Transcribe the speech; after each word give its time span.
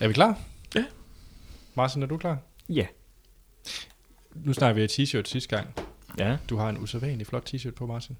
Er 0.00 0.08
vi 0.08 0.12
klar? 0.14 0.40
Ja. 0.74 0.84
Martin, 1.74 2.02
er 2.02 2.06
du 2.06 2.18
klar? 2.18 2.38
Ja. 2.68 2.86
Nu 4.34 4.52
snakker 4.52 4.82
vi 4.82 4.86
t-shirt 4.86 5.28
sidste 5.28 5.56
gang. 5.56 5.74
Ja. 6.18 6.36
Du 6.50 6.56
har 6.56 6.68
en 6.68 6.78
usædvanlig 6.78 7.26
flot 7.26 7.54
t-shirt 7.54 7.70
på, 7.70 7.86
Martin. 7.86 8.16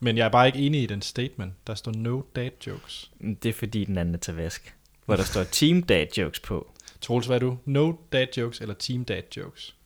Men 0.00 0.16
jeg 0.16 0.24
er 0.24 0.30
bare 0.30 0.46
ikke 0.46 0.58
enig 0.58 0.82
i 0.82 0.86
den 0.86 1.02
statement. 1.02 1.54
Der 1.66 1.74
står 1.74 1.92
no 1.92 2.22
dad 2.36 2.50
jokes. 2.66 3.10
Det 3.42 3.46
er 3.46 3.52
fordi 3.52 3.84
den 3.84 3.98
anden 3.98 4.14
er 4.14 4.18
til 4.18 4.34
vask. 4.34 4.74
Hvor 5.04 5.16
der 5.16 5.22
står 5.22 5.44
Team 5.44 5.82
Dad 5.82 6.06
Jokes 6.18 6.40
på. 6.40 6.72
Troels, 7.00 7.26
hvad 7.26 7.36
er 7.36 7.40
du? 7.40 7.58
No 7.64 7.92
dad 8.12 8.26
jokes 8.36 8.60
eller 8.60 8.74
team 8.74 9.04
dad 9.04 9.22
jokes? 9.36 9.76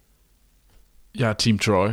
Jeg 1.15 1.29
er 1.29 1.33
Team 1.33 1.59
Troy. 1.59 1.89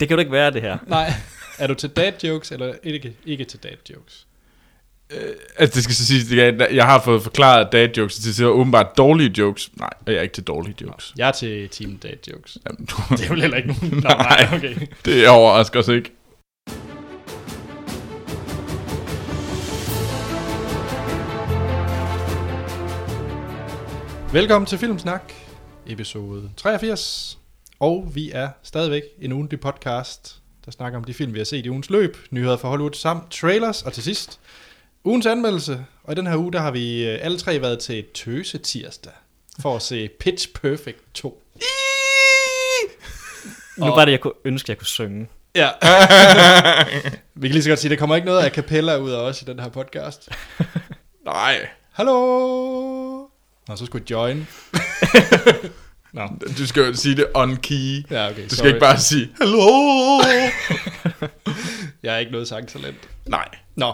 Det 0.00 0.08
kan 0.08 0.16
du 0.16 0.18
ikke 0.18 0.32
være, 0.32 0.50
det 0.50 0.62
her. 0.62 0.78
Nej. 0.86 1.12
er 1.58 1.66
du 1.66 1.74
til 1.74 1.90
dad 1.90 2.12
jokes 2.24 2.52
eller 2.52 2.74
ikke, 2.82 3.16
ikke 3.26 3.44
til 3.44 3.62
dad 3.62 3.76
jokes? 3.90 4.26
Altså, 5.56 5.74
det 5.74 5.84
skal 5.84 5.94
så 5.94 6.06
siges, 6.06 6.32
jeg, 6.32 6.68
jeg 6.74 6.86
har 6.86 7.02
fået 7.02 7.22
forklaret 7.22 7.72
dad 7.72 7.88
jokes, 7.96 8.16
det 8.16 8.40
er 8.40 8.46
åbenbart 8.46 8.86
dårlige 8.96 9.34
jokes. 9.38 9.70
Nej, 9.76 9.90
jeg 10.06 10.14
er 10.14 10.20
ikke 10.20 10.34
til 10.34 10.44
dårlige 10.44 10.74
jokes. 10.82 11.12
Jeg 11.16 11.28
er 11.28 11.32
til 11.32 11.68
team 11.68 11.96
dad 11.96 12.10
jokes. 12.32 12.58
Jamen, 12.66 12.84
du, 12.84 12.96
Det 13.16 13.24
er 13.24 13.28
jo 13.28 13.34
heller 13.34 13.56
ikke 13.56 13.68
nogen. 13.68 13.90
Nå, 14.04 14.08
nej, 14.08 14.48
okay. 14.52 14.74
det 15.04 15.28
overrasker 15.28 15.80
os 15.80 15.88
ikke. 15.88 16.12
Velkommen 24.32 24.66
til 24.66 24.78
Filmsnak, 24.78 25.32
episode 25.86 26.50
83. 26.56 27.38
Og 27.80 28.10
vi 28.14 28.30
er 28.34 28.48
stadigvæk 28.62 29.02
en 29.20 29.32
ugentlig 29.32 29.60
podcast, 29.60 30.36
der 30.64 30.70
snakker 30.70 30.98
om 30.98 31.04
de 31.04 31.14
film, 31.14 31.32
vi 31.34 31.38
har 31.38 31.44
set 31.44 31.66
i 31.66 31.70
ugens 31.70 31.90
løb, 31.90 32.16
nyheder 32.30 32.56
fra 32.56 32.68
Hollywood 32.68 32.92
samt 32.92 33.30
trailers, 33.30 33.82
og 33.82 33.92
til 33.92 34.02
sidst 34.02 34.40
ugens 35.04 35.26
anmeldelse. 35.26 35.84
Og 36.04 36.12
i 36.12 36.16
den 36.16 36.26
her 36.26 36.36
uge, 36.36 36.52
der 36.52 36.60
har 36.60 36.70
vi 36.70 37.04
øh, 37.06 37.18
alle 37.22 37.38
tre 37.38 37.60
været 37.60 37.78
til 37.78 38.04
Tøse 38.14 38.58
Tirsdag 38.58 39.12
for 39.60 39.76
at 39.76 39.82
se 39.82 40.08
Pitch 40.20 40.48
Perfect 40.52 40.98
2. 41.14 41.42
Nu 43.76 43.86
var 43.86 44.04
det, 44.04 44.12
jeg 44.12 44.20
kunne 44.20 44.32
ønske, 44.44 44.70
jeg 44.70 44.78
kunne 44.78 44.86
synge. 44.86 45.28
Ja. 45.54 45.68
vi 47.34 47.48
kan 47.48 47.52
lige 47.52 47.62
så 47.62 47.68
godt 47.68 47.78
sige, 47.78 47.88
at 47.88 47.90
der 47.90 47.96
kommer 47.96 48.16
ikke 48.16 48.26
noget 48.26 48.40
af 48.42 48.50
capella 48.50 48.96
ud 48.96 49.10
af 49.10 49.18
os 49.20 49.42
i 49.42 49.44
den 49.44 49.58
her 49.58 49.68
podcast. 49.68 50.28
Nej, 51.24 51.68
Hallo! 51.92 53.26
Nå, 53.68 53.76
så 53.76 53.86
skulle 53.86 54.04
jeg 54.04 54.10
join. 54.10 54.48
Nå, 56.12 56.28
du 56.58 56.66
skal 56.66 56.82
jo 56.82 56.94
sige 56.94 57.16
det 57.16 57.26
on 57.34 57.56
key. 57.56 58.10
ja, 58.10 58.30
okay. 58.30 58.48
Du 58.50 58.54
skal 58.56 58.66
ikke 58.68 58.80
bare 58.80 58.98
sige, 58.98 59.30
hallo. 59.40 60.22
Jeg 62.02 62.14
er 62.14 62.18
ikke 62.18 62.32
noget 62.32 62.48
sangtalent. 62.48 63.08
Nej. 63.26 63.48
Nå, 63.74 63.92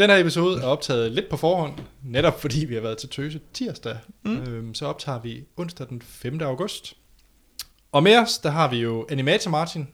den 0.00 0.10
her 0.10 0.16
episode 0.16 0.62
er 0.62 0.66
optaget 0.66 1.12
lidt 1.12 1.28
på 1.28 1.36
forhånd, 1.36 1.72
netop 2.02 2.40
fordi 2.40 2.64
vi 2.64 2.74
har 2.74 2.80
været 2.80 2.98
til 2.98 3.08
Tøse 3.08 3.40
tirsdag. 3.52 3.98
Mm. 4.22 4.36
Øhm, 4.40 4.74
så 4.74 4.86
optager 4.86 5.20
vi 5.20 5.44
onsdag 5.56 5.86
den 5.88 6.02
5. 6.02 6.40
august. 6.42 6.94
Og 7.92 8.02
med 8.02 8.16
os, 8.18 8.38
der 8.38 8.50
har 8.50 8.70
vi 8.70 8.76
jo 8.76 9.06
Animator 9.10 9.50
Martin. 9.50 9.88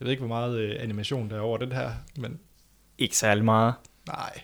Jeg 0.00 0.04
ved 0.04 0.10
ikke, 0.10 0.20
hvor 0.20 0.28
meget 0.28 0.58
øh, 0.58 0.76
animation 0.78 1.30
der 1.30 1.36
er 1.36 1.40
over 1.40 1.58
den 1.58 1.72
her, 1.72 1.90
men 2.16 2.38
Ikke 2.98 3.16
særlig 3.16 3.44
meget. 3.44 3.74
nej. 4.06 4.40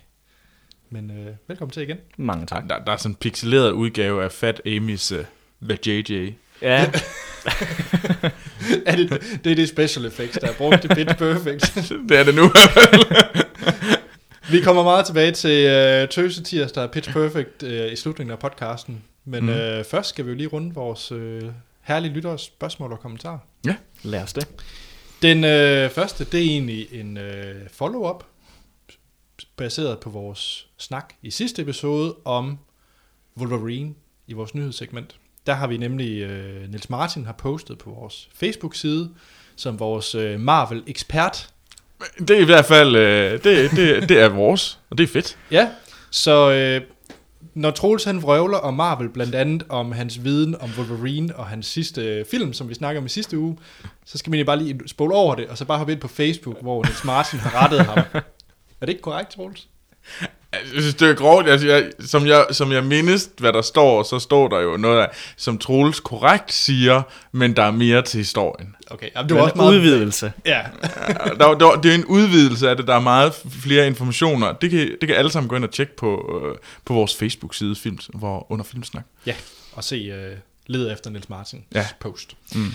Men 0.91 1.11
øh, 1.11 1.35
velkommen 1.49 1.73
til 1.73 1.83
igen. 1.83 1.97
Mange 2.17 2.47
tak. 2.47 2.69
Der, 2.69 2.85
der 2.85 2.93
er 2.93 2.97
sådan 2.97 3.11
en 3.11 3.17
pixeleret 3.17 3.71
udgave 3.71 4.25
af 4.25 4.33
Fat 4.33 4.61
Amy's 4.67 5.15
uh, 5.15 5.25
The 5.69 5.79
JJ. 5.87 6.33
Ja, 6.63 6.91
er 8.87 8.97
det, 8.97 9.11
det 9.45 9.53
er 9.53 9.57
det 9.57 9.69
special 9.69 10.07
effects, 10.07 10.39
der 10.39 10.49
er 10.49 10.53
brugt 10.53 10.85
i 10.85 10.89
Pitch 10.89 11.17
Perfect. 11.17 11.75
det 12.09 12.19
er 12.19 12.25
det 12.25 12.35
nu. 12.35 12.51
Vi 14.53 14.61
kommer 14.61 14.83
meget 14.83 15.07
tilbage 15.07 15.33
til 15.33 15.67
øh, 15.67 16.09
Tøse 16.09 16.43
tirsdag 16.43 16.91
Pitch 16.91 17.13
Perfect 17.13 17.63
øh, 17.63 17.93
i 17.93 17.97
slutningen 17.97 18.33
af 18.33 18.39
podcasten. 18.39 19.03
Men 19.25 19.43
Mm. 19.45 19.49
øh, 19.51 19.85
først 19.85 20.09
skal 20.09 20.25
vi 20.25 20.31
jo 20.31 20.37
lige 20.37 20.47
runde 20.49 20.75
vores 20.75 21.13
øh, 21.13 21.43
herlige 21.83 22.13
lyttere 22.13 22.39
spørgsmål 22.39 22.93
og 22.93 23.01
kommentarer. 23.01 23.39
lad 24.03 24.23
os 24.23 24.33
det. 24.33 24.49
Den 25.23 25.45
øh, 25.45 25.91
første, 25.91 26.25
det 26.25 26.35
er 26.41 26.45
egentlig 26.45 26.89
en 26.93 27.17
øh, 27.17 27.69
follow-up, 27.73 28.25
baseret 29.57 29.99
på 30.01 30.11
vores 30.11 30.67
snak 30.79 31.15
i 31.23 31.31
sidste 31.31 31.63
episode 31.63 32.15
om 32.25 32.59
Wolverine 33.39 33.95
i 34.27 34.33
vores 34.33 34.55
nyhedssegment. 34.55 35.17
Der 35.47 35.55
har 35.55 35.67
vi 35.67 35.77
nemlig, 35.77 36.19
øh, 36.23 36.69
Niels 36.71 36.91
Martin 36.91 37.25
har 37.25 37.33
postet 37.33 37.79
på 37.79 37.91
vores 37.91 38.29
Facebook-side, 38.35 39.11
som 39.57 39.79
vores 39.79 40.15
øh, 40.15 40.41
Marvel-ekspert. 40.41 41.52
Det 42.19 42.31
er 42.31 42.41
i 42.41 42.45
hvert 42.45 42.65
fald, 42.65 42.97
øh, 42.97 43.33
det, 43.33 43.71
det, 43.71 44.09
det 44.09 44.21
er 44.21 44.29
vores, 44.29 44.79
og 44.91 44.99
det 44.99 45.05
er 45.05 45.09
fedt. 45.09 45.39
Ja, 45.51 45.69
så 46.11 46.53
øh, 46.53 46.81
når 47.55 47.71
Troels 47.71 48.05
han 48.05 48.23
vrøvler 48.23 48.59
om 48.59 48.75
Marvel, 48.75 49.09
blandt 49.09 49.35
andet 49.35 49.65
om 49.69 49.93
hans 49.93 50.25
viden 50.25 50.57
om 50.61 50.71
Wolverine 50.79 51.37
og 51.37 51.47
hans 51.47 51.67
sidste 51.67 52.03
øh, 52.03 52.25
film, 52.31 52.53
som 52.53 52.69
vi 52.69 52.75
snakker 52.75 53.01
om 53.01 53.07
i 53.07 53.09
sidste 53.09 53.39
uge, 53.39 53.59
så 54.05 54.19
skal 54.19 54.31
man 54.31 54.39
jo 54.39 54.45
bare 54.45 54.59
lige 54.59 54.81
spole 54.87 55.15
over 55.15 55.35
det, 55.35 55.47
og 55.47 55.59
så 55.59 55.65
bare 55.65 55.79
hoppe 55.79 55.93
ind 55.93 56.01
på 56.01 56.09
Facebook, 56.09 56.63
hvor 56.63 56.85
Niels 56.85 57.05
Martin 57.05 57.39
har 57.39 57.63
rettet 57.63 57.81
ham. 57.81 57.99
Er 58.81 58.87
det 58.87 58.93
ikke 58.93 59.03
korrekt, 59.03 59.31
Troels? 59.31 59.69
Jeg 60.53 60.61
synes, 60.83 60.95
det 60.95 61.11
er 61.11 61.15
grovt. 61.15 61.49
Altså, 61.49 61.67
jeg, 61.67 61.91
som, 62.01 62.27
jeg, 62.27 62.47
som 62.51 62.73
jeg 62.73 62.85
mindes, 62.85 63.31
hvad 63.39 63.53
der 63.53 63.63
står, 63.63 64.03
så 64.03 64.19
står 64.19 64.49
der 64.49 64.61
jo 64.61 64.77
noget, 64.77 65.01
af, 65.03 65.09
som 65.37 65.59
Troels 65.59 66.01
korrekt 66.01 66.53
siger, 66.53 67.03
men 67.33 67.57
der 67.57 67.63
er 67.63 67.71
mere 67.71 68.03
til 68.03 68.19
historien. 68.19 68.77
Okay, 68.91 69.09
jamen, 69.17 69.29
det 69.29 69.35
var 69.35 69.41
var 69.41 69.45
også 69.51 69.55
en 69.55 69.59
meget... 69.59 69.75
udvidelse. 69.75 70.33
Ja, 70.45 70.61
Ja, 71.09 71.15
der, 71.39 71.55
der, 71.55 71.81
det 71.81 71.91
er 71.91 71.95
en 71.95 72.05
udvidelse 72.05 72.71
af 72.71 72.77
det, 72.77 72.87
der 72.87 72.95
er 72.95 73.01
meget 73.01 73.35
flere 73.63 73.87
informationer. 73.87 74.53
Det 74.53 74.71
kan, 74.71 74.79
det 75.01 75.09
kan 75.09 75.17
alle 75.17 75.31
sammen 75.31 75.49
gå 75.49 75.57
ind 75.57 75.65
og 75.65 75.71
tjekke 75.71 75.97
på, 75.97 76.41
øh, 76.45 76.57
på 76.85 76.93
vores 76.95 77.17
Facebook-side 77.17 77.77
film, 77.77 77.99
hvor, 78.15 78.53
under 78.53 78.65
Filmsnak. 78.65 79.05
ja, 79.27 79.35
og 79.73 79.85
se 79.85 79.97
øh, 79.97 80.37
led 80.67 80.93
efter 80.93 81.11
Niels 81.11 81.29
Martins 81.29 81.65
Ja. 81.75 81.87
post. 82.01 82.37
Mm. 82.55 82.67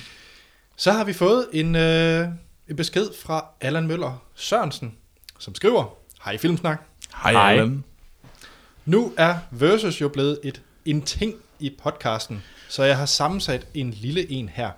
Så 0.77 0.91
har 0.91 1.03
vi 1.03 1.13
fået 1.13 1.47
en, 1.53 1.75
øh, 1.75 2.27
en 2.69 2.75
besked 2.75 3.07
fra 3.25 3.45
Allan 3.61 3.88
Møller 3.88 4.23
Sørensen, 4.35 4.94
som 5.39 5.55
skriver, 5.55 5.94
Hej 6.25 6.38
Filmsnak. 6.38 6.81
Hej, 7.23 7.31
Hej. 7.31 7.51
Allan. 7.51 7.83
Nu 8.85 9.13
er 9.17 9.38
Versus 9.51 10.01
jo 10.01 10.07
blevet 10.09 10.39
et, 10.44 10.61
en 10.85 11.01
ting 11.01 11.33
i 11.59 11.75
podcasten, 11.83 12.44
så 12.69 12.83
jeg 12.83 12.97
har 12.97 13.05
sammensat 13.05 13.67
en 13.73 13.91
lille 13.91 14.31
en 14.31 14.50
her. 14.50 14.72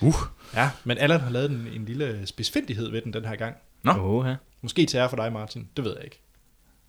Uh. 0.00 0.14
Ja, 0.54 0.70
men 0.84 0.98
Allan 0.98 1.20
har 1.20 1.30
lavet 1.30 1.50
en, 1.50 1.66
en 1.74 1.84
lille 1.84 2.26
spidsfindighed 2.26 2.90
ved 2.90 3.02
den 3.02 3.12
den 3.12 3.24
her 3.24 3.36
gang. 3.36 3.56
Nå. 3.82 3.92
Åh, 3.92 4.26
ja. 4.26 4.36
Måske 4.62 4.86
til 4.86 4.96
ære 4.98 5.08
for 5.08 5.16
dig, 5.16 5.32
Martin. 5.32 5.68
Det 5.76 5.84
ved 5.84 5.94
jeg 5.96 6.04
ikke. 6.04 6.20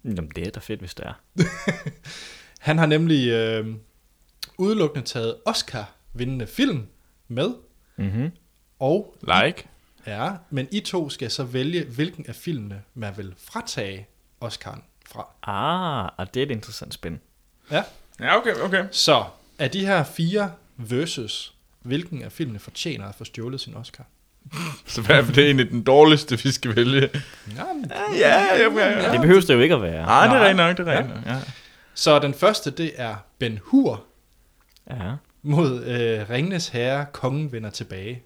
Jamen, 0.03 0.31
det 0.35 0.47
er 0.47 0.51
da 0.51 0.59
fedt, 0.59 0.79
hvis 0.79 0.94
det 0.94 1.06
er. 1.06 1.13
Han 2.59 2.78
har 2.78 2.85
nemlig 2.85 3.28
øh, 3.29 3.75
udelukkende 4.57 5.06
taget 5.07 5.35
Oscar-vindende 5.45 6.47
film 6.47 6.88
med, 7.28 7.50
Mm-hmm. 7.97 8.31
og 8.79 9.16
Like. 9.22 9.63
ja, 10.07 10.31
men 10.50 10.67
I 10.72 10.79
to 10.79 11.09
skal 11.09 11.31
så 11.31 11.44
vælge, 11.44 11.85
hvilken 11.85 12.25
af 12.28 12.35
filmene 12.35 12.81
man 12.94 13.17
vil 13.17 13.34
fratage 13.38 14.07
Oscar'en 14.45 14.81
fra. 15.11 15.27
Ah, 15.44 16.09
og 16.17 16.33
det 16.33 16.39
er 16.39 16.45
et 16.45 16.51
interessant 16.51 16.94
spænd. 16.94 17.19
Ja. 17.72 17.83
Ja, 18.19 18.38
okay, 18.38 18.53
okay. 18.63 18.85
Så 18.91 19.23
af 19.59 19.72
de 19.72 19.85
her 19.85 20.03
fire 20.03 20.51
versus, 20.77 21.53
hvilken 21.81 22.22
af 22.23 22.31
filmene 22.31 22.59
fortjener 22.59 23.07
at 23.09 23.16
få 23.16 23.23
stjålet 23.23 23.61
sin 23.61 23.75
Oscar? 23.75 24.03
Så 24.85 25.01
hvad 25.01 25.16
er 25.16 25.22
det 25.31 25.45
egentlig 25.45 25.69
den 25.69 25.83
dårligste, 25.83 26.39
vi 26.44 26.51
skal 26.51 26.75
vælge? 26.75 27.09
Ja, 27.55 27.73
men, 27.73 27.91
Ja, 28.16 28.39
ja, 28.55 28.69
ja. 28.77 28.89
ja. 29.03 29.11
Det 29.11 29.22
behøver 29.22 29.41
det 29.41 29.53
jo 29.53 29.59
ikke 29.59 29.75
at 29.75 29.81
være. 29.81 30.05
Nej, 30.05 30.27
det 30.27 30.35
er 30.35 30.47
rent 30.47 30.57
nok, 30.57 30.77
det 30.77 30.88
er 30.88 30.99
rent 30.99 31.09
nok. 31.16 31.25
Ja. 31.25 31.39
så 31.93 32.19
den 32.19 32.33
første, 32.33 32.72
det 32.72 32.91
er 32.95 33.16
Ben 33.39 33.59
Hur 33.63 34.03
Ja. 34.89 35.13
mod 35.41 35.83
øh, 35.83 36.29
Ringnes 36.29 36.67
Herre, 36.67 37.05
Kongen 37.13 37.51
vender 37.51 37.69
tilbage. 37.69 38.23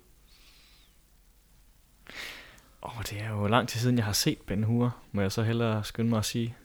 Åh, 2.84 3.02
det 3.10 3.22
er 3.22 3.30
jo 3.30 3.48
lang 3.48 3.68
tid 3.70 3.80
siden, 3.80 3.98
jeg 3.98 4.06
har 4.06 4.14
set 4.14 4.38
Ben 4.48 4.64
Hur, 4.64 4.96
må 5.12 5.22
jeg 5.22 5.32
så 5.32 5.44
hellere 5.44 5.84
skynde 5.84 6.10
mig 6.10 6.20
at 6.20 6.26
sige. 6.26 6.56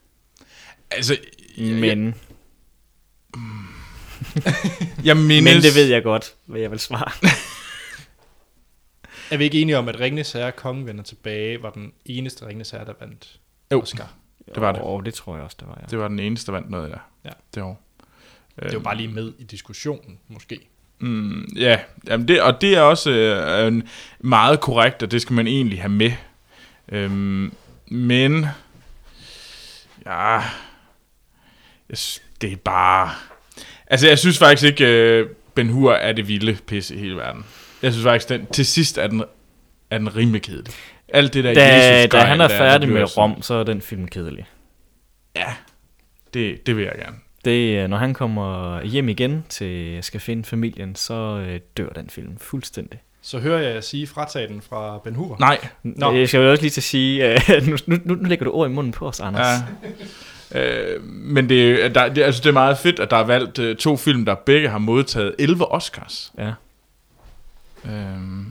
Altså, 0.91 1.17
jeg, 1.57 1.75
Men, 1.75 2.15
jeg 5.05 5.17
mindes... 5.17 5.45
men 5.45 5.63
det 5.63 5.75
ved 5.75 5.87
jeg 5.87 6.03
godt, 6.03 6.35
hvad 6.47 6.61
jeg 6.61 6.71
vil 6.71 6.79
svare. 6.81 7.13
Er 9.31 9.37
vi 9.37 9.45
ikke 9.45 9.61
enige 9.61 9.79
om, 9.79 9.89
at 9.89 10.01
Ringnes 10.01 10.33
Herre, 10.33 10.53
Kongen 10.53 10.87
vender 10.87 11.03
tilbage, 11.03 11.63
var 11.63 11.71
den 11.71 11.93
eneste 12.05 12.47
Ringnes 12.47 12.71
Herre, 12.71 12.85
der 12.85 12.93
vandt 13.01 13.41
Jo. 13.73 13.81
Oscar? 13.81 14.13
Det 14.55 14.61
var 14.61 14.73
det. 14.73 14.81
Åh, 14.85 15.05
det 15.05 15.15
tror 15.15 15.35
jeg 15.35 15.45
også, 15.45 15.57
det 15.61 15.69
var, 15.69 15.79
ja. 15.81 15.87
Det 15.91 15.99
var 15.99 16.09
den 16.09 16.19
eneste, 16.19 16.47
der 16.47 16.53
vandt 16.53 16.71
noget, 16.71 16.91
ja. 16.91 16.97
Ja. 17.25 17.31
Det 17.55 17.63
år. 17.63 17.83
Det 18.63 18.75
var 18.75 18.81
bare 18.81 18.97
lige 18.97 19.09
med 19.09 19.33
i 19.39 19.45
diskussionen, 19.45 20.19
måske. 20.29 20.61
Mm, 20.99 21.49
ja, 21.57 21.81
jamen 22.07 22.29
det, 22.29 22.43
og 22.43 22.61
det 22.61 22.77
er 22.77 22.81
også 22.81 23.11
øh, 23.11 23.67
en 23.67 23.89
meget 24.19 24.61
korrekt, 24.61 25.03
og 25.03 25.11
det 25.11 25.23
skal 25.23 25.35
man 25.35 25.47
egentlig 25.47 25.81
have 25.81 25.93
med. 25.93 26.13
Øhm, 26.89 27.53
men, 27.87 28.47
ja, 30.07 30.21
jeg, 30.21 30.45
det 32.41 32.53
er 32.53 32.57
bare... 32.57 33.11
Altså, 33.87 34.09
jeg 34.09 34.19
synes 34.19 34.39
faktisk 34.39 34.67
ikke, 34.67 34.87
øh, 34.87 35.29
Ben 35.55 35.69
Hur 35.69 35.93
er 35.93 36.13
det 36.13 36.29
vilde 36.29 36.59
pisse 36.67 36.95
i 36.95 36.99
hele 36.99 37.17
verden. 37.17 37.45
Jeg 37.83 37.93
synes 37.93 38.05
faktisk, 38.05 38.29
den, 38.29 38.47
til 38.47 38.67
sidst 38.67 38.99
er 38.99 39.07
den, 39.07 39.25
er 39.91 39.99
den 39.99 40.17
rimelig 40.17 40.43
kedelig. 40.43 40.75
Alt 41.09 41.35
det 41.35 41.45
der 41.45 41.55
Da, 41.55 41.97
Jesus 41.99 42.11
da 42.13 42.19
han 42.21 42.41
er 42.41 42.49
der, 42.49 42.59
færdig 42.59 42.87
bliver 42.89 43.01
med 43.01 43.09
sådan- 43.09 43.31
Rom, 43.33 43.43
så 43.43 43.55
er 43.55 43.65
den 43.65 43.81
film 43.83 44.09
kedelig. 44.09 44.47
Ja, 45.37 45.55
det, 46.35 46.67
det 46.67 46.77
vil 46.77 46.85
jeg 46.85 46.93
gerne. 46.99 47.17
Det, 47.45 47.79
er, 47.79 47.87
når 47.87 47.97
han 47.97 48.15
kommer 48.15 48.83
hjem 48.83 49.09
igen 49.09 49.45
til 49.49 49.99
skal 50.03 50.21
finde 50.21 50.45
familien, 50.45 50.95
så 50.95 51.45
øh, 51.47 51.61
dør 51.77 51.89
den 51.89 52.11
film 52.11 52.39
fuldstændig. 52.39 52.99
Så 53.23 53.39
hører 53.39 53.69
jeg 53.73 53.85
sige 53.85 54.07
fratage 54.07 54.49
den 54.49 54.63
fra 54.63 54.99
Ben 55.05 55.15
Hur. 55.15 55.37
Nej. 55.41 55.59
Nå. 55.83 56.13
Jeg 56.13 56.29
skal 56.29 56.39
jo 56.41 56.51
også 56.51 56.63
lige 56.63 56.71
til 56.71 56.81
at 56.81 56.85
sige, 56.85 57.33
øh, 57.35 57.67
nu, 57.69 57.77
nu, 57.87 57.99
nu 58.05 58.15
lægger 58.15 58.45
du 58.45 58.51
ord 58.53 58.69
i 58.71 58.73
munden 58.73 58.93
på 58.93 59.09
os, 59.09 59.21
Anders. 59.21 59.47
Ja. 59.83 59.89
Øh, 60.55 61.03
men 61.05 61.49
det, 61.49 61.85
er- 61.85 61.89
der, 61.89 62.09
det, 62.09 62.23
altså 62.23 62.41
det 62.43 62.49
er 62.49 62.53
meget 62.53 62.79
fedt, 62.79 63.01
at 63.01 63.11
der 63.11 63.17
er 63.17 63.25
valgt 63.25 63.59
øh, 63.59 63.77
to 63.77 63.97
film, 63.97 64.25
der 64.25 64.35
begge 64.35 64.69
har 64.69 64.79
modtaget 64.79 65.35
11 65.39 65.73
Oscars. 65.73 66.33
Ja, 66.39 66.53
Øhm, 67.85 68.47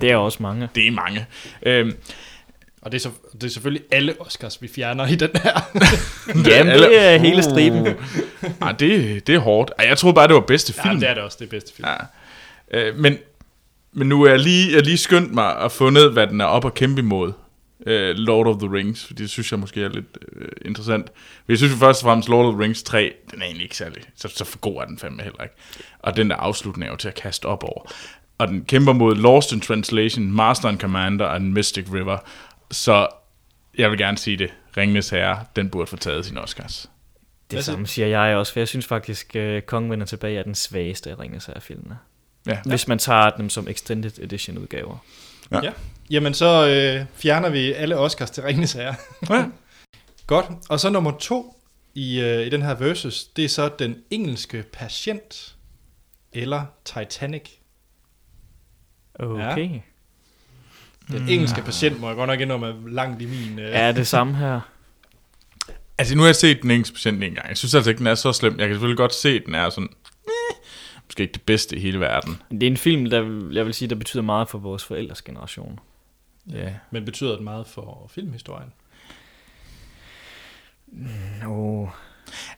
det 0.00 0.10
er 0.10 0.16
også 0.16 0.42
mange. 0.42 0.68
det 0.74 0.86
er 0.86 0.90
mange. 0.90 1.26
Øhm, 1.62 1.94
Og 2.82 2.92
det 2.92 2.98
er, 2.98 3.02
så, 3.02 3.10
det 3.32 3.44
er 3.44 3.48
selvfølgelig 3.48 3.82
alle 3.90 4.14
Oscars, 4.20 4.62
vi 4.62 4.68
fjerner 4.68 5.06
i 5.06 5.14
den 5.14 5.30
her. 5.42 5.60
Jamen, 6.50 6.72
det 6.78 6.98
er 7.12 7.18
hele 7.18 7.42
striben. 7.42 7.88
Ej, 8.62 8.72
det, 8.72 9.26
det 9.26 9.34
er 9.34 9.38
hårdt. 9.38 9.70
Ej, 9.78 9.86
jeg 9.88 9.98
troede 9.98 10.14
bare, 10.14 10.26
det 10.28 10.34
var 10.34 10.40
bedste 10.40 10.72
film. 10.72 10.94
ja, 10.94 11.00
det 11.00 11.08
er 11.10 11.14
det 11.14 11.22
også, 11.22 11.36
det 11.40 11.48
bedste 11.48 11.74
film. 11.76 11.88
Ja. 12.72 12.78
Øh, 12.78 12.96
men, 12.98 13.18
men 13.92 14.08
nu 14.08 14.22
er 14.22 14.30
jeg 14.30 14.38
lige, 14.38 14.72
jeg 14.72 14.78
er 14.78 14.82
lige 14.84 14.98
skyndt 14.98 15.34
mig 15.34 15.58
at 15.58 15.72
fundet, 15.72 16.12
hvad 16.12 16.26
den 16.26 16.40
er 16.40 16.44
op 16.44 16.64
og 16.64 16.74
kæmpe 16.74 17.00
imod. 17.00 17.32
Øh, 17.86 18.16
Lord 18.16 18.46
of 18.46 18.56
the 18.58 18.72
Rings, 18.72 19.06
for 19.06 19.14
det 19.14 19.30
synes 19.30 19.52
jeg 19.52 19.60
måske 19.60 19.82
er 19.82 19.88
lidt 19.88 20.18
øh, 20.32 20.48
interessant. 20.64 21.06
Men 21.46 21.52
jeg 21.52 21.58
synes 21.58 21.72
jo 21.72 21.76
først 21.76 22.02
og 22.02 22.06
fremmest, 22.06 22.28
Lord 22.28 22.46
of 22.46 22.52
the 22.54 22.62
Rings 22.62 22.82
3, 22.82 23.14
den 23.30 23.40
er 23.40 23.44
egentlig 23.44 23.64
ikke 23.64 23.76
særlig, 23.76 24.02
så, 24.16 24.28
så 24.28 24.44
for 24.44 24.58
god 24.58 24.76
er 24.76 24.84
den 24.84 24.98
fandme 24.98 25.22
heller 25.22 25.42
ikke. 25.42 25.54
Og 25.98 26.16
den 26.16 26.30
der 26.30 26.36
afslutning 26.36 26.88
er 26.88 26.92
jo 26.92 26.96
til 26.96 27.08
at 27.08 27.14
kaste 27.14 27.46
op 27.46 27.64
over. 27.64 27.92
Og 28.38 28.48
den 28.48 28.64
kæmper 28.64 28.92
mod 28.92 29.14
Lost 29.14 29.52
in 29.52 29.60
Translation, 29.60 30.32
Master 30.32 30.68
and 30.68 30.78
Commander 30.78 31.26
og 31.26 31.40
den 31.40 31.54
Mystic 31.54 31.86
River. 31.92 32.18
Så 32.70 33.08
jeg 33.78 33.90
vil 33.90 33.98
gerne 33.98 34.18
sige 34.18 34.36
det. 34.36 34.52
Ringenes 34.76 35.10
Herre, 35.10 35.44
den 35.56 35.70
burde 35.70 35.86
få 35.86 35.96
taget 35.96 36.24
sin 36.24 36.38
Oscars. 36.38 36.90
Det 37.50 37.64
samme 37.64 37.86
siger 37.86 38.06
jeg 38.06 38.36
også, 38.36 38.52
for 38.52 38.60
jeg 38.60 38.68
synes 38.68 38.86
faktisk, 38.86 39.36
at 39.36 39.66
Kongen 39.66 39.90
vender 39.90 40.06
tilbage 40.06 40.38
er 40.38 40.42
den 40.42 40.54
svageste 40.54 41.10
af 41.10 41.18
Ringens 41.18 41.48
af 41.48 41.62
filmene. 41.62 41.98
Ja. 42.46 42.58
Hvis 42.64 42.88
man 42.88 42.98
tager 42.98 43.30
dem 43.30 43.50
som 43.50 43.68
extended 43.68 44.18
edition 44.18 44.58
udgaver. 44.58 45.04
Ja. 45.50 45.60
Ja. 45.62 45.70
Jamen, 46.12 46.34
så 46.34 46.66
øh, 46.68 47.06
fjerner 47.14 47.48
vi 47.50 47.72
alle 47.72 47.96
Oscars 47.98 48.30
til 48.30 48.42
Ringens 48.42 48.72
Herre. 48.72 48.94
Ja. 49.30 49.44
Godt. 50.26 50.46
Og 50.68 50.80
så 50.80 50.90
nummer 50.90 51.10
to 51.18 51.58
i, 51.94 52.20
øh, 52.20 52.46
i 52.46 52.48
den 52.48 52.62
her 52.62 52.74
versus, 52.74 53.24
det 53.24 53.44
er 53.44 53.48
så 53.48 53.70
den 53.78 53.96
engelske 54.10 54.64
patient 54.72 55.54
eller 56.32 56.64
Titanic. 56.84 57.50
Okay. 59.14 59.70
Ja. 59.70 59.78
Den 61.18 61.28
engelske 61.28 61.62
patient 61.62 62.00
må 62.00 62.06
jeg 62.06 62.16
godt 62.16 62.28
nok 62.28 62.40
indrømme 62.40 62.90
langt 62.90 63.22
i 63.22 63.26
min... 63.26 63.58
Øh, 63.58 63.70
Er 63.72 63.92
det 63.92 64.06
samme 64.06 64.36
her? 64.36 64.60
Altså, 65.98 66.14
nu 66.14 66.20
har 66.22 66.28
jeg 66.28 66.36
set 66.36 66.62
den 66.62 66.70
engelske 66.70 66.94
patient 66.94 67.24
en 67.24 67.34
gang. 67.34 67.48
Jeg 67.48 67.56
synes 67.56 67.74
altså 67.74 67.90
ikke, 67.90 67.98
den 67.98 68.06
er 68.06 68.14
så 68.14 68.32
slem. 68.32 68.58
Jeg 68.58 68.68
kan 68.68 68.74
selvfølgelig 68.74 68.96
godt 68.96 69.14
se, 69.14 69.28
at 69.28 69.42
den 69.46 69.54
er 69.54 69.70
sådan... 69.70 69.88
Eh, 70.28 70.56
måske 71.06 71.22
ikke 71.22 71.32
det 71.32 71.42
bedste 71.42 71.76
i 71.76 71.80
hele 71.80 72.00
verden. 72.00 72.38
Det 72.50 72.62
er 72.62 72.66
en 72.66 72.76
film, 72.76 73.10
der 73.10 73.20
vil- 73.20 73.54
jeg 73.54 73.66
vil 73.66 73.74
sige, 73.74 73.88
der 73.88 73.94
betyder 73.94 74.22
meget 74.22 74.48
for 74.48 74.58
vores 74.58 74.84
forældres 74.84 75.22
generation. 75.22 75.78
Ja. 76.50 76.74
Men 76.90 77.04
betyder 77.04 77.32
det 77.32 77.42
meget 77.42 77.66
for 77.66 78.06
filmhistorien? 78.10 78.72
No. 81.42 81.82
Altså- 81.86 81.96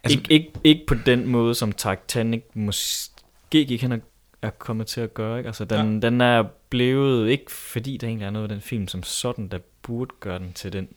Altså, 0.02 0.18
ikke, 0.18 0.32
ikke, 0.32 0.50
ikke 0.64 0.86
på 0.86 0.94
den 1.06 1.26
måde, 1.26 1.54
som 1.54 1.72
Titanic 1.72 2.42
måske 2.54 3.64
gik 3.64 3.82
hen 3.82 3.92
og 3.92 3.98
er 4.42 4.50
kommet 4.50 4.86
til 4.86 5.00
at 5.00 5.14
gøre. 5.14 5.38
Ikke? 5.38 5.46
Altså, 5.48 5.64
den, 5.64 6.00
ja. 6.02 6.08
den 6.08 6.20
er 6.20 6.42
blevet, 6.70 7.28
ikke 7.28 7.52
fordi 7.52 7.96
der 7.96 8.06
egentlig 8.06 8.26
er 8.26 8.30
noget 8.30 8.44
af 8.44 8.48
den 8.48 8.60
film 8.60 8.88
som 8.88 9.02
sådan, 9.02 9.48
der 9.48 9.58
burde 9.82 10.14
gøre 10.20 10.38
den 10.38 10.52
til 10.52 10.72
den 10.72 10.88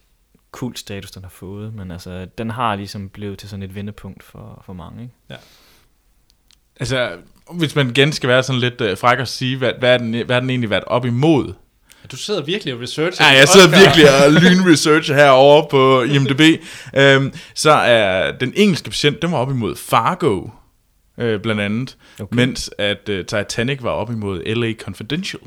kult 0.52 0.80
status, 0.80 1.12
den 1.12 1.24
har 1.24 1.30
fået, 1.30 1.74
men 1.74 1.92
altså, 1.92 2.28
den 2.38 2.50
har 2.50 2.76
ligesom 2.76 3.10
blevet 3.10 3.40
til 3.40 3.50
sådan 3.50 3.64
et 3.64 3.76
vendepunkt 3.76 4.24
for, 4.24 4.62
for 4.66 4.74
mange. 4.74 5.02
Ikke? 5.04 5.14
Altså, 6.80 7.18
hvis 7.54 7.76
man 7.76 7.90
igen 7.90 8.12
skal 8.12 8.30
være 8.30 8.44
sådan 8.44 8.62
lidt 8.62 8.82
øh, 8.82 8.98
fræk 8.98 9.20
og 9.20 9.28
sige, 9.28 9.58
hvad, 9.58 9.74
hvad, 9.80 9.94
er 9.94 9.98
den, 9.98 10.26
hvad 10.26 10.36
er 10.36 10.40
den 10.40 10.50
egentlig 10.50 10.70
været 10.70 10.84
op 10.84 11.06
imod? 11.06 11.54
Ja, 12.08 12.12
Du 12.12 12.18
sidder 12.18 12.44
virkelig 12.44 12.74
og 12.74 12.80
researcher. 12.82 13.26
Ja, 13.26 13.32
jeg 13.32 13.48
sidder 13.48 13.68
virkelig 13.86 14.26
og 14.26 14.32
lynresearcher 14.42 15.16
herovre 15.16 15.68
på 15.70 16.02
IMDb. 16.04 16.42
øhm, 16.96 17.34
så 17.56 17.72
er 17.72 18.32
den 18.32 18.54
engelske 18.56 18.90
patient, 18.90 19.22
den 19.22 19.32
var 19.32 19.38
op 19.38 19.50
imod 19.52 19.76
Fargo, 19.76 20.48
øh, 21.18 21.40
blandt 21.42 21.62
andet. 21.62 21.98
Okay. 22.20 22.36
Mens 22.36 22.72
at 22.78 23.10
øh, 23.10 23.26
Titanic 23.26 23.80
var 23.84 23.90
op 23.90 24.12
imod 24.12 24.44
LA 24.56 24.74
Confidential. 24.74 25.42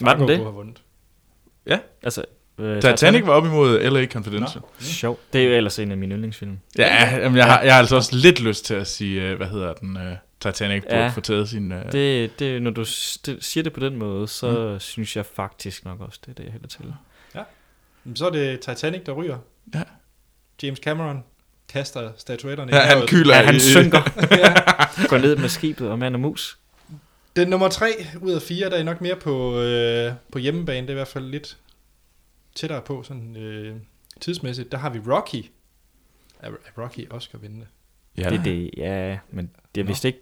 Var 0.00 0.14
den 0.14 0.28
det? 0.28 0.36
Kunne 0.36 0.44
have 0.46 0.54
vundet. 0.54 0.82
Ja, 1.66 1.78
Altså, 2.02 2.24
øh, 2.58 2.80
Titanic 2.82 3.26
var 3.26 3.32
op 3.32 3.44
imod 3.46 3.78
LA 3.90 4.06
Confidential. 4.06 4.62
Sjov. 4.80 5.18
Det 5.32 5.40
er 5.40 5.44
jo 5.48 5.52
ellers 5.56 5.78
en 5.78 5.90
af 5.90 5.96
mine 5.96 6.14
yndlingsfilm. 6.14 6.58
Ja, 6.78 7.16
jamen, 7.22 7.36
jeg, 7.38 7.44
har, 7.44 7.62
jeg 7.62 7.72
har 7.74 7.78
altså 7.78 7.96
også 7.96 8.16
lidt 8.16 8.40
lyst 8.40 8.64
til 8.64 8.74
at 8.74 8.86
sige, 8.86 9.22
øh, 9.22 9.36
hvad 9.36 9.46
hedder 9.46 9.72
den, 9.72 9.96
øh, 9.96 10.16
Titanic 10.40 10.82
burde 10.82 10.96
Ja. 10.96 11.08
få 11.08 11.20
taget 11.20 11.48
sin... 11.48 11.72
Øh, 11.72 11.92
Det, 11.92 12.38
det, 12.38 12.62
når 12.62 12.70
du 12.70 12.84
siger 13.40 13.62
det 13.62 13.72
på 13.72 13.80
den 13.80 13.96
måde, 13.96 14.28
så 14.28 14.70
mm. 14.72 14.80
synes 14.80 15.16
jeg 15.16 15.26
faktisk 15.26 15.84
nok 15.84 16.00
også, 16.00 16.18
det 16.24 16.30
er 16.30 16.34
det, 16.34 16.44
jeg 16.44 16.52
hælder 16.52 16.68
til. 16.68 16.94
Jamen, 18.04 18.16
Så 18.16 18.26
er 18.26 18.30
det 18.30 18.60
Titanic, 18.60 19.04
der 19.06 19.12
ryger. 19.12 19.38
Ja. 19.74 19.82
James 20.62 20.78
Cameron 20.78 21.24
kaster 21.68 22.12
statuetterne 22.16 22.76
ja, 22.76 22.82
i 22.82 22.98
han 22.98 23.06
kyler 23.06 23.36
Ja, 23.36 23.42
han 23.44 23.54
i- 23.56 23.60
synker. 23.60 24.00
Går 25.08 25.18
ned 25.18 25.36
med 25.36 25.48
skibet 25.48 25.90
og 25.90 25.98
mand 25.98 26.14
og 26.14 26.20
mus. 26.20 26.58
Den 27.36 27.48
nummer 27.48 27.68
tre 27.68 27.86
ud 28.20 28.32
af 28.32 28.42
fire, 28.42 28.70
der 28.70 28.76
er 28.76 28.82
nok 28.82 29.00
mere 29.00 29.16
på, 29.16 29.60
øh, 29.60 30.12
på 30.32 30.38
hjemmebane. 30.38 30.80
Det 30.80 30.88
er 30.88 30.92
i 30.92 30.94
hvert 30.94 31.08
fald 31.08 31.24
lidt 31.24 31.56
tættere 32.54 32.80
på 32.82 33.02
sådan 33.02 33.36
øh, 33.36 33.76
tidsmæssigt. 34.20 34.72
Der 34.72 34.78
har 34.78 34.90
vi 34.90 34.98
Rocky. 34.98 35.44
Er, 36.40 36.50
er 36.50 36.82
Rocky 36.82 37.10
Oscar 37.10 37.38
vindende? 37.38 37.66
Ja, 38.18 38.30
Det 38.30 38.38
er 38.38 38.42
det, 38.42 38.70
ja, 38.76 39.18
men 39.30 39.50
det 39.74 39.80
er 39.80 39.84
vist 39.84 40.04
ikke 40.04 40.18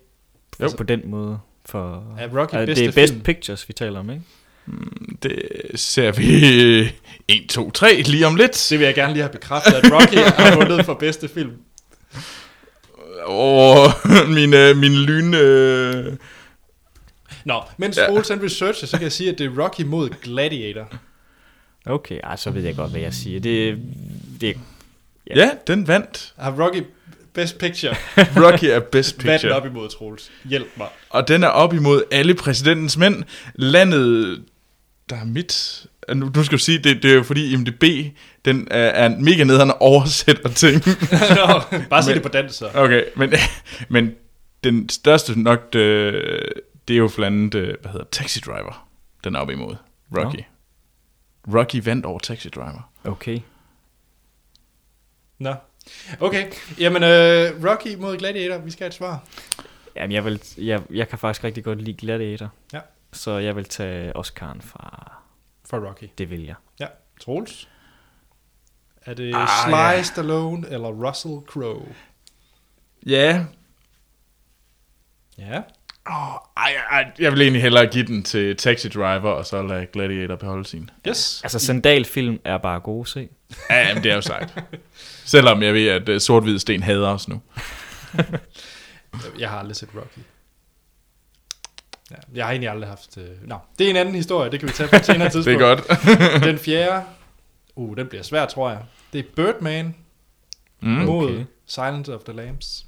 Jo. 0.63 0.71
på 0.77 0.83
den 0.83 1.01
måde. 1.05 1.39
For, 1.67 2.05
Er 2.19 2.29
Rocky 2.41 2.55
Altså, 2.55 2.67
bedste 2.67 2.83
det 2.85 2.89
er 2.89 2.93
Best 3.03 3.13
film? 3.13 3.23
Pictures, 3.23 3.69
vi 3.69 3.73
taler 3.73 4.01
om, 4.01 4.11
ikke? 4.11 4.23
Det 5.23 5.43
ser 5.75 6.13
vi 6.13 6.93
1, 7.29 7.49
2, 7.49 7.71
3 7.71 8.03
lige 8.03 8.27
om 8.27 8.37
lidt. 8.37 8.67
Det 8.71 8.79
vil 8.79 8.85
jeg 8.85 8.95
gerne 8.95 9.13
lige 9.13 9.23
have 9.23 9.33
bekræftet, 9.33 9.73
at 9.73 9.93
Rocky 9.93 10.15
har 10.43 10.57
vundet 10.59 10.85
for 10.85 10.95
bedste 10.95 11.29
film. 11.29 11.53
Åh, 13.27 13.87
min, 14.35 14.55
øh, 14.55 14.77
min 14.77 14.95
lyn... 14.95 15.35
Øh... 15.35 16.17
Nå, 17.45 17.63
mens 17.77 17.97
Ja. 17.97 18.13
Olsen 18.13 18.43
researcher, 18.43 18.87
så 18.87 18.97
kan 18.97 19.03
jeg 19.03 19.13
sige, 19.13 19.31
at 19.33 19.39
det 19.39 19.47
er 19.47 19.63
Rocky 19.65 19.81
mod 19.81 20.09
Gladiator. 20.23 20.93
Okay, 21.87 22.21
ej, 22.25 22.37
så 22.37 22.51
ved 22.51 22.63
jeg 22.63 22.77
godt, 22.77 22.91
hvad 22.91 23.01
jeg 23.01 23.15
siger. 23.15 23.41
Det, 23.41 23.79
det 24.41 24.57
Ja. 25.31 25.37
Ja. 25.37 25.45
ja, 25.45 25.51
den 25.67 25.89
vandt. 25.89 26.35
Har 26.39 26.65
Rocky 26.65 26.83
Best 27.39 27.59
Picture 27.59 27.97
Rocky 28.45 28.65
er 28.65 28.81
best 28.81 29.19
picture. 29.19 29.53
op 29.55 29.67
imod 29.67 29.89
Troels. 29.89 30.31
Hjælp 30.45 30.67
mig. 30.77 30.89
Og 31.11 31.29
den 31.29 31.43
er 31.43 31.49
op 31.49 31.75
imod 31.75 32.03
alle 32.11 32.35
præsidentens 32.35 32.97
mænd. 32.97 33.25
Landet, 33.55 34.45
der 35.11 35.17
er 35.17 35.25
mit... 35.25 35.87
Nu, 36.15 36.31
nu 36.35 36.43
skal 36.45 36.59
du 36.59 36.63
sige, 36.63 36.79
det, 36.79 37.03
det 37.03 37.11
er 37.11 37.15
jo 37.15 37.23
fordi 37.23 37.53
IMDB, 37.53 37.85
den 38.45 38.69
er, 38.71 38.79
er 38.89 39.09
mega 39.19 39.45
nederne 39.45 39.83
oversætter 39.83 40.49
ting. 40.49 40.83
Nå, 41.37 41.79
bare 41.91 42.03
sig 42.03 42.11
Men- 42.11 42.15
det 42.15 42.23
på 42.23 42.29
dansk 42.29 42.59
så. 42.59 42.71
Okay, 42.75 43.05
men, 43.17 43.33
men 43.89 44.15
den 44.65 44.89
største 44.89 45.41
nok, 45.43 45.73
det, 45.73 46.13
det 46.89 46.95
er 46.95 46.99
jo 46.99 47.11
blandt 47.17 47.55
andet, 47.55 47.69
øh, 47.69 47.75
hvad 47.83 47.93
hedder 47.93 48.07
Taxi 48.13 48.41
Driver, 48.41 48.89
den 49.25 49.35
er 49.35 49.41
op 49.41 49.51
imod. 49.51 49.77
Rocky. 50.17 50.41
Rocky 51.55 51.85
vandt 51.85 52.07
over 52.07 52.19
Taxi 52.19 52.49
Driver. 52.49 52.91
okay. 53.05 53.39
Nå. 55.39 55.55
Okay, 56.21 56.53
jamen 56.79 57.03
øh, 57.03 57.65
Rocky 57.71 57.95
mod 57.95 58.17
Gladiator, 58.19 58.59
vi 58.59 58.71
skal 58.71 58.85
have 58.85 58.89
et 58.89 58.95
svar. 58.95 59.25
Jamen, 59.97 60.13
jeg, 60.13 60.25
vil, 60.25 60.43
jeg, 60.59 60.83
jeg 60.91 61.09
kan 61.09 61.19
faktisk 61.19 61.45
rigtig 61.45 61.65
godt 61.65 61.83
lide 61.83 61.97
Gladiator. 61.97 62.51
Ja. 62.73 62.81
Så 63.13 63.31
jeg 63.39 63.57
vil 63.57 63.65
tage 63.65 64.17
Oscar'en 64.17 64.61
fra... 64.61 65.13
For 65.71 65.89
Rocky. 65.89 66.05
Det 66.19 66.31
vil 66.31 66.45
jeg. 66.45 66.55
Ja, 66.81 66.87
Troels. 67.21 67.69
Er 69.03 69.15
det 69.15 69.35
Ah, 69.35 69.49
Sly 69.65 69.73
ja. 69.73 70.03
Stallone 70.03 70.69
eller 70.71 70.89
Russell 70.89 71.35
Crowe? 71.47 71.95
Ja. 73.07 73.45
Ja. 75.39 75.63
Oh, 76.11 76.35
ej, 76.57 76.73
ej, 76.91 77.11
jeg 77.19 77.33
vil 77.33 77.41
egentlig 77.41 77.63
hellere 77.63 77.87
give 77.87 78.07
den 78.07 78.23
til 78.23 78.57
Taxi 78.57 78.89
Driver, 78.89 79.31
og 79.31 79.47
så 79.47 79.63
lade 79.63 79.87
Gladiator 79.93 80.37
beholde 80.37 80.65
sin. 80.65 80.91
Yes. 81.09 81.41
Altså, 81.43 81.59
sandalfilm 81.59 82.41
er 82.45 82.59
bare 82.59 82.81
gode 82.81 83.01
at 83.01 83.09
se. 83.09 83.29
Ja, 83.71 83.89
jamen, 83.89 84.03
det 84.03 84.11
er 84.11 84.15
jo 84.15 84.21
sejt. 84.21 84.55
Selvom 85.25 85.63
jeg 85.63 85.75
ved, 85.75 85.89
at 85.89 86.09
uh, 86.09 86.19
sort-hvid 86.19 86.59
sten 86.59 86.83
hader 86.83 87.09
os 87.09 87.29
nu. 87.29 87.41
Jeg 89.39 89.51
har 89.51 89.59
aldrig 89.59 89.77
set 89.77 89.89
Rocky. 89.95 90.19
Ja, 92.11 92.17
jeg 92.35 92.45
har 92.45 92.51
egentlig 92.51 92.71
aldrig 92.71 92.89
haft... 92.89 93.19
Øh... 93.19 93.25
Nå, 93.49 93.59
det 93.79 93.87
er 93.87 93.91
en 93.91 93.97
anden 93.97 94.15
historie, 94.15 94.51
det 94.51 94.61
kan 94.61 94.69
vi 94.69 94.73
tage 94.75 94.89
på 94.89 94.97
et 94.97 95.07
senere 95.07 95.25
Det 95.29 95.33
tidspunkt. 95.33 95.63
er 95.63 95.67
godt. 95.67 96.45
Den 96.49 96.59
fjerde, 96.59 97.05
uh, 97.77 97.97
den 97.97 98.07
bliver 98.07 98.23
svær, 98.23 98.47
tror 98.47 98.71
jeg. 98.71 98.79
Det 99.13 99.19
er 99.19 99.25
Birdman 99.37 99.95
mm. 100.81 100.89
mod 100.89 101.31
Okay. 101.31 101.45
Silence 101.67 102.15
of 102.15 102.21
the 102.21 102.33
Lambs. 102.33 102.87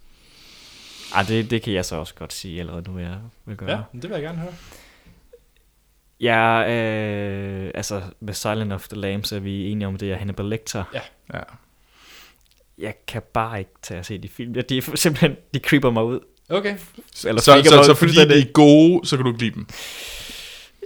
Ej, 1.15 1.23
det, 1.23 1.51
det 1.51 1.63
kan 1.63 1.73
jeg 1.73 1.85
så 1.85 1.97
også 1.97 2.15
godt 2.15 2.33
sige 2.33 2.61
allerede 2.61 2.91
nu, 2.91 2.99
jeg 2.99 3.19
vil 3.45 3.57
gøre. 3.57 3.71
Ja, 3.71 3.79
det 3.93 4.03
vil 4.03 4.11
jeg 4.11 4.23
gerne 4.23 4.39
høre. 4.39 4.53
Ja, 6.21 6.71
øh, 6.71 7.71
altså 7.75 8.03
med 8.21 8.35
Silent 8.35 8.73
of 8.73 8.89
the 8.89 9.01
Lambs 9.01 9.33
er 9.33 9.39
vi 9.39 9.69
enige 9.69 9.89
om, 9.89 9.97
det 9.97 10.13
er 10.13 10.17
Hannibal 10.17 10.47
Lecter. 10.47 10.85
Ja. 10.95 11.41
jeg 12.79 12.95
kan 13.07 13.23
bare 13.33 13.59
ikke 13.59 13.71
tage 13.83 14.01
at 14.01 14.07
se 14.07 14.19
de 14.19 14.29
film. 14.29 14.55
De 14.55 14.77
er 14.79 14.93
simpelthen, 14.95 15.37
de 15.55 15.59
creeper 15.59 15.91
mig 15.91 16.05
ud. 16.05 16.21
Okay. 16.49 16.77
Eller 17.25 17.41
Så, 17.41 17.45
så, 17.45 17.55
mig 17.77 17.85
så 17.85 17.91
ud 17.91 17.97
fordi 17.97 18.13
de 18.13 18.41
er 18.41 18.53
gode, 18.53 19.07
så 19.07 19.17
kan 19.17 19.25
du 19.25 19.31
ikke 19.33 19.43
lide 19.43 19.55
dem. 19.55 19.67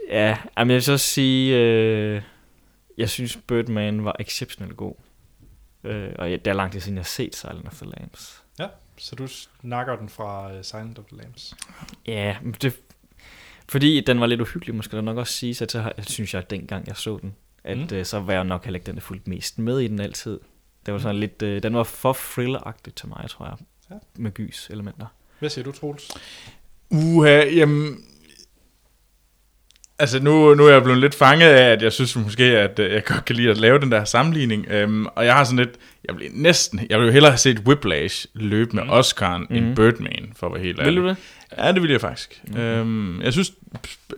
Ja, 0.09 0.39
jamen 0.59 0.71
jeg 0.71 0.75
vil 0.75 0.83
så 0.83 0.99
sige, 0.99 1.57
øh, 1.57 2.23
jeg 2.99 3.11
synes 3.11 3.39
Birdman 3.47 4.05
var 4.05 4.17
exceptionelt 4.21 4.77
god. 4.77 4.95
Øh, 5.85 6.09
og 6.19 6.31
jeg, 6.31 6.45
det 6.45 6.51
er 6.51 6.55
lang 6.55 6.73
tid 6.73 6.81
siden, 6.81 6.97
jeg 6.97 7.03
har 7.03 7.05
set 7.05 7.37
Silent 7.37 7.67
of 7.67 7.75
the 7.75 7.87
Lambs. 7.99 8.44
Så 8.97 9.17
du 9.17 9.27
snakker 9.61 9.97
den 9.97 10.09
fra 10.09 10.57
uh, 10.59 10.63
Silent 10.63 10.99
of 10.99 11.05
the 11.05 11.17
Lambs. 11.17 11.55
Ja, 12.07 12.37
det, 12.63 12.77
fordi 13.69 14.01
den 14.01 14.21
var 14.21 14.27
lidt 14.27 14.41
uhyggelig, 14.41 14.75
måske 14.75 14.97
der 14.97 15.03
nok 15.03 15.17
også 15.17 15.33
sige, 15.33 15.55
så 15.55 15.81
har- 15.81 15.93
jeg 15.97 16.05
synes 16.05 16.35
jeg, 16.35 16.43
at 16.43 16.51
dengang 16.51 16.87
jeg 16.89 16.97
så 16.97 17.19
den, 17.23 17.35
at 17.65 17.77
Mm. 17.79 17.83
mm. 17.91 17.97
øh, 17.97 18.05
så 18.05 18.21
var 18.21 18.33
jeg 18.33 18.45
nok 18.45 18.65
heller 18.65 18.77
ikke 18.79 18.87
den, 18.87 18.95
der 18.95 19.01
fulgte 19.01 19.31
mest 19.31 19.59
med 19.59 19.79
i 19.81 19.89
den 19.89 20.01
altid. 20.01 20.41
Det 20.87 20.95
var 20.95 21.01
sådan 21.01 21.17
lidt, 21.21 21.43
øh, 21.43 21.63
den 21.63 21.75
var 21.75 21.83
for 21.83 22.13
thrilleragtig 22.35 22.95
til 22.95 23.09
mig, 23.09 23.27
tror 23.31 23.47
jeg, 23.47 23.57
Ja. 23.91 23.95
ja. 23.95 24.01
med 24.15 24.33
gys 24.35 24.69
elementer. 24.71 25.07
Hvad 25.39 25.51
siger 25.51 25.65
du, 25.65 25.73
Troels? 25.73 26.11
Uha, 26.91 27.45
jamen... 27.45 28.05
Altså, 29.99 30.23
nu, 30.23 30.55
nu 30.55 30.67
er 30.67 30.73
jeg 30.73 30.83
blevet 30.83 31.01
lidt 31.01 31.15
fanget 31.15 31.47
af, 31.49 31.73
at 31.73 31.83
jeg 31.83 31.93
synes 31.93 32.17
måske, 32.17 32.45
at 32.45 32.79
øh, 32.79 32.93
jeg 32.93 33.05
godt 33.05 33.25
kan 33.25 33.37
lide 33.37 33.51
at 33.51 33.57
lave 33.59 33.79
den 33.81 33.93
der 33.93 34.05
sammenligning. 34.05 34.67
Øhm, 34.71 35.07
og 35.07 35.25
jeg 35.25 35.35
har 35.35 35.45
sådan 35.45 35.57
lidt... 35.59 35.71
Jeg 36.09 36.19
vil 36.19 36.29
næsten... 36.33 36.81
Jeg 36.91 36.99
vil 36.99 37.07
jo 37.07 37.13
hellere 37.13 37.31
have 37.33 37.39
set 37.39 37.59
Whiplash 37.67 38.27
løbe 38.35 38.77
med 38.77 38.83
Mm. 38.83 38.91
Oscar'en 38.91 39.39
mm. 39.51 39.57
end 39.57 39.65
Mhm. 39.67 39.75
Birdman, 39.75 40.33
for 40.37 40.47
at 40.47 40.53
være 40.55 40.63
helt 40.63 40.79
Vil 40.79 40.87
ærlig. 40.87 41.03
du 41.03 41.09
det? 41.09 41.17
Ja, 41.59 41.73
det 41.73 41.83
vil 41.83 41.91
jeg 41.91 42.01
faktisk. 42.01 42.41
Mm. 42.49 42.57
Øhm, 42.61 43.23
jeg, 43.23 43.33
synes, 43.33 43.53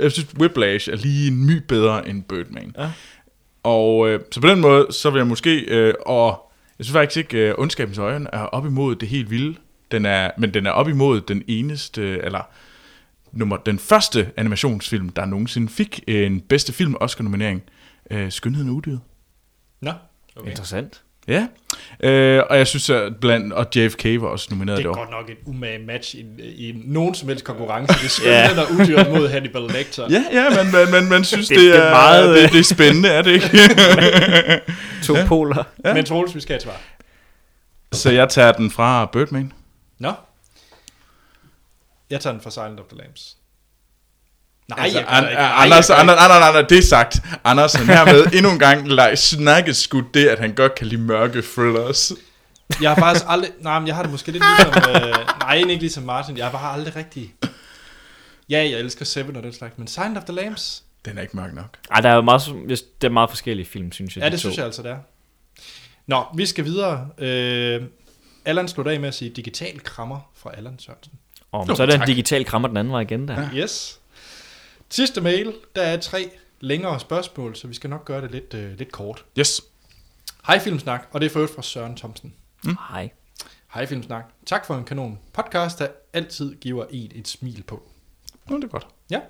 jeg 0.00 0.12
synes, 0.12 0.28
Whiplash 0.40 0.88
er 0.90 0.96
lige 0.96 1.28
en 1.28 1.46
my 1.46 1.62
bedre 1.68 2.08
end 2.08 2.22
Birdman. 2.22 2.74
Ja. 2.78 2.90
Og 3.62 4.08
øh, 4.08 4.20
så 4.32 4.40
på 4.40 4.48
den 4.48 4.60
måde, 4.60 4.86
så 4.90 5.10
vil 5.10 5.18
jeg 5.18 5.26
måske... 5.26 5.60
Øh, 5.60 5.94
og 6.06 6.52
jeg 6.78 6.84
synes 6.84 6.92
faktisk 6.96 7.16
ikke, 7.16 7.48
øh, 7.48 7.54
Ondskabens 7.58 7.98
Øjne 7.98 8.26
er 8.32 8.38
op 8.42 8.66
imod 8.66 8.96
det 8.96 9.08
helt 9.08 9.30
vilde. 9.30 9.54
Den 9.90 10.06
er, 10.06 10.30
men 10.38 10.54
den 10.54 10.66
er 10.66 10.70
op 10.70 10.88
imod 10.88 11.20
den 11.20 11.42
eneste, 11.48 12.02
eller 12.24 12.48
nummer, 13.36 13.56
den 13.56 13.78
første 13.78 14.30
animationsfilm, 14.36 15.08
der 15.08 15.24
nogensinde 15.24 15.68
fik 15.72 16.00
en 16.08 16.40
bedste 16.40 16.72
film 16.72 16.94
Oscar-nominering. 17.00 17.62
Øh, 18.10 18.32
Skønheden 18.32 18.68
og 18.68 18.74
udyret. 18.74 19.00
Nå, 19.82 19.90
Okay. 20.36 20.50
Interessant. 20.50 21.02
Ja. 21.28 21.46
Øh, 22.00 22.42
og 22.50 22.58
jeg 22.58 22.66
synes, 22.66 22.90
at 22.90 23.16
blandt, 23.20 23.52
og 23.52 23.66
JFK 23.76 24.04
var 24.04 24.26
også 24.28 24.46
nomineret 24.50 24.76
Det 24.78 24.84
det 24.84 24.90
er 24.90 24.94
godt 24.94 25.10
nok 25.10 25.30
et 25.30 25.36
umage 25.46 25.78
match 25.86 26.14
i, 26.14 26.20
i 26.40 26.82
nogen 26.84 27.14
som 27.14 27.28
helst 27.28 27.44
konkurrence. 27.44 27.94
Det 27.94 28.26
er 28.28 28.32
Ja. 28.40 28.46
skønne, 28.48 28.62
der 28.62 28.68
uddyret 28.82 29.10
mod 29.10 29.28
Hannibal 29.28 29.62
Lecter. 29.62 30.06
Ja, 30.10 30.24
ja, 30.32 30.64
men 30.64 30.72
man, 30.72 30.90
man, 30.90 31.08
man 31.10 31.24
synes, 31.24 31.48
det, 31.58 31.58
Det- 31.58 31.76
er, 31.76 31.80
er 31.80 31.90
meget, 31.90 32.36
det, 32.36 32.42
øh, 32.42 32.52
det 32.52 32.58
er 32.60 32.64
spændende, 32.74 33.08
er 33.08 33.22
det 33.22 33.30
ikke? 33.32 33.48
To 35.06 35.16
ja. 35.16 35.26
poler. 35.26 35.64
Ja. 35.84 35.94
Men 35.94 36.04
Troels, 36.04 36.34
vi 36.34 36.40
skal 36.40 36.52
have 36.52 36.56
et 36.56 36.62
svar. 36.62 36.80
Så 37.92 38.10
jeg 38.10 38.28
tager 38.28 38.52
den 38.52 38.70
fra 38.70 39.06
Birdman. 39.12 39.52
Nå. 39.98 40.12
Jeg 42.10 42.20
tager 42.20 42.34
den 42.34 42.42
fra 42.42 42.50
Silent 42.50 42.80
of 42.80 42.86
the 42.86 42.98
Lambs. 42.98 43.36
Nej, 44.68 44.78
Altså, 44.82 44.98
jeg 44.98 45.08
an, 45.08 45.24
an, 45.24 45.32
Nej, 45.32 45.64
Anders, 45.64 45.88
gør 45.88 45.94
Anders, 45.94 46.18
Anders, 46.18 46.42
Anders, 46.42 46.66
det 46.68 46.78
er 46.78 46.82
sagt. 46.82 47.20
Andersen 47.44 47.86
hermed 47.86 48.26
endnu 48.36 48.50
en 48.50 48.58
gang 48.58 48.88
lege 48.88 49.16
snakket 49.16 49.76
skud 49.76 50.02
det, 50.14 50.28
at 50.28 50.38
han 50.38 50.54
godt 50.54 50.74
kan 50.74 50.86
lide 50.86 51.00
mørke 51.00 51.42
thrillers. 51.42 52.12
Jeg 52.82 52.90
har 52.90 52.96
faktisk 52.96 53.24
aldrig... 53.28 53.50
Nej, 53.60 53.78
men 53.78 53.86
jeg 53.88 53.96
har 53.96 54.02
det 54.02 54.12
måske 54.12 54.32
lidt 54.32 54.44
ligesom... 54.44 54.82
Øh, 55.02 55.14
nej, 55.40 55.54
ikke 55.54 55.74
ligesom 55.74 56.02
Martin. 56.02 56.36
Jeg 56.36 56.44
har 56.44 56.52
bare 56.52 56.72
aldrig 56.72 56.96
rigtig... 56.96 57.34
Ja, 58.48 58.58
jeg 58.58 58.80
elsker 58.80 59.04
Seven 59.04 59.36
og 59.36 59.42
den 59.42 59.52
slags, 59.52 59.78
men 59.78 59.86
Silent 59.86 60.16
of 60.18 60.24
the 60.24 60.34
Lambs... 60.34 60.82
Den 61.04 61.18
er 61.18 61.22
ikke 61.22 61.36
mørk 61.36 61.54
nok. 61.54 61.76
Ej, 61.90 62.00
der 62.00 62.08
er 62.08 62.14
jo 62.14 62.20
meget, 62.20 62.42
det 62.68 63.06
er 63.06 63.08
meget 63.08 63.30
forskellige 63.30 63.66
film, 63.66 63.92
synes 63.92 64.16
jeg. 64.16 64.22
Ja, 64.22 64.26
de 64.28 64.32
det 64.32 64.40
to. 64.40 64.40
synes 64.40 64.56
jeg 64.56 64.64
altså, 64.66 64.82
det 64.82 64.90
er. 64.90 64.98
Nå, 66.06 66.24
vi 66.34 66.46
skal 66.46 66.64
videre. 66.64 67.08
Øh, 67.18 67.82
Allan 68.44 68.68
slutter 68.68 68.92
af 68.92 69.00
med 69.00 69.08
at 69.08 69.14
sige 69.14 69.30
digital 69.30 69.80
krammer 69.80 70.30
fra 70.36 70.50
Allan 70.56 70.78
Sørensen. 70.78 71.12
Jo, 71.68 71.74
så 71.74 71.82
er 71.82 71.86
der 71.86 72.00
en 72.00 72.06
digital 72.06 72.44
krammer 72.44 72.68
den 72.68 72.76
anden 72.76 72.92
vej 72.92 73.00
igen 73.00 73.28
der. 73.28 73.40
Ja. 73.40 73.48
Yes. 73.62 74.00
Sidste 74.88 75.20
mail, 75.20 75.54
der 75.76 75.82
er 75.82 76.00
tre 76.00 76.30
længere 76.60 77.00
spørgsmål, 77.00 77.56
så 77.56 77.66
vi 77.68 77.74
skal 77.74 77.90
nok 77.90 78.04
gøre 78.04 78.20
det 78.20 78.30
lidt, 78.30 78.54
øh, 78.54 78.78
lidt 78.78 78.92
kort. 78.92 79.24
Yes. 79.38 79.60
Hej 80.46 80.58
Filmsnak, 80.58 81.08
og 81.12 81.20
det 81.20 81.26
er 81.26 81.30
først 81.30 81.54
fra 81.54 81.62
Søren 81.62 81.96
Thomsen. 81.96 82.34
Hej. 82.90 83.10
Hej 83.74 83.86
Filmsnak. 83.86 84.24
Tak 84.46 84.66
for 84.66 84.74
en 84.74 84.84
kanon 84.84 85.18
podcast, 85.32 85.78
der 85.78 85.88
altid 86.12 86.54
giver 86.54 86.84
en 86.90 87.10
et 87.14 87.28
smil 87.28 87.62
på. 87.66 87.82
Nå, 88.48 88.56
det 88.56 88.64
er 88.64 88.68
godt. 88.68 88.86
Ja. 89.10 89.16
Det 89.16 89.20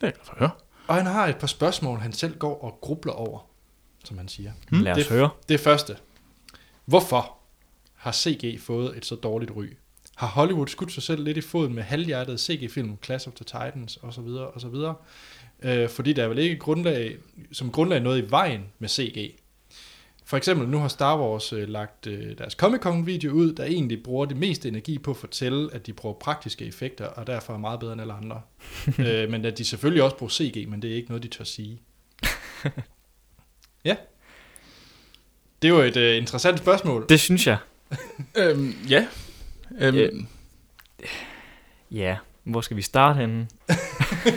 er 0.00 0.06
jeg 0.06 0.12
glad 0.12 0.24
for 0.24 0.32
at 0.32 0.38
høre. 0.38 0.50
Og 0.86 0.94
han 0.94 1.06
har 1.06 1.26
et 1.26 1.36
par 1.36 1.46
spørgsmål, 1.46 1.98
han 1.98 2.12
selv 2.12 2.38
går 2.38 2.64
og 2.64 2.78
grubler 2.80 3.12
over, 3.12 3.38
som 4.04 4.18
han 4.18 4.28
siger. 4.28 4.52
Hmm? 4.68 4.82
Lad 4.82 4.92
os 4.92 4.98
Det- 4.98 5.06
høre. 5.08 5.30
Det 5.48 5.60
første. 5.60 5.96
Hvorfor 6.84 7.36
har 7.94 8.12
CG 8.12 8.60
fået 8.60 8.96
et 8.96 9.06
så 9.06 9.14
dårligt 9.14 9.50
ry? 9.56 9.66
Har 10.16 10.26
Hollywood 10.26 10.66
skudt 10.66 10.92
sig 10.92 11.02
selv 11.02 11.24
lidt 11.24 11.36
i 11.36 11.40
foden 11.40 11.74
med 11.74 11.82
halvhjertede 11.82 12.38
CG-film, 12.38 12.98
Clash 13.04 13.28
of 13.28 13.34
the 13.34 13.44
Titans 13.44 13.98
osv. 14.02 14.28
osv. 14.54 14.74
Øh, 15.62 15.88
fordi 15.88 16.12
der 16.12 16.24
er 16.24 16.28
vel 16.28 16.38
ikke 16.38 16.56
grundlag, 16.56 17.16
som 17.52 17.70
grundlag 17.70 18.00
noget 18.00 18.22
i 18.22 18.30
vejen 18.30 18.64
med 18.78 18.88
CG. 18.88 19.34
For 20.24 20.36
eksempel 20.36 20.68
nu 20.68 20.78
har 20.78 20.88
Star 20.88 21.20
Wars 21.20 21.52
øh, 21.52 21.68
lagt 21.68 22.06
øh, 22.06 22.38
deres 22.38 22.52
Comic-Con-video 22.52 23.32
ud, 23.32 23.52
der 23.52 23.64
egentlig 23.64 24.02
bruger 24.02 24.26
det 24.26 24.36
meste 24.36 24.68
energi 24.68 24.98
på 24.98 25.10
at 25.10 25.16
fortælle, 25.16 25.74
at 25.74 25.86
de 25.86 25.92
bruger 25.92 26.14
praktiske 26.14 26.64
effekter, 26.64 27.06
og 27.06 27.26
derfor 27.26 27.54
er 27.54 27.58
meget 27.58 27.80
bedre 27.80 27.92
end 27.92 28.00
alle 28.00 28.12
andre. 28.12 28.40
øh, 29.06 29.30
men 29.30 29.44
at 29.44 29.58
de 29.58 29.64
selvfølgelig 29.64 30.02
også 30.02 30.16
bruger 30.16 30.30
CG, 30.30 30.68
men 30.68 30.82
det 30.82 30.90
er 30.90 30.94
ikke 30.94 31.08
noget, 31.08 31.22
de 31.22 31.28
tør 31.28 31.44
sige. 31.44 31.80
ja. 33.84 33.96
Det 35.62 35.68
er 35.68 35.74
jo 35.74 35.80
et 35.80 35.96
øh, 35.96 36.16
interessant 36.16 36.58
spørgsmål. 36.58 37.06
Det 37.08 37.20
synes 37.20 37.46
jeg. 37.46 37.56
Øhm, 38.36 38.74
ja. 38.88 39.06
Øhm, 39.80 39.96
Ja. 39.96 40.08
Ja, 41.90 42.16
hvor 42.44 42.60
skal 42.60 42.76
vi 42.76 42.82
starte 42.82 43.20
henne? 43.20 43.48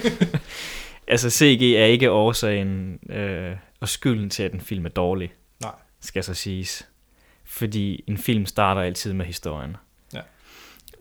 altså, 1.08 1.30
CG 1.30 1.62
er 1.74 1.86
ikke 1.86 2.12
årsagen 2.12 3.00
øh, 3.10 3.58
og 3.80 3.90
skylden 3.90 4.30
til, 4.30 4.44
at 4.44 4.54
en 4.54 4.62
film 4.62 4.86
er 4.86 4.90
dårlig. 4.90 5.34
Nej. 5.62 5.72
Skal 6.00 6.24
så 6.24 6.34
siges. 6.34 6.88
Fordi 7.44 8.04
en 8.08 8.18
film 8.18 8.46
starter 8.46 8.82
altid 8.82 9.14
med 9.14 9.26
historien. 9.26 9.78
Ja. 10.14 10.22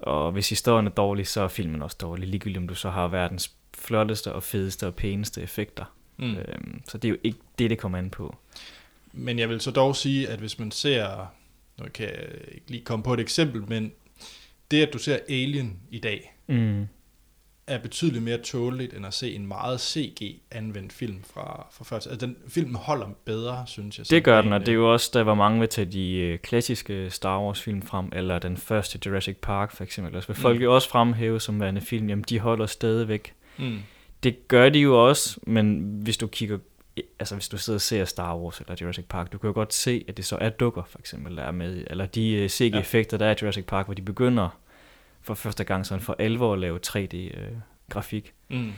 Og 0.03 0.33
hvis 0.33 0.49
historien 0.49 0.87
er 0.87 0.91
dårlig, 0.91 1.27
så 1.27 1.41
er 1.41 1.49
filmen 1.49 1.83
også 1.83 1.97
dårlig. 2.01 2.29
Ligegyldigt 2.29 2.59
om 2.59 2.69
du 2.69 2.75
så 2.75 2.91
har 2.91 3.09
verdens 3.09 3.53
flotteste 3.79 4.33
og 4.33 4.43
fedeste 4.43 4.87
og 4.87 4.95
pæneste 4.95 5.43
effekter. 5.43 5.85
Mm. 6.17 6.37
Øhm, 6.37 6.83
så 6.89 6.99
det 6.99 7.09
er 7.09 7.11
jo 7.11 7.19
ikke 7.25 7.39
det, 7.59 7.71
det 7.71 7.79
kommer 7.79 7.99
an 7.99 8.11
på. 8.11 8.37
Men 9.13 9.39
jeg 9.39 9.49
vil 9.49 9.61
så 9.61 9.71
dog 9.71 9.97
sige, 9.97 10.29
at 10.29 10.39
hvis 10.39 10.59
man 10.59 10.71
ser, 10.71 11.27
nu 11.79 11.85
kan 11.95 12.07
jeg 12.07 12.19
ikke 12.53 12.71
lige 12.71 12.85
komme 12.85 13.03
på 13.03 13.15
et 13.15 13.21
eksempel, 13.21 13.65
men 13.69 13.93
det, 14.71 14.83
at 14.87 14.93
du 14.93 14.99
ser 14.99 15.19
Alien 15.29 15.77
i 15.91 15.99
dag, 15.99 16.31
Mm. 16.47 16.87
er 17.67 17.79
betydeligt 17.79 18.25
mere 18.25 18.39
tåleligt, 18.39 18.95
end 18.95 19.07
at 19.07 19.15
se 19.15 19.35
en 19.35 19.47
meget 19.47 19.81
CG-anvendt 19.81 20.93
film 20.93 21.23
fra, 21.35 21.67
fra 21.73 21.85
først. 21.85 22.07
Altså, 22.07 22.27
den 22.27 22.37
film 22.49 22.75
holder 22.75 23.07
bedre, 23.25 23.65
synes 23.67 23.99
jeg. 23.99 24.11
Det 24.11 24.25
gør 24.25 24.43
den, 24.43 24.53
og 24.53 24.61
det 24.61 24.69
er 24.69 24.73
jo 24.73 24.93
også, 24.93 25.11
der 25.15 25.23
var 25.23 25.35
mange 25.35 25.61
vil 25.61 25.69
tage 25.69 25.85
de 25.93 26.13
øh, 26.17 26.39
klassiske 26.39 27.11
Star 27.11 27.41
Wars 27.41 27.63
film 27.63 27.83
frem, 27.83 28.09
eller 28.13 28.39
den 28.39 28.57
første 28.57 28.99
Jurassic 29.07 29.37
Park 29.43 29.77
for 29.77 29.85
eksempel. 29.85 30.15
Altså 30.15 30.27
vil 30.33 30.37
folk 30.37 30.57
Mm. 30.57 30.63
jo 30.63 30.75
også 30.75 30.89
fremhæve 30.89 31.41
som 31.41 31.61
værende 31.61 31.81
film, 31.81 32.09
jamen 32.09 32.25
de 32.29 32.39
holder 32.39 32.67
stadigvæk. 32.67 33.33
Mm. 33.59 33.79
Det 34.23 34.49
gør 34.49 34.69
de 34.69 34.79
jo 34.79 35.09
også, 35.09 35.41
men 35.47 35.81
hvis 36.03 36.17
du 36.17 36.27
kigger, 36.27 36.59
altså 37.19 37.35
hvis 37.35 37.49
du 37.49 37.59
sidder 37.59 37.77
og 37.77 37.81
ser 37.81 38.05
Star 38.05 38.37
Wars 38.37 38.61
eller 38.61 38.77
Jurassic 38.81 39.05
Park, 39.09 39.33
du 39.33 39.39
kan 39.39 39.49
jo 39.49 39.55
godt 39.55 39.75
se, 39.75 40.05
at 40.09 40.17
det 40.17 40.25
så 40.25 40.37
er 40.41 40.49
dukker 40.49 40.83
for 40.85 40.99
eksempel, 40.99 41.37
der 41.37 41.43
er 41.43 41.53
med, 41.53 41.85
eller 41.91 42.07
de 42.07 42.33
øh, 42.33 42.49
CG-effekter, 42.49 43.17
der 43.17 43.27
er 43.27 43.31
i 43.31 43.37
Jurassic 43.43 43.67
Park, 43.67 43.87
hvor 43.87 43.95
de 43.95 44.03
begynder 44.03 44.59
for 45.23 45.35
første 45.35 45.65
gang 45.65 45.87
sådan 45.87 46.03
for 46.03 46.17
alvor 46.19 46.53
at 46.53 46.59
lave 46.59 46.79
3D-grafik. 46.87 48.33
Mm. 48.51 48.73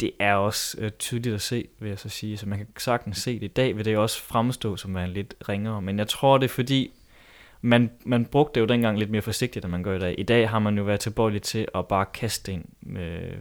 det 0.00 0.10
er 0.18 0.34
også 0.34 0.76
øh, 0.80 0.90
tydeligt 0.90 1.34
at 1.34 1.40
se, 1.40 1.68
vil 1.78 1.88
jeg 1.88 1.98
så 1.98 2.08
sige. 2.08 2.36
Så 2.36 2.48
man 2.48 2.58
kan 2.58 2.66
sagtens 2.78 3.18
se 3.18 3.34
det 3.34 3.42
i 3.42 3.52
dag, 3.52 3.76
vil 3.76 3.84
det 3.84 3.96
også 3.96 4.22
fremstå 4.22 4.76
som 4.76 4.96
en 4.96 5.10
lidt 5.10 5.34
ringere. 5.48 5.82
Men 5.82 5.98
jeg 5.98 6.08
tror, 6.08 6.38
det 6.38 6.44
er 6.44 6.54
fordi, 6.54 6.90
man, 7.60 7.90
man 8.04 8.24
brugte 8.24 8.54
det 8.54 8.60
jo 8.60 8.66
dengang 8.66 8.98
lidt 8.98 9.10
mere 9.10 9.22
forsigtigt, 9.22 9.64
end 9.64 9.72
man 9.72 9.82
gør 9.82 9.96
i 9.96 9.98
dag. 9.98 10.14
I 10.18 10.22
dag 10.22 10.50
har 10.50 10.58
man 10.58 10.78
jo 10.78 10.84
været 10.84 11.00
tilbøjelig 11.00 11.42
til 11.42 11.68
at 11.74 11.88
bare 11.88 12.06
kaste 12.06 12.52
ind 12.52 12.64
med, 12.80 13.32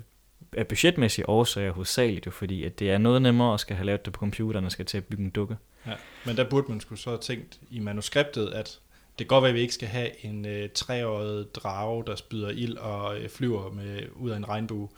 af 0.58 0.68
budgetmæssige 0.68 1.30
årsager 1.30 1.72
hovedsageligt, 1.72 2.26
jo, 2.26 2.32
fordi 2.32 2.64
at 2.64 2.80
det 2.80 2.92
er 2.92 2.98
noget 2.98 3.22
nemmere 3.22 3.54
at 3.54 3.60
skal 3.60 3.76
have 3.76 3.86
lavet 3.86 4.06
det 4.06 4.14
på 4.14 4.20
computeren, 4.20 4.66
og 4.66 4.72
skal 4.72 4.86
til 4.86 4.98
at 4.98 5.04
bygge 5.04 5.24
en 5.24 5.30
dukke. 5.30 5.58
Ja. 5.88 5.92
Men 6.26 6.38
der 6.38 6.44
burde 6.44 6.72
man 6.72 6.80
skulle 6.80 7.02
så 7.02 7.10
have 7.10 7.20
tænkt 7.20 7.60
i 7.70 7.80
manuskriptet, 7.80 8.48
at 8.50 8.80
det 9.20 9.28
kan 9.28 9.36
godt 9.36 9.42
være, 9.42 9.50
at 9.50 9.56
vi 9.56 9.62
ikke 9.62 9.74
skal 9.74 9.88
have 9.88 10.26
en 10.26 10.46
øh, 10.46 10.70
treåret 10.70 11.56
drage, 11.56 12.04
der 12.08 12.16
spyder 12.16 12.50
ild 12.50 12.78
og 12.78 13.20
øh, 13.20 13.30
flyver 13.30 13.72
med, 13.72 14.02
ud 14.16 14.30
af 14.30 14.38
en 14.38 14.50
regnbue. 14.50 14.90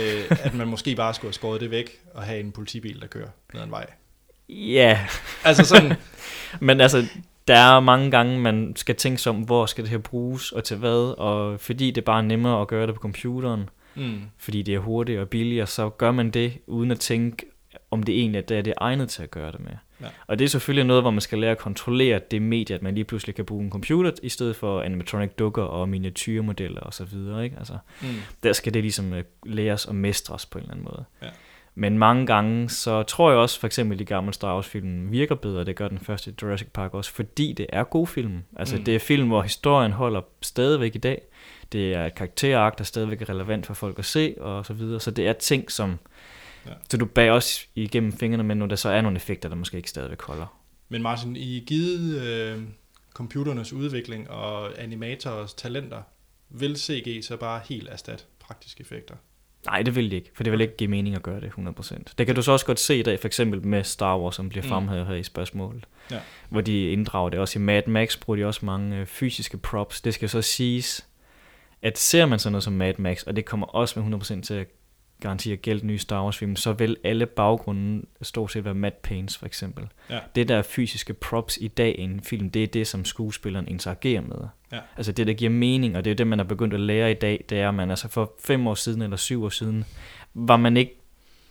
øh, 0.00 0.38
at 0.44 0.54
man 0.54 0.68
måske 0.68 0.96
bare 0.96 1.14
skulle 1.14 1.28
have 1.28 1.34
skåret 1.34 1.60
det 1.60 1.70
væk 1.70 2.00
og 2.14 2.22
have 2.22 2.40
en 2.40 2.52
politibil, 2.52 3.00
der 3.00 3.06
kører 3.06 3.28
ned 3.52 3.60
ad 3.60 3.66
en 3.66 3.70
vej. 3.70 3.86
Ja, 4.48 5.06
Altså 5.44 5.64
sådan, 5.64 5.92
men 6.60 6.80
altså, 6.80 7.06
der 7.48 7.56
er 7.56 7.80
mange 7.80 8.10
gange, 8.10 8.40
man 8.40 8.72
skal 8.76 8.94
tænke 8.94 9.18
sig 9.18 9.30
om, 9.30 9.42
hvor 9.42 9.66
skal 9.66 9.84
det 9.84 9.90
her 9.90 9.98
bruges, 9.98 10.52
og 10.52 10.64
til 10.64 10.76
hvad, 10.76 11.18
og 11.18 11.60
fordi 11.60 11.90
det 11.90 12.00
er 12.00 12.04
bare 12.04 12.22
nemmere 12.22 12.60
at 12.60 12.68
gøre 12.68 12.86
det 12.86 12.94
på 12.94 13.00
computeren, 13.00 13.68
mm, 13.96 14.20
fordi 14.38 14.62
det 14.62 14.74
er 14.74 14.78
hurtigt 14.78 15.20
og 15.20 15.28
billigt, 15.28 15.62
og 15.62 15.68
så 15.68 15.88
gør 15.88 16.10
man 16.10 16.30
det, 16.30 16.52
uden 16.66 16.90
at 16.90 17.00
tænke, 17.00 17.46
om 17.90 18.02
det 18.02 18.18
egentlig 18.20 18.38
er 18.38 18.42
det, 18.42 18.58
er 18.58 18.62
det 18.62 18.74
egnet 18.76 19.08
til 19.08 19.22
at 19.22 19.30
gøre 19.30 19.52
det 19.52 19.60
med. 19.60 19.72
Ja. 20.00 20.06
Og 20.26 20.38
det 20.38 20.44
er 20.44 20.48
selvfølgelig 20.48 20.84
noget, 20.86 21.02
hvor 21.02 21.10
man 21.10 21.20
skal 21.20 21.38
lære 21.38 21.50
at 21.50 21.58
kontrollere 21.58 22.20
det 22.30 22.42
medie, 22.42 22.76
at 22.76 22.82
man 22.82 22.94
lige 22.94 23.04
pludselig 23.04 23.34
kan 23.34 23.44
bruge 23.44 23.64
en 23.64 23.70
computer, 23.70 24.10
i 24.22 24.28
stedet 24.28 24.56
for 24.56 24.80
animatronic 24.82 25.30
dukker 25.38 25.62
og 25.62 25.88
miniatyrmodeller 25.88 26.80
og 26.80 26.94
så 26.94 27.04
videre. 27.04 27.44
Ikke? 27.44 27.56
Altså, 27.58 27.78
Mm. 28.02 28.08
der 28.42 28.52
skal 28.52 28.74
det 28.74 28.82
ligesom 28.82 29.12
øh, 29.12 29.24
læres 29.46 29.84
og 29.86 29.94
mestres 29.94 30.46
på 30.46 30.58
en 30.58 30.62
eller 30.62 30.72
anden 30.74 30.84
måde. 30.84 31.04
Ja. 31.22 31.28
Men 31.76 31.98
mange 31.98 32.26
gange, 32.26 32.68
så 32.68 33.02
tror 33.02 33.30
jeg 33.30 33.38
også, 33.38 33.60
for 33.60 33.66
eksempel 33.66 33.98
de 33.98 34.04
gamle 34.04 34.32
Star 34.32 34.54
Wars 34.54 34.66
film 34.66 35.12
virker 35.12 35.34
bedre, 35.34 35.64
det 35.64 35.76
gør 35.76 35.88
den 35.88 35.98
første 35.98 36.34
Jurassic 36.42 36.68
Park 36.72 36.94
også, 36.94 37.12
fordi 37.12 37.52
det 37.52 37.66
er 37.68 37.84
god 37.84 38.06
film. 38.06 38.42
Altså 38.56 38.76
Mm. 38.76 38.84
det 38.84 38.94
er 38.94 38.98
film, 38.98 39.28
hvor 39.28 39.42
historien 39.42 39.92
holder 39.92 40.20
stadigvæk 40.42 40.94
i 40.94 40.98
dag. 40.98 41.22
Det 41.74 41.94
er 41.94 42.06
et 42.06 42.14
karakterark, 42.14 42.78
der 42.78 42.84
stadigvæk 42.84 43.22
er 43.22 43.28
relevant 43.28 43.66
for 43.66 43.74
folk 43.74 43.98
at 43.98 44.04
se, 44.04 44.34
og 44.40 44.66
så 44.66 44.72
videre. 44.72 45.00
Så 45.00 45.10
det 45.10 45.28
er 45.28 45.32
ting, 45.32 45.70
som... 45.70 45.98
Ja. 46.66 46.70
Så 46.90 46.96
du 46.96 47.06
bag 47.06 47.30
også 47.30 47.66
igennem 47.74 48.12
fingrene 48.12 48.42
med, 48.42 48.54
når 48.54 48.66
der 48.66 48.76
så 48.76 48.88
er 48.88 49.00
nogle 49.00 49.16
effekter, 49.16 49.48
der 49.48 49.56
måske 49.56 49.76
ikke 49.76 49.90
stadigvæk 49.90 50.22
holder. 50.22 50.60
Men 50.88 51.02
Martin, 51.02 51.36
i 51.36 51.64
givet 51.66 52.22
øh, 52.22 52.62
computernes 53.14 53.72
udvikling 53.72 54.30
og 54.30 54.82
animators 54.82 55.54
talenter, 55.54 56.02
vil 56.50 56.76
CG 56.76 57.24
så 57.24 57.36
bare 57.36 57.60
helt 57.68 57.88
erstatte 57.88 58.24
praktiske 58.40 58.80
effekter? 58.80 59.14
Nej, 59.66 59.82
det 59.82 59.96
vil 59.96 60.10
de 60.10 60.16
ikke, 60.16 60.30
for 60.34 60.42
det 60.42 60.52
vil 60.52 60.60
ikke 60.60 60.76
give 60.76 60.90
mening 60.90 61.16
at 61.16 61.22
gøre 61.22 61.40
det 61.40 61.52
100%. 61.58 62.14
Det 62.18 62.26
kan 62.26 62.34
du 62.34 62.42
så 62.42 62.52
også 62.52 62.66
godt 62.66 62.80
se 62.80 62.98
i 62.98 63.02
dag, 63.02 63.20
for 63.20 63.26
eksempel 63.26 63.66
med 63.66 63.84
Star 63.84 64.18
Wars, 64.18 64.34
som 64.34 64.48
bliver 64.48 64.62
Mm. 64.62 64.68
fremhævet 64.68 65.06
her 65.06 65.14
i 65.14 65.22
spørgsmålet. 65.22 65.84
Ja. 66.10 66.20
Hvor 66.48 66.60
de 66.60 66.90
inddrager 66.90 67.28
det. 67.30 67.38
Også 67.40 67.58
i 67.58 67.62
Mad 67.62 67.82
Max 67.86 68.16
bruger 68.20 68.36
de 68.36 68.46
også 68.46 68.66
mange 68.66 68.96
øh, 68.96 69.06
fysiske 69.06 69.58
props. 69.58 70.00
Det 70.00 70.14
skal 70.14 70.28
så 70.28 70.42
siges, 70.42 71.06
at 71.84 71.98
ser 71.98 72.26
man 72.26 72.38
sådan 72.38 72.52
noget 72.52 72.64
som 72.64 72.72
Mad 72.72 72.94
Max, 72.98 73.22
og 73.22 73.36
det 73.36 73.44
kommer 73.44 73.66
også 73.66 74.00
med 74.00 74.20
100% 74.20 74.40
til 74.40 74.54
at 74.54 74.66
garantere 75.20 75.56
gælde 75.56 75.86
nye 75.86 75.98
Star 75.98 76.22
Wars 76.24 76.38
film, 76.38 76.56
så 76.56 76.72
vil 76.72 76.96
alle 77.04 77.26
baggrunden 77.26 78.06
stort 78.22 78.52
set 78.52 78.64
være 78.64 78.74
matte 78.74 78.98
paints 79.02 79.36
for 79.36 79.46
eksempel. 79.46 79.88
Ja. 80.10 80.18
Det 80.34 80.48
der 80.48 80.62
fysiske 80.62 81.14
props 81.14 81.58
i 81.60 81.68
dag 81.68 81.94
i 81.98 82.02
en 82.02 82.20
film, 82.20 82.50
det 82.50 82.62
er 82.62 82.66
det, 82.66 82.86
som 82.86 83.04
skuespilleren 83.04 83.68
interagerer 83.68 84.20
med. 84.20 84.48
Ja. 84.72 84.78
Altså 84.96 85.12
det, 85.12 85.26
der 85.26 85.32
giver 85.32 85.50
mening, 85.50 85.96
og 85.96 86.04
det 86.04 86.10
er 86.10 86.14
det, 86.14 86.26
man 86.26 86.40
er 86.40 86.44
begyndt 86.44 86.74
at 86.74 86.80
lære 86.80 87.10
i 87.10 87.14
dag, 87.14 87.44
det 87.48 87.60
er, 87.60 87.68
at 87.68 87.74
man 87.74 87.90
altså 87.90 88.08
for 88.08 88.32
fem 88.44 88.66
år 88.66 88.74
siden 88.74 89.02
eller 89.02 89.16
syv 89.16 89.44
år 89.44 89.48
siden, 89.48 89.84
var 90.34 90.56
man 90.56 90.76
ikke 90.76 91.00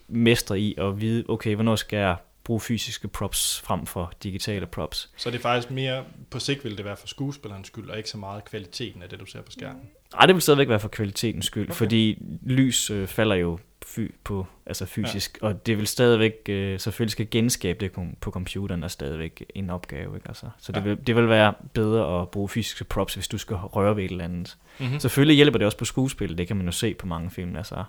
mestre 0.07 0.59
i 0.59 0.75
at 0.77 1.01
vide, 1.01 1.23
okay, 1.29 1.55
hvornår 1.55 1.75
skal 1.75 1.97
jeg 1.97 2.15
bruge 2.43 2.59
fysiske 2.59 3.07
props 3.07 3.61
frem 3.61 3.85
for 3.85 4.13
digitale 4.23 4.65
props. 4.65 5.09
Så 5.17 5.29
det 5.31 5.37
er 5.37 5.41
faktisk 5.41 5.71
mere, 5.71 6.03
på 6.29 6.39
sigt 6.39 6.63
vil 6.63 6.77
det 6.77 6.85
være 6.85 6.97
for 6.97 7.07
skuespillerens 7.07 7.67
skyld, 7.67 7.89
og 7.89 7.97
ikke 7.97 8.09
så 8.09 8.17
meget 8.17 8.45
kvaliteten 8.45 9.03
af 9.03 9.09
det, 9.09 9.19
du 9.19 9.25
ser 9.25 9.41
på 9.41 9.51
skærmen. 9.51 9.81
Nej, 10.13 10.25
det 10.25 10.35
vil 10.35 10.41
stadigvæk 10.41 10.69
være 10.69 10.79
for 10.79 10.87
kvalitetens 10.87 11.45
skyld, 11.45 11.63
Okay. 11.63 11.73
fordi 11.73 12.21
lys 12.45 12.89
øh, 12.89 13.07
falder 13.07 13.35
jo 13.35 13.59
fy, 13.85 13.99
på, 14.23 14.45
altså 14.65 14.85
fysisk, 14.85 15.37
ja. 15.41 15.47
og 15.47 15.65
det 15.65 15.77
vil 15.77 15.87
stadigvæk, 15.87 16.33
øh, 16.49 16.79
selvfølgelig 16.79 17.11
skal 17.11 17.27
genskabe 17.31 17.79
det 17.79 17.91
på 18.21 18.31
computeren, 18.31 18.83
er 18.83 18.87
stadigvæk 18.87 19.45
en 19.55 19.69
opgave, 19.69 20.15
ikke? 20.15 20.27
Altså, 20.27 20.49
så 20.57 20.71
det, 20.71 20.79
Ja. 20.79 20.83
vil, 20.83 21.07
det 21.07 21.15
vil 21.15 21.29
være 21.29 21.53
bedre 21.73 22.21
at 22.21 22.29
bruge 22.29 22.49
fysiske 22.49 22.83
props, 22.83 23.13
hvis 23.13 23.27
du 23.27 23.37
skal 23.37 23.55
røre 23.55 23.95
ved 23.95 24.03
et 24.03 24.11
eller 24.11 24.23
andet. 24.23 24.57
Mm-hmm. 24.79 24.99
Selvfølgelig 24.99 25.35
hjælper 25.35 25.57
det 25.57 25.65
også 25.65 25.77
på 25.77 25.85
skuespil, 25.85 26.37
det 26.37 26.47
kan 26.47 26.55
man 26.57 26.65
jo 26.65 26.71
se 26.71 26.93
på 26.93 27.07
mange 27.07 27.31
film, 27.31 27.55
altså. 27.55 27.83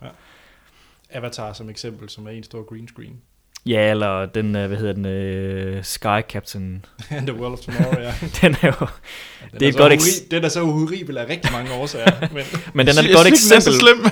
Avatar 1.10 1.52
som 1.52 1.70
eksempel, 1.70 2.08
som 2.08 2.26
er 2.26 2.30
en 2.30 2.42
stor 2.42 2.62
green 2.62 2.88
screen. 2.88 3.20
Ja, 3.66 3.90
eller 3.90 4.26
den, 4.26 4.56
øh, 4.56 4.66
hvad 4.68 4.78
hedder 4.78 4.92
den, 4.92 5.06
øh, 5.06 5.84
Sky 5.84 6.20
Captain, 6.28 6.84
And 7.10 7.26
the 7.28 7.36
World 7.36 7.52
of 7.52 7.58
Tomorrow, 7.58 8.00
ja. 8.00 8.14
den 8.40 8.56
er 8.62 8.66
jo, 8.66 8.86
Den 9.52 9.60
Det 9.60 9.62
er 9.62 9.68
et 9.68 9.74
så 9.74 9.78
godt 9.78 9.92
horri- 9.92 10.28
Den 10.30 10.44
er 10.44 10.48
så 10.48 10.64
horribel 10.64 11.18
af 11.18 11.28
rigtig 11.28 11.52
mange 11.52 11.72
årsager. 11.72 12.10
men, 12.34 12.44
men 12.74 12.86
den 12.86 12.98
er 12.98 13.02
et 13.02 13.14
godt 13.16 13.26
eksempel. 13.26 13.50
Den 13.50 13.56
er 13.56 13.60
så 13.60 13.78
slem. 13.78 14.04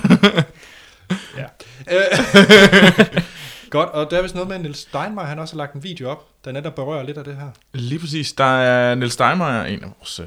Øh, 1.90 3.22
Godt, 3.70 3.88
og 3.88 4.10
der 4.10 4.18
er 4.18 4.22
vist 4.22 4.34
noget 4.34 4.48
med, 4.48 4.56
at 4.56 4.62
Niels 4.62 4.78
Steinmeier, 4.78 5.26
han 5.26 5.38
også 5.38 5.54
har 5.54 5.58
lagt 5.58 5.74
en 5.74 5.82
video 5.84 6.08
op, 6.10 6.24
der 6.44 6.52
netop 6.52 6.74
berører 6.74 7.02
lidt 7.02 7.18
af 7.18 7.24
det 7.24 7.36
her. 7.36 7.48
Lige 7.74 7.98
præcis. 7.98 8.32
Der 8.32 8.44
er 8.44 8.94
Niels 8.94 9.12
Steinmeier, 9.12 9.62
en 9.62 9.84
af 9.84 9.88
vores 9.98 10.20
øh, 10.20 10.26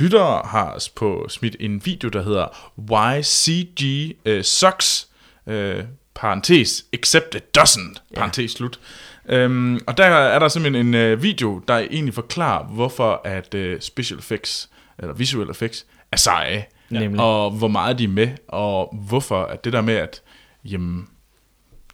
lyttere, 0.00 0.42
har 0.44 0.84
på 0.96 1.26
smidt 1.28 1.56
en 1.60 1.82
video, 1.84 2.08
der 2.08 2.22
hedder 2.22 2.72
Why 2.90 3.22
CG 3.22 3.82
øh, 4.24 4.44
Sucks, 4.44 5.08
øh, 5.46 5.84
parentes, 6.20 6.84
except 6.92 7.34
it 7.34 7.58
doesn't, 7.58 8.02
Ja. 8.10 8.16
parentes 8.16 8.50
slut. 8.52 8.80
Øhm, 9.28 9.78
og 9.86 9.96
der 9.96 10.04
er 10.04 10.38
der 10.38 10.48
simpelthen 10.48 10.86
en 10.86 10.94
øh, 10.94 11.22
video, 11.22 11.58
der 11.68 11.78
egentlig 11.78 12.14
forklarer, 12.14 12.64
hvorfor 12.66 13.20
at 13.24 13.54
øh, 13.54 13.80
special 13.80 14.18
effects, 14.18 14.70
eller 14.98 15.14
visual 15.14 15.50
effects, 15.50 15.86
er 16.12 16.16
seje, 16.16 16.64
Nemlig. 16.90 17.20
og 17.20 17.50
hvor 17.50 17.68
meget 17.68 17.98
de 17.98 18.04
er 18.04 18.08
med, 18.08 18.28
og 18.48 18.96
hvorfor 19.08 19.42
at 19.42 19.64
det 19.64 19.72
der 19.72 19.80
med, 19.80 19.94
at 19.94 20.22
jamen, 20.64 21.08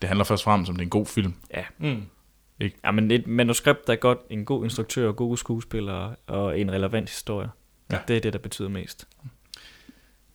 det 0.01 0.09
handler 0.09 0.25
først 0.25 0.41
og 0.43 0.45
fremmest 0.45 0.71
om, 0.71 0.77
det 0.77 0.83
er 0.83 0.87
en 0.87 0.91
god 0.91 1.07
film. 1.07 1.35
Ja. 1.55 1.65
Mm. 1.79 2.03
Ja, 2.85 2.91
men 2.91 3.11
et 3.11 3.27
manuskript, 3.27 3.87
der 3.87 3.93
er 3.93 3.97
godt, 3.97 4.19
en 4.31 4.45
god 4.45 4.65
instruktør, 4.65 5.13
gode 5.13 5.37
skuespillere 5.37 6.15
og 6.27 6.61
en 6.61 6.73
relevant 6.73 7.09
historie. 7.09 7.49
Ja. 7.91 7.95
Ja. 7.97 8.01
Det 8.09 8.17
er 8.17 8.21
det, 8.21 8.33
der 8.33 8.39
betyder 8.39 8.69
mest. 8.69 9.09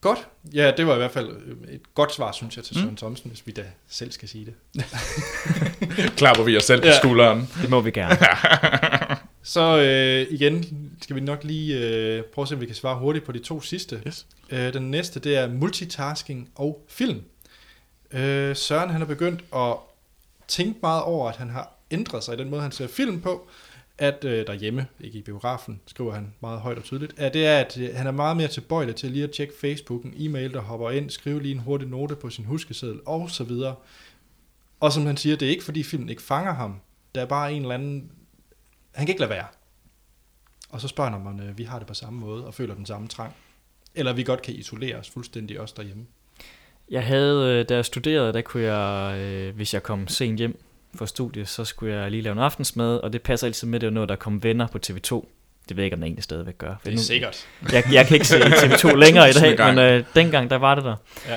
Godt. 0.02 0.28
Ja, 0.54 0.72
det 0.78 0.88
var 0.88 0.94
i 0.94 0.98
hvert 0.98 1.12
fald 1.12 1.30
øh, 1.46 1.74
et 1.74 1.82
godt 1.96 2.14
svar, 2.14 2.32
synes 2.32 2.56
jeg, 2.58 2.64
til 2.64 2.78
Mm. 2.78 2.82
Søren 2.84 2.96
Thomsen, 2.98 3.30
hvis 3.30 3.48
vi 3.48 3.52
da 3.52 3.64
selv 3.90 4.12
skal 4.12 4.30
sige 4.30 4.46
det. 4.46 4.54
Klapper 6.18 6.44
vi 6.44 6.58
os 6.58 6.64
selv 6.64 6.82
på 6.82 6.88
Ja. 6.88 6.98
skulderen. 6.98 7.50
Det 7.62 7.70
må 7.70 7.82
vi 7.82 7.92
gerne. 7.92 8.18
Så 9.44 9.78
øh, 9.80 10.28
igen 10.34 10.66
skal 11.02 11.16
vi 11.16 11.22
nok 11.22 11.44
lige 11.44 11.78
øh, 11.80 12.24
prøve 12.24 12.44
at 12.44 12.50
se, 12.50 12.56
om 12.56 12.62
vi 12.62 12.66
kan 12.66 12.76
svare 12.76 13.00
hurtigt 13.00 13.26
på 13.26 13.32
de 13.32 13.40
to 13.40 13.62
sidste. 13.62 14.02
Yes. 14.08 14.26
Øh, 14.50 14.74
den 14.74 14.92
næste, 14.92 15.20
det 15.20 15.38
er 15.38 15.48
multitasking 15.48 16.50
og 16.56 16.86
film. 16.90 17.22
Øh, 18.12 18.56
Søren, 18.56 18.90
han 18.90 19.02
har 19.02 19.06
begyndt 19.08 19.44
at 19.56 19.76
tænke 20.48 20.80
meget 20.82 21.04
over, 21.04 21.30
at 21.30 21.36
han 21.36 21.50
har 21.50 21.74
ændret 21.92 22.24
sig 22.24 22.34
i 22.34 22.38
den 22.38 22.50
måde, 22.50 22.62
han 22.62 22.72
ser 22.72 22.88
film 22.88 23.22
på, 23.22 23.48
at 24.02 24.26
øh, 24.26 24.48
derhjemme, 24.48 24.88
ikke 25.00 25.20
i 25.20 25.22
biografen, 25.22 25.82
skriver 25.86 26.14
han 26.14 26.34
meget 26.40 26.60
højt 26.60 26.78
og 26.78 26.84
tydeligt, 26.84 27.14
at 27.18 27.34
det 27.34 27.46
er, 27.46 27.60
at 27.60 27.78
øh, 27.78 27.96
han 27.96 28.08
er 28.08 28.12
meget 28.12 28.38
mere 28.38 28.48
tilbøjelig 28.48 28.96
til 28.96 29.12
lige 29.12 29.24
at 29.24 29.32
tjekke 29.32 29.54
Facebooken, 29.62 30.14
e-mail, 30.18 30.54
der 30.54 30.62
hopper 30.62 30.90
ind, 30.90 31.10
skrive 31.10 31.42
lige 31.42 31.52
en 31.52 31.60
hurtig 31.60 31.88
note 31.88 32.16
på 32.16 32.30
sin 32.30 32.46
huskeseddel, 32.46 33.00
og 33.06 33.30
så 33.30 33.44
videre. 33.44 33.76
Og 34.80 34.92
som 34.92 35.06
han 35.06 35.18
siger, 35.18 35.36
det 35.36 35.46
er 35.46 35.50
ikke 35.50 35.64
fordi 35.64 35.84
filmen 35.84 36.10
ikke 36.10 36.22
fanger 36.22 36.54
ham, 36.54 36.80
der 37.16 37.22
er 37.22 37.26
bare 37.26 37.54
en 37.54 37.62
eller 37.62 37.76
anden, 37.76 38.12
han 38.92 39.06
kan 39.06 39.14
ikke 39.14 39.22
lade 39.22 39.30
være. 39.30 39.48
Og 40.70 40.82
så 40.82 40.88
spørger 40.88 41.10
han, 41.10 41.20
om 41.28 41.36
man, 41.36 41.48
øh, 41.48 41.58
vi 41.58 41.64
har 41.64 41.80
det 41.80 41.88
på 41.88 41.94
samme 41.94 42.20
måde, 42.20 42.46
og 42.46 42.54
føler 42.54 42.76
den 42.76 42.86
samme 42.86 43.08
trang. 43.08 43.34
Eller 43.96 44.14
vi 44.14 44.24
godt 44.24 44.42
kan 44.42 44.54
isolere 44.54 44.96
os 44.96 45.10
fuldstændig 45.10 45.60
også 45.60 45.74
derhjemme. 45.78 46.06
Jeg 46.90 47.06
havde, 47.06 47.60
øh, 47.60 47.70
da 47.70 47.76
jeg 47.76 47.86
studerede, 47.86 48.34
der 48.34 48.42
kunne 48.42 48.64
jeg, 48.64 49.20
øh, 49.20 49.56
hvis 49.56 49.74
jeg 49.74 49.84
kom 49.84 50.08
sent 50.08 50.38
hjem 50.38 50.64
fra 50.96 51.08
studiet, 51.08 51.48
så 51.50 51.66
skulle 51.66 51.96
jeg 51.96 52.12
lige 52.12 52.22
lave 52.24 52.32
en 52.34 52.40
aftensmad, 52.40 52.98
og 52.98 53.14
det 53.14 53.22
passer 53.22 53.48
altid 53.48 53.68
med, 53.68 53.80
det 53.80 53.88
var 53.88 53.94
noget, 53.94 54.10
der 54.10 54.16
kom 54.16 54.44
venner 54.44 54.68
på 54.68 54.80
TV2. 54.88 55.26
Det 55.70 55.78
ved 55.78 55.84
jeg 55.84 55.86
ikke, 55.86 55.94
om 55.96 56.00
der 56.00 56.06
egentlig 56.06 56.24
stadigvæk 56.24 56.58
gør. 56.58 56.68
For 56.68 56.80
Det 56.86 56.92
er 56.92 56.96
nu- 56.96 57.02
sikkert. 57.04 57.48
Jeg, 57.72 57.84
jeg 57.92 58.06
kan 58.08 58.14
ikke 58.16 58.28
se 58.28 58.38
TV2 58.40 58.96
længere 59.06 59.30
i 59.30 59.34
dag, 59.34 59.76
men 59.76 59.80
øh, 59.80 60.04
dengang, 60.16 60.50
der 60.50 60.56
var 60.56 60.76
det 60.76 60.84
der. 60.84 60.96
Ja. 61.30 61.36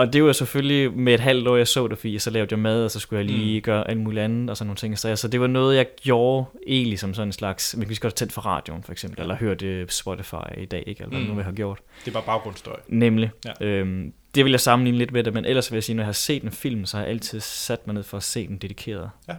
Og 0.00 0.12
det 0.12 0.24
var 0.24 0.32
selvfølgelig 0.32 0.92
med 0.92 1.14
et 1.14 1.20
halvt 1.20 1.48
år, 1.48 1.56
jeg 1.56 1.68
så 1.68 1.88
det, 1.88 1.98
fordi 1.98 2.18
så 2.18 2.30
lavede 2.30 2.48
jeg 2.50 2.58
mad, 2.58 2.84
og 2.84 2.90
så 2.90 3.00
skulle 3.00 3.18
jeg 3.18 3.26
lige 3.26 3.58
Mm. 3.58 3.62
gøre 3.62 3.90
alt 3.90 3.98
muligt 4.00 4.22
andet, 4.24 4.50
og 4.50 4.56
sådan 4.56 4.66
nogle 4.66 4.76
ting. 4.76 4.98
Så, 4.98 5.16
så 5.16 5.28
det 5.28 5.40
var 5.40 5.46
noget, 5.46 5.76
jeg 5.76 5.86
gjorde 6.02 6.44
egentlig 6.66 6.98
som 6.98 7.14
sådan 7.14 7.28
en 7.28 7.32
slags, 7.32 7.74
vi 7.78 7.84
kan 7.84 7.96
godt 8.00 8.14
tændt 8.14 8.32
for 8.32 8.40
radioen 8.40 8.82
for 8.82 8.92
eksempel, 8.92 9.20
eller 9.20 9.36
hørte 9.36 9.86
Spotify 9.88 10.34
i 10.58 10.64
dag, 10.64 10.84
ikke? 10.86 11.02
eller 11.02 11.10
hvad 11.10 11.20
Mm. 11.20 11.26
nu 11.26 11.34
vi 11.34 11.42
har 11.42 11.52
gjort. 11.52 11.78
Det 12.04 12.14
var 12.14 12.20
baggrundsstøj. 12.20 12.76
Nemlig. 12.88 13.30
Ja. 13.44 13.50
Ja. 13.60 13.66
Øhm, 13.66 14.12
det 14.34 14.44
vil 14.44 14.50
jeg 14.50 14.60
sammenligne 14.60 14.98
lidt 14.98 15.12
med 15.12 15.24
det, 15.24 15.34
men 15.34 15.44
ellers 15.44 15.70
vil 15.72 15.76
jeg 15.76 15.84
sige, 15.84 15.96
når 15.96 16.02
jeg 16.02 16.06
har 16.06 16.12
set 16.12 16.42
en 16.42 16.50
film, 16.50 16.86
så 16.86 16.96
har 16.96 17.04
jeg 17.04 17.10
altid 17.10 17.40
sat 17.40 17.86
mig 17.86 17.94
ned 17.94 18.02
for 18.02 18.16
at 18.16 18.22
se 18.22 18.46
den 18.48 18.58
dedikeret. 18.58 19.10
Ja. 19.28 19.34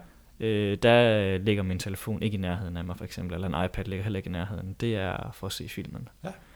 Øh, 0.45 0.77
der 0.83 1.37
ligger 1.37 1.63
min 1.63 1.79
telefon 1.79 2.21
ikke 2.23 2.37
i 2.37 2.41
nærheden 2.41 2.77
af 2.77 2.83
mig, 2.83 2.97
for 2.97 3.05
eksempel, 3.05 3.33
eller 3.35 3.47
en 3.59 3.65
iPad 3.65 3.85
ligger 3.85 4.03
heller 4.03 4.17
ikke 4.17 4.29
i 4.29 4.33
nærheden. 4.33 4.75
Det 4.81 4.95
er 4.95 5.31
for 5.33 5.47
at 5.47 5.53
se 5.53 5.69
filmen. 5.69 6.07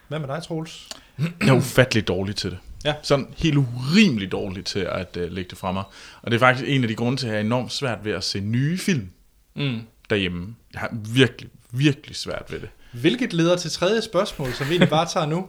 Hvad 0.07 0.19
med 0.19 0.27
dig, 0.27 0.43
Troels? 0.43 0.89
Jeg 1.19 1.49
er 1.49 1.53
ufattelig 1.53 2.07
dårlig 2.07 2.35
til 2.35 2.51
det. 2.51 2.57
Ja. 2.85 2.93
Sådan 3.01 3.27
helt 3.37 3.57
urimelig 3.57 4.31
dårlig 4.31 4.65
til 4.65 4.79
at 4.79 5.17
uh, 5.17 5.23
lægge 5.23 5.49
det 5.49 5.57
fra 5.57 5.71
mig. 5.71 5.83
Og 6.21 6.31
det 6.31 6.35
er 6.35 6.39
faktisk 6.39 6.69
en 6.69 6.81
af 6.81 6.87
de 6.87 6.95
grunde 6.95 7.17
til, 7.21 7.27
at 7.27 7.31
jeg 7.33 7.37
er 7.37 7.43
enormt 7.45 7.71
svært 7.71 8.05
ved 8.05 8.11
at 8.11 8.23
se 8.23 8.39
nye 8.39 8.77
film 8.77 9.09
Mm. 9.55 9.79
derhjemme. 10.09 10.55
Jeg 10.73 10.79
har 10.81 10.89
virkelig, 11.13 11.49
virkelig 11.71 12.15
svært 12.15 12.43
ved 12.49 12.59
det. 12.59 12.69
Hvilket 12.93 13.33
leder 13.33 13.55
til 13.57 13.71
tredje 13.71 14.01
spørgsmål, 14.01 14.53
som 14.53 14.65
vi 14.67 14.71
egentlig 14.71 14.89
bare 14.89 15.05
tager 15.05 15.25
nu. 15.25 15.45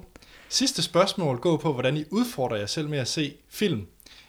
Sidste 0.49 0.83
spørgsmål 0.83 1.38
går 1.38 1.57
på, 1.57 1.72
hvordan 1.72 1.96
I 1.96 2.05
udfordrer 2.11 2.57
jer 2.57 2.66
selv 2.66 2.88
med 2.88 2.99
at 2.99 3.09
se 3.09 3.35
film. 3.51 3.87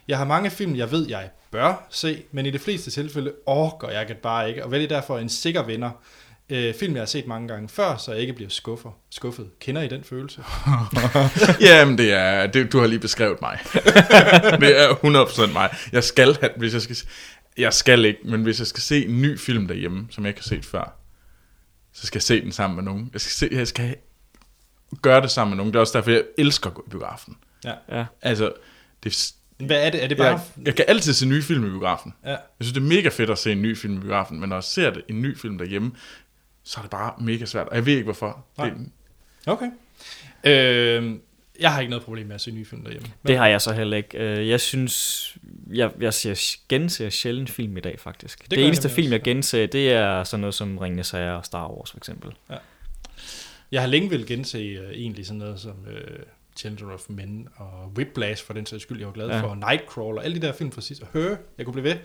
Jeg 0.08 0.18
har 0.18 0.24
mange 0.24 0.50
film, 0.50 0.76
jeg 0.76 0.90
ved, 0.90 1.08
jeg 1.08 1.30
bør 1.50 1.86
se, 1.90 2.22
men 2.32 2.46
i 2.46 2.50
de 2.50 2.58
fleste 2.58 2.90
tilfælde 2.90 3.32
orker 3.46 3.88
jeg 3.88 4.08
det 4.08 4.16
bare 4.16 4.48
ikke, 4.48 4.64
og 4.64 4.70
vælger 4.70 4.88
derfor 4.88 5.18
en 5.18 5.28
sikker 5.28 5.62
vinder. 5.62 5.90
Øh, 6.50 6.74
film, 6.74 6.94
jeg 6.94 7.00
har 7.00 7.06
set 7.06 7.26
mange 7.26 7.48
gange 7.48 7.68
før, 7.68 7.96
så 7.96 8.12
jeg 8.12 8.20
ikke 8.20 8.32
bliver 8.32 8.48
skuffer, 8.50 8.90
skuffet. 9.10 9.50
Kender 9.60 9.82
I 9.82 9.88
den 9.88 10.04
følelse? 10.04 10.44
Jamen, 11.66 11.98
det 11.98 12.12
er, 12.12 12.46
det, 12.46 12.72
du 12.72 12.78
har 12.78 12.86
lige 12.86 12.98
beskrevet 12.98 13.40
mig. 13.40 13.58
det 14.60 14.80
er 14.80 14.88
100% 15.48 15.52
mig. 15.52 15.70
Jeg 15.92 16.04
skal 16.04 16.36
have, 16.40 16.52
hvis 16.56 16.74
jeg 16.74 16.82
skal, 16.82 16.96
jeg 17.58 17.72
skal 17.72 18.04
ikke, 18.04 18.20
men 18.24 18.42
hvis 18.42 18.58
jeg 18.58 18.66
skal 18.66 18.82
se 18.82 19.06
en 19.06 19.22
ny 19.22 19.38
film 19.38 19.68
derhjemme, 19.68 20.06
som 20.10 20.24
jeg 20.24 20.28
ikke 20.28 20.40
har 20.40 20.48
set 20.48 20.64
før, 20.64 20.98
så 21.92 22.06
skal 22.06 22.18
jeg 22.18 22.22
se 22.22 22.40
den 22.40 22.52
sammen 22.52 22.76
med 22.76 22.84
nogen. 22.84 23.10
Jeg 23.12 23.20
skal, 23.20 23.32
se, 23.32 23.56
jeg 23.56 23.68
skal 23.68 23.96
gøre 25.02 25.20
det 25.20 25.30
sammen 25.30 25.50
med 25.50 25.56
nogen. 25.56 25.72
Det 25.72 25.76
er 25.76 25.80
også 25.80 25.98
derfor, 25.98 26.10
jeg 26.10 26.22
elsker 26.38 26.70
at 26.70 26.74
gå 26.74 26.84
i 26.86 26.90
biografen. 26.90 27.36
Ja. 27.64 28.04
Altså, 28.22 28.52
det, 29.04 29.32
Hvad 29.56 29.86
er 29.86 29.90
det? 29.90 30.04
Er 30.04 30.08
det 30.08 30.16
bare... 30.16 30.28
Jeg, 30.28 30.40
jeg 30.66 30.74
kan 30.74 30.84
altid 30.88 31.12
se 31.12 31.26
nye 31.26 31.42
film 31.42 31.66
i 31.66 31.70
biografen. 31.70 32.14
Ja. 32.24 32.30
Jeg 32.30 32.38
synes, 32.60 32.72
det 32.72 32.80
er 32.80 32.96
mega 32.96 33.08
fedt 33.08 33.30
at 33.30 33.38
se 33.38 33.52
en 33.52 33.62
ny 33.62 33.76
film 33.76 33.96
i 33.96 34.00
biografen, 34.00 34.40
men 34.40 34.48
når 34.48 34.56
jeg 34.56 34.64
ser 34.64 34.90
det, 34.90 35.02
en 35.08 35.22
ny 35.22 35.38
film 35.38 35.58
derhjemme, 35.58 35.92
så 36.68 36.80
er 36.80 36.82
det 36.82 36.90
bare 36.90 37.14
mega 37.20 37.44
svært. 37.44 37.68
Og 37.68 37.76
jeg 37.76 37.86
ved 37.86 37.92
ikke, 37.92 38.04
hvorfor. 38.04 38.44
Nej. 38.58 38.70
Det, 38.70 38.90
Okay. 39.46 39.70
Øh, 40.44 41.14
jeg 41.60 41.72
har 41.72 41.80
ikke 41.80 41.90
noget 41.90 42.04
problem 42.04 42.26
med 42.26 42.34
at 42.34 42.40
se 42.40 42.50
nye 42.50 42.64
film 42.64 42.82
derhjemme. 42.84 43.08
Men, 43.22 43.28
Det 43.28 43.38
har 43.38 43.46
jeg 43.46 43.60
så 43.60 43.72
heller 43.72 43.96
ikke. 43.96 44.18
Øh, 44.18 44.48
Jeg 44.48 44.60
synes, 44.60 45.36
jeg, 45.72 45.90
jeg 46.00 46.14
ser, 46.14 46.56
genser 46.68 47.10
sjældent 47.10 47.50
film 47.50 47.76
i 47.76 47.80
dag, 47.80 48.00
faktisk. 48.00 48.42
Det, 48.42 48.50
det 48.50 48.66
eneste 48.66 48.88
film, 48.88 49.12
jeg 49.12 49.22
genser, 49.22 49.66
det 49.66 49.92
er 49.92 50.24
sådan 50.24 50.40
noget 50.40 50.54
som 50.54 50.78
Ringenes 50.78 51.10
Herre 51.10 51.36
og 51.36 51.44
Star 51.44 51.70
Wars, 51.70 51.90
for 51.90 51.98
eksempel. 51.98 52.32
Jeg 53.72 53.80
har 53.82 53.88
længe 53.88 54.10
vil 54.10 54.26
gense 54.26 54.58
uh, 54.58 54.90
egentlig 54.90 55.26
sådan 55.26 55.38
noget 55.38 55.60
som 55.60 55.76
uh, 55.86 56.22
Children 56.56 56.90
of 56.90 57.04
Men 57.08 57.48
og 57.56 57.92
Whiplash 57.96 58.44
for 58.44 58.52
den 58.52 58.66
sags 58.66 58.82
skyld. 58.82 58.98
Jeg 58.98 59.06
var 59.06 59.12
glad 59.12 59.28
ja. 59.28 59.36
Ja. 59.36 59.42
for 59.42 59.54
Nightcrawler, 59.54 60.22
alle 60.22 60.40
de 60.40 60.46
der 60.46 60.52
film 60.52 60.72
fra 60.72 60.80
sidst. 60.80 61.02
Og 61.02 61.08
Her, 61.12 61.36
jeg 61.58 61.66
kunne 61.66 61.72
blive 61.72 61.84
ved. 61.84 61.96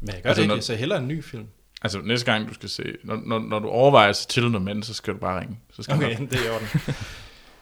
Men 0.00 0.14
jeg 0.14 0.22
gør 0.22 0.28
Altså, 0.28 0.40
det 0.42 0.44
ikke. 0.44 0.54
Jeg 0.54 0.64
ser 0.64 0.76
hellere 0.76 0.98
en 0.98 1.08
ny 1.08 1.24
film. 1.24 1.46
Altså, 1.94 2.08
næste 2.08 2.32
gang 2.32 2.48
du 2.48 2.54
skal 2.54 2.68
se, 2.68 2.96
når, 3.04 3.20
når, 3.26 3.38
når 3.38 3.58
du 3.58 3.68
overvejer 3.68 4.08
at 4.08 4.16
Children 4.16 4.54
of 4.54 4.62
Men, 4.62 4.82
så 4.82 4.94
skal 4.94 5.14
du 5.14 5.18
bare 5.18 5.40
ringe. 5.40 5.58
Så 5.72 5.82
skal 5.82 5.96
Okay, 5.96 6.18
du, 6.18 6.24
det 6.24 6.32
er 6.32 6.44
i 6.44 6.54
orden. 6.54 6.94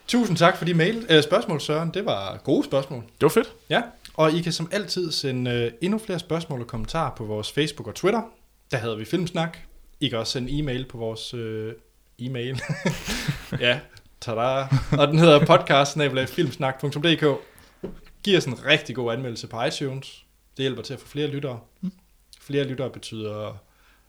Tusind 0.08 0.36
tak 0.36 0.56
for 0.56 0.64
de 0.64 0.74
mail, 0.74 1.06
øh, 1.10 1.22
spørgsmål, 1.22 1.60
Søren. 1.60 1.90
Det 1.94 2.06
var 2.06 2.36
gode 2.36 2.64
spørgsmål. 2.64 3.02
det 3.02 3.22
var 3.22 3.28
fedt. 3.28 3.52
Ja, 3.70 3.82
og 4.14 4.32
I 4.32 4.42
kan 4.42 4.52
som 4.52 4.68
altid 4.72 5.12
sende 5.12 5.50
øh, 5.50 5.72
endnu 5.80 5.98
flere 5.98 6.18
spørgsmål 6.18 6.60
og 6.60 6.66
kommentarer 6.66 7.14
på 7.16 7.24
vores 7.24 7.52
Facebook 7.52 7.88
og 7.88 7.94
Twitter. 7.94 8.22
Der 8.70 8.76
hedder 8.76 8.96
vi 8.96 9.04
Filmsnak. 9.04 9.58
I 10.00 10.08
kan 10.08 10.18
også 10.18 10.32
sende 10.32 10.58
e-mail 10.58 10.84
på 10.84 10.98
vores 10.98 11.34
øh, 11.34 11.72
e-mail. 12.18 12.60
ja, 13.60 13.80
tada. 14.20 14.66
Og 14.98 15.08
den 15.08 15.18
hedder 15.18 15.38
podcast-filmsnak.dk. 15.46 17.40
Giv 18.22 18.36
os 18.36 18.44
en 18.44 18.64
rigtig 18.66 18.96
god 18.96 19.12
anmeldelse 19.12 19.46
på 19.46 19.62
iTunes. 19.62 20.24
Det 20.56 20.62
hjælper 20.62 20.82
til 20.82 20.94
at 20.94 21.00
få 21.00 21.08
flere 21.08 21.26
lyttere. 21.26 21.60
Flere 22.40 22.64
lyttere 22.64 22.90
betyder 22.90 23.56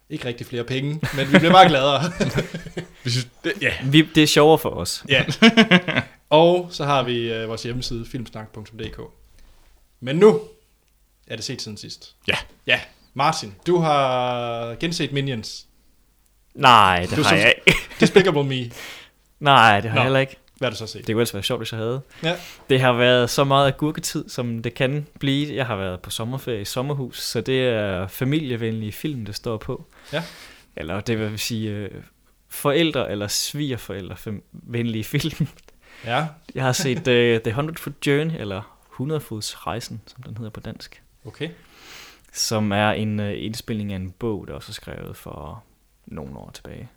ikke 0.10 0.26
rigtig 0.28 0.48
flere 0.48 0.64
penge, 0.64 1.02
men 1.16 1.32
vi 1.32 1.38
bliver 1.38 1.52
bare 1.52 1.68
gladere. 1.68 2.02
Vi 3.04 3.10
synes, 3.10 3.28
det, 3.44 3.54
ja. 3.62 3.74
Vi, 3.86 4.02
det 4.16 4.24
er 4.24 4.28
sjovere 4.28 4.58
for 4.60 4.70
os. 4.70 5.04
Ja. 5.10 5.26
og 6.30 6.68
så 6.72 6.86
har 6.86 7.04
vi 7.04 7.34
øh, 7.34 7.48
vores 7.50 7.64
hjemmeside 7.64 8.06
filmsnak.dk. 8.12 9.00
Men 10.00 10.16
nu 10.16 10.42
er 11.28 11.36
det 11.36 11.46
set 11.46 11.62
siden 11.62 11.78
sidst. 11.78 12.16
Ja. 12.28 12.36
Ja, 12.68 12.80
Martin, 13.14 13.54
du 13.68 13.78
har 13.78 14.76
genset 14.76 15.12
Minions. 15.12 15.66
Nej, 16.56 17.00
det 17.10 17.10
Du 17.18 17.22
har 17.22 17.30
som- 17.30 17.38
jeg 17.38 17.54
ikke. 17.68 17.80
Despicable 18.00 18.44
Me. 18.44 18.72
Nej, 19.40 19.80
det 19.82 19.90
har 19.90 19.96
Nå. 19.96 20.00
jeg 20.02 20.04
heller 20.04 20.20
ikke. 20.20 20.36
Hvad 20.66 20.72
har 20.72 20.86
du 20.86 20.88
så 20.88 20.88
set? 20.88 21.08
Det 21.08 21.14
kunne 21.14 21.22
ellers 21.22 21.34
være 21.34 21.44
sjovt, 21.44 21.60
hvis 21.60 21.72
jeg 21.72 21.80
havde. 21.80 22.02
Ja. 22.24 22.36
Det 22.70 22.82
har 22.82 22.94
været 22.94 23.30
så 23.30 23.44
meget 23.44 23.68
agurketid, 23.68 24.30
som 24.30 24.62
det 24.62 24.74
kan 24.74 25.08
blive. 25.20 25.56
Jeg 25.56 25.66
har 25.66 25.76
været 25.76 26.00
på 26.00 26.10
sommerferie 26.10 26.62
i 26.62 26.66
sommerhus, 26.66 27.22
så 27.22 27.42
det 27.42 27.62
er 27.68 28.08
familievenlige 28.08 28.92
film, 28.92 29.26
det 29.26 29.36
står 29.36 29.58
på. 29.58 29.86
Ja. 30.14 30.24
Eller 30.76 31.00
det 31.02 31.20
vil 31.20 31.40
sige 31.40 31.90
forældre 32.50 33.12
eller 33.12 33.28
svigerforældre 33.28 34.16
venlige 34.52 35.04
film. 35.04 35.48
Ja, 36.06 36.28
Jeg 36.56 36.64
har 36.64 36.72
set 36.72 36.98
uh, 36.98 37.04
The 37.44 37.48
100 37.48 37.78
Foot 37.80 38.08
Journey, 38.08 38.34
eller 38.40 38.78
100 38.94 39.22
Fods 39.22 39.68
Rejsen, 39.68 40.02
som 40.08 40.24
den 40.24 40.38
hedder 40.38 40.52
på 40.52 40.60
dansk. 40.60 41.02
okay. 41.26 41.50
Som 42.34 42.72
er 42.72 42.90
en 42.92 43.20
uh, 43.20 43.30
indspilning 43.44 43.92
af 43.92 43.96
en 43.96 44.12
bog, 44.12 44.48
der 44.48 44.54
også 44.54 44.72
er 44.72 44.74
skrevet 44.74 45.18
for 45.18 45.64
nogle 46.06 46.38
år 46.38 46.52
tilbage. 46.54 46.90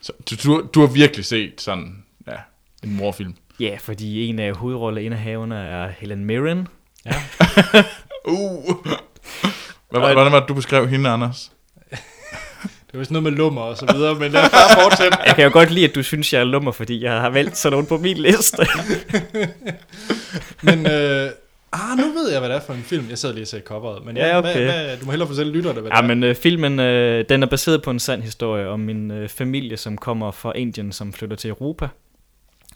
Så, 0.00 0.12
du, 0.30 0.36
du, 0.44 0.68
du 0.74 0.80
har 0.80 0.86
virkelig 0.86 1.24
set 1.24 1.60
sådan, 1.60 2.04
en 2.84 2.96
morfilm. 2.96 3.34
Ja, 3.60 3.76
fordi 3.80 4.26
en 4.26 4.38
af 4.38 4.56
hovedrolleindehaverne 4.56 5.56
er 5.56 5.88
Helen 5.98 6.24
Mirren, 6.24 6.68
Ja. 7.06 7.12
Uh. 8.28 8.76
Hvad, 9.90 10.00
var- 10.00 10.12
hvordan 10.12 10.32
var 10.32 10.40
det, 10.40 10.48
du 10.48 10.54
beskrev 10.54 10.88
hende, 10.88 11.10
Anders? 11.10 11.52
Det 12.90 12.98
var 12.98 13.04
sådan 13.04 13.12
noget 13.12 13.22
med 13.32 13.32
lummer 13.32 13.60
og 13.62 13.76
så 13.76 13.92
videre, 13.94 14.14
men 14.14 14.32
lad 14.32 14.42
os 14.44 14.50
bare 14.50 14.82
fortsætte. 14.82 15.18
Jeg 15.26 15.34
kan 15.34 15.44
jo 15.44 15.50
godt 15.52 15.70
lide, 15.70 15.88
at 15.88 15.94
du 15.94 16.02
synes, 16.02 16.32
jeg 16.32 16.40
er 16.40 16.44
lummer, 16.44 16.72
fordi 16.72 17.02
jeg 17.04 17.12
har 17.20 17.30
valgt 17.30 17.56
sådan 17.56 17.72
nogen 17.72 17.86
på 17.86 17.96
min 17.98 18.16
liste. 18.16 18.56
Men 20.62 20.86
øh, 20.86 21.30
ah, 21.72 21.98
nu 21.98 22.12
ved 22.12 22.30
jeg, 22.30 22.40
hvad 22.40 22.48
det 22.48 22.56
er 22.56 22.60
for 22.66 22.72
en 22.72 22.82
film. 22.82 23.06
Jeg 23.10 23.18
sad 23.18 23.32
lige 23.32 23.44
og 23.44 23.48
sagde 23.48 23.64
coveret, 23.64 24.04
men 24.06 24.16
ja, 24.16 24.26
Ja, 24.26 24.38
okay. 24.38 24.52
hvad, 24.64 24.84
hvad, 24.84 24.96
du 24.96 25.04
må 25.04 25.10
hellere 25.12 25.28
fortælle 25.28 25.52
lytterne, 25.52 25.80
hvad 25.80 25.90
ja, 25.90 25.96
det 25.96 26.04
er. 26.04 26.08
men 26.14 26.22
øh, 26.24 26.34
filmen, 26.34 26.80
øh, 26.80 27.24
den 27.28 27.42
er 27.42 27.46
baseret 27.46 27.82
på 27.82 27.90
en 27.90 27.98
sand 28.00 28.22
historie 28.22 28.68
om 28.68 28.88
en 28.88 29.10
øh, 29.10 29.28
familie, 29.28 29.76
som 29.76 29.98
kommer 29.98 30.30
fra 30.30 30.52
Indien, 30.56 30.92
som 30.92 31.12
flytter 31.12 31.36
til 31.36 31.50
Europa. 31.50 31.88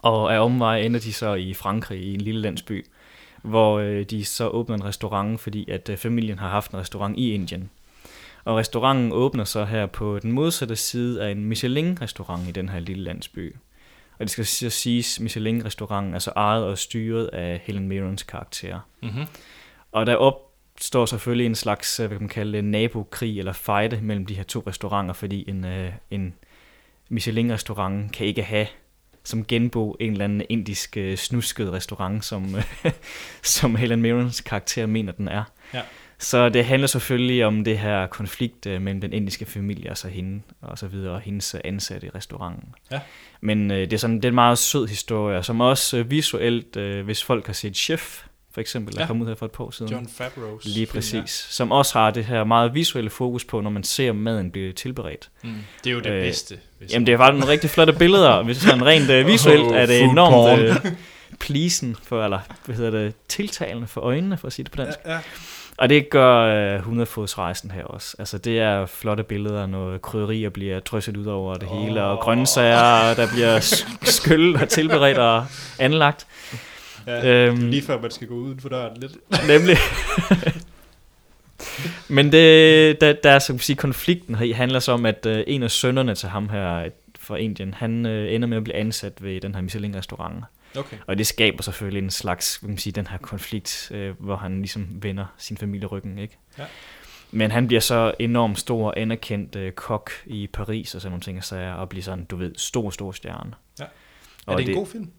Og 0.02 0.34
af 0.34 0.38
omvej 0.38 0.80
ender 0.80 1.00
de 1.00 1.12
så 1.12 1.34
i 1.34 1.54
Frankrig, 1.54 2.02
i 2.02 2.14
en 2.14 2.20
lille 2.20 2.40
landsby, 2.40 2.86
hvor 3.42 3.78
øh, 3.78 4.04
de 4.04 4.24
så 4.24 4.48
åbner 4.48 4.76
en 4.76 4.84
restaurant, 4.84 5.40
fordi 5.40 5.70
at 5.70 5.88
øh, 5.88 5.96
familien 5.96 6.38
har 6.38 6.48
haft 6.48 6.70
en 6.70 6.78
restaurant 6.78 7.18
i 7.18 7.34
Indien. 7.34 7.70
Og 8.44 8.56
restauranten 8.56 9.12
åbner 9.12 9.44
så 9.44 9.64
her 9.64 9.86
på 9.86 10.18
den 10.18 10.32
modsatte 10.32 10.76
side 10.76 11.24
af 11.24 11.30
en 11.30 11.44
Michelin-restaurant 11.44 12.48
i 12.48 12.50
den 12.50 12.68
her 12.68 12.80
lille 12.80 13.04
landsby. 13.04 13.56
Og 14.12 14.20
det 14.20 14.30
skal 14.30 14.46
så 14.46 14.70
siges, 14.70 15.20
Michelin-restauranten 15.20 16.14
er 16.14 16.18
så 16.18 16.32
ejet 16.36 16.64
og 16.64 16.78
styret 16.78 17.26
af 17.26 17.60
Helen 17.64 17.88
Mirrens 17.88 18.22
karakter. 18.22 18.80
Mm-hmm. 19.02 19.24
Og 19.92 20.06
der 20.06 20.16
opstår 20.16 21.06
selvfølgelig 21.06 21.46
en 21.46 21.54
slags, 21.54 22.00
øh, 22.00 22.06
hvad 22.06 22.16
kan 22.18 22.22
man 22.22 22.28
kalde 22.28 22.52
det, 22.52 22.64
nabokrig 22.64 23.38
eller 23.38 23.52
fejde 23.52 24.00
mellem 24.02 24.26
de 24.26 24.34
her 24.34 24.42
to 24.42 24.62
restauranter, 24.66 25.14
fordi 25.14 25.50
en, 25.50 25.64
øh, 25.64 25.92
en 26.10 26.34
Michelin-restaurant 27.08 28.12
kan 28.12 28.26
ikke 28.26 28.42
have 28.42 28.66
som 29.28 29.44
genbo 29.44 29.96
en 30.00 30.12
eller 30.12 30.24
anden 30.24 30.42
indisk 30.48 30.96
øh, 30.96 31.16
snusket 31.16 31.72
restaurant, 31.72 32.24
som, 32.24 32.56
øh, 32.56 32.92
som 33.42 33.76
Helen 33.76 34.02
Mirrens 34.02 34.40
karakter 34.40 34.86
mener, 34.86 35.12
den 35.12 35.28
er. 35.28 35.44
Ja. 35.74 35.80
Så 36.18 36.48
det 36.48 36.64
handler 36.64 36.86
selvfølgelig 36.86 37.44
om 37.44 37.64
det 37.64 37.78
her 37.78 38.06
konflikt 38.06 38.66
øh, 38.66 38.82
mellem 38.82 39.00
den 39.00 39.12
indiske 39.12 39.44
familie 39.44 39.90
og 39.90 39.98
så 39.98 40.08
hende, 40.08 40.40
og 40.60 40.78
så 40.78 40.86
videre, 40.86 41.14
og 41.14 41.20
hendes 41.20 41.54
øh, 41.54 41.60
ansatte 41.64 42.06
i 42.06 42.10
restauranten. 42.10 42.74
Ja. 42.90 43.00
Men 43.40 43.70
øh, 43.70 43.78
det, 43.78 43.92
er 43.92 43.96
sådan, 43.96 44.16
det 44.16 44.24
er 44.24 44.28
en 44.28 44.34
meget 44.34 44.58
sød 44.58 44.86
historie, 44.86 45.42
som 45.42 45.60
også 45.60 45.98
øh, 45.98 46.10
visuelt, 46.10 46.76
øh, 46.76 47.04
hvis 47.04 47.24
folk 47.24 47.46
har 47.46 47.52
set 47.52 47.76
Chef, 47.76 48.22
for 48.58 48.60
eksempel, 48.60 48.94
der 48.94 49.00
Ja. 49.00 49.06
kom 49.06 49.22
ud 49.22 49.26
her 49.26 49.34
for 49.34 49.46
et 49.46 49.52
par 49.52 49.64
år 49.64 49.70
siden. 49.70 49.92
John 49.92 50.06
Favreau's 50.20 50.60
Lige 50.64 50.86
film, 50.86 50.98
præcis. 50.98 51.46
Som 51.50 51.72
også 51.72 51.98
har 51.98 52.10
det 52.10 52.24
her 52.24 52.44
meget 52.44 52.74
visuelle 52.74 53.10
fokus 53.10 53.44
på, 53.44 53.60
når 53.60 53.70
man 53.70 53.84
ser 53.84 54.12
maden 54.12 54.50
blive 54.50 54.72
tilberedt. 54.72 55.28
Ja. 55.44 55.48
Mm. 55.48 55.54
Det 55.84 55.90
er 55.90 55.94
jo 55.94 56.00
det 56.00 56.10
Øh, 56.10 56.22
bedste. 56.22 56.58
Hvis 56.78 56.92
Jamen, 56.92 57.06
det 57.06 57.12
er 57.12 57.16
faktisk 57.16 57.38
nogle 57.40 57.52
rigtig 57.52 57.70
flotte 57.70 57.92
billeder. 57.92 58.42
Hvis 58.42 58.56
sådan 58.56 58.86
rent 58.86 59.10
uh, 59.10 59.26
visuelt 59.26 59.62
Oh, 59.62 59.76
er 59.76 59.86
det 59.86 60.00
enormt 60.02 60.32
porn. 60.34 60.90
uh, 60.92 60.92
pleasing 61.46 61.96
for, 62.02 62.24
eller 62.24 62.38
hvad 62.64 62.76
hedder 62.76 62.90
det, 62.90 63.14
tiltalende 63.28 63.86
for 63.86 64.00
øjnene, 64.00 64.36
for 64.36 64.46
at 64.46 64.52
sige 64.52 64.64
det 64.64 64.72
på 64.72 64.82
dansk. 64.82 64.98
Ja, 65.06 65.12
ja. 65.12 65.18
Og 65.76 65.88
det 65.88 66.10
gør 66.10 66.68
uh, 66.74 66.78
100 66.78 67.06
fods 67.06 67.38
rejsen 67.38 67.70
her 67.70 67.84
også. 67.84 68.16
Altså, 68.18 68.38
det 68.38 68.58
er 68.58 68.86
flotte 68.86 69.22
billeder, 69.22 69.66
når 69.66 69.98
krydderier 69.98 70.50
bliver 70.50 70.80
drysset 70.80 71.16
ud 71.16 71.26
over 71.26 71.54
det 71.54 71.68
Åh. 71.70 71.82
hele, 71.82 72.02
og 72.04 72.18
grøntsager, 72.18 73.14
der 73.14 73.28
bliver 73.32 73.60
sk- 73.60 74.04
skyllet 74.20 74.62
og 74.62 74.68
tilberedt 74.68 75.18
og 75.18 75.46
anlagt. 75.78 76.26
Ja. 77.08 77.46
Øhm, 77.46 77.70
Lige 77.70 77.82
før 77.82 78.00
man 78.00 78.10
skal 78.10 78.26
gå 78.26 78.34
uden 78.34 78.60
for 78.60 78.68
døren 78.68 78.96
lidt. 78.96 79.12
Nemlig. 79.52 79.76
Men 82.08 82.32
det, 82.32 83.00
der, 83.00 83.12
der 83.12 83.30
er 83.30 83.38
som 83.38 83.58
sige, 83.58 83.76
konflikten 83.76 84.34
her 84.34 84.54
handler 84.54 84.80
så 84.80 84.92
om, 84.92 85.06
at 85.06 85.26
uh, 85.26 85.36
en 85.46 85.62
af 85.62 85.70
sønnerne 85.70 86.14
til 86.14 86.28
ham 86.28 86.48
her 86.48 86.88
fra 87.18 87.36
Indien, 87.36 87.74
han 87.74 88.06
uh, 88.06 88.12
ender 88.12 88.48
med 88.48 88.56
at 88.56 88.64
blive 88.64 88.76
ansat 88.76 89.22
ved 89.22 89.40
den 89.40 89.54
her 89.54 89.62
Michelin-restaurant. 89.62 90.44
Okay. 90.76 90.96
Og 91.06 91.18
det 91.18 91.26
skaber 91.26 91.62
selvfølgelig 91.62 92.02
en 92.02 92.10
slags, 92.10 92.58
kan 92.58 92.68
man 92.68 92.78
sige, 92.78 92.92
den 92.92 93.06
her 93.06 93.18
konflikt, 93.18 93.92
uh, 93.94 94.24
hvor 94.26 94.36
han 94.36 94.58
ligesom 94.58 94.88
vender 94.92 95.26
sin 95.38 95.56
familie 95.56 95.86
ryggen, 95.86 96.18
ikke? 96.18 96.38
Ja. 96.58 96.64
Men 97.30 97.50
han 97.50 97.66
bliver 97.66 97.80
så 97.80 98.14
enormt 98.18 98.58
stor 98.58 98.86
og 98.86 99.00
anerkendt 99.00 99.56
uh, 99.56 99.68
kok 99.70 100.10
i 100.26 100.46
Paris 100.46 100.94
og 100.94 101.00
sådan 101.00 101.10
nogle 101.12 101.22
ting, 101.22 101.38
og, 101.38 101.44
sager, 101.44 101.72
og 101.72 101.88
bliver 101.88 102.02
sådan, 102.02 102.24
du 102.24 102.36
ved, 102.36 102.52
stor, 102.56 102.90
stor 102.90 103.12
stjerne. 103.12 103.52
Ja. 103.80 103.84
Og 104.46 104.52
Er 104.52 104.56
det 104.56 104.68
en 104.68 104.74
god 104.74 104.86
film? 104.86 105.10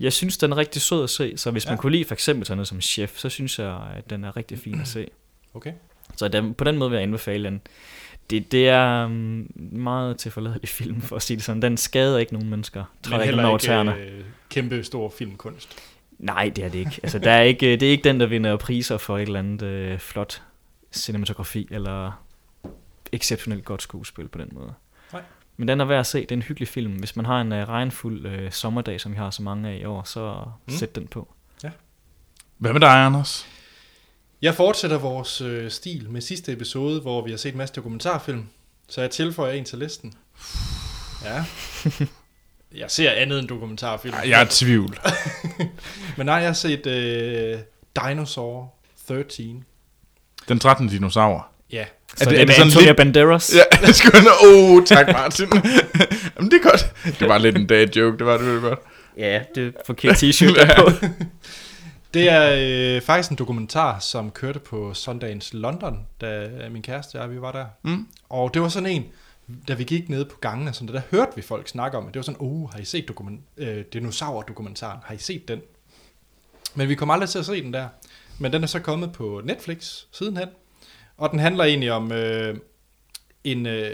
Jeg 0.00 0.12
synes, 0.12 0.36
den 0.38 0.52
er 0.52 0.56
rigtig 0.56 0.82
sød 0.82 1.02
at 1.04 1.10
se, 1.10 1.36
så 1.36 1.50
hvis 1.50 1.64
Ja. 1.64 1.70
man 1.70 1.78
kunne 1.78 1.92
lide 1.92 2.04
for 2.04 2.14
eksempel 2.14 2.46
sådan 2.46 2.56
noget 2.56 2.68
som 2.68 2.80
Chef, 2.80 3.18
så 3.18 3.28
synes 3.28 3.58
jeg, 3.58 3.80
at 3.96 4.10
den 4.10 4.24
er 4.24 4.36
rigtig 4.36 4.58
fin 4.58 4.80
at 4.80 4.88
se. 4.88 5.06
Okay. 5.54 5.72
Så 6.16 6.28
den, 6.28 6.54
på 6.54 6.64
den 6.64 6.78
måde 6.78 6.90
vil 6.90 6.96
jeg 6.96 7.02
anbefale 7.02 7.44
den. 7.44 7.60
Det, 8.30 8.52
det 8.52 8.68
er 8.68 9.04
um, 9.04 9.50
meget 9.56 10.16
til 10.16 10.30
forladelig 10.30 10.68
film, 10.78 11.00
for 11.00 11.16
at 11.16 11.22
sige 11.22 11.36
det 11.36 11.44
sådan. 11.44 11.62
Den 11.62 11.76
skader 11.76 12.18
ikke 12.18 12.32
nogen 12.32 12.48
mennesker. 12.50 12.84
Men 13.10 13.20
heller 13.20 13.52
ikke 13.52 13.62
tæerne. 13.62 13.96
øh, 13.96 14.24
kæmpe 14.48 14.84
stor 14.84 15.10
filmkunst. 15.18 15.78
Nej, 16.18 16.52
det 16.56 16.64
er 16.64 16.68
det 16.68 16.78
ikke. 16.78 17.00
Altså, 17.02 17.18
der 17.18 17.30
er 17.30 17.42
ikke. 17.42 17.72
Det 17.72 17.82
er 17.82 17.90
ikke 17.90 18.04
den, 18.04 18.20
der 18.20 18.26
vinder 18.26 18.56
priser 18.56 18.96
for 18.98 19.18
et 19.18 19.22
eller 19.22 19.38
andet 19.38 19.62
øh, 19.62 19.98
flot 19.98 20.42
cinematografi, 20.92 21.68
eller 21.70 22.22
exceptionelt 23.12 23.64
godt 23.64 23.82
skuespil 23.82 24.28
på 24.28 24.38
den 24.38 24.48
måde. 24.52 24.72
Men 25.60 25.68
den 25.68 25.80
er 25.80 25.84
værd 25.84 26.00
at 26.00 26.06
se. 26.06 26.20
Det 26.20 26.32
er 26.32 26.36
en 26.36 26.42
hyggelig 26.42 26.68
film. 26.68 26.92
Hvis 26.92 27.16
man 27.16 27.24
har 27.26 27.40
en 27.40 27.52
øh, 27.52 27.68
regnfuld 27.68 28.26
øh, 28.26 28.52
sommerdag, 28.52 29.00
som 29.00 29.12
vi 29.12 29.16
har 29.16 29.30
så 29.30 29.42
mange 29.42 29.68
af 29.68 29.76
i 29.78 29.84
år, 29.84 30.02
så 30.02 30.42
Mm. 30.66 30.74
sæt 30.74 30.94
den 30.94 31.06
på. 31.06 31.34
Hvad 32.58 32.72
med 32.72 32.80
dig, 32.80 32.88
Anders? 33.06 33.46
Jeg 34.42 34.54
fortsætter 34.54 34.98
vores 34.98 35.40
øh, 35.40 35.70
stil 35.70 36.10
med 36.10 36.20
sidste 36.20 36.52
episode, 36.52 37.00
hvor 37.00 37.24
vi 37.24 37.30
har 37.30 37.38
set 37.38 37.52
en 37.52 37.58
masse 37.58 37.74
dokumentarfilm. 37.74 38.46
Så 38.88 39.00
jeg 39.00 39.10
tilføjer 39.10 39.52
en 39.52 39.64
til 39.64 39.78
listen. 39.78 40.14
Ja. 41.24 41.44
Jeg 42.80 42.90
ser 42.90 43.10
andet 43.10 43.38
end 43.38 43.48
dokumentarfilm. 43.48 44.14
Jeg 44.26 44.40
er 44.40 44.44
i 44.44 44.48
tvivl. 44.48 44.98
Men 46.16 46.26
nej, 46.26 46.34
jeg 46.34 46.48
har 46.48 46.52
set 46.52 46.86
øh, 46.86 47.58
Dinosaur 48.08 48.74
13. 49.08 49.64
Den 50.48 50.58
13. 50.58 50.88
dinosaur. 50.88 51.48
Ja. 51.72 51.84
Så 52.16 52.24
det- 52.24 52.30
det, 52.30 52.36
er 52.36 52.36
er 52.36 52.38
det 52.40 52.48
det 52.48 52.54
sådan 52.56 52.66
Antonio 52.68 52.86
lidt- 52.88 52.96
Banderas? 52.96 53.54
Ja, 53.54 53.62
jeg 53.86 53.94
skulle 53.94 54.18
Åh, 54.46 54.70
oh, 54.76 54.84
tak 54.84 55.06
Martin. 55.08 55.46
Jamen, 56.36 56.50
det 56.50 56.60
er 56.64 56.70
godt. 56.70 56.92
Det 57.20 57.28
var 57.28 57.38
lidt 57.38 57.56
en 57.58 57.66
dad 57.66 57.86
joke, 57.86 58.18
det 58.18 58.26
var 58.26 58.36
det 58.36 58.46
virkelig 58.46 58.62
godt. 58.68 58.78
ja 59.16 59.42
det 59.54 59.66
er 59.66 59.70
forkert 59.86 60.22
t-shirt 60.22 60.54
der 60.54 60.74
på. 60.76 60.90
Det 62.14 62.28
er 62.30 62.56
øh, 62.96 63.02
faktisk 63.02 63.30
en 63.30 63.36
dokumentar, 63.36 63.98
som 63.98 64.30
kørte 64.30 64.58
på 64.58 64.94
Sundance 64.94 65.56
London, 65.56 65.98
da 66.20 66.48
min 66.70 66.82
kæreste 66.82 67.16
og 67.16 67.22
jeg, 67.22 67.30
vi 67.30 67.40
var 67.40 67.52
der. 67.52 67.64
Mm. 67.82 68.06
Og 68.28 68.54
det 68.54 68.62
var 68.62 68.68
sådan 68.68 68.88
en, 68.88 69.04
da 69.68 69.74
vi 69.74 69.84
gik 69.84 70.08
ned 70.08 70.24
på 70.24 70.36
gangene, 70.40 70.72
sådan, 70.72 70.94
der 70.94 71.00
hørte 71.10 71.30
vi 71.36 71.42
folk 71.42 71.68
snakke 71.68 71.98
om 71.98 72.04
det. 72.04 72.14
Det 72.14 72.18
var 72.20 72.24
sådan, 72.24 72.40
oh, 72.40 72.70
har 72.72 72.78
I 72.78 72.84
set 72.84 73.08
dokument, 73.08 73.40
øh, 73.56 73.84
dinosaur-dokumentaren? 73.92 74.98
Har 75.04 75.14
I 75.14 75.18
set 75.18 75.48
den? 75.48 75.60
Men 76.74 76.88
vi 76.88 76.94
kom 76.94 77.10
aldrig 77.10 77.28
til 77.28 77.38
at 77.38 77.46
se 77.46 77.62
den 77.62 77.72
der. 77.72 77.88
Men 78.38 78.52
den 78.52 78.62
er 78.62 78.66
så 78.66 78.78
kommet 78.78 79.12
på 79.12 79.40
Netflix 79.44 79.94
sidenhen. 80.12 80.48
Og 81.20 81.30
den 81.30 81.38
handler 81.38 81.64
egentlig 81.64 81.92
om 81.92 82.12
øh, 82.12 82.56
en... 83.44 83.66
Øh, 83.66 83.90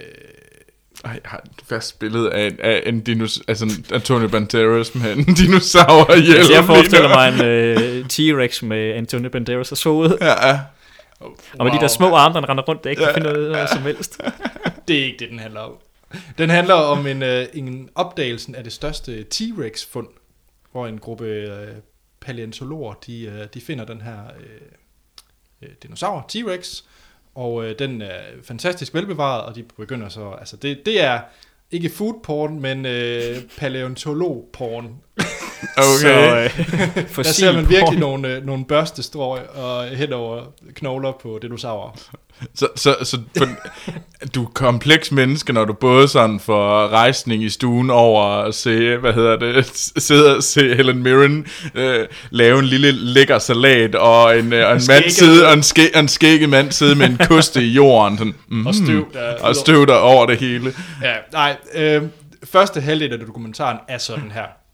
Ej, 1.05 1.11
jeg 1.13 1.21
har 1.25 1.39
et 1.39 1.51
fast 1.69 1.99
billede 1.99 2.33
af, 2.33 2.47
en- 2.47 2.61
af 2.61 2.83
en 2.87 3.01
dinos, 3.01 3.41
altså 3.49 3.65
en 3.65 3.71
Antonio 3.93 4.29
Banderas 4.29 4.95
med 4.95 5.13
en 5.17 5.25
dinosaur 5.35 6.11
i 6.11 6.37
Altså, 6.37 6.53
jeg 6.55 6.65
forestiller 6.65 7.09
mig 7.09 7.29
en 7.29 7.45
øh, 7.45 8.05
T-Rex 8.13 8.65
med 8.65 8.95
Antonio 8.95 9.31
Banderas 9.31 9.83
hoved. 9.83 10.19
Ja, 10.21 10.49
ja. 10.49 10.61
Og 11.59 11.65
med 11.65 11.73
de 11.73 11.79
der 11.79 11.89
små 11.89 12.15
arme, 12.15 12.35
der 12.41 12.49
render 12.49 12.63
rundt, 12.65 12.85
der 12.85 12.91
ikke 12.91 13.01
kan 13.01 13.09
Ja. 13.09 13.17
finde 13.17 13.39
ud 13.41 13.45
af 13.45 13.53
noget 13.53 13.69
som 13.71 13.83
helst. 13.83 14.21
Det 14.89 14.99
er 15.01 15.05
ikke 15.05 15.17
det, 15.19 15.31
den 15.31 15.39
handler 15.39 15.61
om. 15.61 15.73
Den 16.39 16.51
handler 16.51 16.75
om 16.75 17.07
en, 17.07 17.23
øh, 17.23 17.47
en 17.55 17.89
opdagelsen 17.95 18.55
af 18.55 18.65
det 18.65 18.73
største 18.73 19.25
T-Rex-fund, 19.35 20.09
hvor 20.73 20.87
en 20.87 20.99
gruppe 20.99 21.25
øh, 21.27 21.69
paleontologer, 22.21 22.95
de, 23.07 23.23
øh, 23.23 23.47
de 23.55 23.61
finder 23.61 23.85
den 23.85 24.01
her 24.01 24.19
øh, 24.41 24.61
øh, 25.63 25.69
dinosaur, 25.83 26.27
T-Rex, 26.33 26.83
og 27.37 27.65
øh, 27.65 27.79
den 27.79 28.03
er 28.03 28.21
fantastisk 28.43 28.95
velbevaret, 28.95 29.43
og 29.45 29.55
de 29.55 29.65
begynder 29.77 30.09
så, 30.09 30.31
altså 30.41 30.57
det, 30.57 30.87
det 30.87 31.05
er 31.05 31.21
ikke 31.71 31.91
food 31.91 32.15
porn, 32.25 32.61
men 32.61 32.87
øh, 32.87 33.37
paleontolog-porn. 33.59 34.95
Okay. 35.77 36.01
Så, 36.01 36.09
øh, 36.09 37.07
Der 37.17 37.23
ser 37.23 37.53
man 37.53 37.69
virkelig 37.69 37.83
porn. 37.85 37.99
nogle, 37.99 38.29
øh, 38.29 38.47
nogle 38.47 38.65
børstestrøg 38.65 39.51
og 39.51 39.85
hen 39.85 40.13
over 40.13 40.45
knogler 40.75 41.13
på 41.13 41.39
dinosaurer. 41.43 42.11
Så, 42.55 42.69
så, 42.77 42.97
så 43.03 43.19
på, 43.39 43.45
du 44.35 44.45
er 44.45 44.49
kompleks 44.55 45.13
menneske, 45.13 45.53
når 45.53 45.65
du 45.65 45.73
både 45.73 46.09
sådan 46.09 46.41
får 46.41 46.89
rejsning 46.89 47.43
i 47.45 47.49
stuen 47.49 47.91
over 47.91 48.25
at 48.25 48.55
se, 48.55 48.97
hvad 48.97 49.13
hedder 49.13 49.37
det, 49.37 49.67
sidde 49.97 50.37
og 50.37 50.43
se 50.43 50.75
Helen 50.75 51.03
Mirren 51.03 51.47
øh, 51.75 52.07
lave 52.31 52.59
en 52.59 52.65
lille 52.65 52.93
lækker 52.93 53.39
salat, 53.39 53.95
og 53.95 54.39
en, 54.39 54.53
øh, 54.53 54.67
og 54.67 54.73
en 54.73 54.73
mand 54.73 54.81
skægget. 54.83 55.13
sidde, 55.13 55.47
og 55.47 55.53
en, 55.53 55.65
og 55.95 56.01
en 56.01 56.09
skægget 56.09 56.49
mand 56.49 56.73
sidde 56.73 56.95
med 56.95 57.07
en 57.07 57.21
koste 57.29 57.63
i 57.63 57.69
jorden, 57.69 58.19
sådan, 58.19 58.35
mm, 58.49 58.67
Og 58.67 58.75
støv, 58.75 59.13
der 59.13 59.35
og 59.41 59.57
støv 59.57 59.87
der 59.87 59.95
over 59.95 60.27
det 60.27 60.39
hele. 60.39 60.73
Ja, 61.03 61.15
nej. 61.33 61.57
Øh, 61.75 62.03
første 62.45 62.81
halvdel 62.81 63.13
af 63.13 63.19
dokumentaren 63.19 63.79
er 63.89 63.99
sådan 63.99 64.31
her. 64.31 64.66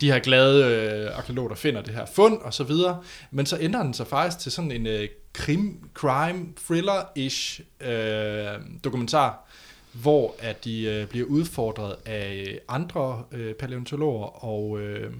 De 0.00 0.10
her 0.12 0.18
glade 0.18 0.64
øh, 0.64 1.18
arkeologer, 1.18 1.48
der 1.48 1.56
finder 1.56 1.82
det 1.82 1.94
her 1.94 2.06
fund 2.06 2.38
og 2.38 2.54
så 2.54 2.64
videre. 2.64 3.02
Men 3.30 3.46
så 3.46 3.58
ændrer 3.60 3.82
den 3.82 3.94
sig 3.94 4.06
faktisk 4.06 4.38
til 4.38 4.52
sådan 4.52 4.70
en 4.70 4.86
øh, 4.86 5.08
krim, 5.32 5.90
crime, 5.94 6.46
thriller-ish 6.56 7.60
øh, 7.88 8.60
dokumentar, 8.84 9.44
hvor 9.92 10.34
at 10.38 10.64
de 10.64 10.82
øh, 10.82 11.06
bliver 11.06 11.26
udfordret 11.26 11.96
af 12.06 12.44
øh, 12.48 12.58
andre 12.68 13.24
øh, 13.32 13.54
paleontologer 13.54 14.44
og, 14.44 14.80
øh, 14.80 15.12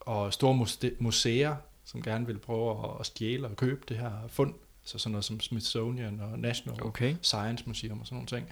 og 0.00 0.32
store 0.32 0.54
muse- 0.54 0.96
museer, 0.98 1.54
som 1.84 2.02
gerne 2.02 2.26
vil 2.26 2.38
prøve 2.38 2.70
at, 2.70 2.90
at 3.00 3.06
stjæle 3.06 3.46
og 3.46 3.56
købe 3.56 3.80
det 3.88 3.96
her 3.96 4.10
fund. 4.28 4.54
Så 4.84 4.98
sådan 4.98 5.12
noget 5.12 5.24
som 5.24 5.40
Smithsonian 5.40 6.20
og 6.20 6.38
National 6.38 6.82
Okay. 6.82 7.14
Science 7.22 7.64
Museum 7.66 8.00
og 8.00 8.06
sådan 8.06 8.16
nogle 8.16 8.26
ting. 8.26 8.48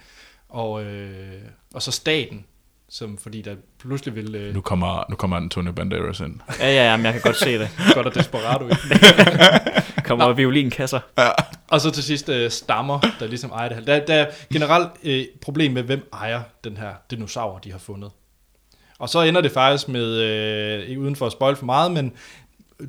Og, 0.49 0.83
øh, 0.83 1.41
og 1.73 1.81
så 1.81 1.91
staten, 1.91 2.45
som 2.93 3.17
fordi 3.17 3.41
der 3.41 3.55
pludselig 3.79 4.15
vil... 4.15 4.35
Øh, 4.35 4.53
Nu 4.53 4.61
kommer, 4.61 5.03
nu 5.09 5.15
kommer 5.15 5.37
Antonio 5.37 5.71
Banderas 5.71 6.19
ind. 6.19 6.39
Ja, 6.59 6.67
ja, 6.67 6.91
ja, 6.91 6.97
men 6.97 7.05
jeg 7.05 7.13
kan 7.13 7.21
godt 7.21 7.35
se 7.35 7.59
det. 7.59 7.69
godt 7.95 8.07
og 8.07 8.15
desperado 8.15 8.67
i. 8.69 8.71
Kommer 10.03 10.33
violinkasser. 10.33 10.99
Og 11.69 11.81
så 11.81 11.91
til 11.91 12.03
sidst 12.03 12.29
øh, 12.29 12.51
stammer, 12.51 12.99
der 13.19 13.27
ligesom 13.27 13.51
ejer 13.51 13.69
det 13.69 13.77
her. 13.77 13.85
Der, 13.85 14.05
der 14.05 14.13
er 14.13 14.31
generelt 14.53 14.89
øh, 15.03 15.25
problem 15.41 15.71
med, 15.71 15.83
hvem 15.83 16.09
ejer 16.13 16.41
den 16.63 16.77
her 16.77 16.93
dinosaur, 17.11 17.59
de 17.59 17.71
har 17.71 17.79
fundet. 17.79 18.11
Og 18.99 19.09
så 19.09 19.21
ender 19.21 19.41
det 19.41 19.51
faktisk 19.51 19.87
med, 19.87 20.17
øh, 20.17 20.89
ikke 20.89 21.01
uden 21.01 21.15
for 21.15 21.25
at 21.25 21.31
spoil 21.31 21.55
for 21.55 21.65
meget, 21.65 21.91
men 21.91 22.13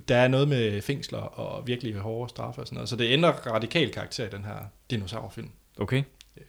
der 0.08 0.16
er 0.16 0.28
noget 0.28 0.48
med 0.48 0.82
fængsler 0.82 1.18
og 1.18 1.66
virkelig 1.66 1.94
hårde 1.94 2.30
straffe 2.30 2.60
og 2.60 2.66
sådan 2.66 2.76
noget. 2.76 2.88
Så 2.88 2.96
det 2.96 3.12
ændrer 3.12 3.32
radikal 3.32 3.90
karakter 3.90 4.24
i 4.26 4.30
den 4.30 4.44
her 4.44 4.56
dinosaurfilm. 4.90 5.48
Okay. 5.80 6.02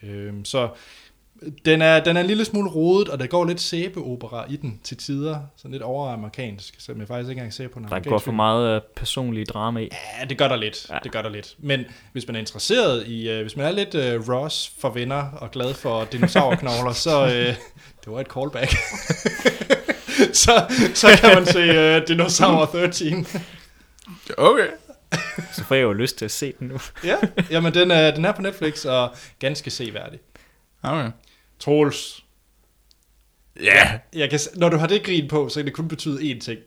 Øhm, 0.03 0.45
så 0.45 0.69
den 1.65 1.81
er, 1.81 2.03
den 2.03 2.17
er 2.17 2.21
en 2.21 2.27
lille 2.27 2.45
smule 2.45 2.69
rodet, 2.69 3.09
og 3.09 3.19
der 3.19 3.27
går 3.27 3.45
lidt 3.45 3.61
sæbeopera 3.61 4.45
i 4.49 4.55
den 4.55 4.79
til 4.83 4.97
tider. 4.97 5.39
Sådan 5.57 5.71
lidt 5.71 5.83
overamerikansk, 5.83 6.75
som 6.79 6.99
jeg 6.99 7.07
faktisk 7.07 7.29
ikke 7.29 7.39
engang 7.39 7.53
ser 7.53 7.67
på 7.67 7.79
en 7.79 7.85
Der 7.85 7.99
går 7.99 8.17
for 8.17 8.31
meget 8.31 8.75
uh, 8.75 8.81
personlige 8.95 9.45
drama 9.45 9.79
i. 9.79 9.89
Ja, 10.19 10.25
det 10.25 10.37
gør 10.37 10.47
der 10.47 10.55
lidt. 10.55 10.89
Ja. 10.89 10.97
Det 11.03 11.11
gør 11.11 11.21
der 11.21 11.29
lidt. 11.29 11.55
Men 11.57 11.85
hvis 12.11 12.27
man 12.27 12.35
er 12.35 12.39
interesseret 12.39 13.07
i, 13.07 13.35
uh, 13.35 13.41
hvis 13.41 13.55
man 13.55 13.65
er 13.65 13.71
lidt 13.71 13.95
uh, 13.95 14.29
Ross 14.29 14.73
for 14.79 14.89
venner 14.89 15.23
og 15.31 15.51
glad 15.51 15.73
for 15.73 16.03
dinosaurknogler, 16.03 16.91
så 16.91 17.23
uh, 17.23 17.29
det 18.05 18.07
var 18.07 18.19
et 18.19 18.27
callback. 18.27 18.71
så, 20.43 20.65
så 20.93 21.07
kan 21.21 21.35
man 21.35 21.45
se 21.45 21.97
uh, 21.97 22.07
Dinosaur 22.07 22.65
13. 22.65 23.27
Okay. 24.37 24.67
Så 25.53 25.63
får 25.63 25.75
jeg 25.75 25.83
jo 25.83 25.93
lyst 25.93 26.17
til 26.17 26.25
at 26.25 26.31
se 26.31 26.53
den 26.59 26.67
nu. 26.67 26.77
ja, 27.03 27.15
jamen 27.51 27.73
den 27.73 27.91
er, 27.91 28.11
den 28.11 28.25
er 28.25 28.31
på 28.31 28.41
Netflix 28.41 28.85
og 28.85 29.15
ganske 29.39 29.69
seværdig. 29.69 30.19
Okay. 30.83 31.11
Troels, 31.63 32.23
Ja. 33.63 33.91
jeg 34.13 34.29
kan, 34.29 34.39
når 34.55 34.69
du 34.69 34.77
har 34.77 34.87
det 34.87 35.03
grin 35.03 35.27
på, 35.27 35.49
så 35.49 35.59
kan 35.59 35.65
det 35.65 35.73
kun 35.73 35.87
betyde 35.87 36.31
én 36.31 36.39
ting. 36.39 36.59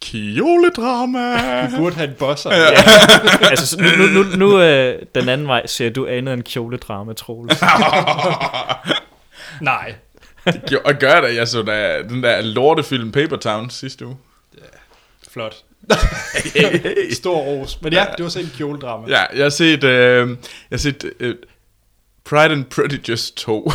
Kjoledrama. 0.00 1.66
Du 1.70 1.76
burde 1.76 1.96
have 1.96 2.08
en 2.08 2.14
bosser. 2.18 2.54
Ja. 2.54 2.68
altså, 3.50 3.66
så 3.66 3.80
nu, 3.82 3.88
nu, 4.06 4.22
nu, 4.22 4.36
nu 4.36 4.60
øh, 4.60 5.02
den 5.14 5.28
anden 5.28 5.46
vej 5.46 5.66
ser 5.66 5.90
du 5.90 6.06
andet 6.06 6.34
end 6.34 6.42
kjoledrama, 6.42 7.12
Troels. 7.12 7.60
Nej. 9.60 9.94
Jo, 10.72 10.78
og 10.84 10.94
gør 10.94 11.20
det. 11.20 11.34
Jeg 11.36 11.48
så 11.48 11.62
da, 11.62 12.02
den 12.02 12.22
der 12.22 12.40
lortefilm 12.40 13.12
Paper 13.12 13.36
Town 13.36 13.70
sidste 13.70 14.06
uge. 14.06 14.16
Flot. 15.30 15.54
Stor 17.12 17.38
ros. 17.38 17.82
Men 17.82 17.92
ja, 17.92 18.04
det 18.16 18.22
var 18.24 18.30
selv 18.30 18.44
en 18.44 18.52
kjoledrama. 18.56 19.06
Ja, 19.08 19.22
jeg 19.36 19.44
har 19.44 19.50
set, 19.50 19.84
øh, 19.84 20.28
jeg 20.28 20.36
har 20.70 20.76
set 20.76 21.04
øh, 21.20 21.34
Pride 22.24 22.52
and 22.52 22.64
Prejudice 22.64 23.32
2. 23.34 23.72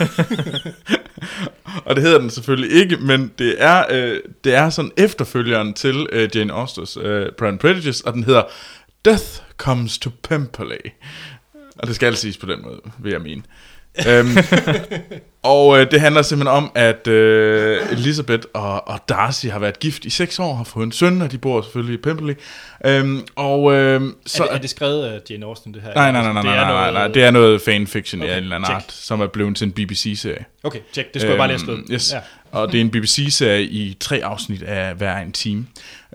og 1.86 1.96
det 1.96 2.04
hedder 2.04 2.18
den 2.18 2.30
selvfølgelig 2.30 2.72
ikke, 2.72 2.96
men 2.96 3.32
det 3.38 3.54
er, 3.58 3.84
øh, 3.90 4.20
det 4.44 4.54
er 4.54 4.70
sådan 4.70 4.90
efterfølgeren 4.96 5.74
til 5.74 6.06
øh, 6.12 6.28
Jane 6.34 6.52
Austens 6.52 6.96
øh, 6.96 7.26
Pride 7.38 7.48
and 7.48 7.58
Prejudice, 7.58 8.06
og 8.06 8.14
den 8.14 8.24
hedder 8.24 8.42
Death 9.04 9.24
Comes 9.56 9.98
to 9.98 10.10
Pemberley. 10.22 10.90
Og 11.78 11.86
det 11.86 11.94
skal 11.94 12.06
altså 12.06 12.20
siges 12.20 12.36
på 12.36 12.46
den 12.46 12.62
måde, 12.62 12.80
vil 12.98 13.12
jeg 13.12 13.20
mene 13.20 13.42
øhm, 14.08 14.28
og 15.42 15.78
øh, 15.80 15.90
det 15.90 16.00
handler 16.00 16.22
simpelthen 16.22 16.56
om, 16.56 16.72
at 16.74 17.06
øh, 17.08 17.92
Elizabeth 17.92 18.42
og, 18.54 18.88
og 18.88 19.00
Darcy 19.08 19.46
har 19.46 19.58
været 19.58 19.78
gift 19.80 20.04
i 20.04 20.10
seks 20.10 20.38
år, 20.38 20.54
har 20.54 20.64
fået 20.64 20.84
en 20.86 20.92
søn, 20.92 21.22
og 21.22 21.32
de 21.32 21.38
bor 21.38 21.62
selvfølgelig 21.62 21.94
i 21.94 22.02
Pemberley. 22.02 22.34
Øhm, 22.84 23.20
og 23.36 23.72
øh, 23.72 24.00
Så, 24.26 24.42
er, 24.42 24.46
det, 24.46 24.54
er 24.56 24.60
det 24.60 24.70
skrevet 24.70 25.04
af 25.04 25.20
Jane 25.30 25.46
Austen, 25.46 25.74
det 25.74 25.82
her? 25.82 25.94
Nej, 25.94 26.12
nej, 26.12 26.22
nej, 26.22 26.32
nej, 26.32 26.42
Det 26.42 26.50
nej, 26.50 26.54
er 26.56 26.60
nej, 26.60 26.72
nej, 26.72 26.80
noget- 26.80 26.94
nej, 26.94 27.08
det 27.08 27.22
er 27.24 27.30
noget 27.30 27.62
fanfiction 27.62 28.22
okay, 28.22 28.32
af 28.32 28.36
en 28.36 28.42
eller 28.42 28.56
anden 28.56 28.66
check. 28.66 28.76
art, 28.76 28.92
som 28.92 29.20
er 29.20 29.26
blevet 29.26 29.56
til 29.56 29.64
en 29.66 29.72
BBC-serie. 29.72 30.44
Okay, 30.64 30.78
tjek. 30.92 31.12
Det 31.14 31.22
skulle 31.22 31.24
øhm, 31.24 31.30
jeg 31.32 31.38
bare 31.38 31.48
lige 31.48 31.66
have 31.66 31.84
skrevet. 31.84 31.84
Yes. 31.90 32.12
Ja. 32.12 32.18
Og 32.52 32.72
det 32.72 32.78
er 32.78 32.84
en 32.84 32.90
BBC-serie 32.90 33.62
i 33.62 33.96
tre 34.00 34.20
afsnit 34.24 34.62
af 34.62 34.94
hver 34.94 35.16
en 35.18 35.32
time. 35.32 35.66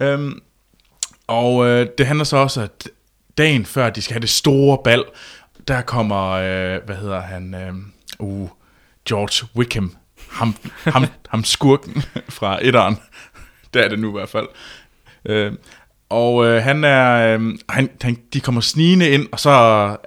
Øhm, 0.02 0.40
og 1.28 1.66
øh, 1.68 1.88
det 1.98 2.06
handler 2.08 2.26
så 2.26 2.38
også, 2.38 2.62
at 2.62 2.90
dagen 3.38 3.66
før 3.66 3.90
de 3.90 4.02
skal 4.02 4.14
have 4.14 4.22
det 4.22 4.30
store 4.30 4.78
bal, 4.84 5.04
der 5.68 5.82
kommer, 5.82 6.30
øh, 6.32 6.80
hvad 6.86 6.96
hedder 6.96 7.22
han, 7.22 7.56
øh, 7.56 7.74
uh, 8.20 8.50
George 9.10 9.48
Wickham, 9.56 9.96
ham, 10.32 10.56
ham, 10.84 11.06
ham 11.30 11.44
skurken 11.44 12.04
fra 12.30 12.60
etteren, 12.62 12.98
der 13.74 13.82
er 13.82 13.90
det 13.90 14.00
nu 14.00 14.10
i 14.10 14.12
hvert 14.12 14.30
fald. 14.30 14.48
Øh, 15.26 15.54
og 16.10 16.46
øh, 16.46 16.64
han 16.64 16.84
er, 16.84 17.38
øh, 17.38 17.58
han, 17.70 17.90
han, 18.02 18.18
de 18.34 18.40
kommer 18.40 18.62
snigende 18.62 19.10
ind, 19.10 19.28
og 19.32 19.40
så 19.40 19.50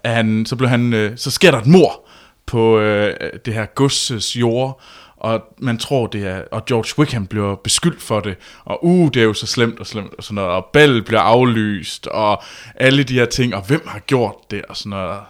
er 0.05 0.13
han, 0.13 0.47
så 0.47 0.57
bliver 0.57 0.71
han, 0.71 0.93
øh, 0.93 1.13
så 1.17 1.31
sker 1.31 1.51
der 1.51 1.59
et 1.59 1.67
mor 1.67 2.09
på 2.47 2.79
øh, 2.79 3.15
det 3.45 3.55
her 3.55 3.67
godses 3.67 4.37
jord, 4.37 4.81
og 5.17 5.43
man 5.59 5.79
tror 5.79 6.07
det 6.07 6.27
er, 6.27 6.43
og 6.53 6.65
George 6.65 6.99
Wickham 6.99 7.27
bliver 7.27 7.55
beskyldt 7.55 8.03
for 8.03 8.21
det, 8.21 8.37
og 8.65 8.85
uh, 8.85 9.09
det 9.15 9.21
er 9.21 9.25
jo 9.25 9.35
så 9.35 9.47
slemt 9.47 9.81
og 9.81 9.87
slemt 9.87 10.15
og 10.19 10.25
sådan 10.25 10.35
noget, 10.35 10.51
og 10.51 10.67
Bell 10.73 11.03
bliver 11.03 11.21
aflyst, 11.21 12.07
og 12.07 12.43
alle 12.75 13.03
de 13.03 13.15
her 13.15 13.25
ting, 13.25 13.55
og 13.55 13.63
hvem 13.67 13.87
har 13.87 13.99
gjort 13.99 14.35
det, 14.51 14.63
og 14.65 14.77
sådan 14.77 14.91
noget. 14.91 15.21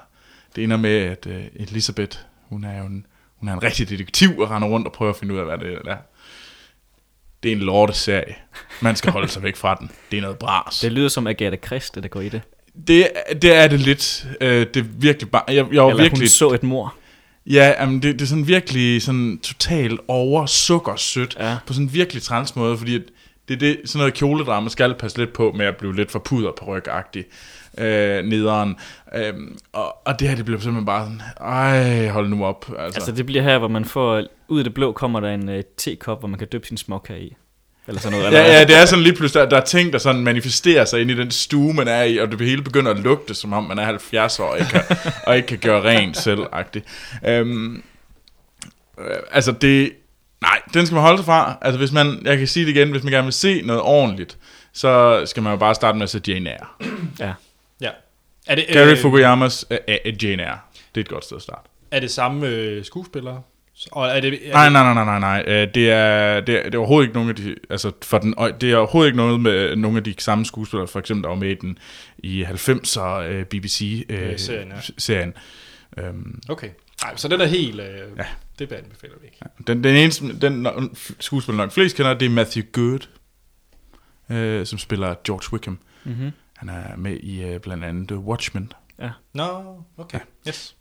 Det 0.56 0.64
ender 0.64 0.76
med, 0.76 0.90
at 0.90 1.26
øh, 1.26 1.44
Elisabeth, 1.54 2.18
hun 2.48 2.64
er 2.64 2.78
jo 2.78 2.84
en, 2.84 3.06
hun 3.36 3.48
er 3.48 3.52
en 3.52 3.62
rigtig 3.62 3.88
detektiv, 3.88 4.38
og 4.38 4.50
render 4.50 4.68
rundt 4.68 4.86
og 4.86 4.92
prøver 4.92 5.12
at 5.12 5.18
finde 5.18 5.34
ud 5.34 5.38
af, 5.38 5.44
hvad 5.44 5.58
det 5.58 5.78
er. 5.86 5.96
Det 7.42 7.52
er 7.52 7.56
en 7.56 7.62
lorteserie. 7.62 8.34
Man 8.80 8.96
skal 8.96 9.12
holde 9.12 9.28
sig 9.28 9.42
væk 9.42 9.56
fra 9.56 9.74
den. 9.74 9.90
Det 10.10 10.16
er 10.16 10.20
noget 10.22 10.38
bras. 10.38 10.80
Det 10.80 10.92
lyder 10.92 11.08
som 11.08 11.26
Agatha 11.26 11.56
Christie, 11.66 12.02
der 12.02 12.08
går 12.08 12.20
i 12.20 12.28
det. 12.28 12.42
Det, 12.86 13.08
det 13.42 13.54
er 13.54 13.68
det 13.68 13.80
lidt. 13.80 14.26
Øh, 14.40 14.66
det 14.74 14.76
er 14.76 14.84
virkelig 14.98 15.30
bare... 15.30 15.42
Jeg, 15.48 15.54
jeg 15.54 15.64
Eller 15.64 15.86
virkelig... 15.86 16.20
hun 16.20 16.26
så 16.26 16.50
et 16.50 16.62
mor. 16.62 16.94
Ja, 17.46 17.74
jamen, 17.80 18.02
det, 18.02 18.14
det 18.14 18.22
er 18.22 18.26
sådan 18.26 18.46
virkelig 18.46 19.02
sådan 19.02 19.38
totalt 19.42 20.00
over 20.08 20.46
sukkersødt. 20.46 21.36
Ja. 21.40 21.56
På 21.66 21.72
sådan 21.72 21.86
en 21.86 21.92
virkelig 21.92 22.22
træls 22.22 22.56
måde, 22.56 22.78
fordi 22.78 22.98
det 23.48 23.54
er 23.54 23.58
det, 23.58 23.80
sådan 23.84 23.98
noget 23.98 24.14
kjoledrama 24.14 24.68
skal 24.68 24.94
passe 24.94 25.18
lidt 25.18 25.32
på 25.32 25.52
med 25.56 25.66
at 25.66 25.76
blive 25.76 25.96
lidt 25.96 26.10
for 26.10 26.18
puder 26.18 26.52
på 26.58 26.64
rygagtig 26.64 27.24
øh, 27.78 28.24
nederen. 28.24 28.76
Øhm, 29.14 29.58
og, 29.72 30.06
og 30.06 30.20
det 30.20 30.28
her, 30.28 30.36
det 30.36 30.44
bliver 30.44 30.60
simpelthen 30.60 30.86
bare 30.86 31.04
sådan, 31.04 31.22
ej, 31.40 32.08
hold 32.08 32.28
nu 32.28 32.44
op. 32.44 32.66
Altså, 32.78 33.00
Altså 33.00 33.12
det 33.12 33.26
bliver 33.26 33.42
her, 33.42 33.58
hvor 33.58 33.68
man 33.68 33.84
får, 33.84 34.22
ud 34.48 34.58
af 34.58 34.64
det 34.64 34.74
blå 34.74 34.92
kommer 34.92 35.20
der 35.20 35.28
en 35.28 35.48
uh, 35.48 35.60
tekop, 35.76 36.18
hvor 36.18 36.28
man 36.28 36.38
kan 36.38 36.48
døbe 36.48 36.66
sin 36.66 36.76
småkage 36.76 37.20
i. 37.20 37.36
Eller 37.88 38.00
sådan 38.00 38.18
noget. 38.18 38.26
eller 38.26 38.40
ja, 38.40 38.64
det 38.64 38.76
er 38.76 38.84
sådan 38.84 39.02
lige 39.02 39.14
pludselig, 39.14 39.42
der, 39.42 39.48
der 39.48 39.56
er 39.56 39.64
ting, 39.64 39.92
der 39.92 39.98
sådan 39.98 40.22
manifesterer 40.22 40.84
sig 40.84 41.00
ind 41.00 41.10
i 41.10 41.14
den 41.14 41.30
stue, 41.30 41.74
man 41.74 41.88
er 41.88 42.02
i, 42.02 42.16
og 42.16 42.30
det 42.32 42.40
hele 42.40 42.62
begynder 42.62 42.90
at 42.90 42.98
lugte, 42.98 43.34
som 43.34 43.52
om 43.52 43.64
man 43.64 43.78
er 43.78 43.84
70 43.84 44.40
år 44.40 44.44
og 44.44 44.58
ikke 44.58 44.70
kan, 44.70 44.82
og 45.26 45.36
ikke 45.36 45.48
kan 45.48 45.58
gøre 45.58 45.82
rent 45.82 46.16
selv 46.16 46.40
-agtigt. 46.40 46.82
Øhm, 47.28 47.82
øh, 48.98 49.16
altså 49.32 49.52
det, 49.52 49.92
nej, 50.42 50.60
den 50.74 50.86
skal 50.86 50.94
man 50.94 51.02
holde 51.02 51.18
sig 51.18 51.26
fra. 51.26 51.58
Altså 51.62 51.78
hvis 51.78 51.92
man, 51.92 52.22
jeg 52.24 52.38
kan 52.38 52.46
sige 52.46 52.66
det 52.66 52.76
igen, 52.76 52.90
hvis 52.90 53.02
man 53.02 53.12
gerne 53.12 53.24
vil 53.24 53.32
se 53.32 53.62
noget 53.62 53.82
ordentligt, 53.82 54.38
så 54.72 55.22
skal 55.26 55.42
man 55.42 55.52
jo 55.52 55.56
bare 55.56 55.74
starte 55.74 55.98
med 55.98 56.02
at 56.02 56.10
se 56.10 56.20
Jane 56.28 56.50
Eyre. 56.50 56.66
Ja. 57.20 57.32
Ja. 58.48 58.52
Er 58.52 58.56
det, 58.56 58.66
Gary 58.72 58.90
øh, 58.90 58.98
Fukuyamas 58.98 59.66
uh, 59.70 60.24
Jane 60.24 60.42
Eyre. 60.42 60.58
Det 60.94 61.00
er 61.00 61.04
et 61.04 61.08
godt 61.08 61.24
sted 61.24 61.36
at 61.36 61.42
starte. 61.42 61.68
er 61.90 62.00
det 62.00 62.10
samme 62.10 62.46
øh, 62.48 62.84
skuespillere? 62.84 63.42
Og 63.92 64.06
er 64.08 64.20
det, 64.20 64.48
er 64.48 64.52
Nej, 64.52 64.70
nej, 64.70 64.94
nej, 64.94 65.04
nej, 65.04 65.18
nej, 65.18 65.42
nej. 65.42 65.44
Øh, 65.62 65.68
Det 65.74 65.90
er, 65.90 66.40
det, 66.40 66.54
er, 66.58 66.62
det 66.62 66.74
er 66.74 66.78
overhovedet 66.78 67.06
ikke 67.08 67.14
nogen 67.14 67.28
af 67.30 67.36
de, 67.36 67.54
altså 67.70 67.92
for 68.02 68.18
den, 68.18 68.34
det 68.60 68.72
er 68.72 68.76
overhovedet 68.76 69.08
ikke 69.08 69.16
noget 69.16 69.40
med 69.40 69.76
nogle 69.76 69.96
af 69.98 70.04
de 70.04 70.14
samme 70.18 70.46
skuespillere, 70.46 70.88
for 70.88 70.98
eksempel 70.98 71.22
der 71.22 71.28
var 71.28 71.36
med 71.36 71.50
i 71.50 71.54
den 71.54 71.78
i 72.18 72.44
90'er 72.44 73.00
uh, 73.38 73.42
BBC 73.44 74.06
uh, 74.10 74.16
Øh, 74.16 74.38
serien, 74.38 74.68
ja. 74.68 74.74
serien. 74.98 75.34
Um, 76.10 76.40
Okay. 76.48 76.68
Nej, 77.04 77.16
så 77.16 77.28
den 77.28 77.40
er 77.40 77.46
helt... 77.46 77.80
Øh, 77.80 77.86
Ja. 78.16 78.24
Det 78.58 78.72
anbefaler 78.72 79.14
vi 79.20 79.26
ikke. 79.26 79.38
den, 79.66 79.84
den 79.84 79.96
eneste, 79.96 80.40
den 80.40 80.66
skuespiller 81.20 81.56
nok 81.64 81.72
flest 81.72 81.96
kender, 81.96 82.14
det 82.14 82.26
er 82.26 82.30
Matthew 82.30 82.64
Good, 82.72 83.08
uh, 84.60 84.66
som 84.66 84.78
spiller 84.78 85.14
George 85.24 85.52
Wickham. 85.52 85.78
Mm-hmm. 86.04 86.30
Han 86.58 86.68
er 86.68 86.96
med 86.96 87.16
i 87.16 87.54
uh, 87.54 87.60
blandt 87.60 87.84
andet 87.84 88.12
Watchmen. 88.12 88.72
Nå, 89.34 89.76
okay. 89.98 90.20
Yes. 90.48 90.76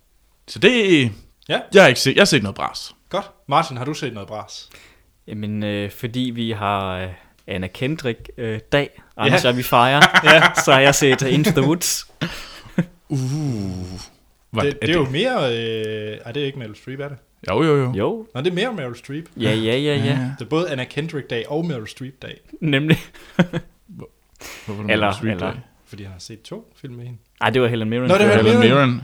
Så 0.47 0.59
det 0.59 1.11
Ja. 1.49 1.59
Jeg 1.73 1.83
har 1.83 1.87
ikke 1.87 1.99
set, 1.99 2.15
jeg 2.15 2.21
har 2.21 2.25
set 2.25 2.43
noget 2.43 2.55
bras. 2.55 2.95
Godt. 3.09 3.31
Martin, 3.47 3.77
har 3.77 3.85
du 3.85 3.93
set 3.93 4.13
noget 4.13 4.27
bras? 4.27 4.69
Jamen, 5.27 5.63
øh, 5.63 5.91
fordi 5.91 6.31
vi 6.35 6.51
har 6.51 6.97
øh, 6.97 7.09
Anna 7.47 7.67
Kendrick 7.67 8.29
øh, 8.37 8.59
dag, 8.71 9.01
Anders 9.17 9.43
Ja. 9.43 9.49
ja. 9.49 9.55
vi 9.55 9.63
fejrer, 9.63 10.01
ja. 10.33 10.41
så 10.65 10.71
har 10.73 10.79
jeg 10.79 10.95
set 10.95 11.21
Into 11.21 11.51
the 11.51 11.61
Woods. 11.61 12.07
Uh. 13.09 13.19
Hvad, 14.51 14.63
det, 14.63 14.77
det, 14.81 14.89
er 14.89 14.93
jo 14.93 15.09
mere... 15.09 15.57
Øh, 15.57 16.17
ej, 16.25 16.31
det 16.31 16.41
er 16.41 16.45
ikke 16.45 16.59
Meryl 16.59 16.75
Streep, 16.75 16.99
er 16.99 17.07
det? 17.07 17.17
Jo, 17.49 17.63
jo, 17.63 17.75
jo. 17.77 17.93
Jo, 17.93 18.27
Nå, 18.35 18.41
det 18.41 18.49
er 18.49 18.53
mere 18.53 18.73
Meryl 18.73 18.95
Streep. 18.95 19.25
ja, 19.37 19.53
ja, 19.53 19.77
ja, 19.77 19.95
ja, 19.95 20.31
Det 20.39 20.45
er 20.45 20.49
både 20.49 20.71
Anna 20.71 20.83
Kendrick-dag 20.83 21.49
og 21.49 21.65
Meryl 21.65 21.87
Streep-dag. 21.87 22.39
nemlig. 22.61 22.97
Hvorfor 24.65 24.83
er 24.83 24.87
Eller- 24.89 25.11
Street 25.11 25.31
eller- 25.31 25.51
Day? 25.51 25.59
Fordi 25.87 26.03
han 26.03 26.11
har 26.11 26.19
set 26.19 26.41
to 26.41 26.73
film 26.81 26.93
med 26.93 27.05
hende. 27.05 27.19
Ej, 27.41 27.49
det 27.49 27.61
var 27.61 27.67
Helen 27.67 27.89
Mirren. 27.89 28.07
Nå, 28.07 28.17
det 28.17 28.27
var 28.27 28.35
Helen 28.35 28.59
Mirren. 28.59 28.75
Mirren. 28.75 29.01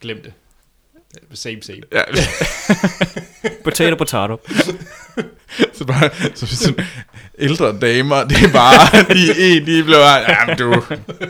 Glem 0.00 0.22
det. 0.24 0.32
Same, 1.34 1.62
same. 1.62 1.78
Ja, 1.92 2.02
Potato, 3.64 3.96
potato. 3.96 4.36
så 5.78 5.84
bare 5.86 6.10
så 6.34 6.46
sådan, 6.56 6.84
ældre 7.38 7.78
damer, 7.80 8.24
det 8.24 8.36
er 8.42 8.52
bare, 8.52 9.02
de, 9.14 9.34
de, 9.34 9.66
de 9.78 9.84
blev 9.84 9.96
bare, 9.96 10.18
jamen 10.32 10.58
du, 10.58 10.72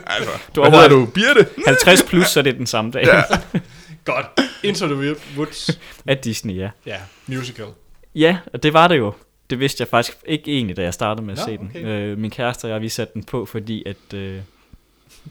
altså, 0.07 0.31
Du 0.55 0.61
hvad 0.61 0.71
hedder 0.71 0.89
du, 0.89 1.07
Birte? 1.07 1.47
50 1.67 2.03
plus, 2.03 2.27
så 2.29 2.41
er 2.41 2.45
det 2.45 2.57
den 2.59 2.67
samme 2.67 2.91
dag. 2.91 3.05
Ja. 3.05 3.23
Godt. 4.05 4.27
Into 4.63 4.87
the 4.87 5.17
Woods. 5.37 5.71
Af 6.07 6.19
Disney, 6.19 6.55
ja. 6.57 6.71
Ja, 6.87 6.97
musical. 7.27 7.67
Ja, 8.15 8.37
og 8.53 8.63
det 8.63 8.73
var 8.73 8.89
det 8.89 8.99
jo. 8.99 9.15
Det 9.51 9.61
vidste 9.61 9.81
jeg 9.83 9.89
faktisk 9.89 10.19
ikke 10.27 10.53
egentlig, 10.53 10.77
da 10.77 10.83
jeg 10.83 10.95
startede 10.95 11.27
med 11.27 11.35
at 11.35 11.39
Nå, 11.39 11.45
se 11.53 11.59
den. 11.59 11.67
okay. 11.71 11.85
Øh, 11.87 12.19
min 12.19 12.31
kæreste 12.31 12.65
og 12.65 12.71
jeg, 12.71 12.81
vi 12.81 12.89
satte 12.89 13.15
den 13.15 13.25
på, 13.25 13.45
fordi 13.47 13.83
at... 13.87 14.15
Øh, 14.15 14.41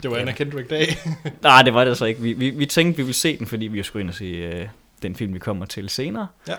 Det 0.02 0.10
var 0.10 0.16
Anna 0.16 0.32
Kendrick-dag. 0.32 0.86
nej, 1.42 1.62
det 1.62 1.74
var 1.74 1.84
det 1.84 1.90
altså 1.90 2.04
ikke. 2.04 2.20
Vi, 2.20 2.32
vi, 2.32 2.50
vi 2.50 2.66
tænkte, 2.66 2.96
vi 2.96 3.02
ville 3.02 3.14
se 3.14 3.38
den, 3.38 3.46
fordi 3.46 3.66
vi 3.66 3.82
skulle 3.82 4.00
ind 4.00 4.08
og 4.10 4.14
se 4.14 4.24
øh, 4.24 4.68
den 5.02 5.16
film, 5.16 5.34
vi 5.34 5.38
kommer 5.38 5.66
til 5.66 5.88
senere. 5.88 6.26
Ja. 6.48 6.54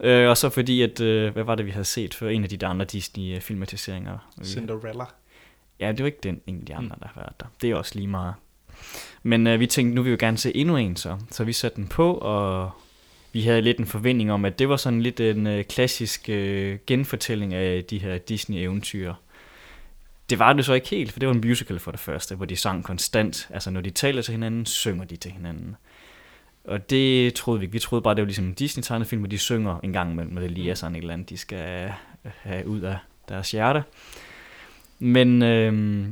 Øh, 0.00 0.30
og 0.30 0.36
så 0.36 0.48
fordi, 0.50 0.82
at, 0.82 1.00
øh, 1.00 1.32
hvad 1.32 1.44
var 1.44 1.54
det, 1.54 1.66
vi 1.66 1.70
havde 1.70 1.84
set 1.84 2.14
for 2.14 2.28
en 2.28 2.42
af 2.44 2.48
de 2.50 2.66
andre 2.66 2.84
Disney-filmatiseringer? 2.84 4.18
Cinderella. 4.44 5.04
Ja, 5.80 5.92
det 5.92 5.98
var 6.00 6.06
ikke 6.06 6.18
den, 6.22 6.40
en 6.46 6.60
af 6.60 6.66
de 6.66 6.74
andre, 6.74 6.96
der 7.00 7.06
har 7.14 7.20
været 7.20 7.40
der. 7.40 7.46
Det 7.62 7.70
er 7.70 7.74
også 7.74 7.92
lige 7.94 8.08
meget. 8.08 8.34
Men 9.22 9.46
øh, 9.46 9.60
vi 9.60 9.66
tænkte, 9.66 9.94
nu 9.94 10.02
vil 10.02 10.08
vi 10.08 10.10
jo 10.10 10.16
gerne 10.20 10.38
se 10.38 10.56
endnu 10.56 10.76
en, 10.76 10.96
så. 10.96 11.18
Så 11.30 11.44
vi 11.44 11.52
satte 11.52 11.76
den 11.76 11.88
på, 11.88 12.14
og 12.14 12.70
vi 13.32 13.42
havde 13.42 13.62
lidt 13.62 13.78
en 13.78 13.86
forventning 13.86 14.32
om, 14.32 14.44
at 14.44 14.58
det 14.58 14.68
var 14.68 14.76
sådan 14.76 15.02
lidt 15.02 15.20
en 15.20 15.46
øh, 15.46 15.64
klassisk 15.64 16.28
øh, 16.28 16.78
genfortælling 16.86 17.54
af 17.54 17.84
de 17.84 17.98
her 17.98 18.18
Disney-eventyr. 18.18 19.14
Det 20.30 20.38
var 20.38 20.52
det 20.52 20.64
så 20.64 20.72
ikke 20.72 20.88
helt, 20.88 21.12
for 21.12 21.20
det 21.20 21.28
var 21.28 21.34
en 21.34 21.40
musical 21.40 21.78
for 21.78 21.90
det 21.90 22.00
første, 22.00 22.34
hvor 22.34 22.44
de 22.44 22.56
sang 22.56 22.84
konstant. 22.84 23.48
Altså 23.50 23.70
når 23.70 23.80
de 23.80 23.90
taler 23.90 24.22
til 24.22 24.32
hinanden, 24.32 24.66
synger 24.66 25.04
de 25.04 25.16
til 25.16 25.30
hinanden. 25.30 25.76
Og 26.64 26.90
det 26.90 27.34
troede 27.34 27.60
vi 27.60 27.64
ikke. 27.64 27.72
Vi 27.72 27.78
troede 27.78 28.02
bare, 28.02 28.14
det 28.14 28.22
var 28.22 28.26
ligesom 28.26 28.44
en 28.44 28.54
Disney-tegnefilm, 28.54 29.20
hvor 29.20 29.28
de 29.28 29.38
synger 29.38 29.80
en 29.82 29.92
gang 29.92 30.12
imellem, 30.12 30.34
når 30.34 30.40
det 30.40 30.50
lige 30.50 30.70
er 30.70 30.74
sådan 30.74 30.96
et 30.96 31.00
eller 31.00 31.14
andet, 31.14 31.30
de 31.30 31.36
skal 31.36 31.84
øh, 32.24 32.30
have 32.42 32.66
ud 32.66 32.80
af 32.80 32.96
deres 33.28 33.50
hjerte. 33.50 33.82
Men 34.98 35.42
øh, 35.42 36.06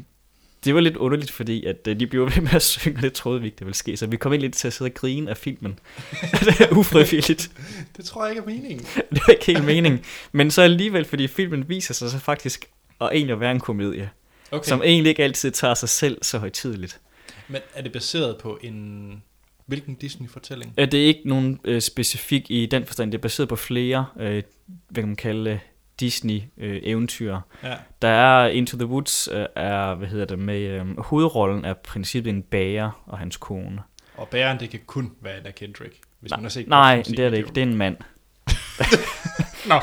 det 0.66 0.74
var 0.74 0.80
lidt 0.80 0.96
underligt, 0.96 1.30
fordi 1.30 1.64
at 1.64 1.76
øh, 1.88 2.00
de 2.00 2.06
blev 2.06 2.22
ved 2.36 2.42
med 2.42 2.54
at 2.54 2.62
synge, 2.62 2.98
og 2.98 3.02
det 3.02 3.12
troede 3.12 3.40
vi 3.40 3.46
ikke, 3.46 3.56
det 3.58 3.66
ville 3.66 3.76
ske. 3.76 3.96
Så 3.96 4.06
vi 4.06 4.16
kom 4.16 4.32
ind 4.32 4.42
lidt 4.42 4.54
til 4.54 4.66
at 4.66 4.72
sidde 4.72 4.88
og 4.88 4.94
grine 4.94 5.30
af 5.30 5.36
filmen. 5.36 5.78
det 6.44 6.60
er 6.60 6.76
ufrivilligt. 6.76 7.50
Det 7.96 8.04
tror 8.04 8.24
jeg 8.26 8.36
ikke 8.36 8.42
er 8.42 8.46
meningen. 8.56 8.86
Det 9.10 9.20
var 9.26 9.32
ikke 9.32 9.46
helt 9.46 9.64
meningen. 9.64 10.00
Men 10.32 10.50
så 10.50 10.62
alligevel, 10.62 11.04
fordi 11.04 11.26
filmen 11.26 11.68
viser 11.68 11.94
sig 11.94 12.10
så 12.10 12.18
faktisk 12.18 12.64
at 13.00 13.08
egentlig 13.12 13.40
være 13.40 13.52
en 13.52 13.60
komedie, 13.60 14.10
Okay. 14.50 14.68
som 14.68 14.82
egentlig 14.82 15.10
ikke 15.10 15.24
altid 15.24 15.50
tager 15.50 15.74
sig 15.74 15.88
selv 15.88 16.18
så 16.22 16.38
højtidligt. 16.38 17.00
Men 17.48 17.60
er 17.74 17.82
det 17.82 17.92
baseret 17.92 18.36
på 18.38 18.58
en... 18.62 19.22
Hvilken 19.66 19.94
Disney-fortælling? 19.94 20.74
Øh, 20.78 20.92
Det 20.92 21.02
er 21.02 21.06
ikke 21.06 21.20
nogen 21.24 21.60
øh, 21.64 21.80
specifik 21.80 22.50
i 22.50 22.66
den 22.66 22.86
forstand. 22.86 23.12
Det 23.12 23.18
er 23.18 23.22
baseret 23.22 23.48
på 23.48 23.56
flere, 23.56 24.06
øh, 24.20 24.42
hvad 24.88 25.02
kan 25.02 25.06
man 25.08 25.16
kalde 25.16 25.60
Disney-eventyr. 26.00 27.38
Ja. 27.64 27.74
Der 28.02 28.08
er 28.08 28.46
Into 28.48 28.76
the 28.76 28.86
Woods, 28.86 29.28
øh, 29.32 29.46
er, 29.56 29.94
hvad 29.94 30.08
hedder 30.08 30.24
det, 30.24 30.38
med 30.38 30.60
øh, 30.60 30.98
hovedrollen 31.00 31.64
er 31.64 31.74
princippet 31.74 32.30
en 32.30 32.42
bager 32.42 33.02
og 33.06 33.18
hans 33.18 33.36
kone. 33.36 33.82
Og 34.16 34.28
bæren, 34.28 34.60
det 34.60 34.70
kan 34.70 34.80
kun 34.86 35.12
være 35.20 35.34
Anna 35.34 35.50
Kendrick. 35.50 35.94
Hvis 36.20 36.30
man 36.30 36.42
har 36.42 36.48
set 36.48 36.68
Nej, 36.68 37.02
det 37.06 37.18
er 37.18 37.30
det 37.30 37.36
ikke. 37.36 37.48
Det 37.48 37.58
er 37.58 37.62
en 37.66 37.74
mand. 37.76 37.96
Nå. 39.68 39.80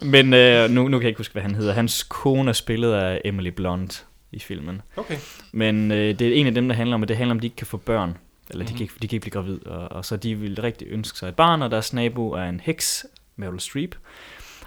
Men 0.10 0.34
øh, 0.34 0.70
nu, 0.70 0.88
nu 0.88 0.98
kan 0.98 1.02
jeg 1.02 1.08
ikke 1.08 1.18
huske, 1.18 1.32
hvad 1.32 1.42
han 1.42 1.54
hedder. 1.54 1.72
Hans 1.72 2.02
kone 2.02 2.48
er 2.48 2.52
spillet 2.52 2.92
af 2.92 3.20
Emily 3.24 3.48
Blunt 3.48 4.06
i 4.32 4.38
filmen. 4.38 4.82
Okay. 4.96 5.16
Men 5.52 5.90
øh, 5.92 6.18
det 6.18 6.22
er 6.28 6.34
en 6.34 6.46
af 6.46 6.54
dem, 6.54 6.68
der 6.68 6.74
handler 6.74 6.94
om, 6.94 7.02
at 7.02 7.08
det 7.08 7.16
handler 7.16 7.30
om, 7.32 7.38
at 7.38 7.42
de 7.42 7.46
ikke 7.46 7.56
kan 7.56 7.66
få 7.66 7.76
børn. 7.76 8.16
Eller 8.50 8.64
Mhm. 8.64 8.72
de, 8.72 8.72
kan 8.78 8.82
ikke, 8.82 8.94
de 9.02 9.08
kan 9.08 9.16
ikke 9.16 9.20
blive 9.24 9.32
gravid. 9.32 9.66
Og, 9.66 9.92
og 9.92 10.04
så 10.04 10.16
de 10.16 10.34
vil 10.34 10.60
rigtig 10.62 10.86
ønske 10.90 11.18
sig 11.18 11.28
et 11.28 11.36
barn, 11.36 11.62
og 11.62 11.70
deres 11.70 11.92
nabo 11.92 12.30
er 12.30 12.42
en 12.44 12.60
heks, 12.60 13.06
Meryl 13.36 13.60
Streep. 13.60 13.94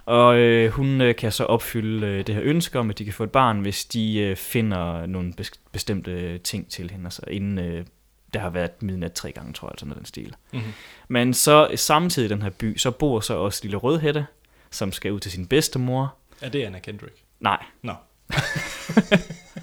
Og 0.05 0.37
øh, 0.37 0.71
hun 0.71 1.01
øh, 1.01 1.15
kan 1.15 1.31
så 1.31 1.43
opfylde 1.43 2.07
øh, 2.07 2.27
det 2.27 2.35
her 2.35 2.43
ønske 2.45 2.79
om, 2.79 2.89
at 2.89 2.97
de 2.97 3.03
kan 3.05 3.13
få 3.13 3.23
et 3.23 3.31
barn, 3.31 3.59
hvis 3.59 3.85
de 3.85 4.19
øh, 4.19 4.35
finder 4.35 5.05
nogle 5.05 5.33
bes- 5.41 5.59
bestemte 5.71 6.37
ting 6.37 6.69
til 6.69 6.91
hende. 6.91 7.05
Altså 7.05 7.21
inden 7.27 7.59
øh, 7.59 7.85
der 8.33 8.39
har 8.39 8.49
været 8.49 8.81
midnat 8.81 9.13
tre 9.13 9.31
gange, 9.31 9.53
tror 9.53 9.67
jeg, 9.69 9.75
sådan 9.77 9.87
noget 9.89 9.99
den 9.99 10.05
stil. 10.05 10.35
Mm-hmm. 10.53 10.73
Men 11.07 11.33
så 11.33 11.71
samtidig 11.75 12.25
i 12.25 12.29
den 12.29 12.41
her 12.41 12.49
by, 12.49 12.77
så 12.77 12.91
bor 12.91 13.19
så 13.19 13.33
også 13.33 13.59
lille 13.63 13.77
Rødhætte, 13.77 14.25
som 14.71 14.91
skal 14.91 15.11
ud 15.11 15.19
til 15.19 15.31
sin 15.31 15.47
bedstemor. 15.47 16.15
Er 16.41 16.49
det 16.49 16.63
Anna 16.63 16.79
Kendrick? 16.79 17.15
Nej. 17.39 17.63
Nå. 17.81 17.93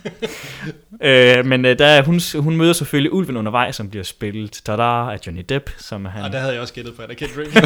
øh, 1.09 1.47
men 1.47 1.65
øh, 1.65 1.79
der, 1.79 1.87
er- 1.87 2.03
hun, 2.03 2.21
hun 2.39 2.57
møder 2.57 2.73
selvfølgelig 2.73 3.13
ulven 3.13 3.37
undervejs, 3.37 3.77
som 3.77 3.91
bliver 3.91 4.03
spillet 4.05 4.53
tada, 4.53 4.83
af 4.83 5.19
Johnny 5.27 5.45
Depp, 5.49 5.71
som 5.79 6.07
er 6.07 6.11
han. 6.11 6.23
Og 6.25 6.33
der 6.33 6.39
havde 6.39 6.53
jeg 6.53 6.61
også 6.63 6.75
gættet 6.75 6.97
på 6.97 7.03
Anna 7.03 7.15
Kendrick. 7.15 7.51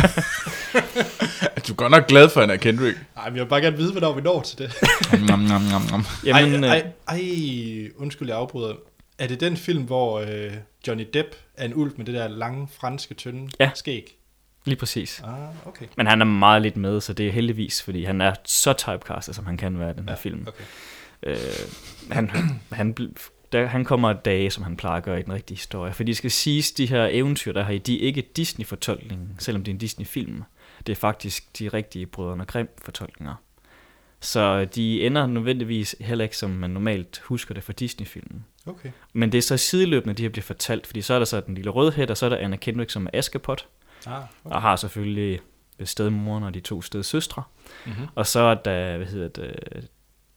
Du 1.68 1.72
er 1.72 1.76
godt 1.76 1.90
nok 1.90 2.06
glad 2.06 2.28
for 2.28 2.40
Anna 2.40 2.56
Kendrick. 2.56 2.98
Ej, 3.16 3.28
men 3.28 3.36
jeg 3.36 3.44
vil 3.44 3.48
bare 3.48 3.60
gerne 3.60 3.76
vide, 3.76 3.92
hvornår 3.92 4.14
vi 4.14 4.20
når 4.20 4.42
til 4.42 4.58
det. 4.58 4.72
nom, 5.28 5.38
nom, 5.38 5.60
nom, 5.62 5.82
nom. 5.90 6.04
Jamen, 6.26 6.64
ej, 6.64 6.76
øh, 6.78 6.82
ej, 7.08 7.18
ej, 7.18 7.90
undskyld, 7.96 8.28
jeg 8.28 8.36
afbryder. 8.38 8.74
Er 9.18 9.26
det 9.26 9.40
den 9.40 9.56
film, 9.56 9.82
hvor 9.82 10.20
øh, 10.20 10.52
Johnny 10.88 11.06
Depp 11.14 11.28
er 11.56 11.64
en 11.64 11.74
ulv 11.74 11.92
med 11.96 12.04
det 12.06 12.14
der 12.14 12.28
lange, 12.28 12.68
franske, 12.80 13.14
tynde 13.14 13.48
Ja. 13.60 13.70
skæg? 13.74 14.16
lige 14.66 14.76
præcis. 14.76 15.22
Ah, 15.24 15.68
okay. 15.68 15.84
Men 15.96 16.06
han 16.06 16.20
er 16.20 16.24
meget 16.24 16.62
lidt 16.62 16.76
med, 16.76 17.00
så 17.00 17.12
det 17.12 17.28
er 17.28 17.32
heldigvis, 17.32 17.82
fordi 17.82 18.04
han 18.04 18.20
er 18.20 18.34
så 18.44 18.72
typecastet, 18.72 19.34
som 19.34 19.46
han 19.46 19.56
kan 19.56 19.78
være 19.78 19.90
i 19.90 19.94
den 19.94 20.08
her 20.08 20.16
film. 20.16 20.44
Okay. 20.48 20.64
Øh, 21.24 21.36
han, 22.10 22.30
han, 22.72 22.96
der, 23.52 23.66
han 23.66 23.84
kommer 23.84 24.08
af 24.08 24.16
dage, 24.16 24.50
som 24.50 24.64
han 24.64 24.76
plejer 24.76 24.96
at 24.96 25.02
gøre 25.02 25.20
i 25.20 25.22
den 25.22 25.32
rigtige 25.32 25.56
historie. 25.56 25.92
For 25.92 26.04
de 26.04 26.14
skal 26.14 26.30
siges, 26.30 26.72
de 26.72 26.86
her 26.86 27.08
eventyr, 27.10 27.52
der 27.52 27.62
har 27.62 27.72
i, 27.72 27.78
de 27.78 28.02
er 28.02 28.06
ikke 28.06 28.22
Disney-fortolkningen, 28.36 29.36
selvom 29.38 29.64
det 29.64 29.70
er 29.70 29.74
en 29.74 29.78
Disney-film. 29.78 30.42
Det 30.86 30.92
er 30.92 30.96
faktisk 30.96 31.58
de 31.58 31.68
rigtige 31.68 32.06
Brødrene 32.06 32.44
Grimm-fortolkninger. 32.44 33.34
Så 34.20 34.64
de 34.64 35.06
ender 35.06 35.26
nødvendigvis 35.26 35.96
heller 36.00 36.22
ikke, 36.22 36.36
som 36.36 36.50
man 36.50 36.70
normalt 36.70 37.22
husker 37.24 37.54
det 37.54 37.64
fra 37.64 37.72
Disney-filmen. 37.72 38.44
Okay. 38.66 38.90
Men 39.12 39.32
det 39.32 39.38
er 39.38 39.42
så 39.42 39.56
sideløbende, 39.56 40.14
de 40.14 40.22
her 40.22 40.28
bliver 40.28 40.42
fortalt, 40.42 40.86
fordi 40.86 41.02
så 41.02 41.14
er 41.14 41.18
der 41.18 41.26
så 41.26 41.40
den 41.40 41.54
lille 41.54 41.70
rødhæt, 41.70 42.10
og 42.10 42.16
så 42.16 42.26
er 42.26 42.30
der 42.30 42.36
Anna 42.36 42.56
Kendrick, 42.56 42.90
som 42.90 43.06
er 43.06 43.18
Askepot, 43.18 43.66
Ah, 44.06 44.22
okay. 44.44 44.54
og 44.56 44.62
har 44.62 44.76
selvfølgelig 44.76 45.40
stedmoren 45.84 46.44
og 46.44 46.54
de 46.54 46.60
to 46.60 46.82
stedsøstre. 46.82 47.42
Mm-hmm. 47.86 48.06
Og 48.14 48.26
så 48.26 48.40
er 48.40 48.54
der, 48.54 48.96
hvad 48.96 49.06
hedder 49.06 49.28
det, 49.28 49.88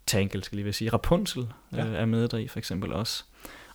Tangle, 0.08 0.44
skal 0.44 0.56
lige 0.56 0.64
vil 0.64 0.74
sige, 0.74 0.90
Rapunzel 0.90 1.48
Ja. 1.74 1.86
ja. 1.86 1.94
er 1.94 2.06
med 2.06 2.28
der 2.28 2.38
i, 2.38 2.48
for 2.48 2.60
eksempel 2.60 2.94
også. 2.94 3.24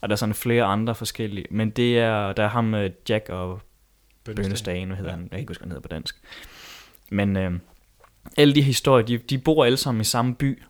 Og 0.01 0.09
der 0.09 0.15
er 0.15 0.17
sådan 0.17 0.35
flere 0.35 0.65
andre 0.65 0.95
forskellige, 0.95 1.47
men 1.51 1.71
det 1.71 1.99
er, 1.99 2.33
der 2.33 2.45
er 2.45 2.49
ham 2.49 2.75
øh, 2.75 2.91
Jack 3.09 3.29
og 3.29 3.61
Bønnestagen, 4.25 4.89
hvad 4.89 4.97
hedder 4.97 5.11
ja. 5.11 5.17
han? 5.17 5.23
Jeg 5.23 5.31
kan 5.31 5.39
ikke 5.39 5.51
huske, 5.51 5.61
hvad 5.61 5.67
han 5.67 5.71
hedder 5.71 5.89
på 5.89 5.95
dansk. 5.95 6.17
Men 7.11 7.37
øh, 7.37 7.53
alle 8.37 8.55
de 8.55 8.63
historier, 8.63 9.07
de, 9.07 9.19
de 9.19 9.39
bor 9.39 9.65
alle 9.65 9.77
sammen 9.77 10.01
i 10.01 10.05
samme 10.05 10.35
by. 10.35 10.63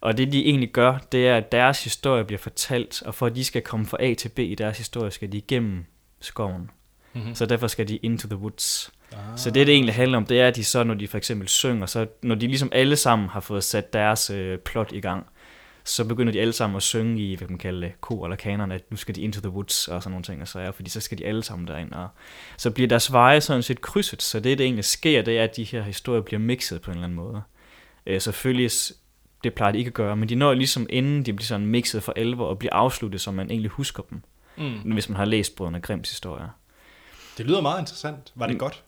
Og 0.00 0.18
det 0.18 0.32
de 0.32 0.44
egentlig 0.44 0.70
gør, 0.72 0.98
det 1.12 1.28
er, 1.28 1.36
at 1.36 1.52
deres 1.52 1.84
historie 1.84 2.24
bliver 2.24 2.38
fortalt, 2.38 3.02
og 3.02 3.14
for 3.14 3.26
at 3.26 3.36
de 3.36 3.44
skal 3.44 3.62
komme 3.62 3.86
fra 3.86 3.96
A 4.00 4.14
til 4.14 4.28
B 4.28 4.38
i 4.38 4.54
deres 4.54 4.78
historie, 4.78 5.10
skal 5.10 5.32
de 5.32 5.36
igennem 5.36 5.84
skoven. 6.20 6.70
Mm-hmm. 7.12 7.34
Så 7.34 7.46
derfor 7.46 7.66
skal 7.66 7.88
de 7.88 7.96
into 7.96 8.28
the 8.28 8.36
woods. 8.36 8.92
Ah. 9.12 9.18
Så 9.38 9.50
det, 9.50 9.66
det 9.66 9.74
egentlig 9.74 9.94
handler 9.94 10.18
om, 10.18 10.26
det 10.26 10.40
er, 10.40 10.48
at 10.48 10.56
de 10.56 10.64
så, 10.64 10.84
når 10.84 10.94
de 10.94 11.08
for 11.08 11.18
eksempel 11.18 11.48
synger, 11.48 11.86
så 11.86 12.06
når 12.22 12.34
de 12.34 12.46
ligesom 12.46 12.68
alle 12.72 12.96
sammen 12.96 13.28
har 13.28 13.40
fået 13.40 13.64
sat 13.64 13.92
deres 13.92 14.30
øh, 14.30 14.58
plot 14.58 14.92
i 14.92 15.00
gang, 15.00 15.26
så 15.84 16.04
begynder 16.04 16.32
de 16.32 16.40
alle 16.40 16.52
sammen 16.52 16.76
at 16.76 16.82
synge 16.82 17.22
i, 17.22 17.34
hvad 17.34 17.48
man 17.48 17.58
kalde 17.58 17.80
det, 17.82 18.00
kor 18.00 18.24
eller 18.24 18.36
kanon, 18.36 18.72
at 18.72 18.90
nu 18.90 18.96
skal 18.96 19.14
de 19.14 19.20
into 19.22 19.40
the 19.40 19.50
woods 19.50 19.88
og 19.88 20.02
sådan 20.02 20.10
nogle 20.12 20.24
ting, 20.24 20.42
og 20.42 20.48
så 20.48 20.58
er, 20.60 20.70
fordi 20.70 20.90
så 20.90 21.00
skal 21.00 21.18
de 21.18 21.26
alle 21.26 21.42
sammen 21.42 21.68
derind, 21.68 21.92
og 21.92 22.08
så 22.56 22.70
bliver 22.70 22.88
deres 22.88 23.12
veje 23.12 23.40
sådan 23.40 23.62
set 23.62 23.80
krydset, 23.80 24.22
så 24.22 24.40
det, 24.40 24.58
der 24.58 24.64
egentlig 24.64 24.84
sker, 24.84 25.22
det 25.22 25.38
er, 25.38 25.44
at 25.44 25.56
de 25.56 25.64
her 25.64 25.82
historier 25.82 26.22
bliver 26.22 26.40
mixet 26.40 26.80
på 26.82 26.90
en 26.90 26.96
eller 26.96 27.04
anden 27.04 27.16
måde. 27.16 27.42
Øh, 28.06 28.20
selvfølgelig, 28.20 28.70
det 29.44 29.54
plejer 29.54 29.72
de 29.72 29.78
ikke 29.78 29.88
at 29.88 29.94
gøre, 29.94 30.16
men 30.16 30.28
de 30.28 30.34
når 30.34 30.54
ligesom 30.54 30.86
inden 30.90 31.22
de 31.22 31.32
bliver 31.32 31.46
sådan 31.46 31.66
mixet 31.66 32.02
for 32.02 32.12
alvor 32.16 32.46
og 32.46 32.58
bliver 32.58 32.72
afsluttet, 32.74 33.20
som 33.20 33.34
man 33.34 33.50
egentlig 33.50 33.70
husker 33.70 34.02
dem, 34.10 34.22
Mm. 34.56 34.92
hvis 34.92 35.08
man 35.08 35.16
har 35.16 35.24
læst 35.24 35.56
Brødrene 35.56 35.80
Grimms 35.80 36.10
historier. 36.10 36.48
Det 37.38 37.46
lyder 37.46 37.60
meget 37.60 37.80
interessant. 37.80 38.32
Var 38.34 38.46
det 38.46 38.54
Mm. 38.54 38.58
godt? 38.58 38.82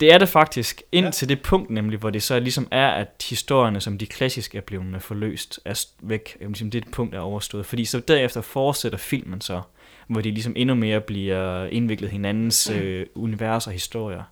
Det 0.00 0.12
er 0.12 0.18
det 0.18 0.28
faktisk, 0.28 0.82
indtil 0.92 1.26
Ja. 1.26 1.30
ja. 1.30 1.34
det 1.34 1.42
punkt 1.42 1.70
nemlig, 1.70 1.98
hvor 1.98 2.10
det 2.10 2.22
så 2.22 2.40
ligesom 2.40 2.68
er, 2.70 2.88
at 2.88 3.26
historierne, 3.30 3.80
som 3.80 3.98
de 3.98 4.06
klassiske 4.06 4.58
er 4.58 4.62
blevet 4.62 5.02
forløst, 5.02 5.60
er 5.64 5.86
væk. 6.02 6.36
Jamen, 6.40 6.52
Ligesom 6.52 6.70
det 6.70 6.90
punkt 6.92 7.14
er 7.14 7.20
overstået. 7.20 7.66
Fordi 7.66 7.84
så 7.84 8.00
derefter 8.00 8.40
fortsætter 8.40 8.98
filmen 8.98 9.40
så, 9.40 9.62
hvor 10.06 10.20
de 10.20 10.30
ligesom 10.30 10.52
endnu 10.56 10.74
mere 10.74 11.00
bliver 11.00 11.66
indviklet 11.66 12.10
hinandens 12.10 12.70
øh, 12.70 13.06
univers 13.14 13.66
og 13.66 13.72
historier. 13.72 14.22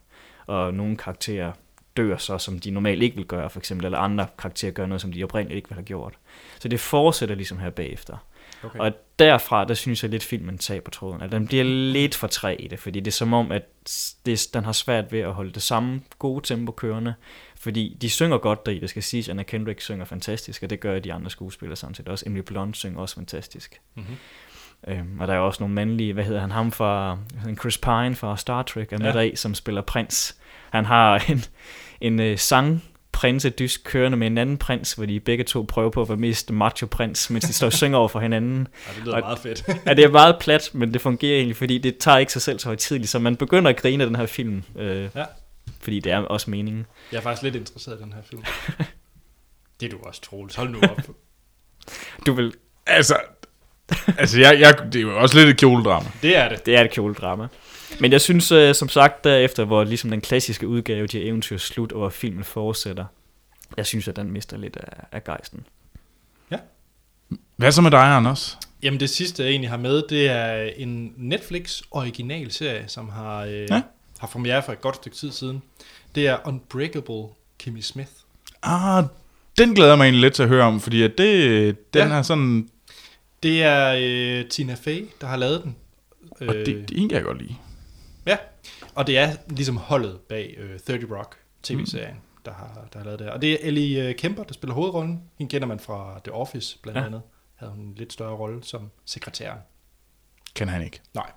Og 0.46 0.74
nogle 0.74 0.96
karakterer 0.96 1.52
dør 1.96 2.16
så, 2.16 2.38
som 2.38 2.58
de 2.58 2.70
normalt 2.70 3.02
ikke 3.02 3.16
vil 3.16 3.26
gøre, 3.26 3.50
for 3.50 3.58
eksempel, 3.58 3.84
eller 3.84 3.98
andre 3.98 4.26
karakterer 4.38 4.72
gør 4.72 4.86
noget, 4.86 5.00
som 5.00 5.12
de 5.12 5.24
oprindeligt 5.24 5.56
ikke 5.56 5.68
ville 5.68 5.80
have 5.80 5.86
gjort. 5.86 6.14
Så 6.60 6.68
det 6.68 6.80
fortsætter 6.80 7.34
ligesom 7.34 7.58
her 7.58 7.70
bagefter. 7.70 8.16
Okay. 8.64 8.78
Og 8.78 8.92
derfra, 9.18 9.64
der 9.64 9.74
synes 9.74 10.02
jeg 10.02 10.10
lidt, 10.10 10.22
filmen 10.22 10.58
taber 10.58 10.90
tråden. 10.90 11.22
At 11.22 11.32
den 11.32 11.46
bliver 11.46 11.64
lidt 11.64 12.14
for 12.14 12.26
træ 12.26 12.56
i 12.58 12.66
det, 12.68 12.78
fordi 12.78 13.00
det 13.00 13.06
er 13.06 13.12
som 13.12 13.32
om, 13.32 13.52
at 13.52 13.62
det, 14.26 14.48
den 14.54 14.64
har 14.64 14.72
svært 14.72 15.12
ved 15.12 15.20
at 15.20 15.34
holde 15.34 15.52
det 15.52 15.62
samme 15.62 16.00
gode 16.18 16.46
tempo 16.46 16.72
kørende. 16.72 17.14
Fordi 17.60 17.96
de 18.00 18.10
synger 18.10 18.38
godt 18.38 18.66
deri, 18.66 18.78
det 18.78 18.90
skal 18.90 19.02
siges, 19.02 19.28
Anna 19.28 19.42
Kendrick 19.42 19.80
synger 19.80 20.04
fantastisk, 20.04 20.62
og 20.62 20.70
det 20.70 20.80
gør 20.80 20.98
de 20.98 21.12
andre 21.12 21.30
skuespillere 21.30 21.76
samtidig 21.76 22.10
også. 22.10 22.24
Emily 22.26 22.42
Blunt 22.42 22.76
synger 22.76 23.00
også 23.00 23.14
fantastisk. 23.14 23.80
Mm-hmm. 23.94 24.16
Øhm, 24.88 25.20
og 25.20 25.28
der 25.28 25.34
er 25.34 25.38
også 25.38 25.62
nogle 25.62 25.74
mandlige, 25.74 26.12
hvad 26.12 26.24
hedder 26.24 26.40
han, 26.40 26.50
ham 26.50 26.72
fra, 26.72 27.18
Chris 27.60 27.78
Pine 27.78 28.14
fra 28.14 28.36
Star 28.36 28.62
Trek 28.62 28.92
er 28.92 28.98
med 28.98 29.06
Ja. 29.06 29.12
ja. 29.12 29.18
deri, 29.18 29.36
som 29.36 29.54
spiller 29.54 29.82
prins. 29.82 30.36
Han 30.70 30.84
har 30.84 31.24
en, 31.30 31.44
en 32.00 32.20
øh, 32.20 32.38
sang 32.38 32.84
prinsedysk 33.12 33.80
kørende 33.84 34.16
med 34.18 34.26
en 34.26 34.38
anden 34.38 34.58
prins, 34.58 34.92
hvor 34.92 35.06
de 35.06 35.20
begge 35.20 35.44
to 35.44 35.62
prøver 35.68 35.90
på 35.90 36.02
at 36.02 36.08
være 36.08 36.18
mest 36.18 36.50
macho 36.50 36.86
prins, 36.86 37.30
mens 37.30 37.44
de 37.44 37.52
står 37.52 37.66
og 37.66 37.72
synger 37.72 37.98
over 37.98 38.08
for 38.08 38.20
hinanden. 38.20 38.68
Ja, 38.88 38.92
det 38.96 39.02
lyder 39.04 39.14
Og- 39.14 39.20
meget 39.20 39.38
fedt. 39.38 39.64
Ja, 39.86 39.94
det 39.94 40.04
er 40.04 40.10
meget 40.10 40.36
plat, 40.40 40.70
men 40.72 40.92
det 40.92 41.00
fungerer 41.00 41.36
egentlig, 41.36 41.56
fordi 41.56 41.78
det 41.78 41.98
tager 41.98 42.18
ikke 42.18 42.32
sig 42.32 42.42
selv 42.42 42.58
så 42.58 42.66
højtidligt, 42.68 43.10
så 43.10 43.18
man 43.18 43.36
begynder 43.36 43.70
at 43.70 43.76
grine 43.76 44.04
af 44.04 44.08
den 44.10 44.16
her 44.16 44.26
film, 44.26 44.62
øh, 44.76 45.08
Ja. 45.14 45.24
fordi 45.80 46.00
det 46.00 46.12
er 46.12 46.18
også 46.18 46.50
meningen. 46.50 46.86
Jeg 47.12 47.18
er 47.18 47.22
faktisk 47.22 47.42
lidt 47.42 47.54
interesseret 47.56 47.98
i 48.00 48.02
den 48.02 48.12
her 48.12 48.22
film. 48.30 48.42
det 49.80 49.86
er 49.86 49.90
du 49.90 49.98
også, 50.02 50.20
Troels. 50.20 50.54
Hold 50.54 50.68
nu 50.70 50.78
op. 50.82 51.00
Du 52.26 52.32
vil, 52.32 52.52
Altså, 52.86 53.16
altså 54.18 54.40
jeg, 54.40 54.60
jeg, 54.60 54.78
det 54.92 54.96
er 54.96 55.00
jo 55.02 55.18
også 55.20 55.38
lidt 55.38 55.48
et 55.48 55.56
kjoledrama. 55.58 56.08
Det 56.22 56.36
er 56.36 56.48
det. 56.48 56.66
det 56.66 56.76
er 56.76 56.80
et 56.84 56.90
kjoledrama. 56.90 57.46
Men 58.00 58.12
jeg 58.12 58.20
synes, 58.20 58.52
øh, 58.52 58.74
som 58.74 58.88
sagt, 58.88 59.24
derefter, 59.24 59.64
hvor 59.64 59.84
ligesom 59.84 60.10
den 60.10 60.20
klassiske 60.20 60.68
udgave, 60.68 61.06
de 61.06 61.18
her 61.18 61.26
eventyr 61.28 61.56
slut, 61.58 61.92
og 61.92 62.12
filmen 62.12 62.44
fortsætter, 62.44 63.04
jeg 63.76 63.86
synes, 63.86 64.08
at 64.08 64.16
den 64.16 64.30
mister 64.32 64.56
lidt 64.56 64.76
af, 64.76 65.04
af 65.12 65.24
gejsten. 65.24 65.66
Hvad 67.56 67.72
så 67.72 67.82
med 67.82 67.90
dig, 67.90 68.00
Anders? 68.16 68.58
Jamen 68.82 69.00
det 69.00 69.10
sidste, 69.10 69.42
jeg 69.42 69.50
egentlig 69.50 69.70
har 69.70 69.76
med, 69.76 70.02
det 70.08 70.28
er 70.28 70.70
en 70.76 71.12
Netflix 71.16 71.82
originalserie, 71.90 72.84
som 72.86 73.08
har, 73.08 73.44
øh, 73.44 73.52
Ja. 73.52 73.74
ja. 73.74 73.82
har 74.18 74.26
premiere 74.26 74.62
for 74.62 74.72
et 74.72 74.80
godt 74.80 74.96
stykke 74.96 75.16
tid 75.16 75.32
siden. 75.32 75.62
Det 76.14 76.26
er 76.28 76.36
Unbreakable 76.48 77.22
Kimmy 77.58 77.80
Smith. 77.80 78.10
Ah, 78.62 79.04
den 79.58 79.74
glæder 79.74 79.90
jeg 79.90 79.98
mig 79.98 80.04
egentlig 80.04 80.20
lidt 80.20 80.34
til 80.34 80.42
at 80.42 80.48
høre 80.48 80.64
om, 80.64 80.80
fordi 80.80 81.02
at 81.02 81.12
det, 81.18 81.94
den 81.94 82.08
Ja. 82.08 82.14
er 82.14 82.22
sådan... 82.22 82.68
Det 83.42 83.62
er 83.62 83.94
øh, 83.98 84.48
Tina 84.48 84.74
Fey, 84.74 85.08
der 85.20 85.26
har 85.26 85.36
lavet 85.36 85.62
den. 85.64 85.76
Og 86.40 86.54
det, 86.54 86.66
det 86.66 86.90
en 86.98 87.08
kan 87.08 87.16
jeg 87.16 87.24
godt 87.24 87.38
lide. 87.42 87.54
Og 89.00 89.06
det 89.06 89.18
er 89.18 89.36
ligesom 89.48 89.76
holdet 89.76 90.20
bag 90.20 90.54
øh, 90.58 90.80
30 90.80 91.18
Rock 91.18 91.36
tv-serien, 91.62 92.14
mm. 92.14 92.42
der, 92.44 92.52
har, 92.52 92.88
der 92.92 92.98
har 92.98 93.04
lavet 93.04 93.18
det 93.18 93.26
her. 93.26 93.32
Og 93.32 93.42
det 93.42 93.52
er 93.52 93.56
Ellie 93.60 94.08
øh, 94.08 94.14
Kemper, 94.14 94.42
der 94.42 94.52
spiller 94.52 94.74
hovedrollen. 94.74 95.22
Hende 95.38 95.50
kender 95.50 95.68
man 95.68 95.80
fra 95.80 96.20
The 96.24 96.32
Office 96.32 96.78
blandt 96.82 97.00
ja. 97.00 97.06
Andet. 97.06 97.22
Havde 97.54 97.72
hun 97.72 97.84
en 97.84 97.94
lidt 97.94 98.12
større 98.12 98.36
rolle 98.36 98.64
som 98.64 98.90
sekretær. 99.04 99.52
Kender 100.54 100.72
han 100.72 100.82
ikke. 100.82 101.00
Nej. 101.14 101.30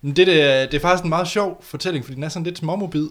Men 0.00 0.16
det, 0.16 0.26
det, 0.26 0.42
er, 0.42 0.66
det 0.66 0.74
er 0.74 0.80
faktisk 0.80 1.04
en 1.04 1.08
meget 1.08 1.28
sjov 1.28 1.62
fortælling, 1.62 2.04
fordi 2.04 2.14
den 2.14 2.22
er 2.22 2.28
sådan 2.28 2.44
lidt 2.44 2.58
småmobil. 2.58 3.08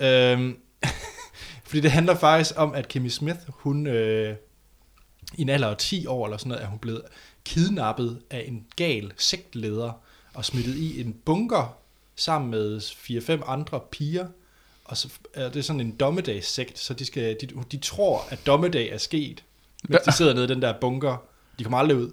Øhm, 0.00 0.58
fordi 1.66 1.80
det 1.80 1.90
handler 1.90 2.14
faktisk 2.14 2.58
om, 2.58 2.74
at 2.74 2.88
Kimmy 2.88 3.08
Smith, 3.08 3.40
hun 3.48 3.86
øh, 3.86 4.36
i 5.34 5.42
en 5.42 5.48
alder 5.48 5.68
af 5.68 5.76
10 5.76 6.06
år 6.06 6.26
eller 6.26 6.36
sådan 6.36 6.48
noget, 6.48 6.64
er 6.64 6.68
hun 6.68 6.78
blevet 6.78 7.02
kidnappet 7.44 8.22
af 8.30 8.44
en 8.48 8.66
gal 8.76 9.12
sektleder 9.16 9.92
og 10.34 10.44
smittet 10.44 10.76
i 10.76 11.00
en 11.00 11.12
bunker 11.24 11.85
sammen 12.16 12.50
med 12.50 12.80
4-5 12.80 13.50
andre 13.50 13.80
piger. 13.90 14.26
Og 14.84 14.96
så 14.96 15.08
er 15.34 15.48
det 15.48 15.64
sådan 15.64 15.80
en 15.80 15.96
dommedagssekt, 15.96 16.78
så 16.78 16.94
de, 16.94 17.04
skal, 17.04 17.36
de, 17.40 17.48
de 17.72 17.76
tror, 17.76 18.24
at 18.30 18.46
dommedag 18.46 18.88
er 18.88 18.98
sket, 18.98 19.44
mens 19.88 20.02
de 20.02 20.12
sidder 20.12 20.34
nede 20.34 20.44
i 20.44 20.48
den 20.48 20.62
der 20.62 20.74
bunker. 20.80 21.16
De 21.58 21.64
kommer 21.64 21.78
aldrig 21.78 21.96
ud. 21.96 22.10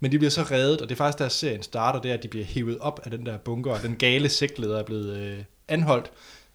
Men 0.00 0.12
de 0.12 0.18
bliver 0.18 0.30
så 0.30 0.42
reddet, 0.42 0.80
og 0.80 0.88
det 0.88 0.94
er 0.94 0.96
faktisk 0.96 1.18
der 1.18 1.28
serien 1.28 1.62
starter, 1.62 2.00
det 2.00 2.10
er, 2.10 2.14
at 2.14 2.22
de 2.22 2.28
bliver 2.28 2.46
hævet 2.46 2.78
op 2.78 3.00
af 3.04 3.10
den 3.10 3.26
der 3.26 3.36
bunker, 3.36 3.72
og 3.72 3.82
den 3.82 3.96
gale 3.96 4.28
sektleder 4.28 4.78
er 4.78 4.82
blevet 4.82 5.16
øh, 5.16 5.44
anholdt. 5.68 6.10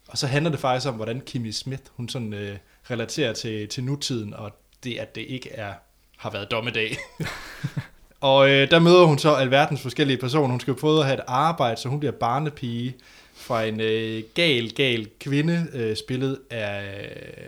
Og 0.08 0.18
så 0.18 0.26
handler 0.26 0.50
det 0.50 0.60
faktisk 0.60 0.88
om, 0.88 0.94
hvordan 0.94 1.20
Kimmy 1.20 1.50
Smith, 1.50 1.82
hun 1.90 2.08
sådan 2.08 2.32
øh, 2.32 2.58
relaterer 2.90 3.32
til, 3.32 3.68
til 3.68 3.84
nutiden, 3.84 4.34
og 4.34 4.50
det, 4.84 4.98
at 4.98 5.14
det 5.14 5.20
ikke 5.20 5.50
er, 5.50 5.74
har 6.16 6.30
været 6.30 6.50
dommedag. 6.50 6.96
og 8.24 8.50
øh, 8.50 8.70
der 8.70 8.78
møder 8.78 9.04
hun 9.04 9.18
så 9.18 9.34
alverdens 9.34 9.80
forskellige 9.80 10.16
personer. 10.16 10.48
Hun 10.48 10.60
skal 10.60 10.72
jo 10.72 10.78
prøve 10.80 10.98
at 11.00 11.06
have 11.06 11.14
et 11.14 11.24
arbejde, 11.26 11.80
så 11.80 11.88
hun 11.88 11.98
bliver 12.00 12.12
barnepige 12.12 12.96
fra 13.34 13.64
en 13.64 13.80
øh, 13.80 14.22
gal, 14.34 14.72
gal 14.74 15.08
kvinde, 15.20 15.66
øh, 15.72 15.96
spillet 15.96 16.38
af 16.50 16.82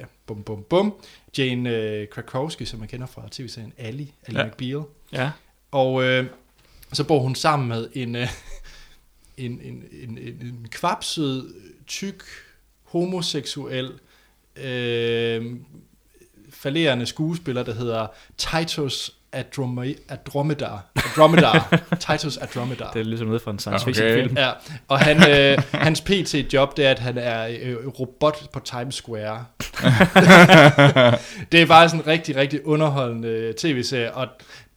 øh, 0.01 0.05
bum, 0.27 0.43
bum, 0.43 0.63
bum, 0.63 0.95
Jane 1.39 1.71
øh, 1.71 2.09
Krakowski, 2.09 2.65
som 2.65 2.79
man 2.79 2.89
kender 2.89 3.07
fra 3.07 3.23
tv-serien 3.31 3.73
Ali, 3.79 4.13
Ali 4.27 4.37
Ja. 4.37 4.43
ja. 4.43 4.47
McBeal. 4.47 4.83
Ja. 5.13 5.31
Og 5.71 6.05
øh, 6.05 6.27
så 6.93 7.05
bor 7.05 7.19
hun 7.19 7.35
sammen 7.35 7.69
med 7.69 7.89
en, 7.95 8.17
øh, 8.17 8.29
en, 9.37 9.61
en, 9.65 9.85
en, 10.03 10.19
en, 10.19 10.19
en 10.19 10.67
kvapsød, 10.71 11.55
tyk, 11.87 12.23
homoseksuel, 12.85 13.93
øh, 14.57 15.47
falerende 16.51 17.07
skuespiller, 17.07 17.63
der 17.63 17.75
hedder 17.75 18.07
Titus 18.37 19.17
Adrome- 19.41 19.95
Adromedar. 20.09 20.85
Adromedar. 20.97 21.81
Titus 22.11 22.37
Adromedar. 22.37 22.91
Det 22.93 23.01
er 23.01 23.05
ligesom 23.05 23.27
noget 23.27 23.43
fra 23.43 23.51
en 23.51 23.59
science 23.59 23.83
Okay. 23.85 23.95
fiction 23.95 24.13
film. 24.13 24.37
Ja, 24.37 24.51
og 24.89 24.99
han, 24.99 25.31
øh, 25.31 25.63
hans 25.73 26.01
PT-job, 26.01 26.77
det 26.77 26.87
er, 26.87 26.91
at 26.91 26.99
han 26.99 27.19
er 27.19 27.49
øh, 27.61 27.87
robot 27.87 28.51
på 28.53 28.61
Times 28.61 28.95
Square. 28.95 29.45
det 31.53 31.63
er 31.63 31.67
bare 31.67 31.89
sådan 31.89 32.01
en 32.01 32.07
rigtig, 32.07 32.37
rigtig 32.37 32.67
underholdende 32.67 33.29
øh, 33.29 33.55
tv-serie, 33.55 34.15
og 34.15 34.27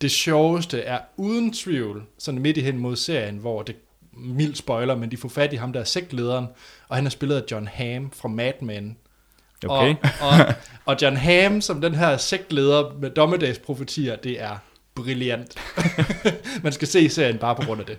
det 0.01 0.11
sjoveste 0.11 0.81
er 0.81 0.99
uden 1.17 1.53
tvivl, 1.53 2.03
sådan 2.19 2.41
midt 2.41 2.57
i 2.57 2.61
hen 2.61 2.77
mod 2.77 2.95
serien, 2.95 3.37
hvor 3.37 3.61
det 3.61 3.75
mild 4.13 4.55
spoiler, 4.55 4.95
men 4.95 5.11
de 5.11 5.17
får 5.17 5.29
fat 5.29 5.53
i 5.53 5.55
ham, 5.55 5.73
der 5.73 5.79
er 5.79 5.83
sektlederen, 5.83 6.45
og 6.89 6.95
han 6.95 7.05
er 7.05 7.09
spillet 7.09 7.35
af 7.35 7.43
John 7.51 7.67
Hamm 7.73 8.11
fra 8.11 8.27
Mad 8.29 8.53
Men. 8.61 8.97
Okay. 9.65 9.95
Og, 10.21 10.29
og, 10.29 10.53
og 10.85 10.95
John 11.01 11.17
Hamm, 11.17 11.61
som 11.61 11.81
den 11.81 11.95
her 11.95 12.17
sektleder 12.17 12.93
med 12.99 13.09
dommedagsprofetier, 13.09 14.15
det 14.15 14.41
er 14.41 14.57
brilliant. 14.95 15.55
Man 16.63 16.71
skal 16.73 16.87
se 16.87 17.09
serien 17.09 17.37
bare 17.37 17.55
på 17.55 17.61
grund 17.61 17.79
af 17.79 17.85
det. 17.85 17.97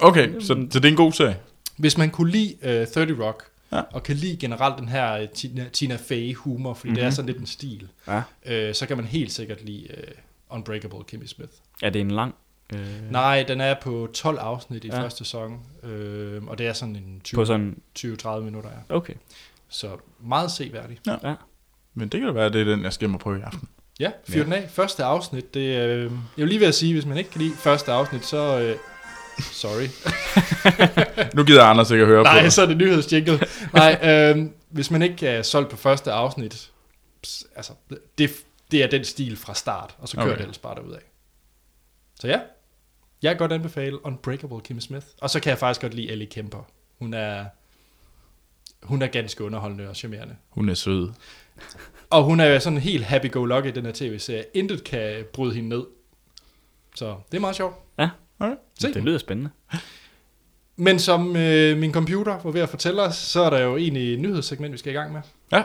Okay, 0.00 0.40
så, 0.40 0.46
så 0.46 0.78
det 0.78 0.84
er 0.84 0.88
en 0.90 0.96
god 0.96 1.12
serie. 1.12 1.36
Hvis 1.76 1.98
man 1.98 2.10
kunne 2.10 2.30
lide 2.30 2.82
uh, 2.82 2.92
30 2.94 3.24
Rock, 3.26 3.44
Ja. 3.72 3.80
og 3.92 4.02
kan 4.02 4.16
lide 4.16 4.36
generelt 4.36 4.78
den 4.78 4.88
her 4.88 5.12
øh, 5.12 5.28
Tina, 5.28 5.64
Tina 5.72 5.96
Fey 5.96 6.34
humor, 6.34 6.74
fordi 6.74 6.88
mm-hmm. 6.88 6.94
det 6.94 7.02
er 7.02 7.06
Mhm. 7.08 7.14
sådan 7.14 7.26
lidt 7.26 7.38
en 7.38 7.46
stil, 7.46 7.88
Ja. 8.08 8.22
øh, 8.46 8.74
så 8.74 8.86
kan 8.86 8.96
man 8.96 9.06
helt 9.06 9.32
sikkert 9.32 9.64
lide 9.64 9.86
øh, 9.96 10.04
Unbreakable 10.50 10.98
Kimmy 11.08 11.26
Smith. 11.26 11.52
Er 11.82 11.90
det 11.90 12.00
en 12.00 12.10
lang? 12.10 12.34
Øh, 12.74 13.10
Nej, 13.10 13.44
den 13.48 13.60
er 13.60 13.74
på 13.82 14.08
12 14.14 14.38
afsnit 14.38 14.84
i 14.84 14.88
Ja. 14.88 15.02
første 15.02 15.18
sæson, 15.18 15.60
øh, 15.82 16.44
og 16.44 16.58
det 16.58 16.66
er 16.66 16.72
sådan 16.72 16.96
en 16.96 17.16
På 17.18 17.24
20 17.24 17.46
sådan... 17.46 17.78
20-30 17.98 18.28
minutter. 18.40 18.70
Ja. 18.90 18.94
Okay. 18.96 19.14
Så 19.76 19.96
meget 20.20 20.50
seværdig. 20.50 20.98
Ja. 21.06 21.34
Men 21.94 22.08
det 22.08 22.20
kan 22.20 22.26
da 22.26 22.32
være, 22.32 22.46
at 22.46 22.52
det 22.52 22.60
er 22.60 22.64
den, 22.64 22.82
jeg 22.84 22.92
skal 22.92 23.14
og 23.14 23.20
prøve 23.20 23.38
i 23.38 23.42
aften. 23.42 23.68
Ja, 24.00 24.10
fyr 24.28 24.38
Ja. 24.38 24.44
den 24.44 24.52
af. 24.52 24.70
Første 24.70 25.04
afsnit, 25.04 25.54
det 25.54 25.60
øh, 25.60 26.02
jeg 26.02 26.10
vil 26.36 26.48
lige 26.48 26.60
ved 26.60 26.66
at 26.66 26.74
sige, 26.74 26.92
hvis 26.92 27.06
man 27.06 27.16
ikke 27.18 27.30
kan 27.30 27.40
lide 27.40 27.56
første 27.56 27.92
afsnit, 27.92 28.24
så... 28.24 28.60
Øh, 28.60 28.76
sorry. 29.40 29.86
Nu 31.36 31.44
gider 31.44 31.62
Anders 31.64 31.90
ikke 31.90 32.02
at 32.02 32.08
høre 32.08 32.24
på 32.24 32.30
Nej, 32.32 32.48
så 32.48 32.62
er 32.62 32.66
det 32.66 32.76
nyhedsjingle. 32.76 33.40
Nej, 33.72 33.98
øh, 34.36 34.46
hvis 34.68 34.90
man 34.90 35.02
ikke 35.02 35.28
er 35.28 35.42
solgt 35.42 35.70
på 35.70 35.76
første 35.76 36.12
afsnit, 36.12 36.70
altså, 37.56 37.72
det, 38.18 38.30
det 38.70 38.82
er 38.82 38.86
den 38.86 39.04
stil 39.04 39.36
fra 39.36 39.54
start, 39.54 39.96
og 39.98 40.08
så 40.08 40.16
kører 40.16 40.24
Okay. 40.24 40.32
okay. 40.32 40.38
det 40.38 40.42
ellers 40.44 40.58
bare 40.58 40.74
derudad. 40.74 40.98
Så 42.20 42.28
ja, 42.28 42.40
jeg 43.22 43.30
kan 43.30 43.38
godt 43.38 43.52
anbefale 43.52 44.06
Unbreakable 44.06 44.60
Kim 44.60 44.80
Smith. 44.80 45.06
Og 45.20 45.30
så 45.30 45.40
kan 45.40 45.50
jeg 45.50 45.58
faktisk 45.58 45.80
godt 45.80 45.94
lide 45.94 46.10
Ellie 46.10 46.26
Kemper. 46.28 46.68
Hun 46.98 47.14
er, 47.14 47.44
hun 48.82 49.02
er 49.02 49.06
ganske 49.06 49.44
underholdende 49.44 49.88
og 49.88 49.96
charmerende. 49.96 50.36
Hun 50.48 50.68
er 50.68 50.74
sød. 50.74 51.12
Og 52.10 52.24
hun 52.24 52.40
er 52.40 52.58
sådan 52.58 52.78
helt 52.78 53.04
happy-go-lucky 53.04 53.66
i 53.66 53.70
den 53.70 53.84
her 53.84 53.92
tv-serie. 53.92 54.44
Intet 54.54 54.84
kan 54.84 55.24
bryde 55.32 55.54
hende 55.54 55.68
ned. 55.68 55.84
Så 56.94 57.16
det 57.30 57.36
er 57.36 57.40
meget 57.40 57.56
sjovt. 57.56 57.74
Ja. 57.98 58.10
Okay. 58.38 58.56
Se. 58.80 58.94
Det 58.94 59.04
lyder 59.04 59.18
spændende. 59.18 59.50
Men 60.76 60.98
som 60.98 61.36
øh, 61.36 61.78
min 61.78 61.92
computer 61.92 62.38
var 62.42 62.50
ved 62.50 62.60
at 62.60 62.68
fortælle 62.68 63.02
os, 63.02 63.14
så 63.14 63.40
er 63.40 63.50
der 63.50 63.58
jo 63.58 63.76
egentlig 63.76 64.14
et 64.14 64.20
nyhedssegment, 64.20 64.72
vi 64.72 64.78
skal 64.78 64.92
i 64.92 64.96
gang 64.96 65.12
med. 65.12 65.20
Ja. 65.52 65.62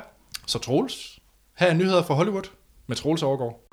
Så 0.47 0.59
Troels, 0.59 1.19
her 1.57 1.67
er 1.67 1.73
nyheder 1.73 2.03
fra 2.03 2.13
Hollywood 2.13 2.43
med 2.87 2.95
Troels 2.95 3.23
Overgaard. 3.23 3.70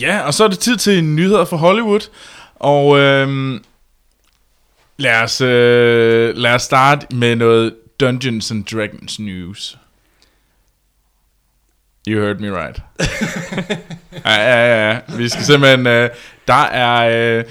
Ja, 0.00 0.20
og 0.20 0.34
så 0.34 0.44
er 0.44 0.48
det 0.48 0.58
tid 0.58 0.76
til 0.76 1.04
nyheder 1.04 1.44
fra 1.44 1.56
Hollywood. 1.56 2.10
Og 2.54 2.98
øhm, 2.98 3.64
lad, 4.96 5.22
os, 5.22 5.40
øh, 5.40 6.36
lad 6.36 6.54
os 6.54 6.62
starte 6.62 7.16
med 7.16 7.36
noget 7.36 7.74
Dungeons 8.00 8.50
and 8.50 8.64
Dragons 8.64 9.18
news. 9.18 9.78
You 12.08 12.20
heard 12.20 12.38
me 12.38 12.62
right. 12.62 12.82
ja, 14.24 14.34
ja, 14.34 14.90
ja. 14.90 14.98
Vi 15.16 15.28
skal 15.28 15.44
simpelthen... 15.44 15.86
Øh, 15.86 16.10
der, 16.48 16.64
er, 16.64 17.38
øh, 17.38 17.44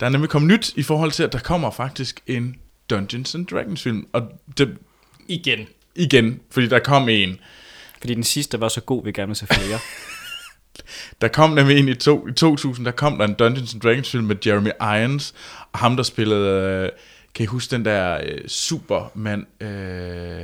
der 0.00 0.06
er 0.06 0.10
nemlig 0.10 0.30
kommet 0.30 0.50
nyt 0.50 0.72
i 0.76 0.82
forhold 0.82 1.12
til, 1.12 1.22
at 1.22 1.32
der 1.32 1.38
kommer 1.38 1.70
faktisk 1.70 2.20
en 2.26 2.56
Dungeons 2.90 3.34
and 3.34 3.46
Dragons 3.46 3.82
film. 3.82 4.06
Og 4.12 4.22
det, 4.58 4.76
Igen. 5.28 5.66
igen, 5.94 6.40
fordi 6.50 6.68
der 6.68 6.78
kom 6.78 7.08
en. 7.08 7.38
Fordi 8.00 8.14
den 8.14 8.24
sidste 8.24 8.60
var 8.60 8.68
så 8.68 8.80
god, 8.80 9.04
vi 9.04 9.12
gerne 9.12 9.26
vil 9.26 9.36
se 9.36 9.46
flere. 9.46 9.78
Der 11.20 11.28
kom 11.28 11.50
nemlig 11.50 11.78
en 11.78 11.88
i, 11.88 11.94
to, 11.94 12.28
i 12.28 12.32
2000, 12.32 12.86
der 12.86 12.92
kom 12.92 13.18
der 13.18 13.24
en 13.24 13.34
Dungeons 13.34 13.74
and 13.74 13.80
Dragons 13.82 14.10
film 14.10 14.24
med 14.24 14.36
Jeremy 14.46 14.70
Irons, 14.80 15.34
og 15.72 15.78
ham 15.78 15.96
der 15.96 16.02
spillede, 16.02 16.50
øh, 16.84 16.88
kan 17.34 17.44
I 17.44 17.46
huske 17.46 17.70
den 17.76 17.84
der 17.84 18.18
øh, 18.24 18.48
Superman 18.48 19.46
øh, 19.60 20.42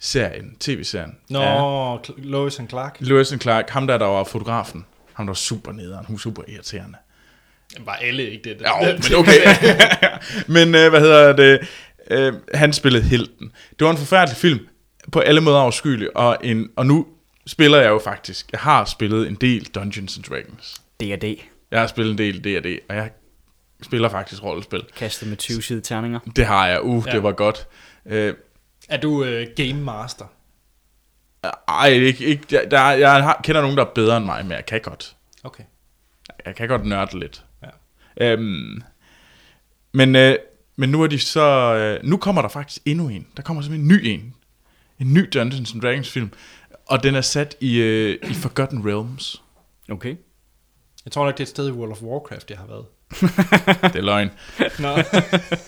serien, 0.00 0.56
tv-serien? 0.60 1.16
Nå, 1.30 1.40
Ja. 1.42 1.92
ja. 1.92 1.96
Lois 2.18 2.58
and 2.58 2.68
Clark. 2.68 2.96
Lewis 3.00 3.32
and 3.32 3.40
Clark, 3.40 3.70
ham 3.70 3.86
der, 3.86 3.98
der 3.98 4.06
var 4.06 4.24
fotografen, 4.24 4.86
ham 5.14 5.26
der 5.26 5.30
var 5.30 5.34
super 5.34 5.72
nederen, 5.72 6.06
hun 6.06 6.14
var 6.14 6.18
super 6.18 6.42
irriterende. 6.48 6.98
Var 7.80 7.92
alle 7.92 8.30
ikke 8.30 8.44
det? 8.50 8.60
Ja, 8.60 8.92
men 8.92 9.14
okay. 9.18 9.32
men 10.54 10.74
øh, 10.74 10.90
hvad 10.90 11.00
hedder 11.00 11.32
det? 11.36 11.68
Øh, 12.10 12.32
han 12.54 12.72
spillede 12.72 13.04
Helten. 13.04 13.52
Det 13.78 13.84
var 13.84 13.90
en 13.90 13.96
forfærdelig 13.98 14.36
film, 14.36 14.58
på 15.12 15.20
alle 15.20 15.40
måder 15.40 15.58
afskyelig, 15.58 16.16
og, 16.16 16.36
en, 16.44 16.68
og 16.76 16.86
nu 16.86 17.06
spiller 17.50 17.78
jeg 17.78 17.88
jo 17.88 17.98
faktisk, 17.98 18.52
jeg 18.52 18.60
har 18.60 18.84
spillet 18.84 19.28
en 19.28 19.34
del 19.34 19.64
Dungeons 19.64 20.16
and 20.16 20.24
Dragons. 20.24 20.82
D&D. 21.00 21.36
Jeg 21.70 21.80
har 21.80 21.86
spillet 21.86 22.12
en 22.12 22.18
del 22.18 22.44
D&D, 22.44 22.78
og 22.88 22.96
jeg 22.96 23.10
spiller 23.82 24.08
faktisk 24.08 24.42
rollespil. 24.42 24.82
Kastet 24.96 25.28
med 25.28 25.36
20 25.36 25.62
side 25.62 25.80
terninger. 25.80 26.18
Det 26.36 26.46
har 26.46 26.66
jeg. 26.66 26.82
Uh, 26.82 27.04
ja. 27.06 27.10
Ja. 27.10 27.14
det 27.14 27.22
var 27.22 27.32
godt. 27.32 27.66
Øh, 28.06 28.34
Er 28.88 28.96
du 28.96 29.24
øh, 29.24 29.46
game 29.56 29.82
master? 29.82 30.24
ej, 31.68 31.88
ikke, 31.88 32.24
ikke, 32.24 32.44
jeg, 32.50 32.70
der, 32.70 32.90
jeg 32.90 33.22
har, 33.22 33.40
kender 33.44 33.60
nogen, 33.60 33.76
der 33.76 33.84
er 33.84 33.90
bedre 33.94 34.16
end 34.16 34.24
mig, 34.24 34.44
men 34.44 34.52
jeg 34.52 34.66
kan 34.66 34.80
godt. 34.80 35.16
Okay. 35.44 35.64
Jeg 36.46 36.54
kan 36.54 36.68
godt 36.68 36.86
nørde 36.86 37.18
lidt. 37.18 37.44
Ja. 37.62 38.32
Øhm, 38.32 38.82
men, 39.92 40.16
øh, 40.16 40.36
men 40.76 40.88
nu 40.90 41.02
er 41.02 41.06
de 41.06 41.18
så... 41.18 41.74
Øh, 41.74 42.08
nu 42.08 42.16
kommer 42.16 42.42
der 42.42 42.48
faktisk 42.48 42.82
endnu 42.84 43.08
en. 43.08 43.26
Der 43.36 43.42
kommer 43.42 43.62
simpelthen 43.62 43.90
en 43.90 43.96
ny 43.96 44.06
en. 44.06 44.34
En 44.98 45.14
ny 45.14 45.28
Dungeons 45.34 45.72
and 45.72 45.80
Dragons 45.82 46.10
film. 46.10 46.32
Og 46.90 47.02
den 47.02 47.14
er 47.14 47.20
sat 47.20 47.56
i, 47.60 47.76
øh, 47.76 48.18
i 48.30 48.34
Forgotten 48.34 48.88
Realms. 48.88 49.42
Okay. 49.90 50.16
Jeg 51.04 51.12
tror 51.12 51.24
nok, 51.24 51.34
det 51.34 51.40
er 51.40 51.44
et 51.44 51.48
sted 51.48 51.68
i 51.68 51.70
World 51.70 51.92
of 51.92 52.02
Warcraft, 52.02 52.50
jeg 52.50 52.58
har 52.58 52.66
været. 52.66 52.84
Det 53.92 53.98
er 53.98 54.02
løgn. 54.02 54.30
Nå. 54.78 54.96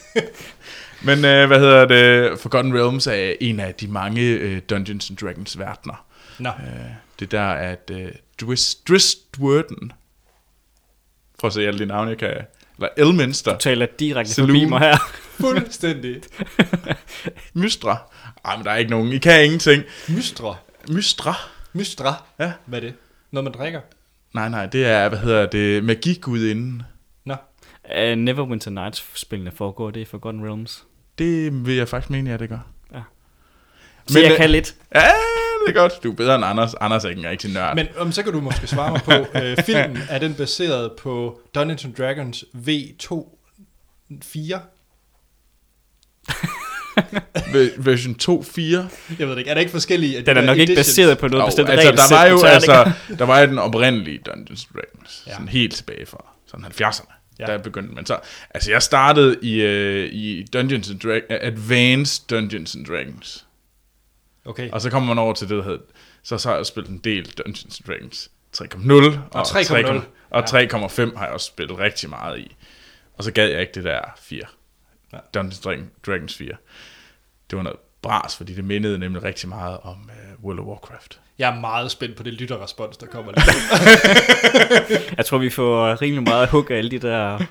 Men 1.06 1.24
øh, 1.24 1.46
hvad 1.46 1.58
hedder 1.58 1.84
det? 1.84 2.38
Forgotten 2.38 2.78
Realms 2.78 3.06
er 3.06 3.34
en 3.40 3.60
af 3.60 3.74
de 3.74 3.88
mange 3.88 4.22
øh, 4.22 4.62
Dungeons 4.70 5.10
and 5.10 5.18
Dragons 5.18 5.58
verdener. 5.58 6.06
Nå. 6.38 6.48
Øh, 6.48 6.90
det 7.18 7.34
er 7.34 7.38
der, 7.38 7.52
at 7.52 7.90
øh, 7.92 8.08
Dris, 8.40 8.74
Dristwarden, 8.88 9.92
for 11.40 11.46
at 11.46 11.52
se 11.52 11.66
alle 11.66 11.78
de 11.78 11.86
navne, 11.86 12.10
jeg 12.10 12.18
kan... 12.18 12.36
Eller 12.76 12.88
Elminster, 12.96 13.52
Du 13.52 13.58
taler 13.58 13.86
direkte 13.98 14.32
Saloon. 14.32 14.50
forbi 14.50 14.64
mig 14.64 14.80
her. 14.80 14.96
Fuldstændig. 15.40 16.22
Mystra. 17.54 18.10
Ej, 18.44 18.56
men 18.56 18.64
der 18.64 18.70
er 18.70 18.76
ikke 18.76 18.90
nogen. 18.90 19.12
I 19.12 19.18
kan 19.18 19.44
ingenting. 19.44 19.82
Mystre. 20.08 20.56
Mystra? 20.88 21.34
Mystra. 21.72 22.22
Ja. 22.38 22.52
Hvad 22.66 22.78
er 22.78 22.86
det? 22.86 22.94
Noget, 23.30 23.44
man 23.44 23.52
drikker? 23.52 23.80
Nej, 24.34 24.48
nej, 24.48 24.66
det 24.66 24.86
er, 24.86 25.08
hvad 25.08 25.18
hedder 25.18 25.46
det, 25.46 25.84
magigudinden. 25.84 26.82
Nå. 27.24 27.34
Uh, 27.84 28.18
Neverwinter 28.18 28.70
Nights-spillene 28.70 29.50
foregår 29.50 29.90
det 29.90 30.00
i 30.00 30.04
Forgotten 30.04 30.44
Realms. 30.44 30.84
Det 31.18 31.66
vil 31.66 31.74
jeg 31.74 31.88
faktisk 31.88 32.10
mene, 32.10 32.30
ja, 32.30 32.36
det 32.36 32.48
gør. 32.48 32.72
Så 34.06 34.20
jeg 34.20 34.30
øh, 34.30 34.36
kan 34.36 34.50
lidt. 34.50 34.74
Ja, 34.94 35.00
det 35.66 35.76
er 35.76 35.80
godt. 35.80 35.92
Du 36.02 36.10
er 36.10 36.16
bedre 36.16 36.34
end 36.34 36.44
Anders. 36.44 36.74
Anders 36.74 37.04
er 37.04 37.08
ikke 37.08 37.20
en 37.20 37.28
rigtig 37.28 37.52
nørd. 37.52 37.74
Men 37.74 37.86
um, 38.00 38.12
så 38.12 38.22
kan 38.22 38.32
du 38.32 38.40
måske 38.40 38.66
svare 38.66 38.90
mig 38.90 39.00
på, 39.04 39.12
øh, 39.38 39.56
filmen, 39.66 39.98
er 40.08 40.18
den 40.18 40.34
baseret 40.34 40.92
på 40.98 41.40
Dungeons 41.54 41.84
and 41.84 41.94
Dragons 41.94 42.44
V2 42.54 43.38
4? 44.22 44.60
Ve- 47.36 47.72
Version 47.78 48.16
2.4. 48.22 48.62
Jeg 49.18 49.28
ved 49.28 49.30
det 49.32 49.38
ikke. 49.38 49.50
Er 49.50 49.54
der 49.54 49.60
ikke 49.60 49.72
forskellige 49.72 50.20
Den 50.22 50.36
er 50.36 50.40
nok 50.42 50.58
ikke 50.58 50.74
baseret 50.74 51.18
på 51.18 51.28
noget 51.28 51.42
Jo, 51.42 51.46
bestemt 51.46 51.68
altså, 51.70 51.88
regelsæt 51.88 52.08
der 52.10 52.16
var 52.16 52.26
jo 52.26 52.42
altså, 52.44 52.92
der 53.18 53.24
var 53.24 53.40
jo 53.40 53.46
den 53.46 53.58
oprindelige 53.58 54.18
Dungeons 54.26 54.68
Dragons, 54.74 55.22
ja. 55.26 55.30
Ja. 55.30 55.34
sådan 55.36 55.48
helt 55.48 55.74
tilbage 55.74 56.06
fra 56.06 56.24
sådan 56.46 56.64
70'erne, 56.66 57.12
ja. 57.38 57.44
Ja. 57.48 57.52
der 57.52 57.58
begyndte 57.62 57.94
man 57.94 58.06
så. 58.06 58.18
Altså, 58.50 58.70
jeg 58.70 58.82
startede 58.82 59.36
i, 59.42 59.64
uh, 59.64 60.12
i 60.12 60.44
Dungeons 60.52 60.90
and 60.90 61.00
Dragons, 61.00 61.24
Advanced 61.30 62.24
Dungeons 62.30 62.74
and 62.74 62.86
Dragons, 62.86 63.46
Okay. 64.44 64.70
og 64.70 64.80
så 64.80 64.90
kommer 64.90 65.14
man 65.14 65.18
over 65.22 65.32
til 65.34 65.48
det, 65.48 65.56
der 65.56 65.64
hed, 65.64 65.78
så, 66.22 66.38
så 66.38 66.48
har 66.48 66.56
jeg 66.56 66.66
spillet 66.66 66.90
en 66.90 66.98
del 66.98 67.24
Dungeons 67.30 67.80
and 67.80 67.86
Dragons 67.86 68.30
3.0 68.56 69.18
og, 69.30 69.46
3.0. 69.46 69.64
3, 69.64 70.00
og 70.30 70.44
3.5 71.10 71.16
har 71.18 71.24
jeg 71.24 71.34
også 71.34 71.46
spillet 71.46 71.78
rigtig 71.78 72.10
meget 72.10 72.38
i. 72.38 72.56
Og 73.18 73.24
så 73.24 73.32
gad 73.32 73.48
jeg 73.48 73.60
ikke 73.60 73.72
det 73.74 73.84
der 73.84 74.00
4. 74.22 74.40
Ja. 75.12 75.16
Ja. 75.16 75.22
Dungeons 75.34 75.66
and 75.66 75.88
Dragons 76.06 76.36
4. 76.36 76.48
Det 77.50 77.56
var 77.56 77.62
noget 77.62 77.78
bras, 78.02 78.36
fordi 78.36 78.54
det 78.54 78.64
mindede 78.64 78.98
nemlig 78.98 79.22
rigtig 79.22 79.48
meget 79.48 79.78
om 79.82 80.10
uh, 80.38 80.44
World 80.44 80.58
of 80.58 80.66
Warcraft. 80.66 81.20
Jeg 81.38 81.56
er 81.56 81.60
meget 81.60 81.90
spændt 81.90 82.16
på 82.16 82.22
det 82.22 82.32
lytterrespons, 82.32 82.96
der 82.96 83.06
kommer 83.06 83.32
lige. 83.32 85.04
Jeg 85.18 85.26
tror, 85.26 85.38
vi 85.38 85.50
får 85.50 86.02
rimelig 86.02 86.22
meget 86.22 86.48
hug 86.48 86.70
af 86.70 86.76
alle 86.76 86.90
de 86.90 86.98
der... 86.98 87.42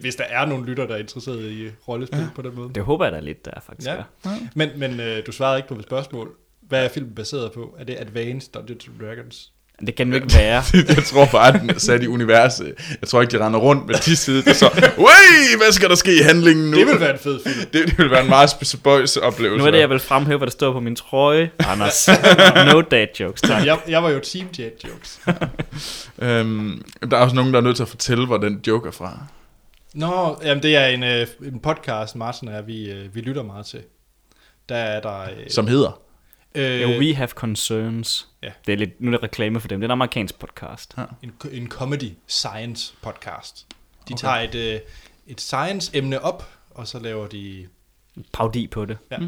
Hvis 0.00 0.16
der 0.16 0.24
er 0.24 0.46
nogle 0.46 0.66
lytter, 0.66 0.86
der 0.86 0.94
er 0.94 0.98
interesseret 0.98 1.50
i 1.50 1.70
rollespil 1.88 2.18
ja. 2.20 2.26
på 2.34 2.42
den 2.42 2.54
måde. 2.54 2.70
Det 2.74 2.82
håber 2.84 3.04
jeg 3.04 3.12
da 3.12 3.20
lidt, 3.20 3.44
der 3.44 3.50
faktisk 3.66 3.88
Ja. 3.88 3.94
er. 4.24 4.30
Men, 4.54 4.70
men 4.76 5.00
øh, 5.00 5.26
du 5.26 5.32
svarede 5.32 5.58
ikke 5.58 5.68
på 5.68 5.74
mit 5.74 5.84
spørgsmål. 5.84 6.36
Hvad 6.60 6.84
er 6.84 6.88
filmen 6.88 7.14
baseret 7.14 7.52
på? 7.52 7.76
Er 7.78 7.84
det 7.84 7.96
Advanced 8.00 8.52
Dungeons 8.52 8.88
Dragons? 9.00 9.52
Det 9.80 9.94
kan 9.94 10.08
jo 10.08 10.14
ikke 10.14 10.34
være. 10.34 10.62
jeg 10.96 11.04
tror 11.04 11.28
bare, 11.32 11.54
at 11.54 11.60
den 11.60 11.70
er 11.70 11.78
sat 11.78 12.02
i 12.02 12.06
universet. 12.06 12.74
Jeg 13.00 13.08
tror 13.08 13.20
ikke, 13.20 13.38
de 13.38 13.46
render 13.46 13.58
rundt 13.60 13.86
med 13.86 13.94
de 13.94 14.16
side, 14.16 14.44
der 14.44 14.52
så, 14.52 14.66
Wey, 14.98 15.56
hvad 15.56 15.72
skal 15.72 15.88
der 15.88 15.94
ske 15.94 16.14
i 16.20 16.22
handlingen 16.22 16.70
nu? 16.70 16.78
Det 16.78 16.86
vil 16.86 17.00
være 17.00 17.12
en 17.12 17.18
fed 17.18 17.40
film. 17.46 17.66
det, 17.72 17.86
det 17.86 17.98
vil 17.98 18.10
være 18.10 18.22
en 18.22 18.28
meget 18.28 18.50
spøjs 18.50 19.16
oplevelse. 19.16 19.58
Nu 19.58 19.66
er 19.66 19.70
det, 19.70 19.78
jeg 19.78 19.90
vil 19.90 19.98
fremhæve, 19.98 20.38
hvad 20.38 20.46
der 20.46 20.50
står 20.50 20.72
på 20.72 20.80
min 20.80 20.96
trøje. 20.96 21.50
Anders, 21.58 22.08
no 22.72 22.80
dad 22.80 23.06
jokes, 23.20 23.40
tak. 23.42 23.66
Jeg, 23.66 23.78
jeg 23.88 24.02
var 24.02 24.10
jo 24.10 24.20
team 24.20 24.46
jet 24.58 24.72
jokes. 24.84 25.20
øhm, 26.22 26.82
der 27.10 27.16
er 27.16 27.20
også 27.20 27.36
nogen, 27.36 27.52
der 27.52 27.60
er 27.60 27.64
nødt 27.64 27.76
til 27.76 27.82
at 27.82 27.88
fortælle, 27.88 28.26
hvor 28.26 28.36
den 28.36 28.60
joke 28.66 28.88
er 28.88 28.92
fra. 28.92 29.18
Nå, 29.94 30.38
jamen 30.44 30.62
det 30.62 30.76
er 30.76 30.86
en, 30.86 31.02
øh, 31.02 31.26
en 31.46 31.60
podcast, 31.60 32.16
Martin 32.16 32.48
og 32.48 32.54
jeg, 32.54 32.66
vi, 32.66 32.90
øh, 32.90 33.14
vi 33.14 33.20
lytter 33.20 33.42
meget 33.42 33.66
til. 33.66 33.80
Der 34.68 34.76
er 34.76 35.00
der... 35.00 35.22
Øh, 35.22 35.50
Som 35.50 35.66
hedder. 35.66 36.03
Øh, 36.54 36.98
We 36.98 37.14
Have 37.14 37.28
Concerns. 37.28 38.28
Ja. 38.42 38.50
Det 38.66 38.72
er 38.72 38.76
lidt, 38.76 39.00
nu 39.00 39.08
er 39.08 39.12
det 39.12 39.22
reklame 39.22 39.60
for 39.60 39.68
dem. 39.68 39.80
Det 39.80 39.84
er 39.84 39.88
en 39.88 39.90
amerikansk 39.92 40.38
podcast. 40.38 40.94
en, 41.22 41.32
en 41.52 41.68
comedy 41.68 42.12
science 42.26 42.94
podcast. 43.02 43.66
De 44.08 44.12
Okay. 44.12 44.20
tager 44.20 44.36
et, 44.36 44.54
øh, 44.54 44.80
et 45.26 45.40
science-emne 45.40 46.20
op, 46.20 46.48
og 46.70 46.88
så 46.88 46.98
laver 46.98 47.26
de... 47.26 47.66
Parodi 48.32 48.66
på 48.66 48.84
det. 48.84 48.98
Ja. 49.10 49.18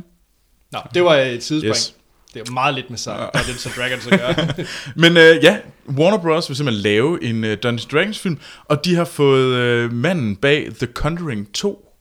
Nå, 0.72 0.78
det 0.94 1.04
var 1.04 1.14
et 1.16 1.42
sidespring. 1.44 1.70
Yes. 1.76 1.94
Det 2.34 2.48
er 2.48 2.52
meget 2.52 2.74
lidt 2.74 2.90
med 2.90 2.98
sig, 2.98 3.18
og 3.34 3.40
det 3.46 3.60
så 3.60 3.70
Dragons 3.76 4.06
at 4.06 4.20
gøre. 4.20 4.66
Men 5.02 5.16
øh, 5.16 5.44
ja, 5.44 5.58
Warner 5.88 6.18
Bros. 6.18 6.48
vil 6.48 6.56
simpelthen 6.56 6.82
lave 6.82 7.24
en 7.24 7.44
øh, 7.44 7.58
Dungeons 7.62 7.86
Dragons 7.86 8.18
film, 8.18 8.38
og 8.64 8.84
de 8.84 8.94
har 8.94 9.04
fået 9.04 9.54
øh, 9.54 9.92
manden 9.92 10.36
bag 10.36 10.68
The 10.74 10.86
Conjuring 10.86 11.54
2 11.54 11.92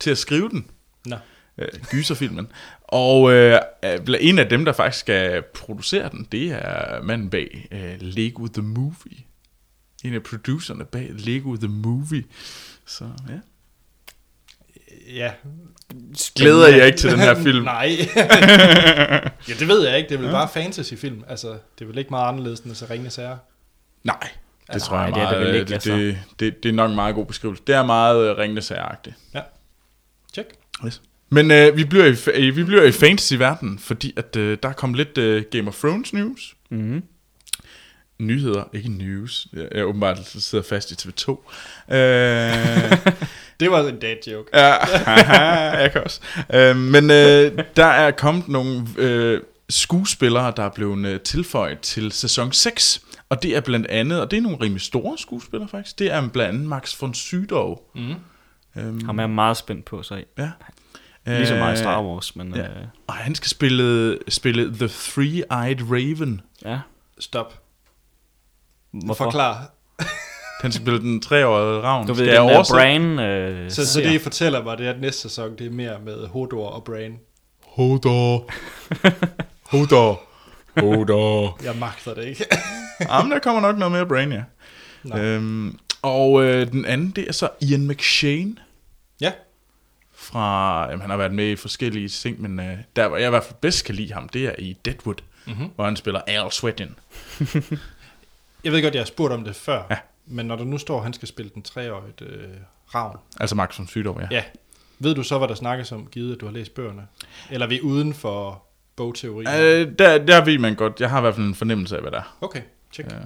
til 0.00 0.10
at 0.10 0.18
skrive 0.18 0.48
den, 0.48 0.66
Nå. 1.06 1.16
øh, 1.58 1.68
gyserfilmen. 1.90 2.48
Og 2.90 3.32
øh, 3.32 3.60
øh, 3.84 3.98
en 4.20 4.38
af 4.38 4.48
dem, 4.48 4.64
der 4.64 4.72
faktisk 4.72 5.00
skal 5.00 5.42
producere 5.42 6.08
den, 6.10 6.28
det 6.32 6.50
er 6.52 7.02
manden 7.02 7.30
bag 7.30 7.68
øh, 7.70 7.96
Lego 8.00 8.46
The 8.46 8.62
Movie. 8.62 9.16
En 10.04 10.14
af 10.14 10.22
producerne 10.22 10.84
bag 10.84 11.10
Lego 11.12 11.56
The 11.56 11.68
Movie. 11.68 12.24
Så 12.86 13.04
ja. 13.28 13.34
ja. 15.14 15.32
Glæder 16.36 16.68
jeg 16.68 16.86
ikke 16.86 16.98
til 16.98 17.10
den 17.10 17.18
her 17.18 17.34
film? 17.34 17.64
Nej. 17.74 17.86
ja, 19.48 19.54
det 19.58 19.68
ved 19.68 19.88
jeg 19.88 19.96
ikke. 19.96 20.08
Det 20.08 20.14
er 20.14 20.18
vel 20.18 20.30
bare 20.30 20.48
fantasyfilm. 20.48 21.24
Altså, 21.28 21.48
det 21.48 21.84
er 21.84 21.86
vel 21.86 21.98
ikke 21.98 22.10
meget 22.10 22.28
anderledes 22.28 22.60
end 22.60 22.82
at 22.82 22.90
Ringenes 22.90 23.16
Herre. 23.16 23.38
Nej, 24.04 24.18
det 24.20 24.28
Altså, 24.68 24.88
tror 24.88 25.00
jeg 25.00 25.10
nej, 25.10 25.18
det 25.18 25.26
er 25.26 25.30
meget, 25.30 25.38
det 25.38 25.46
vel 25.46 25.54
øh, 25.54 25.60
ikke, 25.60 25.68
det, 25.68 25.74
altså. 25.74 25.92
det, 25.92 26.18
det, 26.40 26.62
det 26.62 26.68
er 26.68 26.72
nok 26.72 26.90
en 26.90 26.94
meget 26.94 27.14
god 27.14 27.26
beskrivelse. 27.26 27.62
Det 27.66 27.74
er 27.74 27.82
meget 27.82 28.30
øh, 28.30 28.38
ringende 28.38 28.62
særagtigt. 28.62 29.16
Check. 30.32 30.48
Yes. 30.86 31.02
Men 31.30 31.50
øh, 31.50 31.76
vi, 31.76 31.84
bliver 31.84 32.04
i, 32.06 32.16
øh, 32.34 32.56
vi 32.56 32.64
bliver 32.64 32.82
i 32.82 32.92
fantasy-verdenen, 32.92 33.78
fordi 33.78 34.12
at, 34.16 34.36
øh, 34.36 34.58
der 34.62 34.68
er 34.68 34.72
kommet 34.72 34.96
lidt 34.96 35.18
øh, 35.18 35.44
Game 35.50 35.68
of 35.68 35.76
Thrones 35.76 36.12
news. 36.12 36.56
Mm-hmm. 36.70 37.02
Nyheder, 38.18 38.64
ikke 38.72 38.88
news. 38.88 39.46
Jeg, 39.52 39.68
jeg 39.74 39.86
åbenbart 39.86 40.18
sidder 40.26 40.64
fast 40.64 40.90
i 40.90 40.94
TV2. 40.94 41.30
Øh, 41.94 42.96
Det 43.60 43.70
var 43.70 43.88
en 43.88 43.98
dad 43.98 44.16
joke. 44.26 44.50
ja, 44.58 44.74
haha, 44.86 45.80
jeg 45.80 45.92
kan 45.92 46.04
også. 46.04 46.20
Øh, 46.54 46.76
men 46.76 47.10
øh, 47.10 47.58
der 47.76 47.86
er 47.86 48.10
kommet 48.10 48.48
nogle 48.48 48.86
øh, 48.98 49.40
skuespillere, 49.68 50.52
der 50.56 50.62
er 50.62 50.70
blevet 50.70 51.06
øh, 51.06 51.20
tilføjet 51.20 51.80
til 51.80 52.12
sæson 52.12 52.52
6. 52.52 53.00
Og 53.28 53.42
det 53.42 53.56
er 53.56 53.60
blandt 53.60 53.86
andet, 53.86 54.20
og 54.20 54.30
det 54.30 54.36
er 54.36 54.40
nogle 54.40 54.58
rimelig 54.60 54.80
store 54.80 55.18
skuespillere 55.18 55.68
faktisk, 55.68 55.98
det 55.98 56.12
er 56.12 56.28
blandt 56.28 56.54
andet 56.54 56.68
Max 56.68 57.00
von 57.00 57.14
Sydow. 57.14 57.76
Mm. 57.94 58.14
Øhm, 58.76 59.04
Ham 59.04 59.18
er 59.18 59.22
jeg 59.22 59.30
meget 59.30 59.56
spændt 59.56 59.84
på, 59.84 60.02
så 60.02 60.22
ja. 60.38 60.50
Lige 61.36 61.46
så 61.46 61.54
meget 61.54 61.72
Øh, 61.72 61.78
Star 61.78 62.02
Wars, 62.02 62.36
men 62.36 62.54
ja. 62.54 62.62
øh, 62.62 62.68
Og 63.06 63.14
han 63.14 63.34
skal 63.34 63.48
spille, 63.48 64.18
spille 64.28 64.74
The 64.74 64.86
Three-Eyed 64.86 65.92
Raven. 65.92 66.40
ja. 66.64 66.78
Stop. 67.18 67.54
Hvorfor? 69.04 69.24
Forklar. 69.24 69.70
Han 70.62 70.72
skal 70.72 70.82
spille 70.82 71.00
den 71.00 71.20
treårige 71.22 71.80
ravn. 71.82 72.06
Du 72.06 72.14
skal 72.14 72.26
ved, 72.26 72.32
jeg 72.32 72.42
den 72.42 72.48
der? 72.48 72.64
Bran... 72.70 73.18
Øh, 73.18 73.70
Så, 73.70 73.86
så 73.92 74.00
det, 74.00 74.12
I 74.14 74.18
fortæller 74.18 74.62
mig, 74.64 74.78
det 74.78 74.86
er, 74.86 74.90
at 74.92 75.00
næste 75.00 75.20
sæson, 75.22 75.56
det 75.58 75.66
er 75.66 75.70
mere 75.70 75.98
med 76.04 76.26
Hodor 76.26 76.68
og 76.68 76.84
Bran. 76.84 77.18
Hodor. 77.66 78.50
Hodor. 79.72 80.20
Hodor. 80.80 81.58
Jeg 81.64 81.76
magter 81.76 82.14
det 82.14 82.24
ikke. 82.24 82.44
Jamen, 83.10 83.32
der 83.32 83.38
kommer 83.38 83.60
nok 83.60 83.78
noget 83.78 83.92
mere 83.92 84.06
Brain, 84.06 84.32
ja. 84.32 84.42
Nå. 85.04 85.16
Øhm, 85.16 85.78
og 86.02 86.42
øh, 86.44 86.72
den 86.72 86.84
anden, 86.84 87.10
det 87.10 87.28
er 87.28 87.32
så 87.32 87.48
Ian 87.60 87.86
McShane. 87.88 88.54
Fra, 90.20 90.82
jamen, 90.88 91.00
han 91.00 91.10
har 91.10 91.16
været 91.16 91.34
med 91.34 91.50
i 91.50 91.56
forskellige 91.56 92.08
ting, 92.08 92.40
men 92.42 92.60
øh, 92.60 92.78
der, 92.96 93.08
hvor 93.08 93.16
jeg 93.16 93.26
i 93.26 93.30
hvert 93.30 93.44
fald 93.44 93.54
bedst 93.60 93.84
kan 93.84 93.94
lide 93.94 94.12
ham, 94.12 94.28
det 94.28 94.44
er 94.46 94.54
i 94.58 94.76
Deadwood, 94.84 95.14
Mm-hmm. 95.46 95.68
hvor 95.74 95.84
han 95.84 95.96
spiller 95.96 96.20
Al 96.26 96.52
Sweatin. 96.52 96.94
Jeg 98.64 98.72
ved 98.72 98.82
godt, 98.82 98.94
jeg 98.94 99.00
har 99.00 99.06
spurgt 99.06 99.32
om 99.32 99.44
det 99.44 99.56
før, 99.56 99.82
Ja. 99.90 99.96
men 100.26 100.46
når 100.46 100.56
der 100.56 100.64
nu 100.64 100.78
står, 100.78 100.96
at 100.96 101.02
han 101.02 101.12
skal 101.12 101.28
spille 101.28 101.50
den 101.54 101.62
treårige 101.62 102.12
øh, 102.20 102.48
ravn, 102.94 103.16
Altså 103.40 103.56
Max 103.56 103.78
von 103.78 103.86
Sydow, 103.88 104.20
ja. 104.20 104.26
ja. 104.30 104.44
ved 104.98 105.14
du 105.14 105.22
så, 105.22 105.38
hvad 105.38 105.48
der 105.48 105.54
snakkes 105.54 105.92
om, 105.92 106.06
givet 106.06 106.34
at 106.34 106.40
du 106.40 106.46
har 106.46 106.52
læst 106.52 106.74
bøgerne? 106.74 107.06
Eller 107.50 107.66
er 107.66 107.70
vi 107.70 107.80
uden 107.82 108.14
for 108.14 108.62
bogteori? 108.96 109.44
Øh, 109.44 109.92
der, 109.98 110.18
der 110.24 110.44
ved 110.44 110.58
man 110.58 110.74
godt, 110.74 111.00
jeg 111.00 111.10
har 111.10 111.18
i 111.18 111.20
hvert 111.20 111.34
fald 111.34 111.46
en 111.46 111.54
fornemmelse 111.54 111.96
af, 111.96 112.02
hvad 112.02 112.10
der 112.12 112.18
er. 112.18 112.36
Okay, 112.40 112.62
check. 112.92 113.12
Ja. 113.12 113.16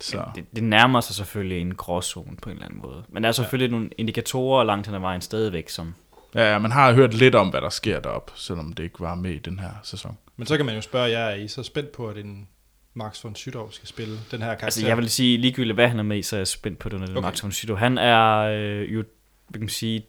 Så. 0.00 0.24
det, 0.34 0.44
det 0.56 0.62
nærmer 0.64 1.00
sig 1.00 1.14
selvfølgelig 1.14 1.60
en 1.60 1.74
gråzone 1.74 2.36
på 2.42 2.50
en 2.50 2.54
eller 2.56 2.66
anden 2.66 2.80
måde. 2.82 3.02
Men 3.08 3.22
der 3.22 3.28
er 3.28 3.32
selvfølgelig 3.32 3.66
ja. 3.66 3.70
nogle 3.76 3.90
indikatorer 3.98 4.64
langt 4.64 4.86
hen 4.86 4.94
ad 4.94 5.00
vejen 5.00 5.20
stadigvæk, 5.20 5.68
som... 5.68 5.94
Ja, 6.34 6.58
man 6.58 6.70
har 6.70 6.92
hørt 6.92 7.14
lidt 7.14 7.34
om, 7.34 7.48
hvad 7.48 7.60
der 7.60 7.68
sker 7.68 8.00
deroppe, 8.00 8.32
selvom 8.34 8.72
det 8.72 8.82
ikke 8.82 9.00
var 9.00 9.14
med 9.14 9.30
i 9.30 9.38
den 9.38 9.58
her 9.58 9.70
sæson. 9.82 10.18
Men 10.36 10.46
så 10.46 10.56
kan 10.56 10.66
man 10.66 10.74
jo 10.74 10.80
spørge 10.80 11.10
jer, 11.10 11.18
er 11.24 11.34
I 11.34 11.48
så 11.48 11.62
spændt 11.62 11.92
på, 11.92 12.08
at 12.08 12.16
en 12.16 12.48
Max 12.94 13.24
von 13.24 13.34
Sydow 13.34 13.70
skal 13.70 13.88
spille 13.88 14.18
den 14.30 14.40
her 14.40 14.46
karakter? 14.46 14.64
Altså, 14.64 14.86
jeg 14.86 14.96
vil 14.96 15.10
sige, 15.10 15.38
ligegyldigt 15.38 15.74
hvad 15.74 15.88
han 15.88 15.98
er 15.98 16.02
med 16.02 16.18
i, 16.18 16.22
så 16.22 16.36
er 16.36 16.40
jeg 16.40 16.48
spændt 16.48 16.78
på 16.78 16.88
det, 16.88 17.00
når 17.00 17.06
det 17.06 17.12
er 17.14 17.18
Okay. 17.18 17.28
Max 17.28 17.42
von 17.42 17.52
Sydow. 17.52 17.76
Han 17.76 17.98
er 17.98 18.38
øh, 18.38 18.94
jo, 18.94 19.04
hvad 19.48 19.52
kan 19.52 19.60
man 19.60 19.68
sige, 19.68 20.06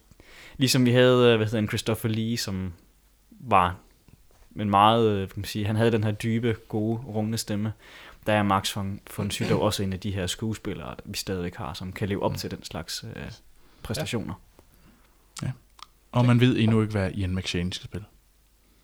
ligesom 0.56 0.86
vi 0.86 0.90
havde, 0.90 1.30
øh, 1.30 1.36
hvad 1.36 1.46
hedder 1.46 1.58
han, 1.58 1.68
Christopher 1.68 2.10
Lee, 2.10 2.36
som 2.36 2.72
var 3.30 3.76
en 4.60 4.70
meget, 4.70 5.08
øh, 5.08 5.16
hvad 5.16 5.26
kan 5.26 5.40
man 5.40 5.44
sige, 5.44 5.66
han 5.66 5.76
havde 5.76 5.92
den 5.92 6.04
her 6.04 6.12
dybe, 6.12 6.56
gode, 6.68 7.00
rungende 7.06 7.38
stemme. 7.38 7.72
Der 8.26 8.32
er 8.32 8.42
Max 8.42 8.76
von, 8.76 9.00
von 9.16 9.30
Sydow 9.30 9.58
også 9.58 9.82
en 9.82 9.92
af 9.92 10.00
de 10.00 10.10
her 10.10 10.26
skuespillere, 10.26 10.94
vi 11.04 11.16
stadigvæk 11.16 11.54
har, 11.54 11.74
som 11.74 11.92
kan 11.92 12.08
leve 12.08 12.22
op 12.22 12.36
til 12.36 12.50
den 12.50 12.64
slags 12.64 13.04
øh, 13.16 13.22
præstationer. 13.82 14.34
Og 16.12 16.24
man 16.26 16.40
ved 16.40 16.56
endnu 16.58 16.80
ikke, 16.80 16.92
hvad 16.92 17.10
Ian 17.10 17.34
McShane 17.34 17.72
skal 17.72 17.84
spille. 17.84 18.06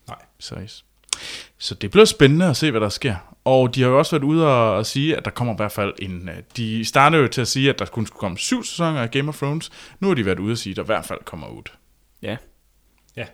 Nej. 0.07 0.61
Yes. 0.63 0.85
så 1.57 1.75
det 1.75 1.91
bliver 1.91 2.05
spændende 2.05 2.45
at 2.45 2.57
se, 2.57 2.71
hvad 2.71 2.81
der 2.81 2.89
sker. 2.89 3.15
Og 3.45 3.75
de 3.75 3.81
har 3.81 3.89
jo 3.89 3.97
også 3.97 4.11
været 4.11 4.23
ude 4.23 4.47
og, 4.47 4.73
og 4.75 4.85
sige, 4.85 5.17
at 5.17 5.25
der 5.25 5.31
kommer 5.31 5.53
i 5.53 5.57
hvert 5.57 5.71
fald 5.71 5.93
en... 5.99 6.29
øh, 6.29 6.35
De 6.57 6.85
startede 6.85 7.21
jo 7.21 7.27
til 7.27 7.41
at 7.41 7.47
sige, 7.47 7.69
at 7.69 7.79
der 7.79 7.85
kun 7.85 8.05
skulle 8.05 8.19
komme 8.19 8.37
syv 8.37 8.63
sæsoner 8.63 9.01
af 9.01 9.11
Game 9.11 9.29
of 9.29 9.37
Thrones. 9.37 9.71
Nu 9.99 10.07
har 10.07 10.15
de 10.15 10.25
været 10.25 10.39
ude 10.39 10.51
og 10.51 10.57
sige, 10.57 10.71
at 10.71 10.77
der 10.77 10.83
i 10.83 10.85
hvert 10.85 11.05
fald 11.05 11.19
kommer 11.25 11.47
ud. 11.47 11.63
Ja. 12.21 12.37
Ja. 13.15 13.25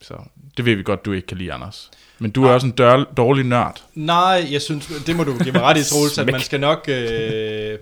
Så 0.00 0.14
det 0.56 0.64
ved 0.64 0.74
vi 0.74 0.82
godt, 0.82 1.04
du 1.04 1.12
ikke 1.12 1.26
kan 1.26 1.36
lide, 1.38 1.52
Anders. 1.52 1.90
Men 2.18 2.30
du 2.30 2.42
er 2.42 2.46
Nej. 2.46 2.54
også 2.54 2.66
en 2.66 2.72
dør, 2.72 3.04
dårlig 3.16 3.44
nørd. 3.44 3.82
Nej, 3.94 4.46
jeg 4.50 4.62
synes, 4.62 4.86
det 5.06 5.16
må 5.16 5.24
du 5.24 5.38
give 5.38 5.52
mig 5.52 5.62
ret 5.62 5.76
i, 5.78 5.84
Troels, 5.90 6.18
at 6.18 6.26
man 6.32 6.40
skal 6.40 6.60
nok... 6.60 6.84
Øh, 6.88 7.78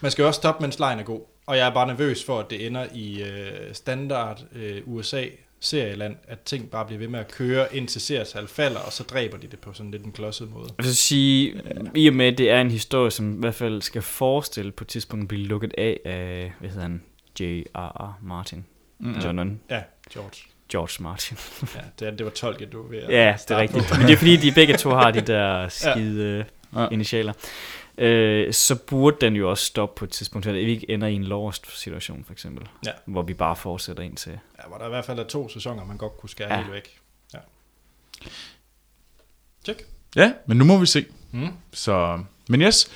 man 0.00 0.10
skal 0.10 0.22
jo 0.22 0.26
også 0.28 0.38
stoppe, 0.38 0.62
mens 0.62 0.78
lejen 0.78 0.98
er 0.98 1.02
god. 1.02 1.20
Og 1.46 1.56
jeg 1.56 1.66
er 1.66 1.74
bare 1.74 1.86
nervøs 1.86 2.24
for, 2.24 2.38
at 2.40 2.50
det 2.50 2.66
ender 2.66 2.86
i 2.94 3.22
øh, 3.22 3.74
standard 3.74 4.42
øh, 4.54 4.82
USA-serieland, 4.84 6.16
at 6.28 6.40
ting 6.40 6.70
bare 6.70 6.84
bliver 6.86 6.98
ved 6.98 7.08
med 7.08 7.20
at 7.20 7.30
køre, 7.32 7.76
indtil 7.76 8.00
seertal 8.00 8.46
falder, 8.48 8.80
og 8.80 8.92
så 8.92 9.02
dræber 9.02 9.36
de 9.38 9.46
det 9.46 9.58
på 9.58 9.72
sådan 9.72 9.90
lidt 9.90 10.04
en 10.04 10.12
klodset 10.12 10.50
måde. 10.52 10.68
Jeg 10.78 10.84
vil 10.84 10.96
sige, 10.96 11.62
i 11.94 12.08
og 12.08 12.14
med, 12.14 12.26
at 12.26 12.38
det 12.38 12.50
er 12.50 12.60
en 12.60 12.70
historie, 12.70 13.10
som 13.10 13.34
i 13.36 13.40
hvert 13.40 13.54
fald 13.54 13.82
skal 13.82 14.02
forestille 14.02 14.72
på 14.72 14.84
et 14.84 14.88
tidspunkt 14.88 15.28
blive 15.28 15.46
lukket 15.46 15.74
af 15.78 16.00
af, 16.04 16.52
hvad 16.60 16.68
hedder 16.70 16.82
han, 16.82 17.02
J.R.R. 17.40 18.18
Martin. 18.22 18.64
Mm. 18.98 19.12
John 19.18 19.60
Ja, 19.70 19.82
George. 20.12 20.30
George 20.72 21.02
Martin. 21.02 21.36
Ja, 21.74 21.80
det, 21.98 22.08
er- 22.08 22.16
det 22.16 22.24
var 22.24 22.30
tolket, 22.32 22.72
du 22.72 22.88
ved 22.88 22.98
at 22.98 23.10
Ja, 23.12 23.36
det 23.48 23.50
er 23.50 23.58
rigtigt. 23.58 23.98
Men 23.98 24.06
det 24.06 24.12
er 24.12 24.16
fordi, 24.16 24.36
de 24.36 24.52
begge 24.52 24.76
to 24.76 24.90
har 24.90 25.10
de 25.10 25.20
der 25.20 25.68
skide 25.68 26.44
ja. 26.76 26.88
initialer. 26.90 27.32
Øh, 27.98 28.52
så 28.52 28.74
burde 28.74 29.16
den 29.20 29.36
jo 29.36 29.50
også 29.50 29.64
stoppe 29.64 29.98
på 29.98 30.04
et 30.04 30.10
tidspunkt, 30.10 30.44
så 30.44 30.52
vi 30.52 30.58
ikke 30.60 30.90
ender 30.90 31.06
i 31.08 31.14
en 31.14 31.24
lost 31.24 31.80
situation, 31.80 32.24
for 32.24 32.32
eksempel. 32.32 32.68
Ja. 32.86 32.90
Hvor 33.04 33.22
vi 33.22 33.34
bare 33.34 33.56
fortsætter 33.56 34.02
ind 34.02 34.16
til. 34.16 34.32
Ja, 34.32 34.68
hvor 34.68 34.78
der 34.78 34.86
i 34.86 34.88
hvert 34.88 35.04
fald 35.04 35.18
er 35.18 35.24
to 35.24 35.48
sæsoner, 35.48 35.84
man 35.84 35.96
godt 35.96 36.16
kunne 36.18 36.30
skære 36.30 36.48
Ja. 36.48 36.54
ja. 36.54 36.60
helt 36.62 36.74
væk. 36.74 36.98
Ja. 37.34 37.38
Check. 39.64 39.82
Ja, 40.16 40.32
men 40.46 40.56
nu 40.56 40.64
må 40.64 40.78
vi 40.78 40.86
se. 40.86 41.04
Mm. 41.32 41.48
Så, 41.72 42.18
men 42.48 42.62
yes. 42.62 42.90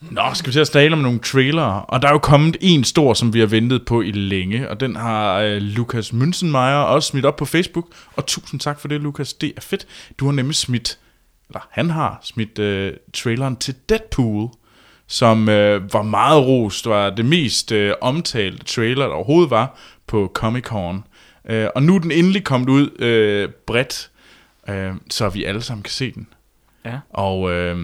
Nå, 0.00 0.22
skal 0.34 0.46
vi 0.46 0.52
til 0.52 0.60
at 0.60 0.68
tale 0.68 0.92
om 0.92 0.98
nogle 0.98 1.18
trailere. 1.18 1.84
Og 1.84 2.02
der 2.02 2.08
er 2.08 2.12
jo 2.12 2.18
kommet 2.18 2.56
en 2.60 2.84
stor, 2.84 3.14
som 3.14 3.34
vi 3.34 3.40
har 3.40 3.46
ventet 3.46 3.86
på 3.86 4.00
i 4.00 4.10
længe. 4.10 4.70
Og 4.70 4.80
den 4.80 4.96
har 4.96 5.38
øh, 5.38 5.56
Lukas 5.62 6.10
Münzenmeier 6.12 6.84
også 6.86 7.08
smidt 7.08 7.24
op 7.24 7.36
på 7.36 7.44
Facebook. 7.44 7.86
Og 8.16 8.26
tusind 8.26 8.60
tak 8.60 8.80
for 8.80 8.88
det, 8.88 9.00
Lukas. 9.00 9.34
Det 9.34 9.52
er 9.56 9.60
fedt. 9.60 9.86
Du 10.18 10.24
har 10.24 10.32
nemlig 10.32 10.56
smidt, 10.56 10.98
eller 11.52 11.68
han 11.70 11.90
har 11.90 12.18
smidt 12.22 12.58
øh, 12.58 12.92
traileren 13.12 13.56
til 13.56 13.74
Deadpool. 13.88 14.48
Som 15.06 15.48
øh, 15.48 15.92
var 15.92 16.02
meget 16.02 16.46
rost. 16.46 16.86
var 16.86 17.10
det 17.10 17.24
mest 17.24 17.72
øh, 17.72 17.94
omtalte 18.00 18.64
trailer, 18.64 19.06
der 19.06 19.14
overhovedet 19.14 19.50
var 19.50 19.78
på 20.06 20.30
Comic 20.34 20.64
Con. 20.64 21.04
Øh, 21.48 21.68
og 21.74 21.82
nu 21.82 21.94
er 21.94 21.98
den 21.98 22.10
endelig 22.10 22.44
kommet 22.44 22.68
ud 22.68 22.98
øh, 22.98 23.48
bredt. 23.66 24.10
Øh, 24.68 24.92
så 25.10 25.28
vi 25.28 25.44
alle 25.44 25.62
sammen 25.62 25.82
kan 25.82 25.90
se 25.90 26.12
den. 26.12 26.26
Ja. 26.84 26.98
Og 27.10 27.52
øh, 27.52 27.78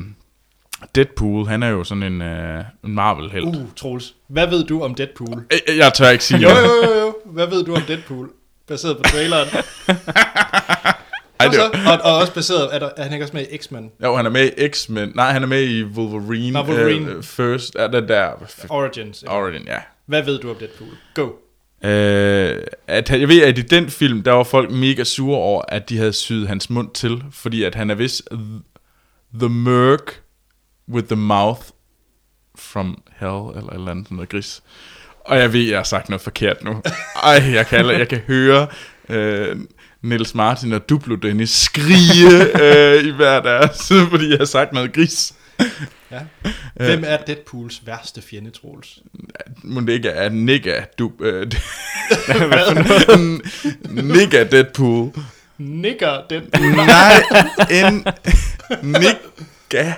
Deadpool, 0.94 1.46
han 1.46 1.62
er 1.62 1.68
jo 1.68 1.84
sådan 1.84 2.02
en, 2.02 2.22
øh, 2.22 2.64
en 2.84 2.94
Marvel-held. 2.94 3.44
Uh. 3.44 3.56
Troels. 3.76 4.14
Hvad 4.28 4.46
ved 4.46 4.64
du 4.64 4.82
om 4.82 4.94
Deadpool? 4.94 5.42
Jeg, 5.50 5.76
jeg 5.76 5.94
tør 5.94 6.10
ikke 6.10 6.24
sige 6.24 6.40
Jo, 6.40 6.48
jo, 6.48 6.90
jo, 6.90 7.00
jo. 7.00 7.14
Hvad 7.24 7.46
ved 7.46 7.64
du 7.64 7.74
om 7.74 7.82
Deadpool? 7.82 8.30
Baseret 8.68 8.96
på 8.96 9.02
traileren. 9.02 9.48
Så, 11.40 11.70
var, 11.74 11.96
og, 11.98 12.12
og 12.12 12.18
også 12.18 12.34
baseret, 12.34 12.74
er, 12.74 12.78
der, 12.78 12.90
er 12.96 13.02
han 13.02 13.12
ikke 13.12 13.24
også 13.24 13.36
med 13.36 13.46
i 13.52 13.56
X-Men? 13.58 13.90
jo, 14.04 14.16
han 14.16 14.26
er 14.26 14.30
med 14.30 14.50
i 14.58 14.68
X-Men. 14.68 15.12
Nej, 15.14 15.32
han 15.32 15.42
er 15.42 15.46
med 15.46 15.62
i 15.62 15.84
Wolverine. 15.84 16.52
Nå, 16.52 16.62
Wolverine. 16.62 17.10
Øh, 17.10 17.22
first, 17.22 17.76
er 17.76 17.88
det 17.88 18.08
der? 18.08 18.30
Origins. 18.68 19.22
ikke? 19.22 19.32
Origin, 19.34 19.62
ja. 19.66 19.78
Hvad 20.06 20.22
ved 20.22 20.38
du 20.38 20.50
om 20.50 20.56
Deadpool? 20.56 20.88
Go. 21.14 21.28
Øh, 21.84 22.62
at 22.86 23.10
jeg 23.10 23.28
ved, 23.28 23.42
at 23.42 23.58
i 23.58 23.62
den 23.62 23.90
film, 23.90 24.22
der 24.22 24.32
var 24.32 24.44
folk 24.44 24.70
mega 24.70 25.04
sure 25.04 25.38
over, 25.38 25.62
at 25.68 25.88
de 25.88 25.98
havde 25.98 26.12
syet 26.12 26.48
hans 26.48 26.70
mund 26.70 26.90
til, 26.94 27.22
fordi 27.32 27.62
at 27.64 27.74
han 27.74 27.90
er 27.90 27.94
vist 27.94 28.22
th- 28.32 29.38
the 29.38 29.48
merc 29.48 30.00
with 30.88 31.06
the 31.06 31.16
mouth 31.16 31.60
from 32.58 33.02
hell, 33.20 33.56
eller 33.56 33.70
eller 33.72 33.90
andet 33.90 34.10
noget 34.10 34.28
gris. 34.28 34.62
Og 35.24 35.38
jeg 35.38 35.52
ved, 35.52 35.60
jeg 35.60 35.78
har 35.78 35.84
sagt 35.84 36.08
noget 36.08 36.20
forkert 36.22 36.64
nu. 36.64 36.82
Ej, 37.22 37.42
jeg 37.52 37.66
kan, 37.66 37.86
jeg 37.86 38.08
kan 38.08 38.18
høre 38.18 38.66
øh, 39.08 39.56
Niels 40.02 40.34
Martin 40.34 40.72
og 40.72 40.88
Duplo 40.88 41.14
Dennis 41.14 41.50
skrige 41.50 42.30
øh, 42.64 43.04
i 43.04 43.10
hver 43.10 43.40
deres, 43.42 43.92
fordi 44.10 44.30
jeg 44.30 44.38
har 44.38 44.44
sagt 44.44 44.72
noget 44.72 44.92
gris. 44.92 45.34
Ja. 46.10 46.18
Hvem 46.76 47.04
er 47.06 47.16
Deadpools 47.16 47.82
værste 47.86 48.22
fjende, 48.22 48.50
Troels? 48.50 48.98
Må 49.64 49.80
det 49.80 49.88
ikke 49.88 50.08
er 50.08 50.28
nigga, 50.28 50.80
du... 50.98 51.12
Øh, 51.20 51.46
nigga 54.14 54.44
Deadpool. 54.44 55.10
Nigger, 55.58 56.20
den... 56.30 56.42
Nej, 56.76 57.22
en 57.70 58.04
nigga. 58.82 59.92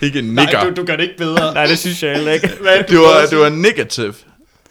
Ikke 0.00 0.22
nigger. 0.22 0.52
Nej, 0.52 0.64
du, 0.64 0.74
du 0.80 0.84
gør 0.86 0.96
det 0.96 1.02
ikke 1.02 1.16
bedre. 1.18 1.54
Nej, 1.54 1.66
det 1.66 1.78
synes 1.78 2.02
jeg 2.02 2.14
heller 2.14 2.32
ikke. 2.32 2.48
Hvad 2.60 2.76
er 2.76 2.82
Det 2.82 2.98
var, 2.98 3.26
det 3.30 3.38
var 3.38 3.48
negative. 3.48 4.14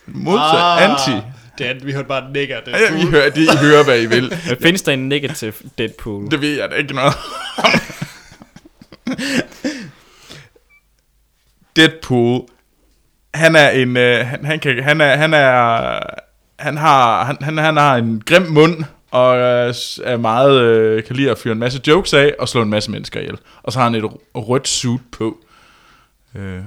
Modsat, 0.08 0.60
Ah. 0.60 0.84
anti. 0.90 1.26
Det 1.60 1.68
er, 1.68 1.74
vi 1.86 1.94
hørte 1.94 2.08
bare 2.08 2.32
nigger, 2.34 2.62
den 2.62 2.74
Ja, 2.74 2.98
I 2.98 3.06
hører, 3.06 3.30
de, 3.30 3.44
I 3.44 3.58
hører, 3.62 3.84
hvad 3.84 4.02
I 4.02 4.06
vil. 4.06 4.22
Men 4.50 4.58
findes 4.62 4.82
der 4.82 4.92
en 4.92 5.10
negative 5.10 5.54
Deadpool? 5.78 6.32
Det 6.32 6.42
ved 6.42 6.58
jeg 6.58 6.70
da 6.70 6.76
ikke 6.76 6.94
noget. 6.94 7.14
Deadpool, 11.76 12.42
han 13.34 13.56
er 13.56 13.70
en, 13.70 13.98
øh, 13.98 14.26
han, 14.26 14.46
han, 14.46 14.60
kan, 14.60 14.84
han 14.84 15.02
er, 15.02 15.16
han 15.16 15.34
er, 15.34 16.00
han 16.60 16.78
har, 16.78 17.24
han, 17.24 17.38
han, 17.42 17.58
han 17.58 17.78
har 17.78 17.96
en 17.96 18.24
grim 18.26 18.42
mund, 18.42 18.84
og 19.12 19.38
øh, 19.38 19.74
er 20.04 20.18
meget, 20.18 20.62
øh, 20.62 21.04
kan 21.04 21.16
lide 21.16 21.32
at 21.32 21.38
fyre 21.38 21.52
en 21.52 21.60
masse 21.60 21.82
jokes 21.88 22.14
af, 22.14 22.36
og 22.40 22.50
slå 22.50 22.62
en 22.62 22.70
masse 22.70 22.92
mennesker 22.92 23.20
ihjel. 23.20 23.38
Og 23.64 23.74
så 23.74 23.80
har 23.80 23.90
han 23.90 23.96
et 23.96 24.12
rødt 24.36 24.68
suit 24.68 25.02
på. 25.12 25.38
Øh, 26.36 26.62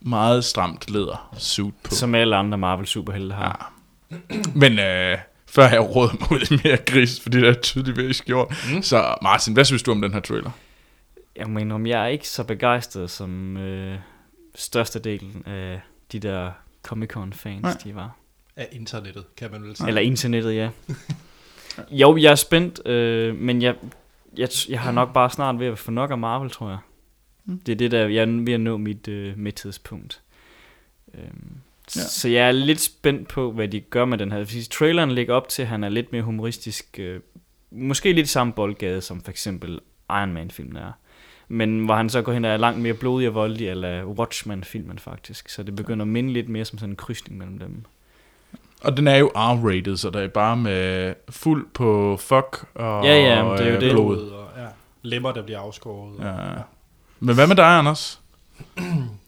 meget 0.00 0.44
stramt 0.44 0.90
læder 0.90 1.34
suit 1.38 1.74
på. 1.84 1.94
Som 1.94 2.14
alle 2.14 2.36
andre 2.36 2.58
Marvel 2.58 2.86
superhelte 2.86 3.34
har. 3.34 3.73
Men 4.62 4.78
øh, 4.78 5.18
før 5.46 5.68
jeg 5.68 5.80
råd 5.80 6.10
mig 6.20 6.32
ud 6.32 6.58
i 6.58 6.60
mere 6.64 6.76
gris, 6.76 7.20
fordi 7.20 7.40
det 7.40 7.48
er 7.48 7.54
tydeligvis 7.54 8.22
gjort. 8.22 8.54
Mm. 8.74 8.82
Så 8.82 9.14
Martin, 9.22 9.54
hvad 9.54 9.64
synes 9.64 9.82
du 9.82 9.90
om 9.90 10.02
den 10.02 10.12
her 10.12 10.20
trailer? 10.20 10.50
Jeg 11.36 11.50
mener, 11.50 11.74
om 11.74 11.86
jeg 11.86 12.02
er 12.02 12.06
ikke 12.06 12.28
så 12.28 12.44
begejstret 12.44 13.10
som 13.10 13.56
øh, 13.56 13.98
størstedelen 14.54 15.42
af 15.46 15.80
de 16.12 16.18
der 16.18 16.50
Comic-Con-fans, 16.82 17.62
Nej. 17.62 17.76
de 17.84 17.94
var. 17.94 18.16
Af 18.56 18.68
internettet, 18.72 19.24
kan 19.36 19.50
man 19.50 19.62
vel 19.62 19.76
sige. 19.76 19.88
Eller 19.88 20.00
internettet, 20.00 20.54
ja. 20.54 20.70
Jo, 21.90 22.16
jeg 22.16 22.30
er 22.30 22.34
spændt, 22.34 22.86
øh, 22.88 23.36
men 23.36 23.62
jeg, 23.62 23.74
jeg, 24.36 24.48
jeg 24.68 24.80
har 24.80 24.92
nok 24.92 25.12
bare 25.12 25.30
snart 25.30 25.58
ved 25.58 25.66
at 25.66 25.78
få 25.78 25.90
nok 25.90 26.10
af 26.10 26.18
Marvel, 26.18 26.50
tror 26.50 26.68
jeg. 26.68 26.78
Det 27.66 27.72
er 27.72 27.76
det, 27.76 27.90
der 27.90 28.08
jeg 28.08 28.22
er 28.22 28.44
ved 28.44 28.52
at 28.52 28.60
nå 28.60 28.76
mit 28.76 29.08
øh, 29.08 29.38
midthedspunkt. 29.38 30.22
Øhm, 31.14 31.56
Ja. 31.96 32.00
ja. 32.00 32.06
Så 32.06 32.28
jeg 32.28 32.48
er 32.48 32.52
lidt 32.52 32.80
spændt 32.80 33.28
på, 33.28 33.52
hvad 33.52 33.68
de 33.68 33.80
gør 33.80 34.04
med 34.04 34.18
den 34.18 34.32
her. 34.32 34.44
Fordi 34.44 34.64
traileren 34.64 35.12
ligger 35.12 35.34
op 35.34 35.48
til, 35.48 35.62
at 35.62 35.68
han 35.68 35.84
er 35.84 35.88
lidt 35.88 36.12
mere 36.12 36.22
humoristisk. 36.22 36.86
Øh, 36.98 37.20
måske 37.70 38.12
lidt 38.12 38.28
samme 38.28 38.52
boldgade, 38.52 39.00
som 39.00 39.20
for 39.20 39.30
eksempel 39.30 39.80
Iron 40.10 40.32
Man-filmen 40.32 40.76
er. 40.76 40.92
Men 41.48 41.84
hvor 41.84 41.94
han 41.94 42.08
så 42.10 42.22
går 42.22 42.32
hen 42.32 42.44
og 42.44 42.50
er 42.50 42.56
langt 42.56 42.80
mere 42.80 42.94
blodig 42.94 43.28
og 43.28 43.34
voldelig, 43.34 43.68
eller 43.68 44.04
Watchmen-filmen 44.04 44.98
faktisk. 44.98 45.48
Så 45.48 45.62
det 45.62 45.76
begynder 45.76 46.04
at 46.04 46.08
minde 46.08 46.32
lidt 46.32 46.48
mere 46.48 46.64
som 46.64 46.78
sådan 46.78 46.90
en 46.92 46.96
krydsning 46.96 47.38
mellem 47.38 47.58
dem. 47.58 47.84
Og 48.82 48.96
den 48.96 49.08
er 49.08 49.16
jo 49.16 49.30
R-rated, 49.36 49.96
så 49.96 50.10
der 50.10 50.20
er 50.20 50.28
bare 50.28 50.56
med 50.56 51.14
fuld 51.30 51.66
på 51.74 52.16
fuck 52.20 52.64
og 52.74 53.04
Ja, 53.04 53.14
ja, 53.14 53.52
det 53.52 53.60
er 53.60 53.68
jo 53.68 53.74
øh, 53.74 53.80
det. 53.80 53.90
blod. 53.92 54.30
Og 54.30 54.48
ja, 54.56 54.66
lemmer, 55.02 55.32
der 55.32 55.42
bliver 55.42 55.60
afskåret. 55.60 56.24
Ja. 56.24 56.34
Men 57.20 57.34
hvad 57.34 57.46
med 57.46 57.56
dig, 57.56 57.78
Anders? 57.78 58.20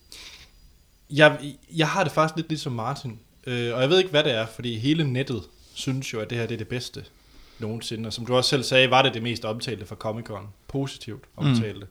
Jeg, 1.10 1.38
jeg 1.76 1.88
har 1.88 2.04
det 2.04 2.12
faktisk 2.12 2.36
lidt 2.36 2.48
ligesom 2.48 2.72
Martin. 2.72 3.18
Øh, 3.46 3.74
og 3.74 3.80
jeg 3.80 3.90
ved 3.90 3.98
ikke, 3.98 4.10
hvad 4.10 4.24
det 4.24 4.32
er, 4.32 4.46
fordi 4.46 4.78
hele 4.78 5.12
nettet 5.12 5.42
synes 5.74 6.12
jo, 6.12 6.20
at 6.20 6.30
det 6.30 6.38
her 6.38 6.46
det 6.46 6.54
er 6.54 6.58
det 6.58 6.68
bedste 6.68 7.04
nogensinde. 7.58 8.06
Og 8.06 8.12
som 8.12 8.26
du 8.26 8.36
også 8.36 8.50
selv 8.50 8.62
sagde, 8.62 8.90
var 8.90 9.02
det 9.02 9.14
det 9.14 9.22
mest 9.22 9.44
omtalte 9.44 9.86
for 9.86 9.94
Comic-Con. 9.94 10.46
Positivt 10.68 11.24
omtalte. 11.36 11.80
Mm. 11.80 11.86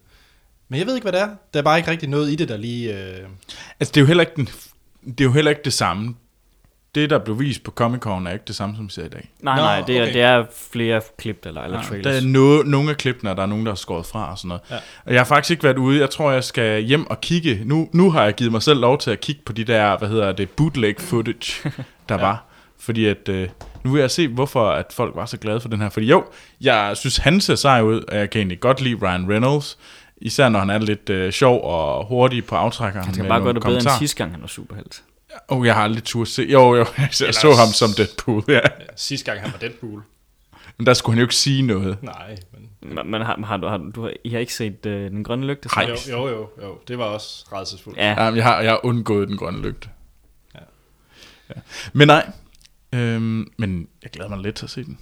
Men 0.70 0.80
jeg 0.80 0.88
ved 0.88 0.96
ikke, 0.96 1.06
hvad 1.06 1.12
det 1.12 1.22
er. 1.22 1.36
Der 1.54 1.60
er 1.60 1.64
bare 1.64 1.78
ikke 1.78 1.92
rigtig 1.92 2.10
noget 2.10 2.32
i 2.32 2.36
det, 2.36 2.50
der 2.50 2.58
lige... 2.58 3.00
Øh... 3.00 3.28
Altså, 3.80 3.92
det 3.92 3.98
er 3.98 4.02
jo 4.02 4.08
heller 4.08 4.24
ikke, 4.24 4.36
den, 4.36 4.50
det, 5.06 5.22
er 5.22 5.26
jo 5.26 5.32
heller 5.32 5.52
ikke 5.52 5.64
det 5.66 5.74
samme. 5.74 6.16
Det, 6.96 7.10
der 7.10 7.18
blev 7.20 7.40
vist 7.40 7.64
på 7.64 7.72
Comic-Con, 7.82 8.28
er 8.28 8.32
ikke 8.32 8.46
det 8.48 8.56
samme, 8.56 8.76
som 8.76 8.86
vi 8.86 8.92
ser 8.92 9.06
i 9.06 9.10
dag. 9.10 9.30
Nej, 9.40 9.56
Nå, 9.56 9.62
nej, 9.62 9.82
det 9.82 9.98
er, 9.98 10.02
okay. 10.02 10.14
det 10.14 10.22
er 10.22 10.46
flere 10.72 11.02
klip 11.18 11.46
eller, 11.46 11.62
eller 11.62 11.78
Ja, 11.78 11.84
trailers. 11.84 12.14
der 12.14 12.22
er 12.22 12.26
no, 12.26 12.64
nogle 12.64 12.90
af 12.90 12.98
klippene, 12.98 13.30
der 13.36 13.42
er 13.42 13.46
nogen, 13.46 13.66
der 13.66 13.72
har 13.72 13.76
skåret 13.76 14.06
fra 14.06 14.32
og 14.32 14.38
sådan 14.38 14.48
noget. 14.48 14.62
Ja. 14.72 14.76
Og 15.06 15.14
jeg 15.14 15.20
har 15.20 15.26
faktisk 15.26 15.52
ikke 15.52 15.64
været 15.64 15.78
ude. 15.78 16.00
Jeg 16.00 16.10
tror, 16.10 16.32
jeg 16.32 16.44
skal 16.44 16.82
hjem 16.82 17.10
og 17.10 17.22
kigge. 17.22 17.62
Nu, 17.66 17.90
nu 17.94 18.12
har 18.12 18.24
jeg 18.24 18.34
givet 18.36 18.52
mig 18.52 18.62
selv 18.62 18.80
lov 18.80 18.98
til 18.98 19.12
at 19.12 19.22
kigge 19.22 19.42
på 19.46 19.54
de 19.54 19.64
der, 19.64 19.98
hvad 19.98 20.08
hedder 20.10 20.32
det, 20.32 20.50
bootleg 20.50 20.96
footage, 21.00 21.72
der 22.10 22.16
Ja. 22.16 22.22
var. 22.22 22.44
Fordi 22.80 23.06
at, 23.06 23.30
øh, 23.30 23.50
nu 23.84 23.92
vil 23.92 24.00
jeg 24.00 24.12
se, 24.12 24.28
hvorfor 24.28 24.70
at 24.70 24.86
folk 24.94 25.16
var 25.16 25.26
så 25.26 25.38
glade 25.38 25.60
for 25.60 25.70
den 25.70 25.82
her. 25.82 25.90
Fordi 25.90 26.06
jo, 26.06 26.24
jeg 26.62 26.92
synes, 26.98 27.18
han 27.18 27.42
ser 27.42 27.56
sej 27.56 27.82
ud, 27.82 28.02
og 28.08 28.18
jeg 28.18 28.30
kan 28.30 28.40
egentlig 28.40 28.60
godt 28.60 28.82
lide 28.82 28.96
Ryan 29.02 29.30
Reynolds. 29.32 29.78
Især 30.18 30.50
når 30.50 30.60
han 30.60 30.70
er 30.70 30.78
lidt 30.80 31.10
øh, 31.10 31.32
sjov 31.32 31.64
og 31.64 32.06
hurtig 32.08 32.46
på 32.46 32.56
aftrækkeren. 32.56 33.06
Han 33.06 33.14
skal 33.14 33.28
bare 33.28 33.42
gøre 33.42 33.54
det 33.54 33.64
bedre 33.64 33.76
end 33.80 33.90
sidste 34.00 34.18
gang, 34.18 34.32
han 34.32 34.42
var 34.42 34.48
superhelt. 34.48 35.04
Oh, 35.48 35.66
jeg 35.68 35.76
har 35.76 35.84
aldrig 35.84 36.04
tur 36.04 36.26
se. 36.26 36.44
Jo, 36.44 36.76
jo, 36.76 36.86
jeg 36.98 37.10
så, 37.12 37.32
så 37.32 37.54
ham 37.54 37.68
som 37.74 37.90
Deadpool, 37.98 38.44
ja. 38.48 38.54
Ja, 38.54 38.60
sidste 38.96 39.32
gang 39.32 39.42
han 39.44 39.52
var 39.52 39.60
Deadpool. 39.60 40.04
Men 40.78 40.88
der 40.88 40.94
skulle 40.94 41.14
han 41.14 41.20
jo 41.20 41.26
ikke 41.26 41.36
sige 41.36 41.62
noget. 41.62 41.98
Nej, 42.04 42.36
men... 42.54 42.70
Men, 42.96 43.12
men 43.12 43.22
har, 43.22 43.46
har, 43.46 43.58
du, 43.58 43.68
har, 43.68 43.78
du, 43.78 44.02
har, 44.02 44.14
I 44.24 44.30
har 44.30 44.40
ikke 44.40 44.54
set 44.54 44.86
øh, 44.86 45.12
Den 45.12 45.24
Grønne 45.24 45.46
Lygte? 45.46 45.70
Nej. 45.76 45.86
Jo, 45.90 45.96
jo, 46.10 46.28
jo, 46.28 46.50
jo. 46.62 46.78
Det 46.88 46.98
var 46.98 47.06
også 47.06 47.46
redselsfuldt. 47.54 47.98
Ja, 47.98 48.24
Ja, 48.24 48.24
jeg, 48.24 48.44
har, 48.44 48.62
jeg 48.62 48.72
har 48.72 48.86
undgået 48.86 49.28
den 49.28 49.38
grønne 49.38 49.62
lygte. 49.62 49.90
Ja. 50.56 50.60
Ja. 51.50 51.62
Men 51.94 52.08
nej, 52.08 52.32
øhm, 52.94 53.52
men 53.58 53.88
jeg 54.04 54.12
glæder 54.12 54.30
mig 54.30 54.40
lidt 54.40 54.56
til 54.56 54.66
at 54.66 54.70
se 54.70 54.84
den. 54.84 55.00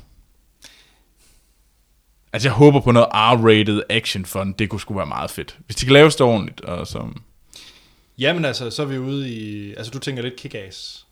Altså, 2.34 2.48
jeg 2.48 2.54
håber 2.54 2.80
på 2.80 2.92
noget 2.92 3.08
R-rated 3.14 3.82
action 3.90 4.26
fun. 4.26 4.52
Det 4.52 4.70
kunne 4.70 4.82
sgu 4.82 4.94
være 4.94 5.06
meget 5.06 5.32
fedt. 5.32 5.58
Hvis 5.66 5.76
de 5.76 5.86
kan 5.86 5.94
lave 5.94 6.10
det 6.10 6.22
ordentligt. 6.22 6.62
Og 6.62 6.88
så, 6.88 7.08
Jamen 8.20 8.45
altså, 8.45 8.70
så 8.70 8.82
er 8.82 8.86
vi 8.86 8.97
ude 8.97 9.30
i... 9.30 9.70
Altså, 9.74 9.91
du 9.91 9.99
tænker 9.99 10.24
lidt 10.24 10.34
kick-ass. 10.45 11.05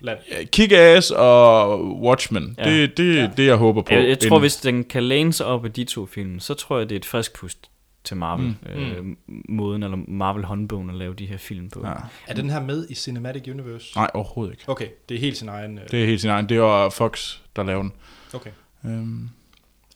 Land. 0.00 0.18
Kick-Ass 0.56 1.14
og 1.14 1.84
Watchmen. 2.00 2.54
Ja. 2.58 2.70
Det, 2.70 2.96
det 2.96 3.18
er 3.18 3.22
Ja. 3.22 3.30
det, 3.36 3.46
jeg 3.46 3.56
håber 3.56 3.82
på. 3.82 3.94
jeg, 3.94 4.08
jeg 4.08 4.18
tror, 4.18 4.26
inden- 4.26 4.40
hvis 4.40 4.56
den 4.56 4.84
kan 4.84 5.02
læne 5.02 5.32
sig 5.32 5.46
op 5.46 5.64
af 5.64 5.72
de 5.72 5.84
to 5.84 6.06
film, 6.06 6.40
så 6.40 6.54
tror 6.54 6.78
jeg, 6.78 6.88
det 6.88 6.94
er 6.94 6.98
et 6.98 7.04
frisk 7.06 7.34
pust 7.38 7.58
til 8.04 8.16
Marvel. 8.16 8.46
Mm. 8.46 8.54
Mm. 8.74 8.80
Øh, 8.80 9.16
måden, 9.48 9.82
eller 9.82 9.96
Marvel-håndbogen 10.08 10.90
at 10.90 10.96
lave 10.96 11.14
de 11.14 11.26
her 11.26 11.36
film 11.36 11.70
på. 11.70 11.86
Ja. 11.86 11.92
Er 12.26 12.34
den 12.34 12.50
her 12.50 12.60
med 12.62 12.86
i 12.90 12.94
Cinematic 12.94 13.48
Universe? 13.48 13.86
Nej, 13.96 14.10
overhovedet 14.14 14.52
ikke. 14.52 14.64
Okay, 14.68 14.86
det 15.08 15.14
er 15.14 15.18
helt 15.18 15.36
sin 15.36 15.48
egen... 15.48 15.78
Øh... 15.78 15.84
Det 15.90 16.02
er 16.02 16.06
helt 16.06 16.20
sin 16.20 16.30
egen. 16.30 16.48
Det 16.48 16.60
var 16.60 16.90
Fox, 16.90 17.36
der 17.56 17.62
lavede 17.62 17.82
den. 17.82 17.92
Okay. 18.34 18.50
Øhm, 18.86 19.28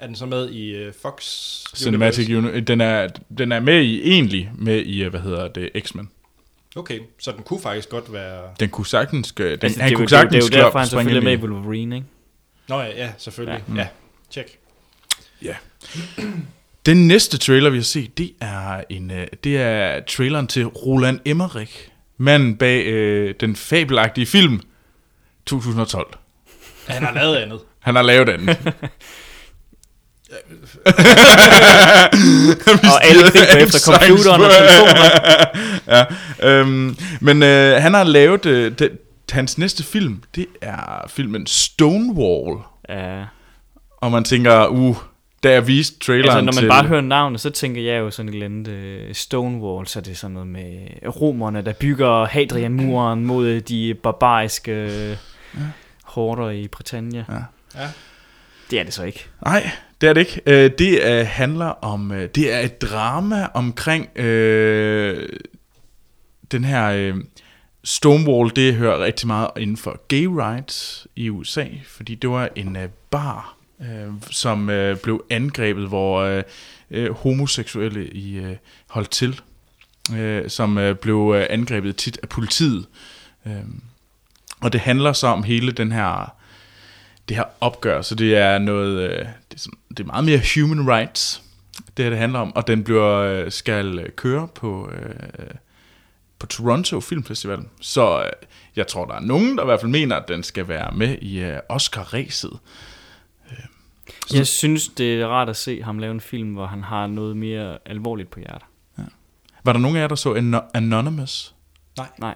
Er 0.01 0.07
den 0.07 0.17
så 0.17 0.27
med 0.27 0.51
i 0.51 0.69
øh, 0.75 0.93
Fox 1.03 1.23
Cinematic 1.77 2.29
Universe? 2.29 2.37
Universe. 2.39 2.61
Den 2.65 2.81
er, 2.81 3.09
den 3.39 3.53
er 3.53 3.61
med 3.61 3.83
i, 3.83 4.11
egentlig 4.13 4.51
med 4.59 4.81
i, 4.81 5.03
øh, 5.05 5.11
hvad 5.11 5.21
hedder 5.21 5.49
det, 5.49 5.71
X-Men. 5.81 6.11
Okay, 6.77 7.01
så 7.19 7.33
den 7.33 7.43
kunne 7.43 7.61
faktisk 7.61 7.89
godt 7.89 8.13
være... 8.13 8.43
Den 8.61 8.69
kunne 8.69 8.87
sagtens, 8.87 9.33
den, 9.33 9.47
altså, 9.47 9.81
han 9.81 9.89
det, 9.89 9.93
er 9.93 9.97
kunne 9.97 10.03
jo- 10.03 10.07
det, 10.07 10.13
er 10.13 10.17
jo- 10.17 10.23
sagtens 10.23 10.45
det 10.47 10.55
er 10.55 10.59
jo 10.59 10.65
derfor, 10.65 10.79
han 10.79 10.89
springe 10.89 11.11
selvfølgelig 11.11 11.33
er 11.35 11.39
med 11.39 11.49
i- 11.49 11.53
Wolverine, 11.53 11.97
ikke? 11.97 12.07
Nå 12.69 12.81
ja, 12.81 12.87
ja 13.05 13.13
selvfølgelig. 13.19 13.63
Ja, 13.69 13.75
Ja. 13.75 13.81
ja. 13.81 13.89
tjek. 14.31 14.59
Den 16.87 17.09
næste 17.09 17.39
trailer, 17.39 17.71
vi 17.71 17.77
har 17.77 17.83
set, 17.85 18.19
det 18.19 18.33
er, 18.41 18.83
en, 18.91 19.11
øh, 19.11 19.27
det 19.45 19.57
er 19.57 20.01
traileren 20.01 20.47
til 20.47 20.67
Roland 20.67 21.21
Emmerich, 21.25 21.89
manden 22.17 22.57
bag 22.57 22.87
øh, 22.87 23.35
den 23.41 23.57
fabelagtige 23.57 24.27
film 24.27 24.61
2012. 25.47 26.17
Han 26.89 27.03
har 27.03 27.15
lavet 27.15 27.37
andet. 27.37 27.61
Han 27.79 27.95
har 27.97 28.03
lavet 28.03 28.27
den. 28.27 28.49
Og 32.93 33.05
alle 33.05 33.23
griber 33.23 33.57
efter 33.57 33.79
computeren 33.81 34.43
og 34.43 34.51
telefoner. 34.51 35.11
ja, 35.97 36.05
øhm, 36.49 36.97
men 37.21 37.43
øh, 37.43 37.83
han 37.83 37.95
har 37.95 38.05
lavet 38.05 38.47
øh, 38.47 38.79
det, 38.79 38.99
hans 39.31 39.59
næste 39.59 39.83
film, 39.83 40.23
det 40.35 40.47
er 40.61 41.07
filmen 41.09 41.47
Stonewall. 41.47 42.59
Ja. 42.89 43.25
Og 43.97 44.11
man 44.11 44.25
tænker, 44.25 44.67
uh, 44.67 44.97
da 45.43 45.53
jeg 45.53 45.67
viste 45.67 45.99
traileren 45.99 46.31
Altså, 46.31 46.45
når 46.45 46.53
man 46.53 46.63
til... 46.63 46.69
bare 46.69 46.87
hører 46.87 47.01
navnet, 47.01 47.41
så 47.41 47.51
tænker 47.51 47.83
jeg 47.83 47.99
jo 47.99 48.11
sådan 48.11 48.29
et 48.29 48.33
eller 48.33 48.47
andet 48.47 48.99
uh, 49.09 49.15
Stonewall, 49.15 49.87
så 49.87 49.99
er 49.99 50.03
det 50.03 50.19
sådan 50.19 50.35
noget 50.35 50.49
med 50.49 50.89
romerne, 51.21 51.63
der 51.63 51.73
bygger 51.73 52.25
Hadrian-muren 52.25 53.25
mod 53.25 53.61
de 53.61 53.95
barbariske 54.03 55.17
uh, 55.55 55.61
horder 56.05 56.51
i 56.51 56.69
Britannia. 56.69 57.25
Ja. 57.29 57.35
Ja. 57.81 57.89
Det 58.71 58.81
er 58.81 58.85
det 58.85 58.95
så 58.95 59.03
ikke. 59.03 59.27
Nej, 59.45 59.71
det 60.01 60.09
er 60.09 60.13
det 60.13 60.21
ikke. 60.21 60.41
Øh, 60.47 60.71
det 60.79 61.09
er, 61.09 61.23
handler 61.23 61.67
om, 61.67 62.13
øh, 62.13 62.29
det 62.35 62.53
er 62.55 62.61
et 62.61 62.83
drama 62.83 63.49
omkring 63.55 64.19
øh, 64.19 65.29
den 66.53 66.65
her 66.65 66.89
øh, 66.89 67.15
Stonewall, 67.85 68.53
det 68.57 68.75
hører 68.75 69.05
rigtig 69.05 69.27
meget 69.27 69.51
inden 69.57 69.77
for 69.77 70.01
gay 70.09 70.25
rights 70.25 71.07
i 71.17 71.31
USA, 71.31 71.67
fordi 71.87 72.15
det 72.15 72.31
var 72.31 72.49
en 72.57 72.77
øh, 72.77 72.89
bar, 73.11 73.57
øh, 73.81 74.13
som 74.31 74.71
øh, 74.71 74.97
blev 74.97 75.25
angrebet, 75.31 75.89
hvor 75.89 76.21
øh, 76.21 76.43
øh, 76.91 77.13
homoseksuelle 77.13 78.09
i 78.09 78.37
øh, 78.39 78.57
holdt 78.89 79.11
til, 79.11 79.41
øh, 80.17 80.51
som 80.51 80.79
øh, 80.79 80.97
blev 80.97 81.35
øh, 81.37 81.47
angrebet 81.51 81.97
tit 81.97 82.19
af 82.23 82.29
politiet. 82.29 82.87
Øh, 83.47 83.65
og 84.61 84.73
det 84.73 84.81
handler 84.81 85.13
så 85.13 85.27
om 85.27 85.43
hele 85.43 85.73
den 85.73 85.93
her 85.93 86.35
det 87.29 87.37
her 87.37 87.45
opgør, 87.61 88.03
så 88.03 88.15
det 88.15 88.37
er 88.37 88.59
noget, 88.59 89.11
øh, 89.11 89.27
sådan, 89.59 89.79
det 89.89 90.01
er 90.01 90.05
meget 90.05 90.25
mere 90.25 90.41
human 90.55 90.89
rights, 90.89 91.43
det 91.97 92.05
her 92.05 92.11
det 92.11 92.19
handler 92.19 92.39
om, 92.39 92.57
og 92.57 92.67
den 92.67 92.85
bliver, 92.85 93.45
uh, 93.45 93.53
skal 93.53 94.11
køre 94.17 94.49
på 94.55 94.85
uh, 94.85 95.57
på 96.39 96.47
Toronto 96.47 97.01
Filmfestival. 97.01 97.59
Så 97.81 98.23
øh, 98.23 98.31
jeg 98.77 98.87
tror, 98.87 99.05
der 99.05 99.15
er 99.15 99.21
nogen, 99.21 99.57
der 99.57 99.63
i 99.63 99.67
hvert 99.67 99.81
fald 99.81 99.91
mener, 99.91 100.17
at 100.17 100.29
den 100.29 100.43
skal 100.43 100.69
være 100.69 100.93
med 100.93 101.19
i 101.21 101.41
øh, 101.41 101.59
Oscar-ræset. 101.69 102.59
Så. 104.27 104.37
Jeg 104.37 104.47
synes, 104.47 104.89
det 104.89 105.21
er 105.21 105.27
rart 105.27 105.49
at 105.49 105.57
se 105.57 105.83
ham 105.83 105.99
lave 105.99 106.11
en 106.11 106.21
film, 106.21 106.53
hvor 106.53 106.67
han 106.67 106.83
har 106.83 107.07
noget 107.07 107.37
mere 107.37 107.79
alvorligt 107.87 108.31
på 108.31 108.41
hjertet. 108.41 108.67
Ja. 108.99 109.03
Var 109.65 109.73
der 109.73 109.81
nogen 109.81 109.97
af 109.97 110.01
jer, 110.01 110.09
der 110.09 110.15
så 110.15 110.35
An- 110.35 110.61
Anonymous? 110.75 111.55
Nej. 111.97 112.09
Nej. 112.19 112.35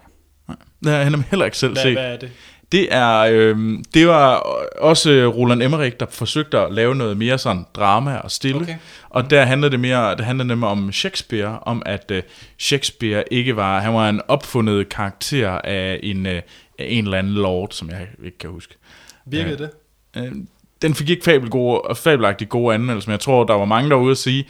Nej. 0.48 0.56
Det 0.84 0.92
har 0.92 0.98
jeg 0.98 1.24
heller 1.30 1.44
ikke 1.44 1.58
selv 1.58 1.72
hvad, 1.72 1.82
set. 1.82 1.92
Hvad 1.92 2.12
er 2.12 2.16
det? 2.16 2.32
Det 2.72 2.88
er 2.90 3.18
øh, 3.18 3.58
det 3.94 4.06
var 4.06 4.36
også 4.80 5.32
Roland 5.36 5.62
Emmerich, 5.62 5.96
der 6.00 6.06
forsøgte 6.10 6.58
at 6.58 6.72
lave 6.72 6.94
noget 6.94 7.16
mere 7.16 7.38
sådan 7.38 7.66
drama 7.74 8.16
og 8.16 8.30
stille. 8.30 8.60
Okay. 8.60 8.76
Og 9.10 9.30
der 9.30 9.44
handlede 9.44 9.70
det 9.70 9.80
mere, 9.80 10.16
det 10.16 10.24
handlede 10.24 10.48
nemlig 10.48 10.68
om 10.68 10.92
Shakespeare, 10.92 11.58
om 11.58 11.82
at 11.86 12.10
uh, 12.10 12.18
Shakespeare 12.58 13.24
ikke 13.30 13.56
var, 13.56 13.80
han 13.80 13.94
var 13.94 14.08
en 14.08 14.20
opfundet 14.28 14.88
karakter 14.88 15.50
af 15.50 16.00
en, 16.02 16.26
uh, 16.26 16.32
af 16.32 16.42
en 16.78 17.04
eller 17.04 17.18
anden 17.18 17.32
lord, 17.32 17.68
som 17.70 17.90
jeg 17.90 18.06
ikke 18.24 18.38
kan 18.38 18.50
huske. 18.50 18.74
Virkede 19.26 19.70
uh, 20.16 20.22
det? 20.22 20.30
Uh, 20.30 20.36
den 20.82 20.94
fik 20.94 21.10
ikke 21.10 21.24
fabelgode, 21.24 21.94
fabelagtigt 21.94 22.50
gode 22.50 22.74
anmeldelser, 22.74 23.08
men 23.08 23.12
jeg 23.12 23.20
tror, 23.20 23.44
der 23.44 23.54
var 23.54 23.64
mange 23.64 23.90
derude 23.90 24.10
at 24.10 24.16
sige, 24.18 24.46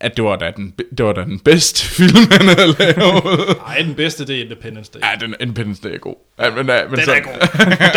at 0.00 0.16
det 0.16 0.24
var 0.24 0.36
da 0.36 0.50
den, 0.56 0.74
det 0.98 1.06
var 1.06 1.12
da 1.12 1.24
den 1.24 1.40
bedste 1.40 1.84
film, 1.96 2.30
han 2.32 2.48
havde 2.48 2.74
lavet. 2.78 3.56
Nej, 3.58 3.78
den 3.78 3.94
bedste, 3.94 4.26
det 4.26 4.36
er 4.36 4.44
Independence 4.44 4.92
Day. 4.92 5.00
Ja, 5.00 5.26
den 5.26 5.34
Independence 5.40 5.82
Day 5.88 5.94
er 5.94 5.98
god. 5.98 6.14
Ja, 6.38 6.50
men, 6.50 6.66
ja, 6.68 6.88
men 6.88 6.96
den 6.96 7.04
så, 7.04 7.12
er 7.12 7.20
god. 7.20 7.32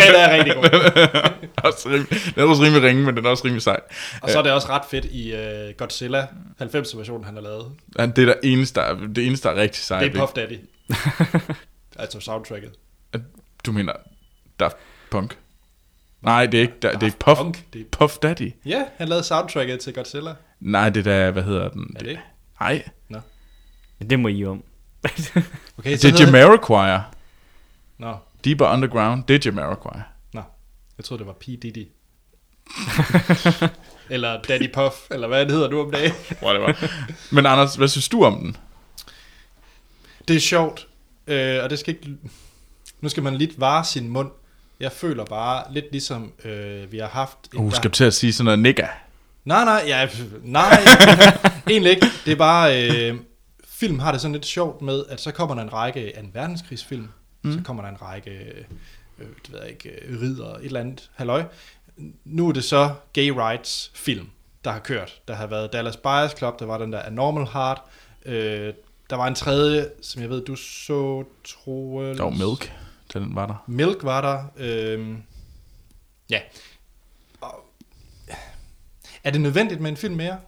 den 0.02 0.14
er 0.14 0.36
rigtig 0.36 0.54
god. 0.54 1.64
også 1.68 1.88
rimelig, 1.88 2.08
den 2.34 2.42
er 2.42 2.48
også 2.48 2.62
rimelig 2.62 2.82
ringe, 2.82 3.02
men 3.02 3.16
den 3.16 3.26
er 3.26 3.30
også 3.30 3.44
rimelig 3.44 3.62
sej. 3.62 3.80
Og 4.22 4.30
så 4.30 4.38
er 4.38 4.42
det 4.42 4.52
også 4.52 4.68
ret 4.68 4.82
fedt 4.90 5.04
i 5.04 5.34
uh, 5.34 5.76
Godzilla 5.76 6.26
90-versionen, 6.62 7.24
han 7.24 7.34
har 7.34 7.42
lavet. 7.42 7.72
Ja, 7.98 8.06
det 8.06 8.18
er 8.18 8.26
der 8.26 8.34
eneste, 8.42 8.80
der, 8.80 8.94
det 8.94 9.26
eneste, 9.26 9.48
der 9.48 9.54
er 9.54 9.60
rigtig 9.60 9.84
sejt. 9.84 10.12
Det 10.12 10.16
er 10.16 10.20
Puff 10.20 10.32
Daddy. 10.32 10.58
altså 12.02 12.20
soundtracket. 12.20 12.70
Du 13.66 13.72
mener 13.72 13.92
Daft 14.60 14.76
Punk? 15.10 15.38
Nej, 16.22 16.46
det 16.46 16.58
er 16.58 16.62
ikke, 16.62 16.74
der, 16.82 16.98
det 16.98 17.06
er 17.06 17.16
Puff, 17.18 17.38
Punk. 17.38 17.72
Det 17.72 17.80
er 17.80 17.84
Puff 17.92 18.16
Daddy. 18.18 18.52
Ja, 18.66 18.84
han 18.96 19.08
lavede 19.08 19.24
soundtracket 19.24 19.80
til 19.80 19.94
Godzilla. 19.94 20.34
Nej, 20.62 20.90
det 20.90 21.04
der, 21.04 21.30
hvad 21.30 21.42
hedder 21.42 21.68
den? 21.68 21.96
Er 21.96 22.00
det 22.00 22.10
ikke? 22.10 22.22
Nej. 22.60 22.88
Nå. 23.08 23.18
Det 24.10 24.20
må 24.20 24.28
I 24.28 24.44
om. 24.44 24.64
okay, 25.78 25.90
det 25.92 26.04
er 26.04 26.24
Jamiroquai. 26.24 27.00
Nå. 27.98 28.16
Deeper 28.44 28.66
Underground, 28.66 29.24
det 29.24 29.34
er 29.34 29.50
Jamiroquai. 29.50 30.00
Nå, 30.32 30.42
jeg 30.98 31.04
troede, 31.04 31.18
det 31.18 31.26
var 31.26 31.32
P. 31.32 31.46
Diddy. 31.46 31.86
eller 34.14 34.42
Daddy 34.42 34.72
Puff, 34.72 34.96
eller 35.10 35.28
hvad 35.28 35.40
det 35.40 35.50
hedder 35.50 35.68
du 35.68 35.80
om 35.80 35.90
dagen. 35.90 36.12
Whatever. 36.42 36.72
Men 37.34 37.46
Anders, 37.46 37.74
hvad 37.74 37.88
synes 37.88 38.08
du 38.08 38.24
om 38.24 38.40
den? 38.40 38.56
Det 40.28 40.36
er 40.36 40.40
sjovt, 40.40 40.88
øh, 41.26 41.64
og 41.64 41.70
det 41.70 41.78
skal 41.78 41.94
ikke... 41.94 42.16
Nu 43.00 43.08
skal 43.08 43.22
man 43.22 43.34
lidt 43.34 43.60
vare 43.60 43.84
sin 43.84 44.08
mund. 44.08 44.30
Jeg 44.80 44.92
føler 44.92 45.24
bare 45.24 45.72
lidt 45.72 45.84
ligesom 45.92 46.32
øh, 46.44 46.92
vi 46.92 46.98
har 46.98 47.08
haft... 47.08 47.38
Uh, 47.56 47.72
skal 47.72 47.90
du 47.90 47.94
til 47.94 48.04
at 48.04 48.14
sige 48.14 48.32
sådan 48.32 48.44
noget 48.44 48.58
nigga? 48.58 48.86
Nej, 49.44 49.64
nej, 49.64 49.84
ja, 49.86 50.08
nej, 50.42 50.70
egentlig 51.70 51.90
ikke. 51.90 52.06
Det 52.24 52.32
er 52.32 52.36
bare, 52.36 52.90
øh, 52.90 53.18
film 53.64 53.98
har 53.98 54.12
det 54.12 54.20
sådan 54.20 54.32
lidt 54.32 54.46
sjovt 54.46 54.82
med, 54.82 55.04
at 55.08 55.20
så 55.20 55.32
kommer 55.32 55.54
der 55.54 55.62
en 55.62 55.72
række 55.72 56.16
af 56.16 56.20
en 56.20 56.30
verdenskrigsfilm, 56.34 57.08
mm. 57.42 57.52
så 57.52 57.60
kommer 57.64 57.82
der 57.82 57.90
en 57.90 58.02
række, 58.02 58.30
øh, 58.30 58.64
det 59.18 59.52
ved 59.52 59.60
jeg 59.60 59.70
ikke, 59.70 59.90
øh, 60.04 60.20
ridder, 60.20 60.54
et 60.54 60.64
eller 60.64 60.80
andet, 60.80 61.10
halløj. 61.14 61.44
Nu 62.24 62.48
er 62.48 62.52
det 62.52 62.64
så 62.64 62.94
gay 63.12 63.28
rights 63.28 63.90
film, 63.94 64.26
der 64.64 64.70
har 64.70 64.78
kørt. 64.78 65.20
Der 65.28 65.34
har 65.34 65.46
været 65.46 65.72
Dallas 65.72 65.96
Buyers 65.96 66.32
Club, 66.38 66.58
der 66.58 66.66
var 66.66 66.78
den 66.78 66.92
der 66.92 67.02
A 67.02 67.10
Normal 67.10 67.46
Heart, 67.46 67.82
øh, 68.24 68.74
der 69.10 69.16
var 69.16 69.26
en 69.26 69.34
tredje, 69.34 69.90
som 70.02 70.22
jeg 70.22 70.30
ved, 70.30 70.44
du 70.44 70.56
så, 70.56 71.24
Troels... 71.44 72.18
Der 72.18 72.24
var 72.24 72.30
Milk, 72.30 72.72
den 73.12 73.34
var 73.34 73.46
der. 73.46 73.64
Milk 73.66 74.04
var 74.04 74.20
der, 74.20 74.44
øh, 74.56 75.16
ja. 76.30 76.40
Er 79.24 79.30
det 79.30 79.40
nødvendigt 79.40 79.80
med 79.80 79.90
en 79.90 79.96
film 79.96 80.14
mere? 80.14 80.38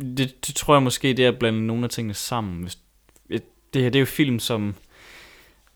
Det, 0.00 0.46
det 0.46 0.54
tror 0.54 0.74
jeg 0.74 0.82
måske, 0.82 1.08
det 1.14 1.24
er 1.24 1.28
at 1.28 1.38
blande 1.38 1.66
nogle 1.66 1.84
af 1.84 1.90
tingene 1.90 2.14
sammen. 2.14 2.62
Hvis, 2.62 2.78
det 3.74 3.82
her 3.82 3.90
det 3.90 3.98
er 3.98 4.00
jo 4.00 4.06
film, 4.06 4.38
som 4.38 4.74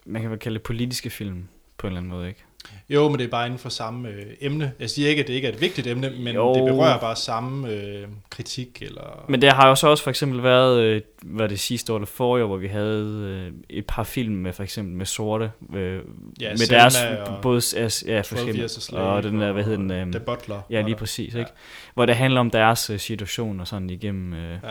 man 0.06 0.22
kan 0.22 0.30
vel 0.30 0.38
kalde 0.38 0.58
politiske 0.58 1.10
film 1.10 1.48
på 1.76 1.86
en 1.86 1.90
eller 1.90 2.00
anden 2.00 2.12
måde, 2.12 2.28
ikke? 2.28 2.44
Jo, 2.88 3.08
men 3.08 3.18
det 3.18 3.24
er 3.24 3.30
bare 3.30 3.46
inden 3.46 3.58
for 3.58 3.68
samme 3.68 4.08
øh, 4.08 4.26
emne. 4.40 4.72
Jeg 4.80 4.90
siger 4.90 5.08
ikke, 5.08 5.22
at 5.22 5.28
det 5.28 5.34
ikke 5.34 5.48
er 5.48 5.52
et 5.52 5.60
vigtigt 5.60 5.86
emne, 5.86 6.12
men 6.20 6.34
jo. 6.34 6.54
det 6.54 6.64
berører 6.64 7.00
bare 7.00 7.16
samme 7.16 7.70
øh, 7.70 8.08
kritik. 8.30 8.82
Eller... 8.82 9.24
Men 9.28 9.42
det 9.42 9.52
har 9.52 9.68
jo 9.68 9.74
så 9.74 9.88
også 9.88 10.02
for 10.02 10.10
eksempel 10.10 10.42
været, 10.42 10.80
øh, 10.80 11.00
hvad 11.22 11.48
det 11.48 11.60
sidste 11.60 11.92
år 11.92 11.96
eller 11.96 12.06
forrige 12.06 12.44
år, 12.44 12.48
hvor 12.48 12.56
vi 12.56 12.68
havde 12.68 13.50
øh, 13.50 13.52
et 13.70 13.86
par 13.86 14.04
film 14.04 14.34
med 14.34 14.52
for 14.52 14.62
eksempel 14.62 14.94
med 14.94 15.06
sorte, 15.06 15.50
øh, 15.74 16.00
ja, 16.40 16.50
med 16.50 16.66
deres, 16.68 16.96
både 17.42 17.62
ja, 18.06 18.20
forskellige, 18.20 18.68
og 18.92 19.22
den 19.22 19.40
der, 19.40 19.52
hvad 19.52 19.64
hedder 19.64 19.78
den? 19.78 19.90
Øh, 19.90 20.06
The 20.06 20.20
Butler. 20.20 20.60
Ja, 20.70 20.80
lige 20.80 20.96
præcis, 20.96 21.34
ja. 21.34 21.38
ikke? 21.38 21.50
Hvor 21.94 22.06
det 22.06 22.16
handler 22.16 22.40
om 22.40 22.50
deres 22.50 22.90
øh, 22.90 22.98
situation 22.98 23.60
og 23.60 23.68
sådan 23.68 23.90
igennem... 23.90 24.34
Øh, 24.34 24.50
ja. 24.50 24.70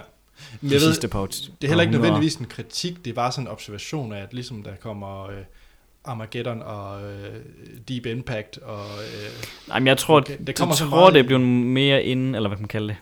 Men 0.61 0.71
jeg 0.71 0.81
ved, 0.81 1.09
på, 1.09 1.27
det 1.27 1.63
er 1.63 1.67
heller 1.67 1.81
ikke 1.81 1.93
nødvendigvis 1.93 2.35
en 2.35 2.45
kritik, 2.45 3.05
det 3.05 3.11
er 3.11 3.15
bare 3.15 3.31
sådan 3.31 3.47
en 3.47 3.51
observation 3.51 4.13
af, 4.13 4.21
at 4.21 4.33
ligesom 4.33 4.63
der 4.63 4.71
kommer... 4.81 5.29
Øh, 5.29 5.37
Armageddon 6.05 6.61
og 6.61 7.11
øh, 7.11 7.35
Deep 7.87 8.05
Impact 8.05 8.57
og 8.57 8.85
øh, 8.85 9.45
Nej, 9.67 9.79
men 9.79 9.87
jeg 9.87 9.97
tror, 9.97 10.19
det, 10.19 10.47
det 10.47 10.55
kommer 10.55 10.75
jeg 10.79 10.89
tror, 10.89 11.09
det 11.09 11.25
bliver 11.25 11.39
mere 11.39 12.03
inden, 12.03 12.35
eller 12.35 12.49
hvad 12.49 12.57
man 12.57 12.67
kalde 12.67 12.87
det, 12.87 12.97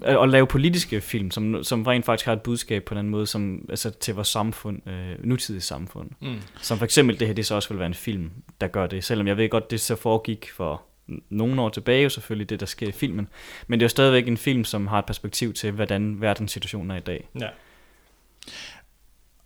at, 0.00 0.22
at 0.22 0.28
lave 0.28 0.46
politiske 0.46 1.00
film, 1.00 1.30
som, 1.30 1.64
som 1.64 1.82
rent 1.82 2.04
faktisk 2.04 2.26
har 2.26 2.32
et 2.32 2.42
budskab 2.42 2.84
på 2.84 2.94
den 2.94 3.08
måde, 3.08 3.26
som, 3.26 3.66
altså 3.68 3.90
til 3.90 4.14
vores 4.14 4.28
samfund, 4.28 4.88
øh, 4.88 5.24
nutidige 5.24 5.62
samfund. 5.62 6.10
Mm. 6.20 6.36
Som 6.62 6.78
for 6.78 6.84
eksempel 6.84 7.20
det 7.20 7.26
her, 7.26 7.34
det 7.34 7.46
så 7.46 7.54
også 7.54 7.68
vil 7.68 7.78
være 7.78 7.86
en 7.86 7.94
film, 7.94 8.30
der 8.60 8.66
gør 8.66 8.86
det, 8.86 9.04
selvom 9.04 9.26
jeg 9.26 9.36
ved 9.36 9.48
godt, 9.48 9.70
det 9.70 9.80
så 9.80 9.96
foregik 9.96 10.50
for 10.50 10.82
nogle 11.30 11.62
år 11.62 11.68
tilbage, 11.68 12.02
jo 12.02 12.08
selvfølgelig 12.08 12.50
det, 12.50 12.60
der 12.60 12.66
sker 12.66 12.88
i 12.88 12.92
filmen, 12.92 13.28
men 13.66 13.80
det 13.80 13.84
er 13.84 13.86
jo 13.86 13.88
stadigvæk 13.88 14.28
en 14.28 14.36
film, 14.36 14.64
som 14.64 14.86
har 14.86 14.98
et 14.98 15.04
perspektiv 15.06 15.52
til, 15.52 15.70
hvordan 15.70 16.20
verdenssituationen 16.20 16.90
er 16.90 16.96
i 16.96 17.00
dag. 17.00 17.28
Ja. 17.40 17.48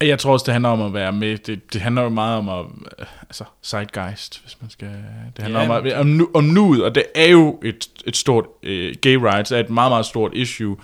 Jeg 0.01 0.19
tror 0.19 0.33
også, 0.33 0.45
det 0.45 0.53
handler 0.53 0.69
om 0.69 0.83
at 0.83 0.95
være 0.95 1.13
med. 1.13 1.39
Det, 1.39 1.73
det 1.73 1.81
handler 1.81 2.03
jo 2.03 2.09
meget 2.09 2.39
om 2.39 2.49
at, 2.49 2.65
altså, 3.23 3.45
zeitgeist, 3.65 4.43
hvis 4.43 4.57
man 4.61 4.71
skal... 4.71 4.89
Det 5.37 5.43
handler 5.43 5.63
ja. 5.63 5.79
om, 5.79 5.87
at, 5.87 5.93
om, 5.93 6.07
nu, 6.07 6.29
om 6.35 6.45
nuet, 6.45 6.85
og 6.85 6.95
det 6.95 7.05
er 7.15 7.27
jo 7.27 7.61
et, 7.65 7.89
et 8.07 8.17
stort... 8.17 8.45
Uh, 8.63 8.71
gay 9.03 9.17
rights 9.17 9.53
er 9.53 9.59
et 9.59 9.71
meget, 9.71 9.91
meget 9.91 10.07
stort 10.07 10.35
issue 10.35 10.77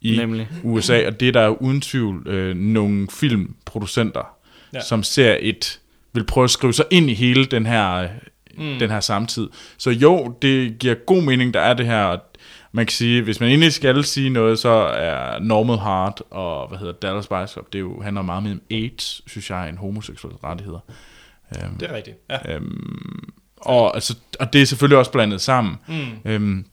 i 0.00 0.16
Nemlig. 0.16 0.48
USA, 0.62 1.06
og 1.06 1.20
det 1.20 1.28
er 1.28 1.32
der 1.32 1.48
uden 1.48 1.80
tvivl 1.80 2.28
uh, 2.28 2.56
nogle 2.56 3.08
filmproducenter, 3.10 4.28
ja. 4.72 4.80
som 4.80 5.02
ser 5.02 5.36
et... 5.40 5.80
vil 6.12 6.24
prøve 6.24 6.44
at 6.44 6.50
skrive 6.50 6.72
sig 6.72 6.84
ind 6.90 7.10
i 7.10 7.14
hele 7.14 7.44
den 7.44 7.66
her, 7.66 8.08
mm. 8.58 8.78
den 8.78 8.90
her 8.90 9.00
samtid. 9.00 9.48
Så 9.78 9.90
jo, 9.90 10.36
det 10.42 10.78
giver 10.78 10.94
god 10.94 11.22
mening, 11.22 11.54
der 11.54 11.60
er 11.60 11.74
det 11.74 11.86
her 11.86 12.16
man 12.72 12.86
kan 12.86 12.92
sige, 12.92 13.22
hvis 13.22 13.40
man 13.40 13.48
egentlig 13.48 13.72
skal 13.72 14.04
sige 14.04 14.30
noget, 14.30 14.58
så 14.58 14.68
er 14.94 15.38
Normal 15.38 15.78
Heart 15.78 16.22
og 16.30 16.68
hvad 16.68 16.78
hedder 16.78 16.92
Dallas 16.92 17.26
Buyers 17.26 17.50
Club, 17.50 17.72
det 17.72 17.78
er 17.78 17.80
jo, 17.80 18.02
handler 18.02 18.22
meget 18.22 18.42
mere 18.42 18.52
om 18.52 18.60
AIDS, 18.70 19.30
synes 19.30 19.50
jeg, 19.50 19.68
en 19.68 19.78
homoseksuel 19.78 20.34
rettigheder. 20.34 20.80
Um, 21.64 21.76
det 21.80 21.90
er 21.90 21.94
rigtigt, 21.94 22.16
ja. 22.30 22.56
Um, 22.56 23.32
og, 23.56 23.94
altså, 23.94 24.16
og 24.40 24.52
det 24.52 24.62
er 24.62 24.66
selvfølgelig 24.66 24.98
også 24.98 25.10
blandet 25.10 25.40
sammen. 25.40 25.76
Mm. 25.86 26.34
Um, 26.34 26.64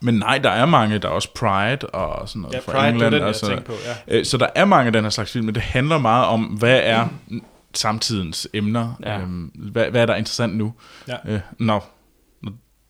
men 0.00 0.14
nej, 0.14 0.38
der 0.38 0.50
er 0.50 0.66
mange, 0.66 0.98
der 0.98 1.08
er 1.08 1.12
også 1.12 1.34
Pride 1.34 1.86
og 1.86 2.28
sådan 2.28 2.42
noget 2.42 2.54
ja, 2.54 2.58
fra 2.58 2.72
Pride, 2.72 2.88
England. 2.88 3.12
Det 3.12 3.20
den, 3.20 3.28
altså, 3.28 3.60
på, 3.66 3.72
ja. 4.08 4.18
Øh, 4.18 4.24
så 4.24 4.36
der 4.36 4.46
er 4.54 4.64
mange 4.64 4.86
af 4.86 4.92
den 4.92 5.02
her 5.04 5.10
slags 5.10 5.32
film, 5.32 5.44
men 5.44 5.54
det 5.54 5.62
handler 5.62 5.98
meget 5.98 6.26
om, 6.26 6.44
hvad 6.44 6.80
er 6.82 7.08
mm. 7.28 7.42
samtidens 7.74 8.48
emner? 8.54 8.94
Ja. 9.02 9.22
Um, 9.22 9.52
hvad, 9.54 9.90
hvad 9.90 10.02
er 10.02 10.06
der 10.06 10.14
interessant 10.14 10.56
nu? 10.56 10.74
Ja. 11.08 11.34
Uh, 11.34 11.40
når 11.58 11.90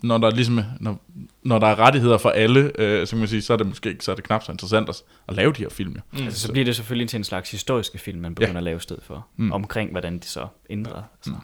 når 0.03 0.18
der 0.18 0.30
ligesom, 0.30 0.61
når, 0.80 1.01
når 1.42 1.59
der 1.59 1.66
er 1.66 1.78
rettigheder 1.78 2.18
for 2.18 2.30
alle, 2.30 2.72
øh, 2.80 3.07
så 3.07 3.11
kan 3.11 3.18
man 3.18 3.28
sige, 3.28 3.42
så 3.42 3.53
er 3.53 3.57
det 3.57 3.66
måske 3.66 3.88
ikke, 3.88 4.05
så 4.05 4.11
er 4.11 4.14
det 4.14 4.24
knap 4.24 4.42
så 4.42 4.53
interessant 4.53 4.88
at, 4.88 5.03
at 5.28 5.34
lave 5.34 5.53
de 5.53 5.62
her 5.62 5.68
film. 5.68 5.97
Mm. 6.12 6.24
Altså, 6.24 6.40
så 6.40 6.53
bliver 6.53 6.64
det 6.64 6.76
selvfølgelig 6.76 7.09
til 7.09 7.16
en 7.16 7.24
slags 7.24 7.51
historiske 7.51 7.99
film, 7.99 8.20
man 8.20 8.34
begynder 8.34 8.53
ja. 8.53 8.59
at 8.59 8.64
lave 8.64 8.80
sted 8.80 8.99
for, 9.03 9.26
mm. 9.36 9.53
omkring 9.53 9.90
hvordan 9.90 10.14
det 10.14 10.24
så 10.24 10.47
ændrer. 10.70 10.97
Ja. 10.97 11.03
Altså. 11.16 11.30
Mm. 11.30 11.36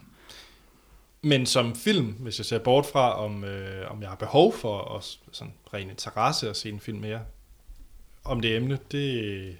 Men 1.23 1.45
som 1.45 1.75
film, 1.75 2.05
hvis 2.05 2.39
jeg 2.39 2.45
ser 2.45 2.59
bort 2.59 2.85
fra, 2.85 3.25
om, 3.25 3.43
øh, 3.43 3.91
om 3.91 4.01
jeg 4.01 4.09
har 4.09 4.15
behov 4.15 4.53
for 4.53 4.95
at, 4.97 5.17
sådan 5.31 5.53
ren 5.73 5.89
interesse 5.89 6.49
at 6.49 6.57
se 6.57 6.69
en 6.69 6.79
film 6.79 6.99
mere, 6.99 7.19
om 8.23 8.39
det 8.39 8.55
emne, 8.55 8.79
det... 8.91 9.57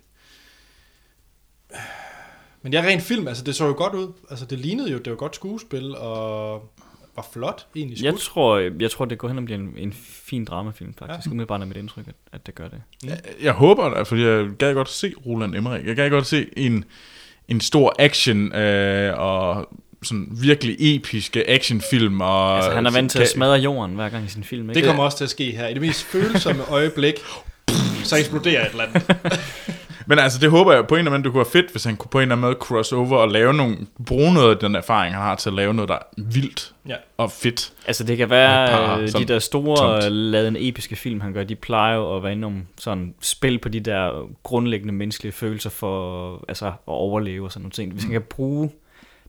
Men 2.62 2.74
jeg 2.74 2.84
rent 2.84 3.02
film, 3.02 3.28
altså 3.28 3.44
det 3.44 3.56
så 3.56 3.66
jo 3.66 3.74
godt 3.74 3.94
ud. 3.94 4.14
Altså 4.30 4.46
det 4.46 4.60
lignede 4.60 4.92
jo, 4.92 4.98
det 4.98 5.12
var 5.12 5.18
godt 5.18 5.36
skuespil, 5.36 5.96
og 5.96 6.72
var 7.16 7.26
flot 7.34 7.66
egentlig 7.76 8.04
Jeg 8.04 8.14
skudt. 8.14 8.22
tror, 8.22 8.60
jeg 8.80 8.92
tror, 8.92 9.06
det 9.06 9.18
går 9.18 9.28
hen 9.28 9.38
og 9.38 9.46
bliver 9.46 9.60
en, 9.60 9.74
en 9.78 9.94
fin 10.04 10.46
dramafilm, 10.46 10.94
faktisk. 11.00 11.26
Ja. 11.28 11.32
Umiddelbart 11.32 11.62
er 11.62 11.66
mit 11.66 11.78
indtryk, 11.78 12.08
at, 12.08 12.16
at 12.34 12.46
det 12.48 12.56
gør 12.56 12.68
det. 12.68 12.82
Jeg, 13.06 13.20
jeg 13.42 13.54
håber 13.54 13.90
det, 13.90 14.08
fordi 14.08 14.22
jeg 14.24 14.48
gad 14.60 14.74
godt 14.74 14.90
se 14.90 15.14
Roland 15.26 15.56
Emmerich. 15.56 15.88
Jeg 15.88 15.96
gad 15.96 16.10
godt 16.10 16.26
se 16.28 16.48
en, 16.58 16.86
en 17.48 17.62
stor 17.62 17.96
action 18.00 18.56
øh, 18.56 19.20
og 19.20 19.70
sådan 20.04 20.28
virkelig 20.42 20.96
episke 20.96 21.50
actionfilm. 21.50 22.22
Og 22.22 22.56
Altså, 22.56 22.72
han 22.72 22.86
er 22.86 22.92
vant 22.92 23.12
til 23.12 23.20
at 23.22 23.30
smadre 23.30 23.56
jorden 23.60 23.96
hver 23.96 24.10
gang 24.10 24.26
i 24.26 24.28
sin 24.28 24.44
film, 24.44 24.70
ikke? 24.70 24.80
Det 24.80 24.88
kommer 24.88 25.04
også 25.04 25.18
til 25.18 25.24
at 25.24 25.30
ske 25.30 25.52
her. 25.52 25.68
I 25.68 25.74
det 25.74 25.82
mest 25.82 26.04
følsomme 26.04 26.64
øjeblik, 26.70 27.14
så 28.04 28.16
eksploderer 28.18 28.66
et 28.66 28.72
eller 28.72 28.84
andet. 28.84 29.04
Men 30.12 30.20
altså, 30.20 30.40
det 30.40 30.50
håber 30.50 30.74
jeg 30.74 30.88
på 30.88 30.96
en 30.96 31.00
eller 31.00 31.12
anden 31.12 31.20
måde, 31.22 31.24
det 31.24 31.32
kunne 31.32 31.40
være 31.54 31.64
fedt, 31.64 31.72
hvis 31.72 31.84
han 31.84 31.98
kunne 31.98 32.10
på 32.10 32.18
en 32.20 32.22
eller 32.22 32.36
anden 32.36 32.42
måde 32.42 32.56
crossover 32.60 33.18
og 33.18 33.30
lave 33.30 33.54
nogle, 33.54 33.78
bruge 34.06 34.34
noget 34.34 34.50
af 34.56 34.58
den 34.60 34.76
erfaring, 34.76 35.16
han 35.16 35.24
har 35.24 35.36
til 35.36 35.50
at 35.50 35.54
lave 35.54 35.74
noget, 35.74 35.90
der 35.90 35.96
er 35.96 36.00
vildt 36.18 36.74
Ja. 36.88 36.96
og 37.18 37.32
fedt. 37.32 37.74
Altså 37.88 38.04
det 38.04 38.18
kan 38.18 38.30
være 38.30 38.68
par 38.68 38.98
øh, 38.98 39.10
sådan 39.10 39.28
de 39.28 39.34
der 39.34 39.40
store 39.40 40.02
tomt. 40.02 40.14
ladende 40.14 40.68
episke 40.68 40.96
film, 40.96 41.22
han 41.22 41.34
gør, 41.34 41.44
de 41.44 41.56
plejer 41.56 41.96
jo 41.96 42.16
at 42.16 42.24
være 42.24 42.32
inde 42.32 42.46
om 42.46 42.68
sådan 42.80 43.14
spil 43.22 43.60
på 43.60 43.70
de 43.70 43.80
der 43.80 44.30
grundlæggende 44.44 44.94
menneskelige 44.94 45.32
følelser 45.34 45.70
for 45.70 46.46
altså, 46.48 46.66
at 46.68 46.74
overleve 46.88 47.46
og 47.46 47.52
sådan 47.52 47.62
nogle 47.62 47.72
ting. 47.72 47.92
Hvis 47.92 48.04
han 48.04 48.12
kan 48.12 48.22
bruge 48.22 48.70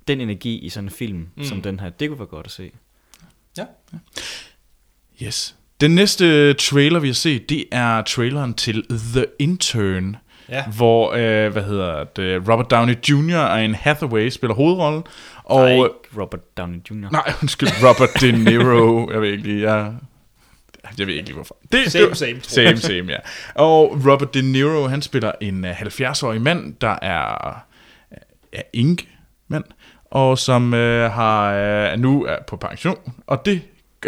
den 0.08 0.20
energi 0.20 0.58
i 0.58 0.68
sådan 0.68 0.84
en 0.86 0.90
film 0.90 1.18
Mm. 1.18 1.26
mm. 1.36 1.44
som 1.44 1.62
den 1.62 1.80
her, 1.80 1.90
det 1.90 2.08
kunne 2.08 2.18
være 2.18 2.26
godt 2.28 2.46
at 2.46 2.52
se. 2.52 2.70
Yes. 5.22 5.56
Den 5.80 5.94
næste 5.94 6.54
trailer, 6.54 7.00
vi 7.00 7.06
har 7.08 7.14
set, 7.14 7.48
det 7.50 7.64
er 7.72 8.02
traileren 8.02 8.54
til 8.54 8.84
The 9.14 9.26
Intern, 9.38 10.16
Ja. 10.48 10.64
hvor, 10.76 11.12
øh, 11.12 11.52
hvad 11.52 11.62
hedder 11.62 12.04
det, 12.04 12.48
Robert 12.48 12.70
Downey 12.70 12.94
Jr. 13.08 13.36
og 13.38 13.64
en 13.64 13.74
Hathaway 13.74 14.28
spiller 14.28 14.54
hovedrollen. 14.54 15.02
Og, 15.44 15.60
Nej, 15.60 15.72
ikke 15.72 15.88
Robert 16.20 16.56
Downey 16.56 16.78
Jr. 16.90 17.10
nej, 17.12 17.32
undskyld, 17.42 17.68
Robert 17.88 18.10
De 18.20 18.32
Niro, 18.44 19.10
jeg 19.12 19.20
ved 19.20 19.28
ikke 19.28 19.42
lige, 19.42 19.72
jeg, 19.72 19.92
jeg 20.98 21.06
ved 21.06 21.14
ikke 21.14 21.26
lige 21.26 21.34
hvorfor. 21.34 21.56
Det, 21.72 21.92
Same, 21.92 22.08
det, 22.08 22.16
same, 22.16 22.40
Same, 22.42 22.76
same, 22.76 23.12
ja. 23.12 23.18
Og 23.54 23.98
Robert 24.10 24.34
De 24.34 24.52
Niro, 24.52 24.86
han 24.86 25.02
spiller 25.02 25.32
en 25.40 25.64
øh, 25.64 25.80
70-årig 25.80 26.42
mand, 26.42 26.74
der 26.80 26.98
er, 27.02 27.54
er 28.52 28.62
ink 28.72 29.08
mand, 29.48 29.64
og 30.10 30.38
som 30.38 30.74
øh, 30.74 31.10
har 31.10 31.52
øh, 31.54 31.98
nu 31.98 32.24
er 32.24 32.36
på 32.46 32.56
pension, 32.56 33.12
og 33.26 33.44
det 33.46 33.60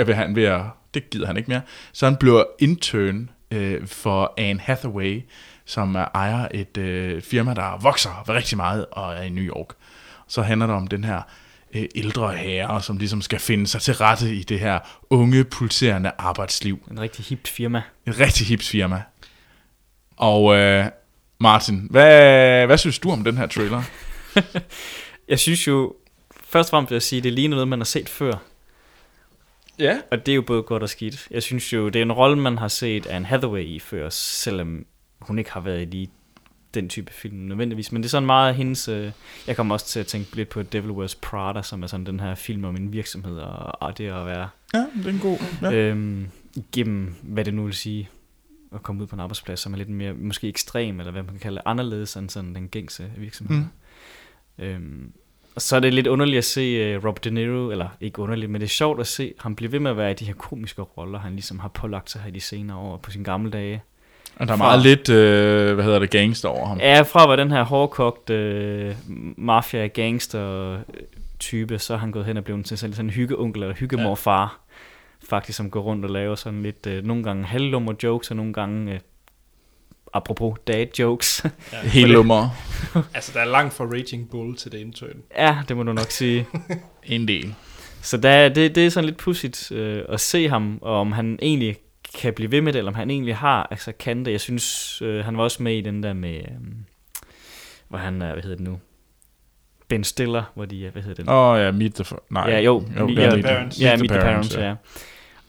vil 0.07 0.15
han 0.15 0.37
ved 0.37 0.45
at, 0.45 0.61
det 0.95 1.11
gider 1.11 1.27
han 1.27 1.37
ikke 1.37 1.49
mere. 1.51 1.61
Så 1.93 2.07
han 2.07 2.17
bliver 2.17 2.45
intern 2.59 3.31
øh, 3.51 3.87
for 3.87 4.35
Anne 4.37 4.61
Hathaway, 4.61 5.23
som 5.65 5.95
er 5.95 6.07
ejer 6.15 6.49
et 6.55 6.77
øh, 6.77 7.23
firma, 7.23 7.55
der 7.55 7.79
vokser 7.83 8.29
rigtig 8.29 8.57
meget 8.57 8.87
og 8.93 9.15
er 9.15 9.23
i 9.23 9.29
New 9.29 9.45
York. 9.45 9.69
Så 10.29 10.43
handler 10.43 10.67
det 10.67 10.77
om 10.77 10.87
den 10.87 11.05
her 11.05 11.23
øh, 11.75 11.85
ældre 11.95 12.35
herre, 12.35 12.83
som 12.83 12.99
ligesom 12.99 13.23
skal 13.23 13.39
finde 13.39 13.67
sig 13.67 13.81
til 13.81 13.95
rette 13.95 14.35
i 14.35 14.43
det 14.43 14.61
her 14.61 14.79
unge, 15.11 15.45
pulserende 15.45 16.13
arbejdsliv. 16.19 16.89
En 16.91 17.01
rigtig 17.01 17.25
hipt 17.25 17.49
firma. 17.49 17.83
Et 18.07 18.21
rigtig 18.21 18.47
hips 18.47 18.69
firma. 18.69 19.03
Og 20.17 20.57
øh, 20.57 20.87
Martin, 21.39 21.87
hvad, 21.91 22.67
hvad 22.67 22.79
synes 22.79 22.99
du 22.99 23.11
om 23.11 23.25
den 23.25 23.37
her 23.37 23.47
trailer? 23.47 23.83
Jeg 25.29 25.39
synes 25.39 25.67
jo, 25.67 25.95
først 26.45 26.69
og 26.69 26.71
fremmest 26.71 26.91
vil 26.91 26.95
jeg 26.95 27.03
sige, 27.03 27.23
det 27.23 27.33
ligner 27.33 27.57
noget, 27.57 27.69
man 27.69 27.79
har 27.79 27.85
set 27.85 28.09
før. 28.09 28.33
Ja. 29.79 29.99
Og 30.11 30.27
det 30.27 30.33
er 30.33 30.37
jo 30.37 30.43
både 30.43 30.63
godt 30.63 30.83
og 30.83 30.89
skidt. 30.89 31.29
Jeg 31.31 31.43
synes 31.43 31.73
jo, 31.73 31.89
det 31.89 31.99
er 31.99 32.03
en 32.03 32.13
rolle, 32.13 32.39
man 32.39 32.59
har 32.59 32.69
set 32.69 33.07
Anne 33.07 33.27
Hathaway 33.27 33.65
i 33.65 33.79
før, 33.79 34.09
selvom 34.11 34.87
hun 35.27 35.39
ikke 35.39 35.53
har 35.53 35.61
været 35.61 35.83
i 35.83 35.85
lige 35.85 36.11
den 36.75 36.89
type 36.89 37.13
film 37.13 37.37
nødvendigvis. 37.37 37.93
Men 37.93 38.03
det 38.03 38.09
er 38.09 38.11
sådan 38.11 38.27
meget 38.27 38.55
hendes... 38.55 38.89
Øh, 38.89 39.13
jeg 39.47 39.57
kommer 39.57 39.75
også 39.75 39.87
til 39.87 40.01
at 40.01 40.07
tænke 40.07 40.37
lidt 40.37 40.49
på 40.49 40.63
Devil 40.63 40.91
Wears 40.91 41.15
Prada, 41.15 41.63
som 41.63 41.83
er 41.83 41.87
sådan 41.87 42.07
den 42.07 42.21
her 42.21 42.35
film 42.35 42.65
om 42.65 42.77
en 42.77 42.93
virksomhed, 42.93 43.39
og, 43.39 43.83
og 43.83 43.99
det 43.99 44.09
at 44.09 44.27
være... 44.27 44.49
Ja, 44.75 44.87
det 44.97 45.07
er 45.07 45.11
en 45.11 45.19
god. 45.19 45.39
Ja. 45.63 45.73
Øhm, 45.73 46.29
igennem, 46.57 47.15
hvad 47.23 47.45
det 47.45 47.55
nu 47.55 47.65
vil 47.65 47.75
sige, 47.75 48.09
at 48.75 48.83
komme 48.83 49.03
ud 49.03 49.07
på 49.07 49.17
en 49.17 49.21
arbejdsplads, 49.21 49.61
som 49.61 49.73
er 49.73 49.79
lidt 49.79 49.89
mere, 49.89 50.13
måske 50.13 50.49
ekstrem, 50.49 51.01
eller 51.01 51.13
hvad 51.13 51.23
man 51.23 51.33
kan 51.33 51.41
kalde 51.41 51.61
anderledes 51.65 52.17
end 52.17 52.31
sådan 52.31 52.55
den 52.55 52.69
gængse 52.69 53.11
virksomhed. 53.17 53.57
Mm. 53.57 53.65
Mm. 54.59 54.65
Øhm, 54.65 55.13
og 55.55 55.63
så 55.63 55.77
er 55.77 55.81
det 55.81 55.95
lidt 55.95 56.07
underligt 56.07 56.39
at 56.39 56.45
se 56.45 56.97
uh, 56.97 57.05
Robert 57.05 57.25
De 57.25 57.31
Niro, 57.31 57.71
eller 57.71 57.89
ikke 58.01 58.19
underligt, 58.19 58.51
men 58.51 58.61
det 58.61 58.67
er 58.67 58.71
sjovt 58.71 59.01
at 59.01 59.07
se 59.07 59.35
ham 59.39 59.57
blive 59.57 59.73
ved 59.73 59.81
med 59.81 59.91
at 59.91 59.97
være 59.97 60.11
i 60.11 60.15
de 60.15 60.25
her 60.25 60.35
komiske 60.35 60.83
roller, 60.83 61.19
han 61.19 61.33
ligesom 61.33 61.59
har 61.59 61.69
pålagt 61.69 62.11
sig 62.11 62.21
her 62.21 62.31
de 62.31 62.41
senere 62.41 62.77
år 62.77 62.97
på 62.97 63.11
sine 63.11 63.25
gamle 63.25 63.51
dage. 63.51 63.83
Og 64.37 64.47
der 64.47 64.53
er 64.53 64.57
fra- 64.59 64.65
meget 64.65 64.83
lidt, 64.83 65.09
øh, 65.09 65.75
hvad 65.75 65.85
hedder 65.85 65.99
det, 65.99 66.11
gangster 66.11 66.49
over 66.49 66.67
ham. 66.67 66.79
Ja, 66.79 67.03
fra 67.03 67.29
være 67.29 67.37
den 67.37 67.51
her 67.51 67.63
hårdkogt 67.63 68.31
uh, 68.31 68.37
mafia-gangster-type, 69.37 71.79
så 71.79 71.95
er 71.95 71.99
han 71.99 72.11
gået 72.13 72.25
hen 72.25 72.37
og 72.37 72.45
blevet 72.45 72.65
til 72.67 72.79
sådan 72.79 72.95
sådan 72.95 73.07
en 73.07 73.11
hyggeonkel 73.11 73.63
eller 73.63 73.75
hyggemorfar, 73.75 74.61
faktisk, 75.29 75.57
som 75.57 75.71
går 75.71 75.81
rundt 75.81 76.05
og 76.05 76.11
laver 76.11 76.35
sådan 76.35 76.63
lidt, 76.63 76.87
uh, 76.87 76.93
nogle 77.07 77.23
gange 77.25 77.45
halvlummer 77.45 77.93
jokes, 78.03 78.31
og 78.31 78.37
nogle 78.37 78.53
gange, 78.53 78.93
uh, 78.93 78.99
apropos 80.15 80.59
dad 80.67 80.87
jokes. 80.99 81.47
Helt 81.83 82.11
lummer. 82.11 82.49
Altså, 83.15 83.31
der 83.35 83.41
er 83.41 83.45
langt 83.45 83.75
fra 83.75 83.85
Raging 83.85 84.31
Bull 84.31 84.57
til 84.57 84.73
det 84.73 84.79
intern. 84.79 85.17
ja, 85.39 85.59
det 85.69 85.77
må 85.77 85.83
du 85.83 85.93
nok 85.93 86.11
sige. 86.11 86.47
En 87.05 87.29
del. 87.29 87.55
Så 88.03 88.17
der, 88.17 88.49
det, 88.49 88.75
det 88.75 88.87
er 88.87 88.91
sådan 88.91 89.05
lidt 89.05 89.17
pudsigt 89.19 89.73
øh, 89.73 90.03
at 90.09 90.21
se 90.21 90.49
ham, 90.49 90.79
og 90.83 91.01
om 91.01 91.13
han 91.13 91.39
egentlig 91.43 91.77
kan 92.15 92.35
blive 92.35 92.51
ved 92.51 92.61
med 92.61 92.73
det, 92.73 92.79
eller 92.79 92.91
om 92.91 92.95
han 92.95 93.11
egentlig 93.11 93.37
har, 93.37 93.69
altså 93.71 93.93
kan 93.93 94.25
det. 94.25 94.33
Jeg 94.33 94.41
synes, 94.41 95.03
øh, 95.03 95.25
han 95.25 95.37
var 95.37 95.43
også 95.43 95.63
med 95.63 95.77
i 95.77 95.81
den 95.81 96.03
der 96.03 96.13
med, 96.13 96.35
øh, 96.35 96.51
hvor 97.89 97.99
han 97.99 98.23
er, 98.23 98.33
hvad 98.33 98.43
hedder 98.43 98.57
det 98.57 98.65
nu? 98.65 98.79
Ben 99.89 100.05
Stiller, 100.05 100.43
hvor 100.55 100.65
de 100.65 100.87
er, 100.87 100.91
hvad 100.91 101.03
hedder 101.03 101.23
den? 101.23 101.33
Åh 101.33 101.49
oh, 101.49 101.61
ja, 101.61 101.71
Meet 101.71 101.95
the... 101.95 102.17
Nej. 102.31 102.51
Ja, 102.51 102.61
jo, 102.61 102.85
jo 102.99 103.07
Meet 103.07 103.19
ja, 103.19 103.31
the 103.31 103.43
Parents. 103.43 103.81
ja, 103.81 103.97
Meet 103.97 104.11
the 104.11 104.21
Parents, 104.21 104.57
ja. 104.57 104.75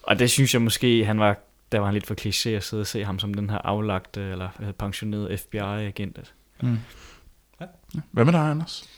Og 0.04 0.20
det 0.20 0.32
synes 0.32 0.54
jeg 0.54 0.62
måske, 0.62 1.06
han 1.06 1.20
var, 1.20 1.38
der 1.72 1.80
var 1.80 1.86
han 1.86 1.94
lidt 1.94 2.08
for 2.08 2.16
kliché 2.22 2.50
at 2.50 2.64
sidde 2.64 2.82
og 2.82 2.88
se 2.88 3.04
ham 3.04 3.20
som 3.20 3.34
den 3.34 3.50
her 3.50 3.58
aflagte, 3.58 4.22
eller 4.22 4.50
hvad 4.58 4.66
hedder, 4.66 4.86
pensionerede 4.86 5.38
FBI-agent. 5.38 6.34
Mm. 6.62 6.78
Hvad 8.12 8.26
med 8.26 8.34
dig, 8.34 8.42
Anders? 8.42 8.90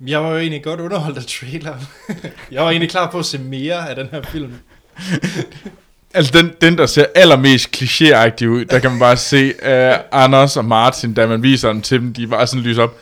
Jeg 0.00 0.22
var 0.22 0.30
jo 0.30 0.38
egentlig 0.38 0.64
godt 0.64 0.80
underholdt 0.80 1.18
af 1.18 1.24
trailer. 1.24 1.76
jeg 2.52 2.62
var 2.62 2.70
egentlig 2.70 2.90
klar 2.90 3.10
på 3.10 3.18
at 3.18 3.24
se 3.24 3.38
mere 3.38 3.90
af 3.90 3.96
den 3.96 4.06
her 4.06 4.22
film. 4.22 4.52
Altså, 6.14 6.32
den, 6.38 6.50
den 6.60 6.78
der 6.78 6.86
ser 6.86 7.04
allermest 7.14 7.76
klichéagtig 7.76 8.46
ud, 8.46 8.64
der 8.64 8.78
kan 8.78 8.90
man 8.90 8.98
bare 8.98 9.16
se 9.16 9.46
uh, 9.62 10.22
Anders 10.22 10.56
og 10.56 10.64
Martin, 10.64 11.14
da 11.14 11.26
man 11.26 11.42
viser 11.42 11.68
dem 11.68 11.82
til 11.82 12.00
dem, 12.00 12.12
de 12.14 12.26
bare 12.26 12.46
sådan 12.46 12.62
lyser 12.62 12.82
op. 12.82 12.98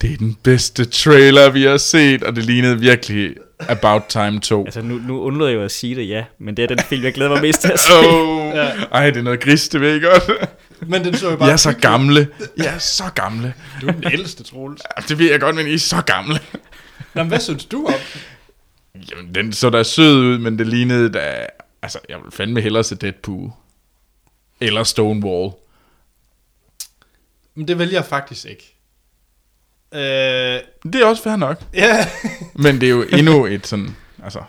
Det 0.00 0.12
er 0.12 0.16
den 0.16 0.36
bedste 0.42 0.84
trailer, 0.84 1.50
vi 1.50 1.62
har 1.62 1.76
set, 1.76 2.22
og 2.22 2.36
det 2.36 2.44
lignede 2.44 2.80
virkelig 2.80 3.34
About 3.68 4.02
Time 4.08 4.40
2. 4.40 4.64
Altså 4.64 4.82
nu, 4.82 5.00
nu 5.06 5.20
undlod 5.22 5.48
jeg 5.48 5.56
jo 5.56 5.62
at 5.64 5.70
sige 5.72 5.94
det, 5.94 6.08
ja, 6.08 6.24
men 6.38 6.56
det 6.56 6.62
er 6.62 6.66
den 6.66 6.78
film, 6.78 7.04
jeg 7.04 7.12
glæder 7.14 7.30
mig 7.30 7.40
mest 7.42 7.60
til 7.60 7.68
at 7.72 7.80
se. 7.80 7.92
Oh, 7.92 8.52
Ja. 8.54 8.70
ej, 8.92 9.10
det 9.10 9.16
er 9.16 9.22
noget 9.22 9.40
grist, 9.40 9.72
det 9.72 9.80
ved 9.80 9.92
jeg 9.92 10.00
godt. 10.02 10.30
Men 10.86 11.04
den 11.04 11.16
så 11.16 11.30
jo 11.30 11.36
bare... 11.36 11.50
er 11.50 11.56
så 11.56 11.72
gamle. 11.72 12.28
I 12.56 12.60
er 12.60 12.78
så 12.78 13.04
gamle. 13.14 13.54
Du 13.80 13.86
er 13.88 13.92
den 13.92 14.12
ældste, 14.12 14.42
Troels. 14.44 14.82
Ja, 14.96 15.02
Det 15.08 15.18
ved 15.18 15.30
jeg 15.30 15.40
godt, 15.40 15.56
men 15.56 15.66
I 15.66 15.74
er 15.74 15.78
så 15.78 16.02
gamle. 16.06 16.40
Nå, 17.14 17.22
men 17.22 17.28
hvad 17.28 17.40
synes 17.40 17.64
du 17.64 17.86
om? 17.86 17.94
Jamen, 19.10 19.34
den 19.34 19.52
så 19.52 19.70
da 19.70 19.82
sød 19.82 20.16
ud, 20.16 20.38
men 20.38 20.58
det 20.58 20.66
lignede 20.66 21.08
da... 21.12 21.46
Altså, 21.82 21.98
jeg 22.08 22.18
vil 22.22 22.30
fandme 22.32 22.60
hellere 22.60 22.84
se 22.84 22.96
Deadpool. 22.96 23.50
Eller 24.60 24.84
Stonewall. 24.84 25.52
Men 27.54 27.68
det 27.68 27.78
vælger 27.78 27.94
jeg 27.98 28.04
faktisk 28.04 28.44
ikke. 28.46 28.76
Øh, 29.94 30.00
Det 30.92 31.02
er 31.02 31.06
også 31.06 31.22
fair 31.22 31.36
nok. 31.36 31.62
ja, 31.74 32.08
Men 32.54 32.80
det 32.80 32.86
er 32.86 32.90
jo 32.90 33.02
endnu 33.02 33.46
et 33.46 33.66
sådan... 33.66 33.96
Altså... 34.24 34.42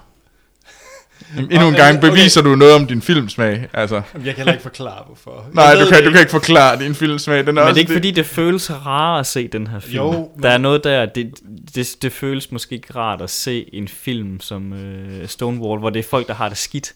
Endnu 1.37 1.55
en 1.55 1.61
Okay, 1.61 1.77
gang 1.77 1.97
okay. 1.97 2.09
beviser 2.09 2.41
du 2.41 2.55
noget 2.55 2.73
om 2.75 2.87
din 2.87 3.01
filmsmag. 3.01 3.67
Altså, 3.73 3.95
jeg 3.95 4.23
kan 4.23 4.33
heller 4.35 4.51
ikke 4.53 4.63
forklare, 4.63 5.03
hvorfor. 5.05 5.45
nej, 5.53 5.73
du 5.73 5.85
kan, 5.89 5.97
det 5.97 6.05
du 6.05 6.11
kan 6.11 6.19
ikke 6.19 6.31
forklare 6.31 6.79
din 6.79 6.95
filmsmag. 6.95 7.37
Den 7.39 7.47
er 7.47 7.51
Men 7.51 7.57
også 7.57 7.69
det 7.73 7.77
er 7.77 7.81
ikke 7.81 7.93
fordi, 7.93 8.11
det 8.11 8.25
føles 8.25 8.71
rart 8.71 9.19
at 9.19 9.27
se 9.27 9.47
den 9.47 9.67
her 9.67 9.79
film. 9.79 9.95
Jo, 9.95 10.11
men- 10.35 10.43
Der 10.43 10.49
er 10.49 10.57
noget 10.57 10.83
der, 10.83 11.05
det, 11.05 11.39
det, 11.75 11.95
det 12.01 12.11
føles 12.11 12.51
måske 12.51 12.75
ikke 12.75 12.93
rart 12.95 13.21
at 13.21 13.29
se 13.29 13.69
en 13.73 13.87
film 13.87 14.39
som 14.39 14.73
øh, 14.73 15.27
Stonewall, 15.27 15.79
hvor 15.79 15.89
det 15.89 15.99
er 15.99 16.03
folk, 16.09 16.27
der 16.27 16.33
har 16.33 16.49
det 16.49 16.57
skidt 16.57 16.93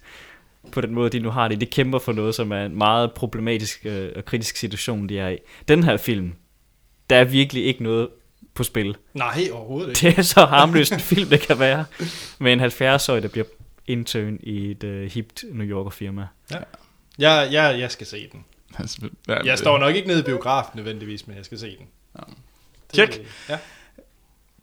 på 0.72 0.82
den 0.82 0.94
måde, 0.94 1.10
de 1.10 1.20
nu 1.20 1.30
har 1.30 1.48
det. 1.48 1.62
De 1.62 1.66
kæmper 1.66 2.00
for 2.00 2.12
noget, 2.14 2.36
som 2.36 2.52
er 2.52 2.66
en 2.66 2.78
meget 2.78 3.12
problematisk 3.12 3.80
øh, 3.86 4.08
og 4.16 4.26
kritisk 4.26 4.58
situation, 4.58 5.10
de 5.10 5.20
er 5.20 5.30
i. 5.30 5.38
Den 5.68 5.84
her 5.84 5.98
film, 5.98 6.32
der 7.10 7.16
er 7.16 7.24
virkelig 7.24 7.66
ikke 7.66 7.84
noget 7.84 8.08
på 8.56 8.64
spil. 8.64 8.96
Nej, 9.14 9.48
overhovedet 9.54 9.90
ikke. 9.90 10.00
Det 10.16 10.18
er 10.20 10.22
så 10.22 10.46
harmløst 10.46 10.92
en 10.94 11.00
film, 11.00 11.30
det 11.30 11.40
kan 11.40 11.60
være. 11.60 11.86
Med 12.40 12.54
en 12.54 12.62
70-årig, 12.62 13.22
der 13.24 13.28
bliver 13.28 13.46
intern 13.88 14.38
i 14.44 14.72
et 14.72 14.84
øh, 14.84 15.12
hipt 15.12 15.44
New 15.52 15.68
Yorker 15.68 15.90
firma. 15.92 16.28
Jeg, 17.20 17.48
jeg, 17.52 17.80
jeg 17.80 17.92
skal 17.92 18.08
se 18.08 18.30
den. 18.32 18.46
Ja, 19.28 19.34
Jeg 19.44 19.58
står 19.58 19.78
nok 19.78 19.96
ikke 19.96 20.08
nede 20.08 20.20
i 20.20 20.24
biografen 20.24 20.72
nødvendigvis, 20.76 21.28
men 21.28 21.38
jeg 21.38 21.46
skal 21.46 21.60
se 21.60 21.78
den. 21.78 21.86
Det- 22.18 22.30
Tjek. 22.94 23.28
Ja. 23.50 23.58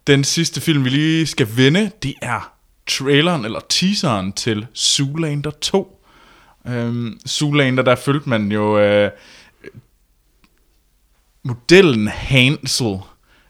Den 0.07 0.23
sidste 0.23 0.61
film, 0.61 0.83
vi 0.83 0.89
lige 0.89 1.27
skal 1.27 1.47
vende, 1.57 1.91
det 2.03 2.13
er 2.21 2.53
traileren 2.87 3.45
eller 3.45 3.59
teaseren 3.69 4.33
til 4.33 4.67
Zoolander 4.75 5.51
2. 5.51 6.03
Øhm, 6.67 7.19
Zoolander, 7.27 7.83
der 7.83 7.95
følte 7.95 8.29
man 8.29 8.51
jo 8.51 8.79
øh, 8.79 9.11
modellen 11.43 12.07
Hansel 12.07 12.97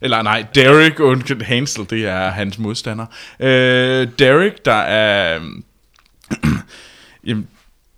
Eller 0.03 0.21
nej, 0.21 0.45
Derek 0.55 0.99
undskyld, 0.99 1.41
Hansel, 1.41 1.89
det 1.89 2.05
er 2.05 2.29
hans 2.29 2.59
modstander. 2.59 3.05
Øh, 3.39 4.07
Derek, 4.19 4.65
der 4.65 4.71
er... 4.73 5.39
jamen, 7.27 7.47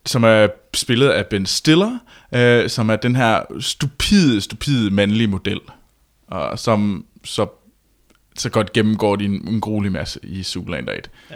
som 0.06 0.24
er 0.24 0.48
spillet 0.74 1.10
af 1.10 1.26
Ben 1.26 1.46
Stiller, 1.46 2.00
øh, 2.36 2.70
som 2.70 2.90
er 2.90 2.96
den 2.96 3.16
her 3.16 3.42
stupide, 3.60 4.42
stupide 4.42 4.92
mandlige 4.92 5.28
model, 5.28 5.60
og 6.28 6.60
som 6.60 7.06
så, 7.24 7.48
så 8.36 8.50
godt 8.50 8.74
gennemgår 8.74 9.16
de 9.16 9.26
en, 9.26 9.48
en 9.48 9.62
gruelig 9.62 9.92
masse 9.92 10.20
i 10.24 10.44
Zoolander 10.44 10.94
1. 10.94 11.10
Ja. 11.32 11.36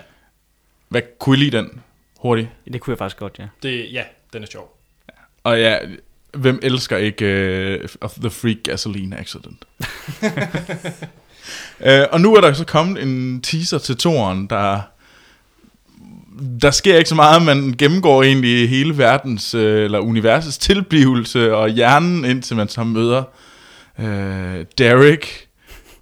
Hvad 0.87 1.01
kunne 1.19 1.37
I 1.37 1.39
lide 1.39 1.57
den 1.57 1.81
hurtigt? 2.19 2.49
Det 2.73 2.81
kunne 2.81 2.91
jeg 2.91 2.97
faktisk 2.97 3.17
godt, 3.17 3.39
ja. 3.39 3.47
Det, 3.63 3.93
ja, 3.93 4.03
den 4.33 4.43
er 4.43 4.47
sjov. 4.47 4.79
Og 5.43 5.59
ja, 5.59 5.77
hvem 6.37 6.59
elsker 6.61 6.97
ikke 6.97 7.79
uh, 7.83 7.89
of 8.01 8.11
The 8.11 8.29
Freak 8.29 8.57
Gasoline 8.63 9.19
Accident? 9.19 9.65
uh, 10.23 10.29
og 12.11 12.21
nu 12.21 12.35
er 12.35 12.41
der 12.41 12.53
så 12.53 12.65
kommet 12.65 13.03
en 13.03 13.41
teaser 13.41 13.77
til 13.77 13.97
toren, 13.97 14.47
der... 14.47 14.81
Der 16.61 16.71
sker 16.71 16.97
ikke 16.97 17.09
så 17.09 17.15
meget, 17.15 17.41
man 17.41 17.75
gennemgår 17.77 18.23
egentlig 18.23 18.69
hele 18.69 18.97
verdens, 18.97 19.55
uh, 19.55 19.61
eller 19.61 19.99
universets 19.99 20.57
tilblivelse 20.57 21.55
og 21.55 21.69
hjernen, 21.69 22.25
indtil 22.25 22.55
man 22.55 22.67
så 22.67 22.83
møder 22.83 23.23
uh, 23.97 24.05
Derek, 24.77 25.47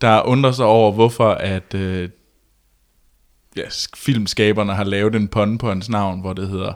der 0.02 0.22
undrer 0.22 0.52
sig 0.52 0.66
over, 0.66 0.92
hvorfor 0.92 1.30
at 1.30 1.74
uh, 1.76 2.10
ja, 3.58 3.64
filmskaberne 3.96 4.74
har 4.74 4.84
lavet 4.84 5.16
en 5.16 5.28
pun 5.28 5.58
på 5.58 5.70
hans 5.70 5.90
navn, 5.90 6.22
hvor 6.22 6.34
det 6.34 6.48
hedder 6.48 6.74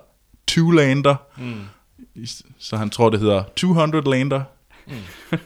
Two-Lander. 0.51 1.15
Mm. 1.37 1.61
Så 2.59 2.77
han 2.77 2.89
tror, 2.89 3.09
det 3.09 3.19
hedder 3.19 3.43
200 3.55 4.11
Lander. 4.11 4.41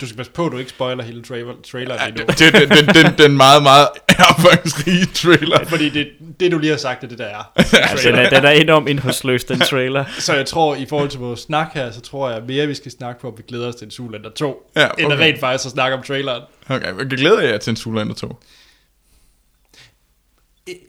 Du 0.00 0.06
skal 0.06 0.16
passe 0.16 0.32
på, 0.32 0.46
at 0.46 0.52
du 0.52 0.58
ikke 0.58 0.70
spoiler 0.70 1.04
hele 1.04 1.22
trailer, 1.22 1.54
traileren 1.70 2.08
endnu. 2.08 2.24
Det 2.26 2.40
er 2.40 2.50
den, 2.50 2.68
den, 2.68 2.94
den, 2.94 3.18
den 3.18 3.36
meget, 3.36 3.62
meget 3.62 3.88
erfaringsrige 4.08 5.06
trailer. 5.06 5.64
Fordi 5.64 5.88
det, 5.88 6.08
det, 6.40 6.52
du 6.52 6.58
lige 6.58 6.70
har 6.70 6.78
sagt, 6.78 7.04
er 7.04 7.08
det 7.08 7.18
der 7.18 7.24
er. 7.24 7.52
Altså, 7.90 8.08
den 8.08 8.18
er, 8.18 8.30
den 8.30 8.44
er 8.44 8.50
enormt 8.50 8.88
indholdsløs, 8.88 9.44
den 9.44 9.60
trailer. 9.60 10.04
Så 10.18 10.34
jeg 10.34 10.46
tror, 10.46 10.74
i 10.74 10.86
forhold 10.88 11.08
til 11.08 11.20
vores 11.20 11.40
snak 11.40 11.70
her, 11.74 11.90
så 11.90 12.00
tror 12.00 12.30
jeg 12.30 12.42
mere, 12.48 12.66
vi 12.66 12.74
skal 12.74 12.92
snakke 12.92 13.20
på, 13.20 13.28
at 13.28 13.34
vi 13.36 13.42
glæder 13.48 13.68
os 13.68 13.74
til 13.74 13.84
en 13.84 13.90
Zoolander 13.90 14.30
2, 14.30 14.70
Ja, 14.76 14.88
end 14.98 15.12
okay. 15.12 15.24
rent 15.24 15.40
faktisk 15.40 15.66
at 15.66 15.72
snakke 15.72 15.96
om 15.96 16.02
traileren. 16.02 16.42
Okay, 16.68 16.98
jeg 16.98 17.06
glæder 17.06 17.40
jer 17.40 17.58
til 17.58 17.70
en 17.70 17.76
Zoolander 17.76 18.14
2. 18.14 18.36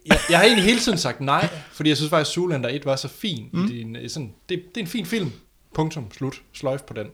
Jeg, 0.05 0.17
jeg 0.30 0.38
har 0.38 0.45
egentlig 0.45 0.65
hele 0.65 0.80
tiden 0.80 0.97
sagt 0.97 1.21
nej, 1.21 1.47
fordi 1.71 1.89
jeg 1.89 1.97
synes 1.97 2.09
faktisk, 2.09 2.30
at 2.30 2.34
Zoolander 2.34 2.69
1 2.69 2.86
var 2.86 2.95
så 2.95 3.07
fin. 3.07 3.49
Mm. 3.53 3.67
Din, 3.67 3.97
sådan, 4.09 4.34
det, 4.49 4.61
det 4.75 4.77
er 4.82 4.86
en 4.86 4.88
fin 4.88 5.05
film. 5.05 5.32
Punktum. 5.75 6.11
Slut. 6.11 6.41
Sløjf 6.53 6.82
på 6.82 6.93
den. 6.93 7.07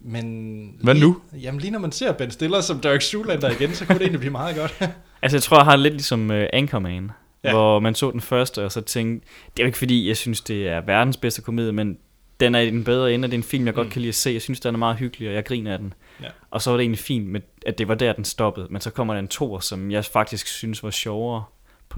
Men... 0.00 0.74
Hvad 0.82 0.94
nu? 0.94 1.16
Jamen 1.32 1.60
lige 1.60 1.70
når 1.70 1.78
man 1.78 1.92
ser 1.92 2.12
Ben 2.12 2.30
Stiller 2.30 2.60
som 2.60 2.80
Dirk 2.80 3.02
Zoolander 3.02 3.50
igen, 3.50 3.74
så 3.74 3.84
kunne 3.86 3.94
det 3.94 4.02
egentlig 4.02 4.20
blive 4.20 4.32
meget 4.32 4.56
godt. 4.56 4.78
Altså, 5.22 5.36
jeg 5.36 5.42
tror, 5.42 5.56
jeg 5.56 5.64
har 5.64 5.76
lidt 5.76 5.94
ligesom 5.94 6.30
uh, 6.30 6.36
Anchorman, 6.52 7.10
Ja. 7.44 7.52
hvor 7.52 7.78
man 7.80 7.94
så 7.94 8.10
den 8.10 8.20
første, 8.20 8.64
og 8.64 8.72
så 8.72 8.80
tænkte, 8.80 9.26
det 9.56 9.62
er 9.62 9.64
jo 9.64 9.66
ikke 9.66 9.78
fordi, 9.78 10.08
jeg 10.08 10.16
synes, 10.16 10.40
det 10.40 10.68
er 10.68 10.80
verdens 10.80 11.16
bedste 11.16 11.42
komedie, 11.42 11.72
men 11.72 11.98
den 12.40 12.54
er 12.54 12.60
i 12.60 12.70
den 12.70 12.84
bedre 12.84 13.14
ende, 13.14 13.26
og 13.26 13.30
det 13.30 13.36
er 13.36 13.38
en 13.38 13.44
film, 13.44 13.66
jeg 13.66 13.74
godt 13.74 13.86
Mm. 13.86 13.90
kan 13.90 14.00
lide 14.02 14.08
at 14.08 14.14
se. 14.14 14.30
Jeg 14.30 14.42
synes, 14.42 14.60
den 14.60 14.74
er 14.74 14.78
meget 14.78 14.96
hyggelig, 14.96 15.28
og 15.28 15.34
jeg 15.34 15.44
griner 15.44 15.72
af 15.72 15.78
den. 15.78 15.94
Ja. 16.22 16.26
Og 16.50 16.62
så 16.62 16.70
var 16.70 16.76
det 16.76 16.82
egentlig 16.82 16.98
fint, 16.98 17.26
med, 17.26 17.40
at 17.66 17.78
det 17.78 17.88
var 17.88 17.94
der, 17.94 18.12
den 18.12 18.24
stoppede. 18.24 18.66
Men 18.70 18.80
så 18.80 18.90
kommer 18.90 19.14
der 19.14 19.18
en 19.20 19.28
toer, 19.28 19.60
som 19.60 19.90
jeg 19.90 20.04
faktisk 20.04 20.46
synes 20.46 20.82
var 20.82 20.90
sjovere 20.90 21.44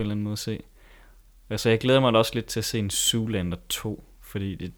på 0.01 0.03
en 0.03 0.07
eller 0.07 0.12
anden 0.12 0.24
måde 0.24 0.32
at 0.32 0.38
se. 0.38 0.59
Altså, 1.51 1.68
jeg 1.68 1.78
glæder 1.78 2.01
mig 2.01 2.12
da 2.12 2.18
også 2.18 2.32
lidt 2.34 2.46
til 2.46 2.61
at 2.61 2.64
se 2.64 2.78
en 2.78 2.90
Zoolander 2.90 3.57
2, 3.68 4.05
fordi 4.22 4.55
det, 4.55 4.72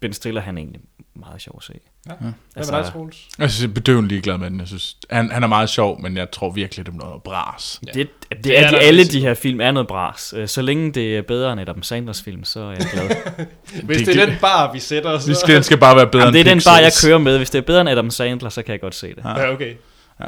Ben 0.00 0.12
Stiller, 0.12 0.40
han 0.40 0.56
er 0.56 0.60
egentlig 0.62 0.80
meget 1.14 1.42
sjov 1.42 1.54
at 1.58 1.64
se. 1.64 1.72
Ja. 2.06 2.10
Ja. 2.12 2.16
Hvad 2.20 2.32
Altså- 2.56 2.72
med 2.72 2.84
dig, 2.84 2.92
Troels? 2.92 3.28
Jeg 3.38 3.50
synes, 3.50 3.62
jeg 3.62 3.70
er 3.70 3.74
bedøvende 3.74 4.08
ligeglad 4.08 4.38
med 4.38 4.50
den. 4.50 4.60
Jeg 4.60 4.68
synes, 4.68 4.96
han, 5.10 5.30
han 5.30 5.42
er 5.42 5.46
meget 5.46 5.68
sjov, 5.70 6.00
men 6.00 6.16
jeg 6.16 6.30
tror 6.30 6.50
virkelig, 6.50 6.86
det 6.86 6.92
er 6.92 6.96
noget 6.96 7.22
bras. 7.22 7.80
Ja. 7.86 7.92
Det, 7.92 8.08
det, 8.20 8.28
Det 8.30 8.44
det 8.44 8.58
er 8.58 8.62
er, 8.66 8.70
de, 8.70 8.78
alle 8.78 9.04
de 9.04 9.20
her 9.20 9.34
film 9.34 9.60
er 9.60 9.70
noget 9.70 9.88
bras. 9.88 10.34
Øh, 10.36 10.48
Så 10.48 10.62
længe 10.62 10.92
det 10.92 11.16
er 11.16 11.22
bedre 11.22 11.52
end 11.52 11.60
Adam 11.60 11.82
Sanders 11.82 12.22
film, 12.22 12.44
så 12.44 12.60
er 12.60 12.70
jeg 12.70 12.86
glad. 12.92 13.08
Hvis 13.84 13.96
det, 13.98 14.06
det- 14.06 14.16
er 14.22 14.26
den 14.26 14.34
bar, 14.40 14.72
vi 14.72 14.78
sætter, 14.78 15.18
så... 15.18 15.28
Vi 15.28 15.34
skal, 15.34 15.54
den 15.54 15.62
skal 15.62 15.78
bare 15.78 15.96
være 15.96 16.06
bedre 16.06 16.24
Jamen, 16.24 16.34
det 16.34 16.46
er 16.48 16.52
end 16.52 16.60
den 16.60 16.64
bare, 16.66 16.76
jeg 16.82 16.92
kører 17.04 17.18
med. 17.18 17.36
Hvis 17.36 17.50
det 17.50 17.58
er 17.58 17.62
bedre 17.62 17.80
end 17.80 17.90
Adam 17.90 18.10
Sandler, 18.10 18.48
så 18.50 18.62
kan 18.62 18.72
jeg 18.72 18.80
godt 18.80 18.94
se 18.94 19.08
det. 19.08 19.24
Ja. 19.24 19.40
Ja, 19.40 19.52
okay. 19.52 19.74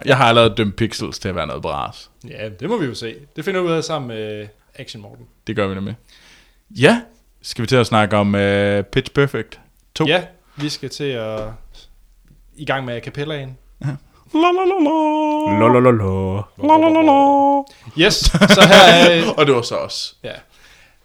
Jeg 0.04 0.16
har 0.16 0.24
allerede 0.24 0.54
dømt 0.56 0.76
Pixels 0.76 1.18
til 1.18 1.28
at 1.28 1.34
være 1.34 1.46
noget 1.46 1.62
bras. 1.62 2.10
Ja, 2.28 2.48
det 2.60 2.68
må 2.68 2.76
vi 2.78 2.86
jo 2.86 2.94
se. 2.94 3.14
Det 3.36 3.44
finder 3.44 3.60
vi 3.60 3.66
ud 3.68 3.72
af 3.72 3.84
sammen 3.84 4.08
med 4.08 4.46
Action 4.74 5.02
Morten. 5.02 5.26
Det 5.46 5.56
gør 5.56 5.66
vi 5.66 5.74
nemlig. 5.74 5.96
Ja, 6.70 7.00
skal 7.42 7.62
vi 7.62 7.66
til 7.66 7.76
at 7.76 7.86
snakke 7.86 8.16
om 8.16 8.34
uh, 8.34 8.80
Pitch 8.92 9.12
Perfect 9.14 9.60
2? 9.94 10.06
Ja, 10.06 10.22
vi 10.56 10.68
skal 10.68 10.88
til 10.90 11.04
at 11.04 11.40
i 12.56 12.64
gang 12.64 12.84
med 12.84 12.94
a 12.94 13.00
cappellaen. 13.00 13.58
La 14.34 14.40
la 14.40 14.64
la 14.64 14.78
la. 14.80 15.58
Lolololo. 15.58 16.42
La 16.62 16.76
la 16.76 16.88
la 16.88 17.02
la. 17.02 17.62
Yes, 17.98 18.14
så 18.14 18.62
her 18.68 19.04
er, 19.10 19.30
Og 19.38 19.46
det 19.46 19.54
var 19.54 19.62
så 19.62 19.76
os. 19.76 20.16
ja, 20.24 20.32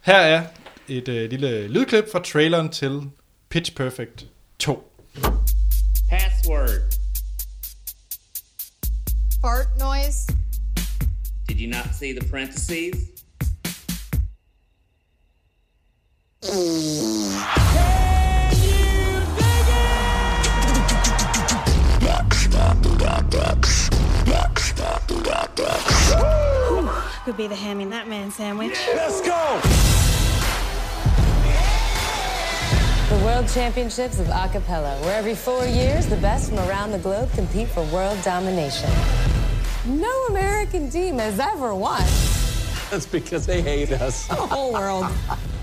her 0.02 0.18
er 0.18 0.44
et 0.88 1.08
øh, 1.08 1.30
lille 1.30 1.68
lydklip 1.68 2.12
fra 2.12 2.20
traileren 2.20 2.70
til 2.70 3.02
Pitch 3.50 3.76
Perfect 3.76 4.26
2. 4.60 4.94
Password. 6.10 6.70
Fart 9.42 9.68
noise. 9.78 10.28
Did 11.48 11.62
you 11.62 11.68
not 11.68 11.96
see 11.96 12.12
the 12.12 12.26
parentheses? 12.26 13.24
Could 27.24 27.38
be 27.38 27.48
the 27.48 27.56
ham 27.56 27.80
in 27.80 27.90
that 27.92 28.10
man 28.10 28.32
sandwich. 28.32 28.78
Let's 28.94 29.22
go! 29.22 29.62
The 33.10 33.24
World 33.24 33.48
Championships 33.48 34.20
of 34.20 34.28
Acapella, 34.28 35.00
where 35.02 35.18
every 35.18 35.34
four 35.34 35.66
years 35.66 36.08
the 36.08 36.18
best 36.18 36.50
from 36.50 36.60
around 36.60 36.92
the 36.92 37.00
globe 37.00 37.32
compete 37.34 37.70
for 37.70 37.84
world 37.86 38.22
domination. 38.24 38.90
No 39.86 40.26
American 40.30 40.92
team 40.92 41.20
has 41.20 41.40
ever 41.40 41.74
won. 41.74 42.02
That's 42.92 43.06
because 43.06 43.46
they 43.46 43.62
hate 43.62 43.92
us. 43.92 44.28
The 44.28 44.36
whole 44.36 44.74
world. 44.74 45.06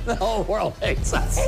The 0.06 0.14
whole 0.14 0.44
world 0.44 0.72
hates 0.82 1.12
us. 1.12 1.38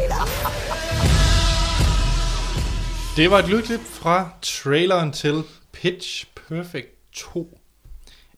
Det 3.17 3.31
var 3.31 3.39
et 3.39 3.49
lydklip 3.49 3.81
fra 3.81 4.31
traileren 4.43 5.13
til 5.13 5.43
Pitch 5.73 6.27
Perfect 6.49 6.89
2. 7.13 7.59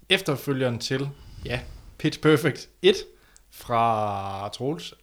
Efterfølgeren 0.09 0.79
til, 0.79 1.09
ja, 1.45 1.61
Pitch 1.99 2.21
Perfect 2.21 2.69
1 2.83 2.97
fra 3.51 4.49
Troels. 4.49 4.95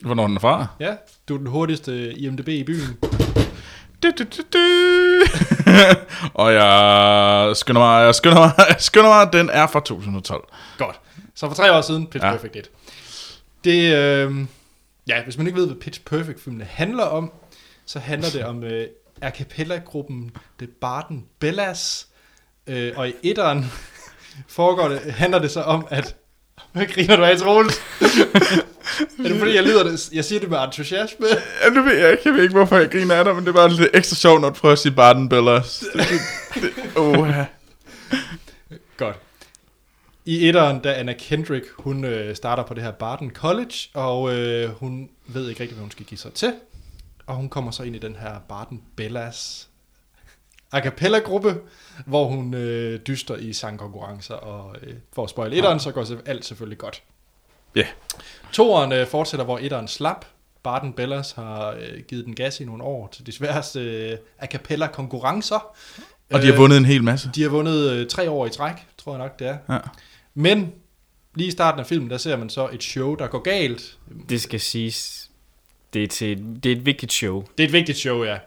Hvornår 0.00 0.22
er 0.22 0.28
den 0.28 0.40
fra? 0.40 0.66
Ja, 0.80 0.94
du 1.28 1.34
er 1.34 1.38
den 1.38 1.46
hurtigste 1.46 2.12
IMDB 2.12 2.48
i 2.48 2.64
byen. 2.64 2.98
Du, 4.02 4.10
du, 4.18 4.24
du, 4.24 4.42
du. 4.52 5.22
og 6.40 6.52
jeg 6.54 7.56
skynder 7.56 7.80
mig, 7.80 8.04
jeg 8.04 8.14
skynder 8.14 8.38
mig, 8.38 8.52
jeg 8.68 8.76
skynder 8.78 9.08
mig, 9.08 9.32
den 9.32 9.50
er 9.50 9.66
fra 9.66 9.80
2012. 9.80 10.48
Godt. 10.78 11.00
Så 11.34 11.48
for 11.48 11.54
tre 11.54 11.72
år 11.72 11.80
siden, 11.80 12.06
Pitch 12.06 12.26
Ja. 12.26 12.32
Perfect 12.32 12.56
1. 12.56 12.70
Det, 13.64 13.94
øh, 13.96 14.34
ja, 15.08 15.22
hvis 15.24 15.36
man 15.38 15.46
ikke 15.46 15.58
ved, 15.58 15.66
hvad 15.66 15.76
Pitch 15.76 16.00
Perfect 16.00 16.42
filmene 16.42 16.64
handler 16.64 17.04
om, 17.04 17.32
så 17.86 17.98
handler 17.98 18.28
det 18.30 18.44
om 18.44 18.64
øh, 18.72 18.86
a 19.22 19.30
cappella-gruppen 19.30 20.30
The 20.58 20.66
Barden 20.80 21.26
Bellas. 21.38 22.06
Øh, 22.66 22.92
og 22.96 23.08
i 23.08 23.14
etteren 23.22 23.64
foregår 24.48 24.88
det, 24.88 25.00
handler 25.00 25.38
det 25.38 25.50
så 25.50 25.60
om, 25.60 25.86
at... 25.90 26.16
Hvad 26.72 26.86
griner 26.86 27.16
du 27.16 27.24
af, 27.24 27.38
Troels? 27.38 27.80
Er 29.00 29.28
det 29.28 29.38
fordi, 29.38 29.54
jeg, 29.54 29.62
lyder 29.62 29.82
det, 29.84 30.12
jeg 30.12 30.24
siger 30.24 30.40
det 30.40 30.50
med 30.50 30.58
entusiasme? 30.64 31.26
Ja, 31.62 31.70
det 31.70 31.84
ved 31.84 31.96
jeg 31.96 32.10
ikke, 32.10 32.22
jeg 32.24 32.34
ved 32.34 32.42
ikke, 32.42 32.54
hvorfor 32.54 32.76
jeg 32.76 32.90
griner 32.90 33.14
af 33.14 33.24
dig, 33.24 33.34
men 33.34 33.44
det 33.44 33.48
er 33.48 33.54
bare 33.54 33.72
lidt 33.72 33.90
ekstra 33.94 34.16
sjovt, 34.16 34.40
når 34.40 34.48
du 34.48 34.54
prøver 34.54 34.72
at 34.72 34.78
sige 34.78 34.92
Barden 34.92 35.28
Bellas. 35.28 35.84
Ja. 35.94 37.46
Godt. 38.96 39.16
I 40.24 40.48
etteren, 40.48 40.80
da 40.80 40.92
Anna 40.92 41.12
Kendrick, 41.12 41.66
hun 41.78 42.04
øh, 42.04 42.36
starter 42.36 42.62
på 42.62 42.74
det 42.74 42.82
her 42.82 42.90
Barton 42.90 43.30
College, 43.30 43.74
og 43.94 44.36
øh, 44.36 44.70
hun 44.70 45.08
ved 45.26 45.48
ikke 45.48 45.60
rigtig, 45.60 45.74
hvad 45.74 45.82
hun 45.82 45.90
skal 45.90 46.06
give 46.06 46.18
sig 46.18 46.32
til. 46.32 46.52
Og 47.26 47.36
hun 47.36 47.48
kommer 47.48 47.70
så 47.70 47.82
ind 47.82 47.96
i 47.96 47.98
den 47.98 48.16
her 48.16 48.38
Barton 48.48 48.82
Bellas 48.96 49.68
a 50.72 50.80
cappella-gruppe, 50.80 51.56
hvor 52.06 52.24
hun 52.24 52.54
øh, 52.54 53.00
dyster 53.06 53.36
i 53.36 53.52
sangkonkurrencer, 53.52 54.34
og 54.34 54.76
øh, 54.82 54.94
for 55.12 55.24
at 55.24 55.30
spoil 55.30 55.52
etteren, 55.52 55.80
så 55.80 55.92
går 55.92 56.06
alt 56.26 56.44
selvfølgelig 56.44 56.78
godt. 56.78 57.02
Ja. 57.74 57.86
Toeren 58.52 58.92
øh, 58.92 59.06
fortsætter, 59.06 59.44
hvor 59.44 59.58
etteren 59.58 59.88
slap. 59.88 60.24
Barton 60.62 60.92
Bellas 60.92 61.32
har 61.32 61.70
øh, 61.70 62.02
givet 62.08 62.24
den 62.24 62.34
gas 62.34 62.60
i 62.60 62.64
nogle 62.64 62.82
år 62.82 63.08
til 63.12 63.26
de 63.26 63.32
sværeste 63.32 63.80
øh, 63.80 64.18
a 64.38 64.46
cappella-konkurrencer. 64.46 65.76
Og 66.32 66.42
de 66.42 66.46
har 66.46 66.56
vundet 66.56 66.78
en 66.78 66.84
hel 66.84 67.04
masse. 67.04 67.30
De 67.34 67.42
har 67.42 67.48
vundet 67.48 67.90
øh, 67.90 68.08
tre 68.08 68.30
år 68.30 68.46
i 68.46 68.50
træk, 68.50 68.74
tror 68.98 69.12
jeg 69.12 69.18
nok 69.18 69.38
det 69.38 69.46
er. 69.48 69.58
Ja. 69.68 69.78
Men 70.34 70.72
lige 71.34 71.48
i 71.48 71.50
starten 71.50 71.80
af 71.80 71.86
filmen, 71.86 72.10
der 72.10 72.18
ser 72.18 72.36
man 72.36 72.50
så 72.50 72.68
et 72.72 72.82
show, 72.82 73.14
der 73.14 73.26
går 73.26 73.38
galt. 73.38 73.98
Det 74.28 74.40
skal 74.40 74.60
siges, 74.60 75.30
det 75.92 76.04
er, 76.04 76.08
til, 76.08 76.38
det 76.62 76.72
er 76.72 76.76
et 76.76 76.86
vigtigt 76.86 77.12
show. 77.12 77.44
Det 77.58 77.64
er 77.64 77.68
et 77.68 77.72
vigtigt 77.72 77.98
show, 77.98 78.24
ja. 78.24 78.38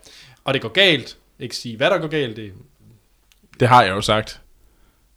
Og 0.43 0.53
det 0.53 0.61
går 0.61 0.69
galt. 0.69 1.17
Ikke 1.39 1.55
sige, 1.55 1.77
hvad 1.77 1.89
der 1.89 1.97
går 1.97 2.07
galt. 2.07 2.35
Det, 2.35 2.53
Det 3.53 3.59
Det 3.59 3.67
har 3.67 3.83
jeg 3.83 3.91
jo 3.91 4.01
sagt. 4.01 4.41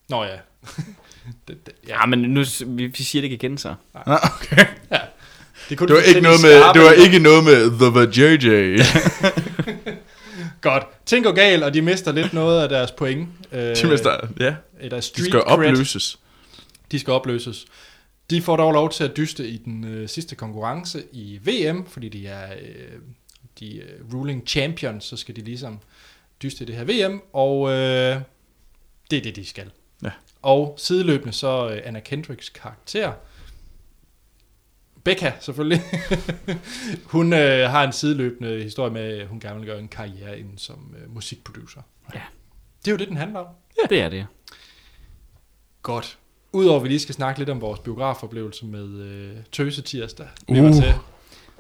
Nå 0.09 0.25
ja. 0.25 0.39
det, 1.49 1.67
det, 1.67 1.75
ja. 1.89 2.01
Ja, 2.01 2.07
men 2.07 2.19
nu, 2.19 2.45
vi, 2.67 2.87
vi 2.87 3.03
siger 3.03 3.23
det 3.23 3.25
ikke 3.25 3.35
igen 3.45 3.59
så. 3.59 3.75
Ah, 3.95 4.19
okay. 4.35 4.67
Det, 5.69 5.79
kunne 5.79 5.89
Det 5.89 5.95
var, 5.97 6.03
du 6.03 6.09
ikke 6.09 6.21
noget 6.21 6.43
med, 6.43 6.75
det 6.75 6.83
var 6.83 6.93
ikke 7.05 7.19
noget 7.19 7.45
med 7.45 7.71
The 7.71 7.87
VJJ. 8.01 8.83
Godt. 10.61 10.85
Ting 11.07 11.25
går 11.25 11.33
galt, 11.33 11.63
og 11.65 11.75
de 11.75 11.83
mister 11.83 12.13
lidt 12.13 12.33
noget 12.33 12.63
af 12.63 12.69
deres 12.69 12.91
point. 12.91 13.29
Øh, 13.53 13.77
De 13.77 13.87
mister, 13.87 14.17
ja. 14.41 14.55
Eller 14.81 14.97
De 14.97 15.03
street 15.03 15.27
skal 15.27 15.41
cred. 15.41 15.53
opløses. 15.53 16.19
De 16.93 16.99
skal 16.99 17.13
opløses. 17.13 17.65
De 18.31 18.43
får 18.43 18.57
dog 18.57 18.73
lov 18.73 18.91
til 18.93 19.05
at 19.05 19.17
dyste 19.17 19.49
i 19.49 19.57
den 19.57 19.85
øh, 19.85 20.09
sidste 20.09 20.35
konkurrence 20.37 21.03
i 21.13 21.39
VM, 21.45 21.87
fordi 21.87 22.09
de 22.09 22.27
er 22.27 22.53
øh, 22.53 22.99
de 23.61 23.77
øh, 23.77 24.15
ruling 24.15 24.43
champions, 24.47 25.05
så 25.05 25.17
skal 25.17 25.37
de 25.37 25.41
ligesom 25.41 25.79
dyste 26.43 26.65
i 26.65 26.67
det 26.67 26.75
her 26.75 27.09
VM, 27.09 27.21
og 27.33 27.71
øh, 27.71 28.17
det 29.11 29.17
er 29.19 29.23
det, 29.23 29.37
de 29.37 29.47
skal. 29.47 29.71
Og 30.47 30.75
sideløbende 30.79 31.33
så 31.33 31.71
øh, 31.71 31.81
Anna 31.85 32.01
Kendricks 32.01 32.49
karakter, 32.49 33.13
Becca 35.05 35.33
selvfølgelig, 35.41 35.81
hun 37.15 37.33
øh, 37.33 37.71
har 37.71 37.85
en 37.85 37.93
sideløbende 37.93 38.63
historie 38.63 38.93
med, 38.93 39.19
at 39.19 39.27
hun 39.27 39.41
gerne 39.41 39.59
vil 39.59 39.67
gøre 39.67 39.79
en 39.79 39.89
karriere 39.89 40.39
inden 40.39 40.59
som 40.59 40.95
øh, 40.99 41.15
musikproducer. 41.15 41.81
Ja. 42.15 42.21
Det 42.85 42.89
er 42.89 42.93
jo 42.93 42.97
det, 42.97 43.09
den 43.09 43.17
handler 43.17 43.41
om. 43.41 43.47
Ja. 43.83 43.87
Det 43.89 44.03
er 44.03 44.09
det. 44.09 44.27
Godt. 45.83 46.19
Udover 46.53 46.77
at 46.77 46.83
vi 46.83 46.89
lige 46.89 47.01
skal 47.01 47.15
snakke 47.15 47.41
lidt 47.41 47.51
om 47.51 47.61
vores 47.61 47.81
biografoplevelse 47.81 48.67
med 48.67 48.89
øh, 48.89 49.37
Tøse 49.53 49.83
Tirsdag, 49.83 50.29
vi 50.49 50.61
Uh. 50.61 50.65
var 50.65 50.73
til, 50.73 50.95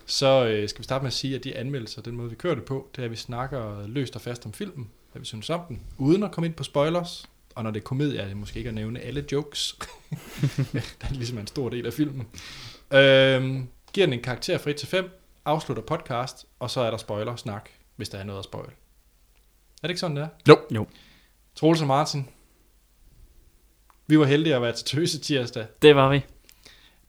så 0.06 0.46
øh, 0.46 0.68
skal 0.68 0.78
vi 0.78 0.84
starte 0.84 1.02
med 1.02 1.08
at 1.08 1.14
sige, 1.14 1.36
at 1.36 1.44
de 1.44 1.56
anmeldelser, 1.56 2.02
den 2.02 2.16
måde 2.16 2.30
vi 2.30 2.36
kører 2.36 2.54
det 2.54 2.64
på, 2.64 2.88
det 2.96 3.02
er, 3.02 3.04
at 3.04 3.10
vi 3.10 3.16
snakker 3.16 3.86
løst 3.86 4.16
og 4.16 4.20
fast 4.22 4.46
om 4.46 4.52
filmen, 4.52 4.90
hvad 5.12 5.20
vi 5.20 5.26
synes 5.26 5.50
om 5.50 5.60
den, 5.68 5.82
uden 5.98 6.22
at 6.22 6.32
komme 6.32 6.46
ind 6.46 6.54
på 6.54 6.64
spoilers. 6.64 7.28
Og 7.56 7.62
når 7.62 7.70
det 7.70 7.80
er 7.80 7.84
komedie, 7.84 8.20
er 8.20 8.28
det 8.28 8.36
måske 8.36 8.58
ikke 8.58 8.68
at 8.68 8.74
nævne 8.74 9.00
alle 9.00 9.24
jokes. 9.32 9.76
der 11.00 11.06
er 11.08 11.12
ligesom 11.12 11.38
en 11.38 11.46
stor 11.46 11.68
del 11.68 11.86
af 11.86 11.92
filmen. 11.92 12.26
Øhm, 12.92 13.68
giver 13.92 14.06
den 14.06 14.12
en 14.12 14.22
karakter 14.22 14.58
fra 14.58 14.70
1 14.70 14.76
til 14.76 14.88
5, 14.88 15.10
afslutter 15.44 15.82
podcast, 15.82 16.46
og 16.58 16.70
så 16.70 16.80
er 16.80 16.90
der 16.90 16.96
spoiler-snak, 16.96 17.70
hvis 17.96 18.08
der 18.08 18.18
er 18.18 18.24
noget 18.24 18.38
at 18.38 18.44
spoil. 18.44 18.66
Er 18.66 19.82
det 19.82 19.88
ikke 19.88 20.00
sådan, 20.00 20.16
det 20.16 20.22
er? 20.22 20.28
Jo. 20.48 20.58
Jo. 20.70 20.86
Troels 21.54 21.80
og 21.80 21.86
Martin, 21.86 22.28
vi 24.06 24.18
var 24.18 24.24
heldige 24.24 24.54
at 24.54 24.62
være 24.62 24.72
til 24.72 24.86
Tøse 24.86 25.20
Tirsdag. 25.20 25.66
Det 25.82 25.96
var 25.96 26.08
vi. 26.08 26.24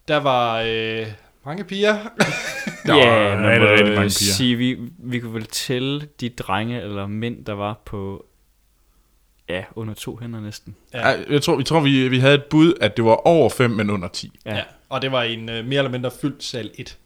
Der 0.07 0.17
var 0.17 0.61
øh, 0.65 1.07
mange 1.45 1.63
piger. 1.63 1.93
Der 2.85 2.93
var 2.93 3.35
man 3.35 3.49
rigtig, 3.49 3.61
må 3.61 3.69
rigtig 3.69 3.85
mange 3.85 3.95
piger. 3.95 4.09
sige, 4.09 4.55
vi, 4.55 4.77
vi 4.97 5.19
kunne 5.19 5.33
vel 5.33 5.45
tælle 5.45 6.07
de 6.19 6.29
drenge 6.29 6.81
eller 6.81 7.07
mænd, 7.07 7.45
der 7.45 7.53
var 7.53 7.81
på, 7.85 8.25
ja, 9.49 9.63
under 9.75 9.93
to 9.93 10.17
hænder 10.21 10.39
næsten. 10.41 10.75
Ja. 10.93 11.09
Ja. 11.09 11.15
Jeg 11.29 11.41
tror, 11.41 11.57
jeg 11.57 11.65
tror 11.65 11.79
vi, 11.79 12.07
vi 12.07 12.19
havde 12.19 12.35
et 12.35 12.43
bud, 12.43 12.73
at 12.81 12.97
det 12.97 13.05
var 13.05 13.27
over 13.27 13.49
5, 13.49 13.71
men 13.71 13.89
under 13.89 14.07
10. 14.07 14.31
Ja. 14.45 14.55
ja. 14.55 14.61
Og 14.89 15.01
det 15.01 15.11
var 15.11 15.23
en 15.23 15.49
øh, 15.49 15.65
mere 15.65 15.77
eller 15.77 15.91
mindre 15.91 16.11
fyldt 16.21 16.43
sal 16.43 16.71
1 16.77 16.97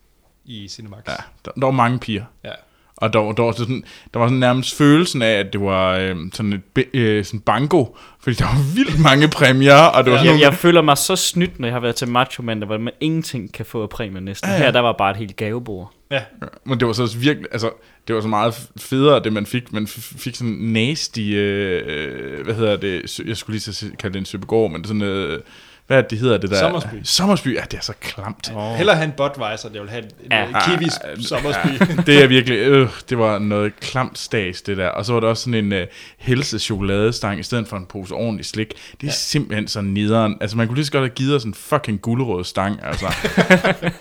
i 0.45 0.67
Cinemax. 0.67 0.99
Ja, 1.07 1.13
der, 1.45 1.51
der 1.51 1.65
var 1.65 1.71
mange 1.71 1.99
piger. 1.99 2.23
ja. 2.43 2.51
Og 2.97 3.13
der, 3.13 3.19
var- 3.19 3.31
der, 3.31 3.43
var 3.43 3.51
sådan, 3.51 3.83
der 4.13 4.19
var 4.19 4.27
sådan 4.27 4.37
nærmest 4.39 4.77
følelsen 4.77 5.21
af, 5.21 5.31
at 5.31 5.53
det 5.53 5.61
var 5.61 5.97
øh, 5.97 6.15
sådan 6.33 6.53
et 6.77 6.85
øh, 6.93 7.25
sådan 7.25 7.39
banko, 7.39 7.97
fordi 8.19 8.35
der 8.35 8.45
var 8.45 8.73
vildt 8.75 8.99
mange 8.99 9.27
præmier, 9.27 9.73
og 9.75 10.03
det 10.03 10.11
var 10.11 10.17
sådan 10.17 10.25
Jeg, 10.25 10.33
nogle, 10.33 10.45
jeg 10.45 10.53
føler 10.53 10.81
mig 10.81 10.97
så 10.97 11.15
snydt, 11.15 11.59
når 11.59 11.67
jeg 11.67 11.75
har 11.75 11.79
været 11.79 11.95
til 11.95 12.07
Macho 12.07 12.43
Man, 12.43 12.61
hvor 12.63 12.77
man 12.77 12.93
ingenting 12.99 13.53
kan 13.53 13.65
få 13.65 13.81
af 13.83 13.89
præmie 13.89 14.21
næsten. 14.21 14.49
Ja, 14.49 14.55
ja. 14.55 14.63
Her 14.63 14.71
der 14.71 14.79
var 14.79 14.95
bare 14.97 15.11
et 15.11 15.17
helt 15.17 15.35
gavebord. 15.35 15.93
ja. 16.11 16.21
men 16.65 16.79
det 16.79 16.87
var 16.87 16.93
så 16.93 17.17
virkelig, 17.17 17.47
altså, 17.51 17.69
det 18.07 18.15
var 18.15 18.21
så 18.21 18.27
meget 18.27 18.69
federe, 18.77 19.23
det 19.23 19.33
man 19.33 19.45
fik. 19.45 19.73
Man 19.73 19.87
fik 19.87 20.35
sådan 20.35 20.53
en 20.53 20.73
nasty, 20.73 21.19
øh, 21.19 21.81
øh, 21.85 22.30
hvad 22.53 22.59
hedder 22.59 22.77
det, 22.77 23.19
jeg 23.25 23.37
skulle 23.37 23.53
lige 23.53 23.73
så 23.73 23.85
kalde 23.99 24.13
det 24.13 24.19
en 24.19 24.25
søbegård, 24.25 24.71
men 24.71 24.83
sådan 24.83 25.01
øh, 25.01 25.39
hvad 25.87 25.97
er 25.97 26.01
det, 26.01 26.11
det 26.11 26.19
hedder 26.19 26.37
det 26.37 26.49
der? 26.49 26.59
Sommersby. 26.59 26.95
Sommersby, 27.03 27.55
ja, 27.55 27.61
det 27.71 27.77
er 27.77 27.81
så 27.81 27.93
klamt. 28.01 28.51
Oh. 28.55 28.75
Hellere 28.75 28.95
have 28.95 29.05
en 29.05 29.11
Budweiser, 29.17 29.69
jeg 29.73 29.81
vil 29.81 29.89
have 29.89 30.03
en, 30.03 30.09
Ja. 30.31 30.39
ja. 30.41 30.77
Kiwis 30.77 30.97
Ah, 30.97 31.21
sommersby. 31.21 31.83
det 32.11 32.23
er 32.23 32.27
virkelig, 32.27 32.57
øh, 32.57 32.89
det 33.09 33.17
var 33.17 33.39
noget 33.39 33.79
klamt 33.79 34.19
stas, 34.19 34.61
det 34.61 34.77
der. 34.77 34.87
Og 34.87 35.05
så 35.05 35.13
var 35.13 35.19
der 35.19 35.27
også 35.27 35.43
sådan 35.43 35.65
en 35.65 35.73
øh, 35.73 35.87
helse 36.17 36.59
chokoladestang, 36.59 37.39
i 37.39 37.43
stedet 37.43 37.67
for 37.67 37.77
en 37.77 37.85
pose 37.85 38.13
ordentlig 38.13 38.45
slik. 38.45 38.67
Det 38.69 39.03
er 39.03 39.07
ja. 39.07 39.11
simpelthen 39.11 39.67
så 39.67 39.81
nederen. 39.81 40.37
Altså, 40.41 40.57
man 40.57 40.67
kunne 40.67 40.75
lige 40.75 40.85
så 40.85 40.91
godt 40.91 41.03
have 41.03 41.15
givet 41.15 41.35
os 41.35 41.43
en 41.43 41.53
fucking 41.53 42.01
guldrødstang, 42.01 42.79
altså. 42.83 43.05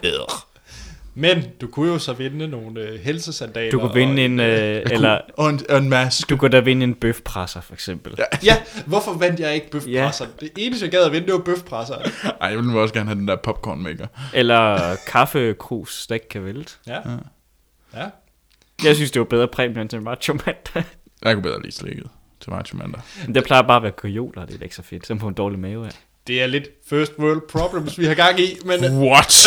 Men 1.21 1.45
du 1.61 1.67
kunne 1.67 1.93
jo 1.93 1.99
så 1.99 2.13
vinde 2.13 2.49
nogle 2.49 2.81
øh, 2.81 3.01
helsesandaler. 3.01 3.71
Du 3.71 3.81
kunne 3.81 3.95
vinde 3.95 4.13
og, 4.13 4.25
en, 4.25 4.41
øh, 4.41 4.83
eller 4.91 5.21
og, 5.37 5.51
en, 5.51 5.61
og 5.69 5.79
en 5.79 5.89
maske. 5.89 6.31
du 6.31 6.37
kunne 6.37 6.51
da 6.51 6.61
vinde 6.61 6.85
en 6.85 6.95
bøfpresser, 6.95 7.61
for 7.61 7.75
eksempel. 7.75 8.15
Ja. 8.19 8.25
Ja, 8.43 8.57
hvorfor 8.87 9.19
vandt 9.19 9.41
jeg 9.41 9.55
ikke 9.55 9.71
bøfpresser? 9.71 10.25
Ja. 10.25 10.47
Det 10.47 10.51
eneste, 10.57 10.85
jeg 10.85 10.93
gad 10.93 11.05
at 11.05 11.13
vinde, 11.13 11.27
det 11.27 11.35
var 11.35 11.41
bøfpresser. 11.41 11.95
Ej, 12.41 12.49
jeg 12.49 12.57
ville 12.57 12.81
også 12.81 12.95
gerne 12.95 13.09
have 13.09 13.19
den 13.19 13.29
der 13.29 13.37
popcorn 13.37 13.83
maker. 13.83 14.07
Eller 14.35 14.97
kaffekrus, 15.07 16.07
der 16.07 16.15
ikke 16.15 16.29
kan 16.29 16.45
vælte. 16.45 16.73
Ja. 16.87 16.99
Ja. 17.97 18.09
Jeg 18.85 18.97
synes, 18.97 19.11
det 19.11 19.21
var 19.21 19.27
bedre 19.27 19.49
præmie 19.49 19.81
end 19.81 19.89
til 19.89 20.03
Macho 20.03 20.35
Man. 20.47 20.85
Jeg 21.25 21.35
kunne 21.35 21.43
bedre 21.43 21.63
lide 21.63 21.73
slikket 21.73 22.07
til 22.41 22.53
Macho 22.53 22.77
Man 22.77 22.93
der. 22.93 22.99
Men 23.27 23.35
det 23.35 23.45
plejer 23.45 23.63
bare 23.63 23.77
at 23.77 23.83
være 23.83 23.93
kajoler, 23.93 24.45
det 24.47 24.57
er 24.59 24.63
ikke 24.63 24.75
så 24.75 24.83
fedt. 24.83 25.07
Så 25.07 25.19
får 25.19 25.29
en 25.29 25.35
dårlig 25.35 25.59
mave 25.59 25.87
af. 25.87 25.93
Det 26.27 26.43
er 26.43 26.47
lidt 26.47 26.69
first 26.87 27.13
world 27.19 27.49
problems, 27.49 27.99
vi 27.99 28.05
har 28.05 28.15
gang 28.15 28.41
i. 28.41 28.59
Men, 28.65 28.85
What? 28.85 29.47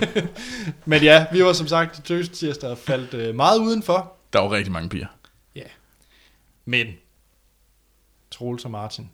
men 0.86 1.02
ja, 1.02 1.26
vi 1.32 1.44
var 1.44 1.52
som 1.52 1.68
sagt 1.68 1.98
i 1.98 2.02
Tøse 2.02 2.30
Tirsdag 2.30 2.70
og 2.70 2.78
faldt 2.78 3.14
øh, 3.14 3.34
meget 3.34 3.58
udenfor. 3.58 4.16
der 4.32 4.40
var 4.40 4.52
rigtig 4.52 4.72
mange 4.72 4.88
piger. 4.88 5.06
Ja. 5.54 5.62
Men, 6.64 6.86
Troels 8.30 8.64
og 8.64 8.70
Martin. 8.70 9.10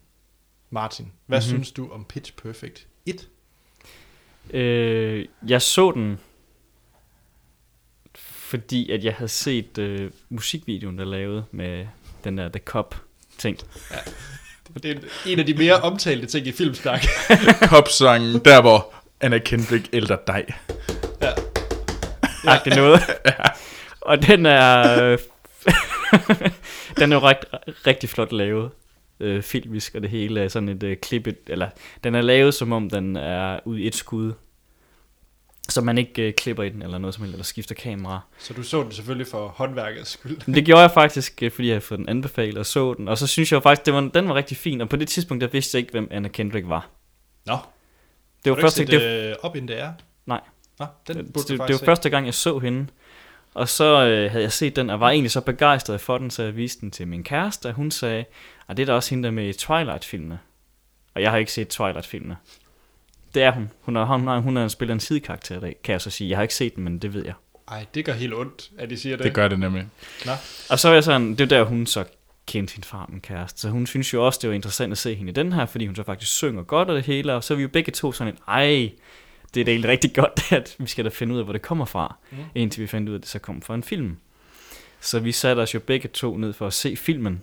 Martin, 0.70 1.12
hvad 1.26 1.38
mm-hmm. 1.38 1.48
synes 1.48 1.72
du 1.72 1.90
om 1.90 2.04
Pitch 2.04 2.32
Perfect 2.32 2.86
1? 3.06 3.28
Øh, 4.50 5.28
jeg 5.46 5.62
så 5.62 5.90
den, 5.90 6.18
fordi 8.16 8.90
at 8.90 9.04
jeg 9.04 9.14
havde 9.14 9.28
set 9.28 9.78
øh, 9.78 10.10
musikvideoen, 10.28 10.98
der 10.98 11.04
lavede 11.04 11.44
med 11.50 11.86
den 12.24 12.38
der 12.38 12.48
The 12.48 12.60
Cop 12.64 12.94
ting. 13.38 13.58
Det 14.74 14.90
er 14.90 14.94
en 15.26 15.38
af 15.38 15.46
de 15.46 15.54
mere 15.54 15.74
omtalte 15.74 16.26
ting 16.26 16.46
i 16.46 16.52
Filmsnak. 16.52 17.04
Popsangen, 17.70 18.40
der 18.44 18.60
hvor 18.60 18.94
Anna 19.20 19.38
Kendrick 19.38 19.88
ældre 19.92 20.18
dig. 20.26 20.44
Ja. 21.22 21.30
Det 22.64 22.76
noget. 22.76 23.00
Og 24.00 24.26
den 24.26 24.46
er... 24.46 25.16
Den 26.98 27.12
er 27.12 27.16
jo 27.16 27.28
rigt, 27.28 27.44
rigtig 27.86 28.08
flot 28.08 28.32
lavet. 28.32 28.70
Øh, 29.20 29.42
filmisk 29.42 29.94
og 29.94 30.02
det 30.02 30.10
hele 30.10 30.40
er 30.40 30.48
sådan 30.48 30.68
et 30.68 30.82
øh, 30.82 30.96
klippet... 30.96 31.36
Eller, 31.46 31.68
den 32.04 32.14
er 32.14 32.20
lavet 32.20 32.54
som 32.54 32.72
om 32.72 32.90
den 32.90 33.16
er 33.16 33.58
ude 33.64 33.82
i 33.82 33.86
et 33.86 33.94
skud. 33.94 34.32
Så 35.68 35.80
man 35.80 35.98
ikke 35.98 36.22
øh, 36.22 36.34
klipper 36.34 36.62
i 36.62 36.68
den 36.68 36.82
eller 36.82 36.98
noget 36.98 37.14
som 37.14 37.24
helst, 37.24 37.34
eller 37.34 37.44
skifter 37.44 37.74
kamera. 37.74 38.20
Så 38.38 38.54
du 38.54 38.62
så 38.62 38.82
den 38.82 38.92
selvfølgelig 38.92 39.26
for 39.26 39.48
håndværkets 39.48 40.10
skyld. 40.10 40.38
Men 40.46 40.54
det 40.54 40.64
gjorde 40.64 40.82
jeg 40.82 40.90
faktisk, 40.90 41.42
øh, 41.42 41.50
fordi 41.50 41.68
jeg 41.68 41.74
havde 41.74 41.84
fået 41.84 41.98
den 41.98 42.08
anbefalet 42.08 42.58
og 42.58 42.66
så 42.66 42.94
den. 42.94 43.08
Og 43.08 43.18
så 43.18 43.26
synes 43.26 43.52
jeg 43.52 43.62
faktisk, 43.62 43.86
det 43.86 43.94
var, 43.94 44.00
den 44.00 44.28
var 44.28 44.34
rigtig 44.34 44.56
fin. 44.56 44.80
Og 44.80 44.88
på 44.88 44.96
det 44.96 45.08
tidspunkt, 45.08 45.40
der 45.40 45.48
vidste 45.48 45.76
jeg 45.76 45.80
ikke, 45.80 45.90
hvem 45.90 46.08
Anna 46.10 46.28
Kendrick 46.28 46.68
var. 46.68 46.88
Nå, 47.46 47.56
Det 48.44 48.52
var, 48.52 48.60
første, 48.60 48.82
ikke 48.82 48.98
det, 48.98 49.28
øh, 49.30 49.34
op, 49.42 49.56
inden 49.56 49.68
det 49.68 49.78
er? 49.80 49.92
Nej. 50.26 50.40
Nå, 50.78 50.86
den 51.08 51.16
det, 51.16 51.34
det, 51.34 51.48
det 51.48 51.58
var 51.58 51.84
første 51.84 52.10
gang, 52.10 52.26
jeg 52.26 52.34
så 52.34 52.58
hende. 52.58 52.86
Og 53.54 53.68
så 53.68 54.06
øh, 54.06 54.30
havde 54.30 54.42
jeg 54.42 54.52
set 54.52 54.76
den, 54.76 54.90
og 54.90 55.00
var 55.00 55.10
egentlig 55.10 55.30
så 55.30 55.40
begejstret 55.40 56.00
for 56.00 56.18
den, 56.18 56.30
så 56.30 56.42
jeg 56.42 56.56
viste 56.56 56.80
den 56.80 56.90
til 56.90 57.08
min 57.08 57.24
kæreste, 57.24 57.66
og 57.66 57.72
hun 57.72 57.90
sagde, 57.90 58.24
at 58.68 58.76
det 58.76 58.82
er 58.82 58.86
da 58.86 58.92
også 58.92 59.10
hende, 59.10 59.22
der 59.22 59.28
er 59.28 59.34
med 59.34 59.48
i 59.48 59.52
Twilight-filmene. 59.52 60.38
Og 61.14 61.22
jeg 61.22 61.30
har 61.30 61.38
ikke 61.38 61.52
set 61.52 61.68
Twilight-filmene. 61.68 62.36
Det 63.34 63.42
er 63.42 63.50
hun. 63.52 63.70
Hun 63.80 63.96
er, 63.96 64.04
hun 64.04 64.28
er, 64.28 64.38
hun 64.38 64.56
er 64.56 64.68
spiller 64.68 64.94
en 64.94 65.00
sidekarakter 65.00 65.56
i 65.56 65.60
dag, 65.60 65.76
kan 65.84 65.92
jeg 65.92 66.00
så 66.00 66.10
sige. 66.10 66.30
Jeg 66.30 66.38
har 66.38 66.42
ikke 66.42 66.54
set 66.54 66.76
den, 66.76 66.84
men 66.84 66.98
det 66.98 67.14
ved 67.14 67.24
jeg. 67.24 67.34
Ej, 67.68 67.86
det 67.94 68.04
gør 68.04 68.12
helt 68.12 68.34
ondt, 68.34 68.70
at 68.78 68.90
de 68.90 68.96
siger 68.96 69.16
det. 69.16 69.24
Det 69.24 69.34
gør 69.34 69.48
det 69.48 69.58
nemlig. 69.58 69.86
Nå. 70.26 70.32
Og 70.70 70.78
så 70.78 70.88
er 70.88 70.92
jeg 70.92 71.04
sådan, 71.04 71.30
det 71.30 71.40
er 71.40 71.46
der, 71.46 71.62
hun 71.64 71.86
så 71.86 72.04
kendte 72.46 72.74
sin 72.74 72.82
far, 72.84 73.06
min 73.08 73.20
kæreste. 73.20 73.60
Så 73.60 73.68
hun 73.68 73.86
synes 73.86 74.12
jo 74.12 74.26
også, 74.26 74.38
det 74.42 74.48
var 74.50 74.54
interessant 74.54 74.92
at 74.92 74.98
se 74.98 75.14
hende 75.14 75.30
i 75.30 75.34
den 75.34 75.52
her, 75.52 75.66
fordi 75.66 75.86
hun 75.86 75.96
så 75.96 76.02
faktisk 76.02 76.32
synger 76.32 76.62
godt 76.62 76.88
og 76.90 76.96
det 76.96 77.04
hele. 77.04 77.34
Og 77.34 77.44
så 77.44 77.54
er 77.54 77.56
vi 77.56 77.62
jo 77.62 77.68
begge 77.68 77.92
to 77.92 78.12
sådan 78.12 78.32
en, 78.32 78.38
ej, 78.48 78.90
det 79.54 79.60
er 79.60 79.64
da 79.64 79.70
egentlig 79.70 79.90
rigtig 79.90 80.14
godt, 80.14 80.52
at 80.58 80.76
vi 80.78 80.86
skal 80.86 81.04
da 81.04 81.10
finde 81.10 81.34
ud 81.34 81.38
af, 81.38 81.44
hvor 81.44 81.52
det 81.52 81.62
kommer 81.62 81.84
fra. 81.84 82.16
Mm. 82.30 82.38
Indtil 82.54 82.82
vi 82.82 82.86
fandt 82.86 83.08
ud 83.08 83.14
af, 83.14 83.18
at 83.18 83.22
det 83.22 83.30
så 83.30 83.38
kom 83.38 83.62
fra 83.62 83.74
en 83.74 83.82
film. 83.82 84.16
Så 85.00 85.20
vi 85.20 85.32
satte 85.32 85.60
os 85.60 85.74
jo 85.74 85.80
begge 85.80 86.08
to 86.08 86.36
ned 86.36 86.52
for 86.52 86.66
at 86.66 86.72
se 86.72 86.96
filmen. 86.96 87.42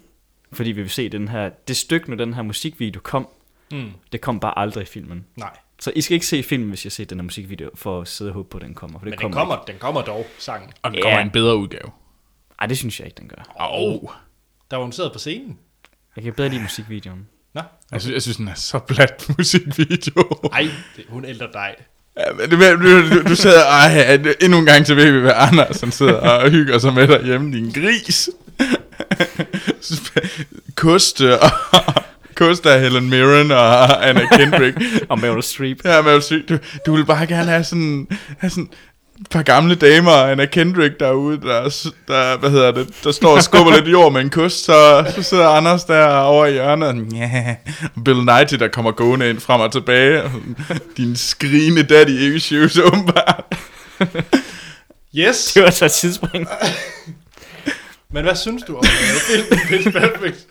Fordi 0.52 0.72
vi 0.72 0.82
vil 0.82 0.90
se 0.90 1.10
den 1.10 1.28
her, 1.28 1.49
det 1.49 1.78
stykke, 1.78 2.10
når 2.10 2.18
den 2.18 2.34
her 2.34 2.41
musikvideo 2.41 3.02
kom, 3.03 3.28
Mm. 3.72 3.91
det 4.11 4.22
kom 4.22 4.40
bare 4.40 4.60
aldrig 4.60 4.82
i 4.82 4.86
filmen. 4.86 5.26
Nej, 5.36 5.57
Så 5.81 5.91
I 5.95 6.01
skal 6.01 6.14
ikke 6.14 6.26
se 6.27 6.43
filmen, 6.43 6.69
hvis 6.69 6.85
jeg 6.85 6.91
ser 6.91 7.06
den 7.06 7.19
her 7.19 7.23
musikvideo, 7.23 7.69
for 7.76 8.01
at 8.01 8.07
sidde 8.07 8.31
og 8.31 8.35
håbe 8.35 8.49
på, 8.49 8.57
at 8.57 8.64
den 8.64 8.73
kommer. 8.73 8.99
For 8.99 9.06
det 9.06 9.11
men 9.11 9.19
den 9.19 9.31
kommer, 9.31 9.64
den 9.68 9.76
kommer 9.80 10.01
dog, 10.01 10.27
sangen. 10.39 10.69
Og 10.81 10.91
den 10.91 10.97
Ja. 10.99 11.03
kommer 11.03 11.19
i 11.19 11.22
en 11.22 11.30
bedre 11.30 11.56
udgave. 11.57 11.81
Ikke. 11.85 11.95
Ej, 12.60 12.65
det 12.68 12.77
synes 12.77 12.99
jeg 12.99 13.07
ikke, 13.07 13.18
den 13.19 13.27
gør. 13.27 13.56
Oh. 13.60 14.01
Der 14.72 14.77
var 14.77 14.84
hun 14.84 14.91
sidder 14.91 15.14
på 15.14 15.19
scenen. 15.19 15.57
Jeg 16.15 16.23
kan 16.23 16.34
bedre 16.34 16.49
lide 16.49 16.61
musikvideoen. 16.61 17.27
Nå, 17.53 17.61
Jeg, 17.91 18.01
synes, 18.01 18.14
jeg 18.14 18.22
synes, 18.22 18.38
den 18.38 18.47
er 18.47 18.53
så 18.53 18.80
plat 18.80 19.30
musikvideo. 19.38 20.49
ej, 20.53 20.68
det, 20.95 21.06
hun 21.10 21.26
ældre 21.26 21.47
dig. 21.53 21.76
Ja, 22.18 22.34
men 22.34 22.49
du, 22.49 23.15
du, 23.15 23.30
du 23.30 23.35
sidder, 23.35 23.65
ej, 23.65 24.14
endnu 24.41 24.57
en 24.60 24.65
gang 24.65 24.85
til 24.85 24.95
ved 24.95 25.11
vi, 25.11 25.19
hvad 25.19 25.34
Anders 25.35 25.81
han 25.81 25.91
sidder 25.91 26.14
og 26.30 26.49
hygger 26.49 26.77
sig 26.77 26.93
med 26.93 27.07
derhjemme, 27.07 27.57
din 27.57 27.72
gris. 27.72 28.30
koste, 30.76 31.39
og 31.39 31.49
koste 32.40 32.72
af 32.72 32.82
Helen 32.82 33.10
Mirren 33.10 33.52
og 33.52 34.10
Anna 34.10 34.26
Kendrick. 34.38 34.78
Og 35.10 35.20
Meryl 35.20 35.44
Streep. 35.44 35.86
Ja, 35.86 36.02
Meryl 36.02 36.22
Streep, 36.22 36.49
du, 36.49 36.57
du 36.86 36.95
vil 36.95 37.06
bare 37.06 37.28
gerne 37.28 37.49
have 37.52 37.64
sådan, 37.64 38.07
have 38.40 38.49
sådan 38.49 38.70
et 39.22 39.30
par 39.30 39.44
gamle 39.44 39.76
damer 39.76 40.11
og 40.11 40.32
Anna 40.32 40.45
Kendrick 40.45 40.99
derude, 40.99 41.41
der, 41.41 41.61
der, 42.07 42.38
hvad 42.38 42.49
hedder 42.49 42.72
det, 42.72 42.90
der 43.03 43.11
står 43.11 43.36
og 43.36 43.44
skubber 43.44 43.76
lidt 43.76 43.88
jord 43.88 44.14
med 44.14 44.22
en 44.22 44.30
kost, 44.30 44.66
så, 44.66 45.06
så 45.16 45.24
sidder 45.24 45.48
Anders 45.48 45.84
der 45.84 46.07
over 46.07 46.45
i 46.45 46.52
hjørnet, 46.52 47.14
ja, 47.14 47.56
Bill 48.06 48.18
Nighy, 48.18 48.57
der 48.60 48.68
kommer 48.68 48.91
gående 48.91 49.30
ind 49.30 49.40
frem 49.40 49.61
og 49.61 49.72
tilbage, 49.72 50.24
din 50.98 51.16
skrigende 51.16 51.84
daddy 51.84 52.36
issues, 52.36 52.78
åbenbart. 52.78 53.44
Yes, 55.16 55.53
Det 55.53 55.64
var 55.64 55.70
så 55.70 55.86
et 55.86 55.91
tidsspring. 55.91 56.48
men 58.14 58.24
hvad 58.24 58.36
synes 58.36 58.64
du 58.64 58.78
om 58.78 58.84
filmen 58.84 59.60
Pitch 59.68 59.91
Perfect? 59.91 60.48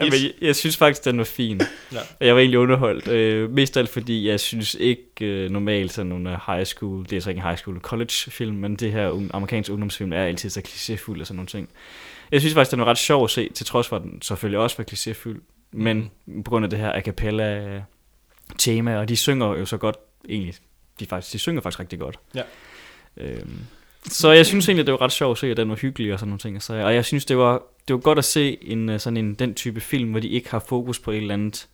Jamen, 0.00 0.12
jeg, 0.22 0.32
jeg 0.40 0.56
synes 0.56 0.76
faktisk, 0.76 1.04
den 1.04 1.18
var 1.18 1.24
fin. 1.24 1.60
Ja. 1.92 1.98
Og 2.20 2.26
Jeg 2.26 2.34
var 2.34 2.40
egentlig 2.40 2.58
underholdt. 2.58 3.08
Øh, 3.08 3.50
mest 3.50 3.76
af 3.76 3.80
alt 3.80 3.90
fordi, 3.90 4.28
jeg 4.28 4.40
synes 4.40 4.76
ikke 4.80 5.04
øh, 5.20 5.50
normalt 5.50 5.92
sådan 5.92 6.06
nogle 6.06 6.38
high 6.46 6.64
school, 6.64 7.06
det 7.10 7.16
er 7.16 7.20
så 7.20 7.30
ikke 7.30 7.38
en 7.38 7.44
high 7.46 7.58
school, 7.58 7.78
college 7.80 8.10
film, 8.12 8.56
men 8.56 8.76
det 8.76 8.92
her 8.92 9.10
un- 9.10 9.30
amerikanske 9.34 9.72
ungdomsfilm 9.72 10.12
er 10.12 10.22
altid 10.24 10.50
så 10.50 10.60
klichéfuld 10.68 11.20
og 11.20 11.26
sådan 11.26 11.36
nogle 11.36 11.48
ting. 11.48 11.68
Jeg 12.32 12.40
synes 12.40 12.54
faktisk, 12.54 12.70
den 12.70 12.80
var 12.80 12.86
ret 12.86 12.98
sjov 12.98 13.24
at 13.24 13.30
se, 13.30 13.48
til 13.54 13.66
trods 13.66 13.88
for, 13.88 13.96
at 13.96 14.02
den 14.02 14.22
selvfølgelig 14.22 14.58
også 14.58 14.76
var 14.76 14.84
klichéfuld. 14.92 15.40
Men 15.72 16.10
på 16.44 16.50
grund 16.50 16.64
af 16.64 16.70
det 16.70 16.78
her 16.78 16.92
a 16.92 17.00
cappella 17.00 17.82
tema, 18.58 18.96
og 18.98 19.08
de 19.08 19.16
synger 19.16 19.46
jo 19.46 19.66
så 19.66 19.76
godt, 19.76 19.96
egentlig, 20.28 20.54
de, 21.00 21.06
faktisk, 21.06 21.32
de 21.32 21.38
synger 21.38 21.60
faktisk 21.60 21.80
rigtig 21.80 21.98
godt. 21.98 22.18
Ja. 22.34 22.42
Øhm, 23.16 23.58
så 24.06 24.30
jeg 24.32 24.46
synes 24.46 24.68
egentlig, 24.68 24.86
det 24.86 24.92
var 24.92 25.00
ret 25.02 25.12
sjovt 25.12 25.36
at 25.36 25.40
se, 25.40 25.46
at 25.50 25.56
den 25.56 25.68
var 25.68 25.76
hyggelig 25.76 26.12
og 26.12 26.18
sådan 26.18 26.28
nogle 26.28 26.38
ting. 26.38 26.62
Så, 26.62 26.74
og 26.74 26.94
jeg 26.94 27.04
synes, 27.04 27.24
det 27.24 27.36
var, 27.38 27.62
det 27.88 27.94
var 27.94 28.00
godt 28.00 28.18
at 28.18 28.24
se 28.24 28.58
en, 28.64 28.88
øh, 28.88 29.00
sådan 29.00 29.16
en, 29.16 29.34
den 29.34 29.54
type 29.54 29.80
film, 29.80 30.10
hvor 30.10 30.20
de 30.20 30.28
ikke 30.28 30.50
har 30.50 30.58
fokus 30.58 30.98
på 30.98 31.10
et 31.10 31.16
eller 31.16 31.34
andet 31.34 31.68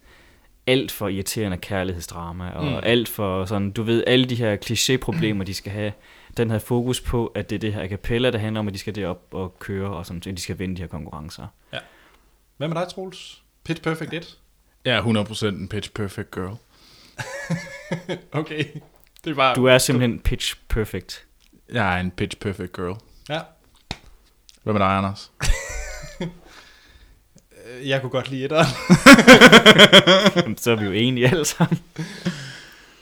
alt 0.67 0.93
for 0.93 1.09
irriterende 1.09 1.57
kærlighedsdrama, 1.57 2.51
og 2.51 2.65
Mm. 2.65 2.75
alt 2.83 3.09
for 3.09 3.45
sådan, 3.45 3.71
du 3.71 3.83
ved, 3.83 4.05
alle 4.07 4.25
de 4.25 4.35
her 4.35 4.57
kliché-problemer, 4.57 5.45
de 5.45 5.55
skal 5.55 5.73
have, 5.73 5.93
den 6.37 6.51
havde 6.51 6.61
fokus 6.61 7.01
på, 7.01 7.27
at 7.27 7.51
det 7.51 7.57
er 7.57 7.61
det 7.61 7.73
her 7.75 7.83
a 7.83 7.89
cappella, 7.89 8.31
der 8.31 8.39
handler 8.39 8.61
om, 8.61 8.69
at 8.69 8.75
de 8.75 8.79
skal 8.79 8.95
derop 8.95 9.23
og 9.31 9.59
køre, 9.59 9.91
og 9.97 10.07
sådan, 10.07 10.23
at 10.27 10.37
de 10.37 10.43
skal 10.43 10.59
vinde 10.59 10.77
de 10.77 10.81
her 10.83 10.89
konkurrencer. 10.89 11.47
Hvad 12.57 12.69
med 12.69 12.77
dig, 12.77 12.89
Troels? 12.95 13.43
Pitch 13.65 13.83
Perfect 13.83 14.13
1? 14.13 14.39
Jeg 14.85 14.97
er 14.97 15.03
100% 15.03 15.47
en 15.47 15.69
pitch 15.69 15.91
perfect 15.93 16.31
girl. 16.31 16.57
Okay. 18.33 18.65
Det 19.25 19.31
er 19.31 19.35
bare... 19.35 19.55
Du 19.55 19.65
er 19.65 19.79
simpelthen 19.79 20.21
pitch 20.21 20.57
perfect. 20.69 21.26
Jeg 21.73 21.97
er 21.97 22.01
en 22.01 22.11
pitch 22.11 22.39
perfect 22.39 22.73
girl. 22.73 22.97
Ja. 23.29 23.41
Hvad 24.63 24.73
med 24.73 24.81
dig, 24.81 24.89
Anders? 24.97 25.33
Øh, 26.21 26.29
Jeg 27.89 28.01
kunne 28.01 28.11
godt 28.11 28.31
lide 28.31 28.45
etteren. 28.45 28.67
Så 30.59 30.71
er 30.71 30.77
vi 30.77 30.85
jo 30.85 30.93
enige 30.93 31.29
alle 31.29 31.45
sammen. 31.45 31.79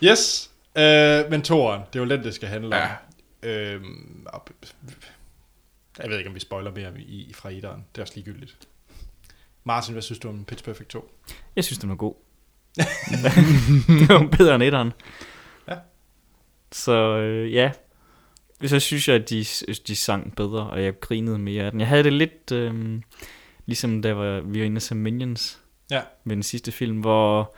Yes. 0.03 0.51
Øh, 0.77 1.31
men 1.31 1.43
toeren, 1.43 1.83
det 1.93 1.99
er 1.99 2.05
jo 2.05 2.11
den, 2.11 2.25
det 2.25 2.35
skal 2.35 2.49
handle 2.49 2.67
om. 2.67 2.73
Ja. 2.73 2.89
Og- 4.27 4.47
jeg 5.99 6.11
ved 6.11 6.19
ikke, 6.19 6.29
om 6.29 6.35
vi 6.35 6.41
spoiler 6.41 6.71
mere 6.71 6.93
i, 7.01 7.33
fra 7.35 7.51
etteren. 7.51 7.85
Det 7.95 7.99
er 8.01 8.03
også 8.03 8.15
ligegyldigt. 8.17 8.57
Martin, 9.65 9.93
hvad 9.93 10.03
synes 10.03 10.19
du 10.19 10.29
om 10.29 10.45
Pitch 10.45 10.65
Perfect 10.65 10.89
2? 10.89 11.11
Jeg 11.57 11.65
synes, 11.65 11.79
den 11.79 11.89
var 11.89 11.95
god. 11.97 12.15
det 13.99 14.09
var 14.09 14.29
bedre 14.39 14.55
end 14.55 14.63
etteren. 14.63 14.93
Ja. 15.69 15.75
Så 16.73 16.93
øh, 17.19 17.53
ja, 17.53 17.71
så 18.67 18.81
synes 18.81 19.09
jeg, 19.09 19.17
at 19.17 19.31
de, 19.31 19.45
de 19.87 19.97
sang 19.97 20.37
bedre, 20.37 20.71
og 20.71 20.83
jeg 20.83 21.01
grinede 21.01 21.39
mere 21.39 21.65
af 21.65 21.71
den. 21.71 21.81
Jeg 21.81 21.89
havde 21.89 22.05
det 22.05 22.13
lidt, 22.13 22.53
øh, 22.53 23.01
ligesom 23.67 24.03
da 24.03 24.13
var, 24.13 24.41
vi 24.41 24.59
var 24.61 24.67
inde 24.67 24.79
og 24.79 24.83
se 24.83 24.95
Minions 24.95 25.59
Ja. 25.91 26.01
med 26.25 26.37
den 26.37 26.43
sidste 26.43 26.73
film, 26.73 27.01
hvor 27.01 27.55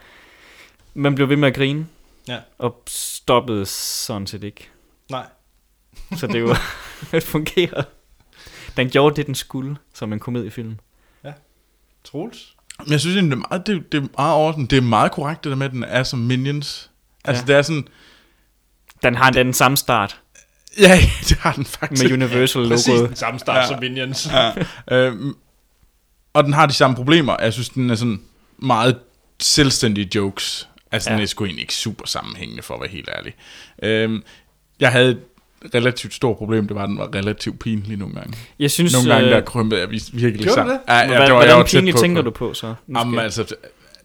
man 0.93 1.15
blev 1.15 1.29
ved 1.29 1.35
med 1.37 1.47
at 1.47 1.55
grine, 1.55 1.87
Ja. 2.27 2.37
og 2.57 2.83
stoppede 2.87 3.65
sådan 3.65 4.27
set 4.27 4.43
ikke. 4.43 4.69
Nej. 5.11 5.25
Så 6.15 6.27
det 6.27 6.43
var, 6.43 6.61
det 7.11 7.23
fungerede. 7.33 7.85
Den 8.77 8.89
gjorde 8.89 9.15
det, 9.15 9.27
den 9.27 9.35
skulle, 9.35 9.77
som 9.93 10.13
en 10.13 10.19
komediefilm. 10.19 10.77
Troels? 12.03 12.55
Men 12.79 12.91
jeg 12.91 12.99
synes 12.99 13.15
egentlig, 13.15 13.37
det 13.37 13.43
er 13.43 13.47
meget, 13.49 13.67
det, 13.67 13.91
det 13.91 13.97
er 14.03 14.07
meget 14.17 14.35
orden. 14.35 14.65
Det 14.65 14.77
er 14.77 14.81
meget 14.81 15.11
korrekt, 15.11 15.43
det 15.43 15.49
der 15.49 15.55
med, 15.55 15.65
at 15.65 15.71
den 15.71 15.83
er 15.83 16.03
som 16.03 16.19
Minions. 16.19 16.91
Altså, 17.25 17.43
Ja. 17.43 17.47
det 17.47 17.55
er 17.55 17.61
sådan... 17.61 17.87
Den 19.03 19.15
har 19.15 19.29
den 19.31 19.53
samme 19.53 19.77
start 19.77 20.21
Ja, 20.79 20.99
det 21.29 21.37
har 21.37 21.51
den 21.53 21.65
faktisk. 21.65 22.03
med 22.03 22.11
Universal 22.11 22.67
Præcis 22.67 22.87
logoet. 22.87 23.09
den 23.09 23.15
samme 23.17 23.39
start 23.39 23.57
ja. 23.57 23.67
som 23.67 23.79
Minions. 23.79 24.29
Ja. 24.31 24.51
Øhm, 24.97 25.33
og 26.33 26.43
den 26.43 26.53
har 26.53 26.65
de 26.65 26.73
samme 26.73 26.95
problemer. 26.95 27.35
Jeg 27.41 27.53
synes, 27.53 27.69
den 27.69 27.89
er 27.89 27.95
sådan 27.95 28.21
meget 28.57 28.97
selvstændige 29.39 30.09
jokes. 30.15 30.69
Altså, 30.91 31.09
ja. 31.09 31.15
den 31.15 31.23
er 31.23 31.27
sgu 31.27 31.45
egentlig 31.45 31.61
ikke 31.61 31.75
super 31.75 32.05
sammenhængende, 32.07 32.63
for 32.63 32.73
at 32.73 32.79
være 32.81 32.89
helt 32.89 33.09
ærlig. 33.17 33.33
Øhm, 33.83 34.23
jeg 34.79 34.91
havde 34.91 35.09
et 35.11 35.19
relativt 35.75 36.13
stort 36.13 36.37
problem, 36.37 36.67
det 36.67 36.75
var, 36.75 36.83
at 36.83 36.89
den 36.89 36.97
var 36.97 37.15
relativt 37.15 37.59
pinlig 37.59 37.97
nogle 37.97 38.15
gange. 38.15 38.37
Jeg 38.59 38.71
synes, 38.71 38.93
Nogle 38.93 39.13
gange, 39.13 39.29
øh, 39.29 39.35
der 39.35 39.41
krympede 39.41 39.81
jeg 39.81 39.89
virkelig 40.13 40.51
sammen. 40.51 40.73
det? 40.75 40.81
Ja, 40.87 40.97
ja, 40.97 41.07
Hvad, 41.07 41.21
det 41.21 41.33
var, 41.33 41.45
hvordan 41.45 41.65
tæt 41.65 41.77
pinligt 41.79 41.95
på. 41.95 42.01
tænker 42.01 42.21
du 42.21 42.31
på 42.31 42.53
så? 42.53 42.73
Jamen, 42.97 43.19
altså, 43.19 43.55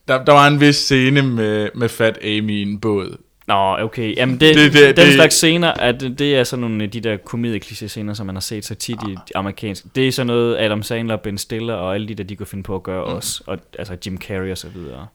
der, 0.09 0.25
der 0.25 0.33
var 0.33 0.47
en 0.47 0.61
vis 0.61 0.77
scene 0.77 1.23
med, 1.23 1.69
med 1.75 1.89
Fat 1.89 2.19
Amy 2.23 2.51
i 2.51 2.63
en 2.63 2.81
båd. 2.81 3.17
Nå, 3.49 3.77
okay. 3.79 4.17
Jamen, 4.17 4.41
det, 4.41 4.55
Det- 4.55 4.73
det, 4.73 4.97
den 4.97 5.07
det- 5.07 5.15
slags 5.15 5.35
scener, 5.35 5.73
at 5.73 6.01
det 6.01 6.21
er 6.37 6.45
sådan 6.45 6.61
nogle 6.61 6.85
af 6.85 6.91
de 6.91 7.01
der 7.01 7.17
komedie 7.17 7.89
scener, 7.89 8.15
som 8.15 8.27
man 8.27 8.35
har 8.35 8.41
set 8.41 8.65
så 8.65 8.75
tit 8.75 8.99
i 9.09 9.11
de 9.29 9.37
amerikanske. 9.37 9.89
Det 9.95 10.09
er 10.09 10.13
sådan 10.13 10.27
noget, 10.27 10.59
Adam 10.59 10.83
Sandler, 10.83 11.17
Ben 11.17 11.39
Stiller 11.39 11.75
og 11.75 11.95
alle 11.95 12.09
de 12.09 12.15
der, 12.15 12.25
de 12.25 12.37
kunne 12.37 12.47
finde 12.47 12.63
på 12.65 12.75
at 12.75 12.83
gøre 12.83 13.05
mm. 13.07 13.13
også. 13.15 13.43
Og, 13.47 13.59
altså 13.79 13.97
Jim 14.07 14.19
Carrey 14.19 14.51
og 14.51 14.59
så 14.59 14.69
videre. 14.69 15.07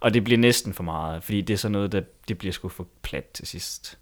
Og 0.00 0.14
det 0.14 0.24
bliver 0.24 0.38
næsten 0.38 0.72
for 0.74 0.82
meget, 0.82 1.24
fordi 1.24 1.40
det 1.40 1.54
er 1.54 1.58
sådan 1.58 1.72
noget, 1.72 1.92
der 1.92 2.00
det 2.28 2.38
bliver 2.38 2.52
sgu 2.52 2.68
for 2.68 2.86
plat 3.02 3.24
til 3.24 3.46
sidst. 3.46 3.98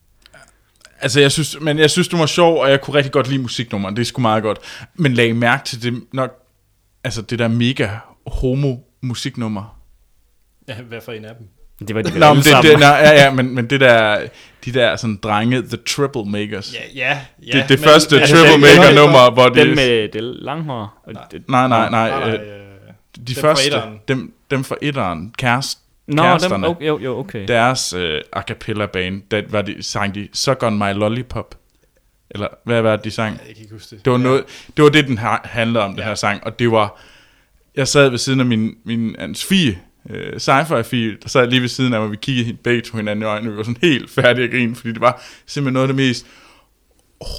Altså, 1.00 1.20
jeg 1.20 1.32
synes, 1.32 1.60
men 1.60 1.78
jeg 1.78 1.90
synes, 1.90 2.08
det 2.08 2.18
var 2.18 2.26
sjov, 2.26 2.60
og 2.62 2.70
jeg 2.70 2.80
kunne 2.80 2.94
rigtig 2.96 3.12
godt 3.12 3.28
lide 3.28 3.42
musiknummeren. 3.42 3.96
Det 3.96 4.00
er 4.02 4.06
sgu 4.06 4.20
meget 4.22 4.42
godt. 4.42 4.58
Men 4.94 5.14
lag 5.14 5.36
mærke 5.36 5.64
til 5.64 5.82
det, 5.82 6.02
nok, 6.12 6.30
altså 7.04 7.22
det 7.22 7.38
der 7.38 7.48
mega 7.48 7.88
homo 8.26 8.76
musiknummer. 9.00 9.78
Ja, 10.68 10.82
hvad 10.82 11.00
for 11.00 11.12
en 11.12 11.24
af 11.24 11.34
dem? 11.38 11.48
Det 11.78 11.94
var 11.94 12.02
de 12.02 12.18
Nå, 12.18 12.34
men 12.34 12.42
det, 12.42 12.52
det, 12.62 12.78
nej, 12.80 12.88
ja, 12.88 13.12
ja, 13.24 13.30
men, 13.30 13.54
men 13.54 13.70
det 13.70 13.80
der, 13.80 14.26
de 14.64 14.72
der 14.72 14.96
sådan 14.96 15.16
drenge, 15.22 15.62
the 15.62 15.76
triple 15.76 16.24
makers. 16.24 16.74
Ja, 16.74 16.78
ja. 16.94 17.18
ja 17.46 17.58
det, 17.60 17.68
det 17.68 17.80
men- 17.80 17.88
første 17.88 18.20
altså, 18.20 18.36
triple 18.36 18.52
den- 18.52 18.60
maker 18.60 18.86
den- 18.86 18.94
nummer, 18.94 19.30
hvor 19.30 19.48
de, 19.48 19.60
Den 19.60 19.74
med 19.74 20.08
det 20.08 20.22
lange 20.22 20.64
hår. 20.64 21.04
Det, 21.30 21.42
nej, 21.48 21.68
nej, 21.68 21.90
nej, 21.90 22.08
Nej, 22.10 22.20
nej, 22.20 22.28
øh, 22.28 22.34
øh, 22.34 22.38
de 22.40 23.34
dem 23.34 23.34
fra 23.34 23.48
første, 23.48 23.66
etteren. 23.66 23.98
dem, 24.08 24.34
dem 24.50 24.64
fra 24.64 24.76
etteren, 24.82 25.34
kærest, 25.38 25.78
Nå, 26.06 26.22
kæresterne. 26.22 26.54
dem, 26.54 26.64
okay, 26.64 26.86
jo, 26.86 26.98
jo, 26.98 27.18
okay. 27.18 27.48
deres 27.48 27.92
øh, 27.92 28.20
a 28.32 28.40
cappella 28.42 28.86
band, 28.86 29.22
der 29.30 29.42
var 29.50 29.62
de, 29.62 29.82
sang 29.82 30.14
de 30.14 30.28
Suck 30.32 30.62
on 30.62 30.78
my 30.78 30.92
lollipop. 30.92 31.54
Eller 32.30 32.48
hvad 32.64 32.82
var 32.82 32.96
det, 32.96 33.04
de 33.04 33.10
sang? 33.10 33.40
Jeg 33.46 33.54
kan 33.54 33.62
ikke 33.62 33.72
huske 33.74 33.96
det. 33.96 34.04
Det 34.04 34.10
var, 34.12 34.18
noget, 34.18 34.44
det, 34.76 34.82
var 34.82 34.88
det, 34.90 35.06
den 35.08 35.18
handlede 35.44 35.84
om, 35.84 35.90
den 35.90 35.98
Ja. 36.00 36.04
her 36.04 36.14
sang. 36.14 36.44
Og 36.44 36.58
det 36.58 36.70
var... 36.70 37.00
Jeg 37.76 37.88
sad 37.88 38.08
ved 38.08 38.18
siden 38.18 38.40
af 38.40 38.46
min, 38.46 38.74
min 38.84 39.16
hans 39.18 39.44
fie, 39.44 39.78
øh, 40.10 40.32
sci-fi 40.36 40.82
fie, 40.82 41.16
der 41.22 41.28
sad 41.28 41.46
lige 41.46 41.60
ved 41.60 41.68
siden 41.68 41.94
af 41.94 42.00
mig, 42.00 42.10
vi 42.10 42.16
kiggede 42.16 42.56
begge 42.64 42.82
to 42.82 42.96
hinanden 42.96 43.22
i 43.22 43.26
øjnene, 43.26 43.50
og 43.50 43.52
vi 43.52 43.56
var 43.56 43.62
sådan 43.62 43.76
helt 43.82 44.10
færdige 44.10 44.44
at 44.44 44.50
grine, 44.50 44.76
fordi 44.76 44.92
det 44.92 45.00
var 45.00 45.22
simpelthen 45.46 45.72
noget 45.72 45.88
af 45.88 45.94
det 45.94 45.96
mest 45.96 46.26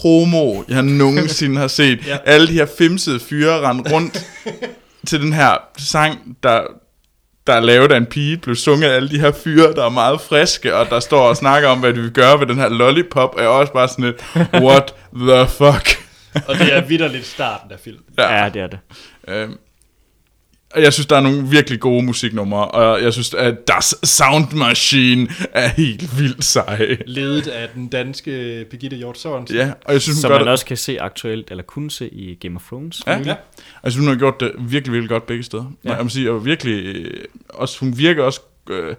homo, 0.01 0.63
jeg 0.69 0.83
nogensinde 0.83 1.57
har 1.57 1.67
set. 1.67 1.99
Ja. 2.07 2.17
Alle 2.25 2.47
de 2.47 2.53
her 2.53 2.65
femsede 2.77 3.19
fyre 3.19 3.69
rendte 3.69 3.93
rundt 3.93 4.25
til 5.07 5.21
den 5.21 5.33
her 5.33 5.57
sang, 5.77 6.37
der, 6.43 6.61
der 7.47 7.53
er 7.53 7.59
lavet 7.59 7.91
af 7.91 7.97
en 7.97 8.05
pige, 8.05 8.37
blev 8.37 8.55
sunget 8.55 8.89
af 8.89 8.95
alle 8.95 9.09
de 9.09 9.19
her 9.19 9.31
fyre, 9.31 9.73
der 9.73 9.85
er 9.85 9.89
meget 9.89 10.21
friske, 10.21 10.75
og 10.75 10.89
der 10.89 10.99
står 10.99 11.29
og 11.29 11.37
snakker 11.37 11.69
om, 11.69 11.79
hvad 11.79 11.93
de 11.93 12.01
vil 12.01 12.11
gøre 12.11 12.39
ved 12.39 12.47
den 12.47 12.55
her 12.55 12.69
lollipop, 12.69 13.35
og 13.35 13.39
jeg 13.41 13.45
er 13.45 13.49
også 13.49 13.73
bare 13.73 13.87
sådan 13.87 14.05
lidt, 14.05 14.23
what 14.63 14.93
the 15.15 15.47
fuck? 15.47 16.05
Og 16.47 16.55
det 16.55 16.73
er 16.73 16.81
vidderligt 16.81 17.25
starten 17.25 17.71
af 17.71 17.79
filmen. 17.79 18.03
Ja, 18.17 18.49
det 18.53 18.61
er 18.61 18.67
det. 18.67 18.79
Øhm, 19.27 19.57
jeg 20.75 20.93
synes, 20.93 21.07
der 21.07 21.15
er 21.15 21.21
nogle 21.21 21.49
virkelig 21.49 21.79
gode 21.79 22.05
musiknumre, 22.05 22.67
og 22.67 23.03
jeg 23.03 23.13
synes, 23.13 23.33
at 23.33 23.67
Das 23.67 23.95
Sound 24.03 24.53
Machine 24.53 25.27
er 25.53 25.67
helt 25.67 26.19
vildt 26.19 26.43
sej. 26.43 26.97
Ledet 27.07 27.47
af 27.47 27.69
den 27.75 27.87
danske 27.87 28.65
Birgitte 28.69 28.97
Hjort 28.97 29.17
Sørensen. 29.17 29.57
Ja, 29.57 29.71
og 29.85 29.93
jeg 29.93 30.01
synes, 30.01 30.17
hun 30.17 30.21
Som 30.21 30.29
gør 30.29 30.37
man 30.37 30.45
det, 30.45 30.51
også 30.51 30.65
kan 30.65 30.77
se 30.77 31.01
aktuelt, 31.01 31.51
eller 31.51 31.63
kunne 31.63 31.91
se 31.91 32.09
i 32.09 32.35
Game 32.35 32.55
of 32.55 32.63
Thrones. 32.67 33.01
Ja. 33.07 33.17
Ja. 33.17 33.31
og 33.31 33.83
jeg 33.83 33.91
synes, 33.91 34.05
hun 34.05 34.07
har 34.07 34.19
gjort 34.19 34.39
det 34.39 34.51
virkelig, 34.59 34.93
virkelig 34.93 35.09
godt 35.09 35.27
begge 35.27 35.43
steder. 35.43 35.71
Ja. 35.83 35.89
Ja. 35.89 35.95
Jeg 35.95 36.03
må 36.03 36.09
sige, 36.09 36.31
og 36.31 36.45
virkelig, 36.45 36.85
øh, 36.85 37.23
også, 37.49 37.79
hun 37.79 37.97
virker 37.97 38.23
også, 38.23 38.41
øh, 38.69 38.95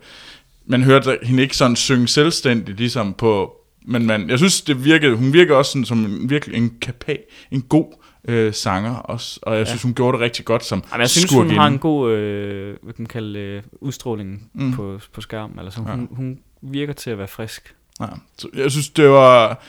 man 0.66 0.82
hørte 0.82 1.18
hende 1.22 1.42
ikke 1.42 1.56
sådan 1.56 1.76
synge 1.76 2.08
selvstændigt, 2.08 2.78
ligesom 2.78 3.14
på, 3.14 3.56
men 3.86 4.06
man, 4.06 4.30
jeg 4.30 4.38
synes, 4.38 4.60
det 4.60 4.84
virkede, 4.84 5.14
hun 5.14 5.32
virker 5.32 5.54
også 5.54 5.70
sådan, 5.70 5.84
som 5.84 6.04
en, 6.04 6.30
virkelig 6.30 6.56
en 6.56 6.72
kapa, 6.80 7.16
en 7.50 7.62
god 7.62 7.92
øh, 8.28 8.54
sanger 8.54 8.94
også, 8.96 9.40
og 9.42 9.54
jeg 9.54 9.60
ja. 9.60 9.64
synes, 9.64 9.82
hun 9.82 9.94
gjorde 9.94 10.12
det 10.12 10.20
rigtig 10.24 10.44
godt 10.44 10.64
som 10.64 10.84
Jamen, 10.92 11.00
jeg 11.00 11.10
synes, 11.10 11.30
skurkinde. 11.30 11.54
hun 11.54 11.58
har 11.60 11.66
en 11.66 11.78
god 11.78 12.12
øh, 12.12 12.76
hvad 12.82 12.94
kan 12.94 13.02
man 13.02 13.06
kalde, 13.06 13.38
øh, 13.38 13.62
udstråling 13.80 14.50
mm. 14.54 14.72
på, 14.72 15.00
på 15.12 15.20
skærmen. 15.20 15.58
Altså, 15.58 15.80
hun, 15.80 15.88
Ja. 15.88 15.96
ja. 15.96 16.06
hun 16.10 16.38
virker 16.62 16.92
til 16.92 17.10
at 17.10 17.18
være 17.18 17.28
frisk. 17.28 17.74
Ja, 18.00 18.06
så 18.38 18.48
jeg 18.54 18.70
synes, 18.70 18.88
det 18.88 19.08
var... 19.08 19.62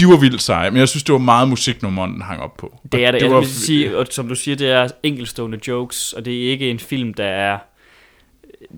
de 0.00 0.06
var 0.06 0.16
vildt 0.16 0.42
seje, 0.42 0.70
men 0.70 0.78
jeg 0.78 0.88
synes, 0.88 1.02
det 1.02 1.12
var 1.12 1.18
meget 1.18 1.48
musiknummeren, 1.48 2.12
den 2.12 2.22
hang 2.22 2.40
op 2.40 2.56
på. 2.56 2.80
Det 2.92 3.04
er 3.04 3.10
det. 3.10 3.20
det 3.20 3.30
var, 3.30 3.38
vil 3.38 3.48
sige, 3.48 3.96
og 3.98 4.06
som 4.10 4.28
du 4.28 4.34
siger, 4.34 4.56
det 4.56 4.70
er 4.70 4.88
enkelstående 5.02 5.58
jokes, 5.68 6.12
og 6.12 6.24
det 6.24 6.46
er 6.46 6.50
ikke 6.50 6.70
en 6.70 6.78
film, 6.78 7.14
der 7.14 7.24
er... 7.24 7.58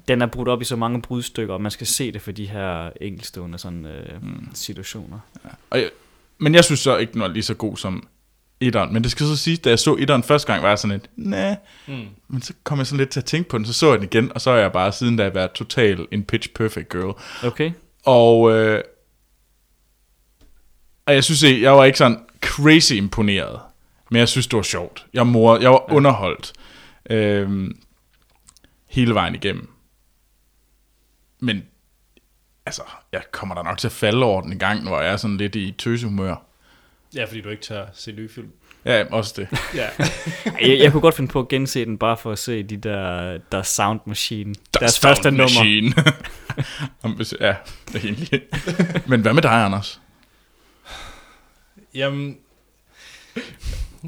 Den 0.08 0.22
er 0.22 0.26
brudt 0.26 0.48
op 0.48 0.62
i 0.62 0.64
så 0.64 0.76
mange 0.76 1.02
brudstykker, 1.02 1.54
og 1.54 1.60
man 1.60 1.70
skal 1.70 1.86
se 1.86 2.12
det 2.12 2.22
for 2.22 2.32
de 2.32 2.46
her 2.46 2.90
enkelstående 3.00 3.58
sådan, 3.58 3.86
øh, 3.86 4.22
mm. 4.22 4.48
situationer. 4.54 5.18
og 5.70 5.78
jeg, 5.78 5.90
men 6.38 6.54
jeg 6.54 6.64
synes 6.64 6.80
så 6.80 6.96
ikke, 6.96 7.12
den 7.12 7.20
var 7.20 7.28
lige 7.28 7.42
så 7.42 7.54
god 7.54 7.76
som 7.76 8.08
etteren. 8.60 8.92
Men 8.92 9.02
det 9.02 9.10
skal 9.10 9.26
så 9.26 9.36
sige, 9.36 9.56
da 9.56 9.68
jeg 9.68 9.78
så 9.78 9.96
etteren 9.98 10.22
første 10.22 10.52
gang, 10.52 10.62
var 10.62 10.68
jeg 10.68 10.78
sådan 10.78 10.96
lidt, 10.96 11.10
nej. 11.16 11.56
Mm. 11.86 12.06
Men 12.28 12.42
så 12.42 12.52
kom 12.64 12.78
jeg 12.78 12.86
sådan 12.86 12.98
lidt 12.98 13.10
til 13.10 13.20
at 13.20 13.24
tænke 13.24 13.48
på 13.48 13.58
den, 13.58 13.66
så 13.66 13.72
så 13.72 13.90
jeg 13.90 13.98
den 13.98 14.08
igen, 14.12 14.32
og 14.34 14.40
så 14.40 14.50
er 14.50 14.56
jeg 14.56 14.72
bare 14.72 14.92
siden 14.92 15.16
da 15.16 15.28
været 15.28 15.52
total 15.52 16.06
en 16.10 16.24
pitch 16.24 16.52
perfect 16.52 16.88
girl. 16.88 17.14
Okay? 17.44 17.72
Og, 18.04 18.52
øh, 18.52 18.82
og 21.06 21.14
jeg 21.14 21.24
synes 21.24 21.42
jeg 21.42 21.72
var 21.72 21.84
ikke 21.84 21.98
sådan 21.98 22.18
crazy 22.40 22.92
imponeret. 22.92 23.60
Men 24.10 24.18
jeg 24.18 24.28
synes, 24.28 24.46
det 24.46 24.56
var 24.56 24.62
sjovt. 24.62 25.06
Jeg, 25.14 25.26
mor, 25.26 25.58
jeg 25.58 25.70
var 25.70 25.84
ja. 25.88 25.94
underholdt 25.94 26.52
øh, 27.10 27.70
hele 28.86 29.14
vejen 29.14 29.34
igennem. 29.34 29.70
Men 31.38 31.62
altså, 32.66 32.82
jeg 33.12 33.22
kommer 33.32 33.54
da 33.54 33.62
nok 33.62 33.78
til 33.78 33.88
at 33.88 33.92
falde 33.92 34.24
over 34.24 34.40
den 34.40 34.52
en 34.52 34.58
gang, 34.58 34.88
hvor 34.88 35.00
jeg 35.00 35.12
er 35.12 35.16
sådan 35.16 35.36
lidt 35.36 35.56
i 35.56 35.74
tøsehumør. 35.78 36.49
Ja, 37.14 37.24
fordi 37.24 37.40
du 37.40 37.48
ikke 37.48 37.62
tør 37.62 37.84
se 37.94 38.12
nye 38.12 38.28
film. 38.34 38.48
Ja, 38.84 39.04
også 39.10 39.34
det. 39.36 39.48
Ja. 39.74 39.86
Jeg, 40.60 40.78
jeg 40.78 40.92
kunne 40.92 41.00
godt 41.00 41.14
finde 41.16 41.30
på 41.32 41.40
at 41.40 41.48
gense 41.48 41.84
den, 41.84 41.98
bare 41.98 42.16
for 42.16 42.32
at 42.32 42.38
se 42.38 42.62
de 42.62 42.76
der, 42.76 43.38
der 43.52 43.62
Sound 43.62 44.00
Machine. 44.06 44.54
deres 44.80 44.92
Sound 44.92 45.14
første 45.14 45.30
nummer. 45.30 45.42
Machine. 45.42 45.94
Hvis- 47.16 47.34
ja, 47.40 47.54
det 47.92 47.94
er 47.94 48.04
egentlig. 48.04 48.40
Men 49.10 49.20
hvad 49.20 49.32
med 49.32 49.42
dig, 49.42 49.50
Anders? 49.64 50.00
Jamen... 51.94 52.36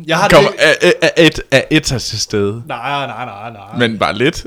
Jeg 0.07 0.17
har 0.19 0.29
Kom, 0.29 0.45
det... 0.45 0.55
er, 0.59 0.93
er, 1.03 1.11
et, 1.17 1.41
er 1.51 1.63
et 1.71 1.83
til 1.83 2.21
stede. 2.21 2.63
Nej, 2.67 3.07
nej, 3.07 3.25
nej, 3.25 3.51
nej. 3.53 3.79
Men 3.89 3.99
bare 3.99 4.15
lidt. 4.19 4.47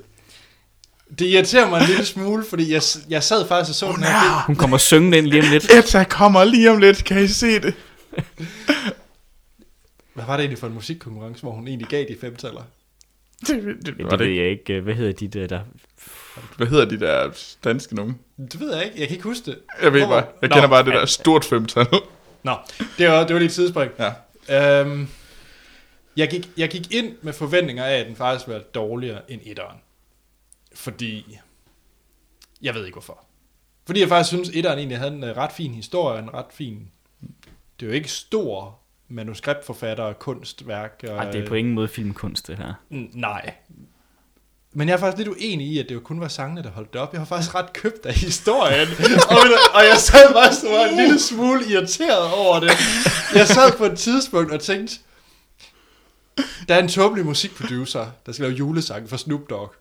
Det 1.19 1.25
irriterer 1.25 1.69
mig 1.69 1.81
en 1.81 1.87
lille 1.87 2.05
smule, 2.05 2.45
fordi 2.49 2.73
jeg, 2.73 2.81
jeg 3.09 3.23
sad 3.23 3.47
faktisk 3.47 3.69
og 3.69 3.75
så 3.75 3.93
den 3.95 4.03
her 4.03 4.19
film. 4.21 4.33
Hun 4.47 4.55
kommer 4.55 4.77
syngende 4.77 5.17
ind 5.17 5.27
lige 5.27 5.43
om 5.43 5.49
lidt. 5.51 5.71
Etta 5.73 6.03
kommer 6.03 6.43
lige 6.43 6.71
om 6.71 6.77
lidt, 6.77 7.03
kan 7.03 7.23
I 7.23 7.27
se 7.27 7.59
det? 7.59 7.73
Hvad 10.13 10.25
var 10.25 10.37
det 10.37 10.43
egentlig 10.43 10.59
for 10.59 10.67
en 10.67 10.73
musikkonkurrence, 10.73 11.41
hvor 11.41 11.51
hun 11.51 11.67
egentlig 11.67 11.87
gav 11.87 12.05
de 12.07 12.17
femtaller? 12.21 12.63
Det, 13.47 13.63
det, 13.63 13.97
det, 13.97 14.03
var 14.05 14.09
det 14.09 14.27
ved 14.27 14.35
jeg 14.35 14.49
ikke. 14.49 14.81
Hvad 14.81 14.93
hedder 14.93 15.11
de 15.11 15.27
der, 15.27 15.47
der... 15.47 15.61
Hvad 16.57 16.67
hedder 16.67 16.85
de 16.85 16.99
der 16.99 17.31
danske 17.63 17.95
nogen? 17.95 18.19
Det 18.37 18.59
ved 18.59 18.75
jeg 18.75 18.85
ikke. 18.85 18.99
Jeg 18.99 19.07
kan 19.07 19.15
ikke 19.17 19.27
huske 19.27 19.45
det. 19.51 19.59
Jeg 19.81 19.93
ved 19.93 19.99
Hvor- 20.05 20.09
bare, 20.09 20.25
jeg 20.41 20.49
Nå, 20.49 20.53
kender 20.55 20.69
bare 20.69 20.85
det 20.85 20.93
der 20.93 21.05
stort 21.05 21.45
femtal. 21.45 21.87
Nå, 22.43 22.55
det 22.97 23.07
var, 23.09 23.23
det 23.25 23.33
var 23.33 23.39
lige 23.39 23.47
et 23.47 23.53
tidsspring. 23.53 23.91
Ja. 24.49 24.81
Øhm, 24.81 25.07
jeg, 26.17 26.29
gik, 26.29 26.49
jeg 26.57 26.69
gik 26.69 26.93
ind 26.93 27.15
med 27.21 27.33
forventninger 27.33 27.83
af, 27.85 27.97
at 27.99 28.07
den 28.07 28.15
faktisk 28.15 28.47
var 28.47 28.59
dårligere 28.59 29.31
end 29.31 29.41
etteren. 29.43 29.77
Fordi... 30.75 31.37
Jeg 32.61 32.73
ved 32.75 32.85
ikke 32.85 32.95
hvorfor. 32.95 33.25
Fordi 33.85 33.99
jeg 33.99 34.07
faktisk 34.09 34.27
synes, 34.27 34.49
etteren 34.53 34.77
egentlig 34.77 34.97
havde 34.97 35.13
en 35.13 35.23
øh, 35.23 35.37
ret 35.37 35.51
fin 35.51 35.73
historie, 35.73 36.19
en 36.19 36.33
ret 36.33 36.45
fin... 36.53 36.91
Det 37.79 37.85
er 37.85 37.89
jo 37.89 37.93
ikke 37.95 38.09
stor 38.11 38.79
manuskriptforfatter, 39.09 40.13
kunstværk. 40.13 41.03
Og, 41.09 41.15
Ej, 41.15 41.31
det 41.31 41.43
er 41.43 41.47
på 41.47 41.55
ingen 41.55 41.73
måde 41.73 41.87
filmkunst, 41.87 42.47
det 42.47 42.57
her. 42.57 42.73
N- 42.91 43.19
Nej. 43.19 43.53
Men 44.73 44.87
jeg 44.87 44.93
er 44.93 44.97
faktisk 44.97 45.17
lidt 45.17 45.27
uenig 45.29 45.67
i, 45.67 45.79
at 45.79 45.89
det 45.89 45.95
jo 45.95 45.99
kun 45.99 46.19
var 46.19 46.27
sangene, 46.27 46.63
der 46.63 46.69
holdt 46.71 46.93
det 46.93 47.01
op. 47.01 47.13
Jeg 47.13 47.19
var 47.19 47.25
faktisk 47.25 47.55
ret 47.55 47.73
købt 47.73 48.05
af 48.05 48.13
historien. 48.13 48.87
og, 49.29 49.37
og 49.73 49.83
jeg 49.85 49.97
sad 49.97 50.33
faktisk 50.33 50.65
og 50.65 50.71
var 50.71 50.85
en 50.85 50.97
lille 50.97 51.19
smule 51.19 51.65
irriteret 51.69 52.31
over 52.33 52.59
det. 52.59 52.71
Jeg 53.35 53.47
sad 53.47 53.77
på 53.77 53.85
et 53.85 53.97
tidspunkt 53.97 54.51
og 54.51 54.59
tænkte, 54.61 54.95
der 56.67 56.75
er 56.75 56.79
en 56.79 56.87
tåbelig 56.89 57.25
musikproducer, 57.25 58.05
der 58.25 58.31
skal 58.31 58.43
lave 58.43 58.55
julesange 58.55 59.07
for 59.07 59.17
Snoop 59.17 59.41
Dogg. 59.49 59.73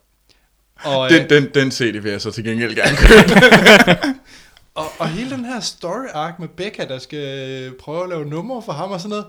Og, 0.85 1.11
Den, 1.11 1.23
øh, 1.23 1.31
den, 1.31 1.51
den 1.55 1.71
CD 1.71 2.03
vil 2.03 2.11
jeg 2.11 2.21
så 2.21 2.31
til 2.31 2.45
gengæld 2.45 2.75
gerne 2.75 2.97
købe. 2.97 3.41
og, 4.75 4.87
og 4.99 5.09
hele 5.09 5.31
den 5.31 5.45
her 5.45 5.61
story 5.61 6.07
arc 6.15 6.35
med 6.39 6.49
Becca, 6.49 6.85
der 6.85 6.99
skal 6.99 7.73
prøve 7.81 8.03
at 8.03 8.09
lave 8.09 8.25
numre 8.25 8.63
for 8.63 8.73
ham 8.73 8.91
og 8.91 9.01
sådan 9.01 9.11
noget. 9.11 9.27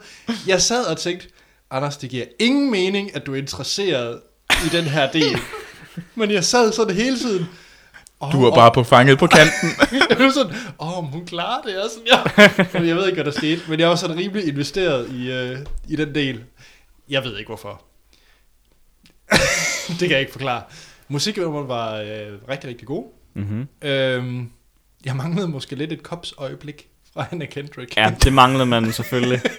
Jeg 0.48 0.62
sad 0.62 0.86
og 0.86 0.98
tænkte, 0.98 1.28
Anders, 1.72 1.98
det 1.98 2.10
giver 2.10 2.26
ingen 2.40 2.72
mening, 2.72 3.16
at 3.16 3.26
du 3.26 3.34
er 3.34 3.38
interesseret 3.38 4.22
i 4.50 4.70
den 4.72 4.84
her 4.84 5.12
del. 5.12 5.38
Men 6.16 6.32
jeg 6.32 6.44
sad 6.44 6.72
sådan 6.72 6.96
hele 6.96 7.20
tiden. 7.20 7.46
Oh, 8.20 8.32
Du 8.32 8.44
var 8.44 8.52
bare 8.52 8.72
på 8.72 8.84
fanget 8.84 9.20
på 9.20 9.28
kanten. 9.28 9.70
Jeg 10.10 10.20
var 10.20 10.32
sådan, 10.32 10.56
åh, 10.80 10.98
oh, 10.98 11.06
hun 11.06 11.26
klarer 11.26 11.62
det. 11.62 11.84
Og 11.84 11.90
sådan, 11.90 12.08
ja. 12.08 12.70
Men 12.80 12.88
jeg 12.88 12.96
ved 12.96 13.06
ikke, 13.06 13.16
hvad 13.16 13.32
der 13.32 13.40
skete. 13.40 13.62
Men 13.68 13.80
jeg 13.80 13.90
var 13.90 13.96
sådan 13.96 14.18
rimelig 14.18 14.48
investeret 14.48 15.10
i, 15.12 15.32
øh, 15.32 15.58
i 15.88 15.96
den 15.96 16.16
del. 16.16 16.44
Jeg 17.10 17.24
ved 17.24 17.38
ikke, 17.38 17.48
hvorfor. 17.48 17.82
det 19.88 20.00
kan 20.00 20.12
jeg 20.12 20.20
ikke 20.20 20.32
forklare. 20.32 20.64
Musiknummeret 21.08 21.68
var 21.68 21.96
øh, 21.96 22.34
rigtig, 22.50 22.70
rigtig 22.70 22.88
god. 22.88 23.06
Mm-hmm. 23.34 23.68
Øhm, 23.82 24.52
jeg 25.06 25.16
manglede 25.16 25.48
måske 25.48 25.76
lidt 25.76 25.92
et 25.92 26.04
kops 26.04 26.34
øjeblik 26.38 26.88
fra 27.14 27.26
Anna 27.32 27.46
Kendrick. 27.46 27.98
Ja, 27.98 28.14
det 28.24 28.34
manglede 28.34 28.66
man 28.66 28.92
selvfølgelig. 28.94 29.42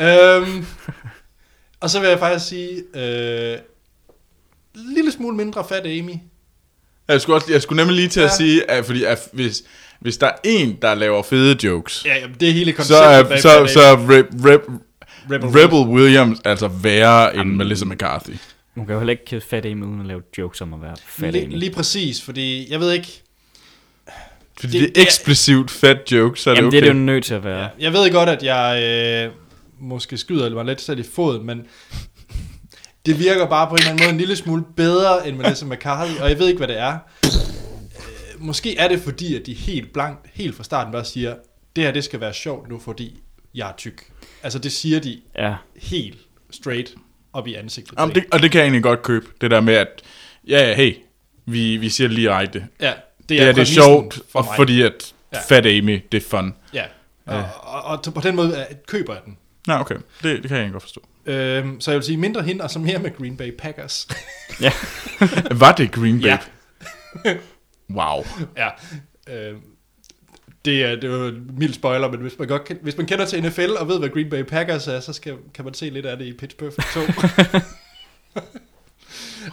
øhm, 0.00 0.66
og 1.80 1.90
så 1.90 2.00
vil 2.00 2.08
jeg 2.08 2.18
faktisk 2.18 2.46
sige, 2.48 2.82
øh, 2.94 3.58
lille 4.74 5.12
smule 5.12 5.36
mindre 5.36 5.64
fat 5.68 5.86
Amy. 5.86 6.12
Jeg 7.08 7.20
skulle, 7.20 7.36
også, 7.36 7.52
jeg 7.52 7.62
skulle 7.62 7.76
nemlig 7.82 7.96
lige 7.96 8.08
til 8.08 8.20
at 8.20 8.30
Ja. 8.30 8.36
sige, 8.36 8.70
at, 8.70 8.86
fordi 8.86 9.04
at 9.04 9.18
hvis, 9.32 9.62
hvis 10.00 10.16
der 10.18 10.26
er 10.26 10.36
en, 10.44 10.78
der 10.82 10.94
laver 10.94 11.22
fede 11.22 11.66
jokes, 11.66 12.04
Ja, 12.04 12.16
jamen, 12.18 12.36
det 12.40 12.48
er 12.48 12.52
hele 12.52 12.70
så 12.72 12.76
konceptet. 12.76 13.06
er, 13.06 13.22
bag 13.22 13.40
så, 13.40 13.66
så 13.72 13.80
er 13.80 13.96
Reb, 13.96 14.26
Reb, 14.44 14.62
Rebel 15.30 15.48
Rebel 15.48 15.78
Williams 15.94 16.40
altså 16.44 16.68
værre 16.68 17.36
end 17.36 17.50
Melissa 17.56 17.84
McCarthy. 17.84 18.32
Hun 18.80 18.86
kan 18.86 18.92
jo 18.92 18.98
heller 19.00 19.10
ikke 19.10 19.24
kæde 19.24 19.40
fat 19.40 19.66
Amy 19.66 19.84
uden 19.84 20.00
at 20.00 20.06
lave 20.06 20.22
jokes 20.38 20.60
om 20.60 20.74
at 20.74 20.82
være 20.82 20.96
fat 21.06 21.32
Lige, 21.32 21.58
lige 21.58 21.72
præcis, 21.72 22.22
fordi 22.22 22.66
jeg 22.72 22.80
ved 22.80 22.92
ikke, 22.92 23.22
Fordi 24.60 24.80
Det- 24.80 24.94
det, 24.94 24.98
er 25.02 25.06
eksplicit 25.06 25.70
fat 25.70 26.12
jokes, 26.12 26.40
så 26.40 26.50
er 26.50 26.54
det 26.54 26.64
okay. 26.64 26.70
det 26.70 26.78
er 26.78 26.92
det 26.92 26.98
jo 27.00 27.04
nødt 27.04 27.24
til 27.24 27.34
at 27.34 27.44
være. 27.44 27.62
Ja, 27.62 27.68
jeg 27.78 27.92
ved 27.92 28.12
godt, 28.12 28.28
at 28.28 28.42
jeg 28.42 28.82
øh, 29.28 29.32
måske 29.80 30.18
skyder 30.18 30.50
mig 30.54 30.64
lidt 30.64 30.80
selv 30.80 30.98
i 30.98 31.02
foden, 31.02 31.46
men 31.46 31.62
det 33.06 33.18
virker 33.18 33.46
bare 33.48 33.68
på 33.68 33.74
en 33.74 33.78
eller 33.78 33.90
anden 33.90 34.04
måde 34.04 34.12
en 34.12 34.18
lille 34.18 34.36
smule 34.36 34.64
bedre 34.76 35.28
end 35.28 35.36
Melissa 35.36 35.66
McCarthy, 35.66 36.18
og 36.20 36.28
jeg 36.30 36.38
ved 36.38 36.46
ikke, 36.48 36.58
hvad 36.58 36.68
det 36.68 36.78
er. 36.78 36.98
Øh, 37.24 37.30
måske 38.38 38.76
er 38.76 38.88
det 38.88 39.00
fordi, 39.00 39.36
at 39.36 39.46
de 39.46 39.54
helt 39.54 39.92
blankt, 39.92 40.26
helt 40.34 40.54
fra 40.56 40.64
starten 40.64 40.92
bare 40.92 41.04
siger, 41.04 41.34
det 41.76 41.84
her 41.84 41.90
det 41.92 42.04
skal 42.04 42.20
være 42.20 42.34
sjovt 42.34 42.68
nu, 42.68 42.78
fordi 42.78 43.20
jeg 43.54 43.68
er 43.68 43.74
tyk. 43.76 44.10
Altså 44.42 44.58
det 44.58 44.72
siger 44.72 45.00
de 45.00 45.20
Ja. 45.38 45.54
helt 45.76 46.18
straight 46.50 46.94
op 47.32 47.46
i 47.46 47.54
ansigtet. 47.54 47.94
Jamen, 47.98 48.14
det, 48.14 48.24
og 48.32 48.42
det 48.42 48.50
kan 48.50 48.58
jeg 48.58 48.64
egentlig 48.64 48.82
godt 48.82 49.02
købe. 49.02 49.26
Det 49.40 49.50
der 49.50 49.60
med, 49.60 49.74
at 49.74 50.02
ja, 50.48 50.68
ja, 50.68 50.74
hey, 50.74 50.94
vi, 51.46 51.76
vi 51.76 51.88
siger 51.88 52.08
lige 52.08 52.38
rigtigt. 52.38 52.64
ja, 52.80 52.92
Det 53.28 53.36
er, 53.36 53.40
det 53.40 53.48
er 53.48 53.52
præmissen 53.52 53.74
sjovt, 53.74 54.20
for 54.32 54.42
mig. 54.42 54.56
fordi 54.56 54.82
at 54.82 55.12
Ja. 55.32 55.38
Fat 55.48 55.66
Amy, 55.66 56.02
det 56.12 56.24
er 56.24 56.28
fun. 56.28 56.54
Ja, 56.74 56.84
og, 57.26 57.44
og, 57.62 57.82
og, 58.06 58.14
på 58.14 58.20
den 58.20 58.36
måde 58.36 58.66
øh, 58.70 58.76
køber 58.86 59.12
jeg 59.14 59.22
den. 59.24 59.36
Nå, 59.66 59.74
okay. 59.74 59.94
Det, 59.94 60.02
det 60.22 60.42
kan 60.42 60.50
jeg 60.50 60.56
egentlig 60.58 60.72
godt 60.72 60.82
forstå. 60.82 61.00
Øhm, 61.26 61.80
så 61.80 61.90
jeg 61.90 61.96
vil 61.98 62.04
sige 62.04 62.16
mindre 62.16 62.42
hende, 62.42 62.64
og 62.64 62.70
så 62.70 62.78
mere 62.78 62.98
med 62.98 63.16
Green 63.16 63.36
Bay 63.36 63.50
Packers. 63.58 64.08
Var 65.60 65.72
det 65.72 65.92
Green 65.92 66.20
Bay? 66.20 66.26
Ja. 66.28 66.38
wow. 67.90 68.24
Ja. 68.56 68.68
Øh, 69.28 69.56
det 70.64 70.84
er, 70.84 70.94
det 70.94 71.04
er 71.04 71.16
jo 71.16 71.32
mild 71.56 71.74
spoiler, 71.74 72.10
men 72.10 72.20
hvis 72.20 72.38
man, 72.38 72.48
godt, 72.48 72.72
hvis 72.82 72.96
man 72.96 73.06
kender 73.06 73.24
til 73.24 73.42
NFL 73.42 73.70
og 73.78 73.88
ved, 73.88 73.98
hvad 73.98 74.08
Green 74.08 74.30
Bay 74.30 74.42
Packers 74.42 74.88
er, 74.88 75.00
så 75.00 75.12
skal, 75.12 75.36
kan 75.54 75.64
man 75.64 75.74
se 75.74 75.90
lidt 75.90 76.06
af 76.06 76.18
det 76.18 76.24
i 76.24 76.32
Pitch 76.32 76.56
Perfect 76.56 76.86
2. 76.94 77.00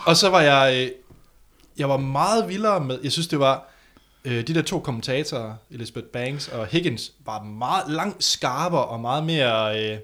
og 0.07 0.17
så 0.17 0.29
var 0.29 0.41
jeg, 0.41 0.85
øh, 0.85 0.91
jeg 1.77 1.89
var 1.89 1.97
meget 1.97 2.49
vildere 2.49 2.79
med, 2.79 2.99
jeg 3.03 3.11
synes 3.11 3.27
det 3.27 3.39
var, 3.39 3.69
øh, 4.25 4.47
de 4.47 4.53
der 4.53 4.61
to 4.61 4.79
kommentatorer, 4.79 5.55
Elizabeth 5.71 6.07
Banks 6.07 6.47
og 6.47 6.67
Higgins, 6.67 7.11
var 7.25 7.43
meget 7.43 7.91
langt 7.91 8.23
skarpere 8.23 8.85
og 8.85 8.99
meget 8.99 9.23
mere, 9.23 9.84
øh, 9.84 9.97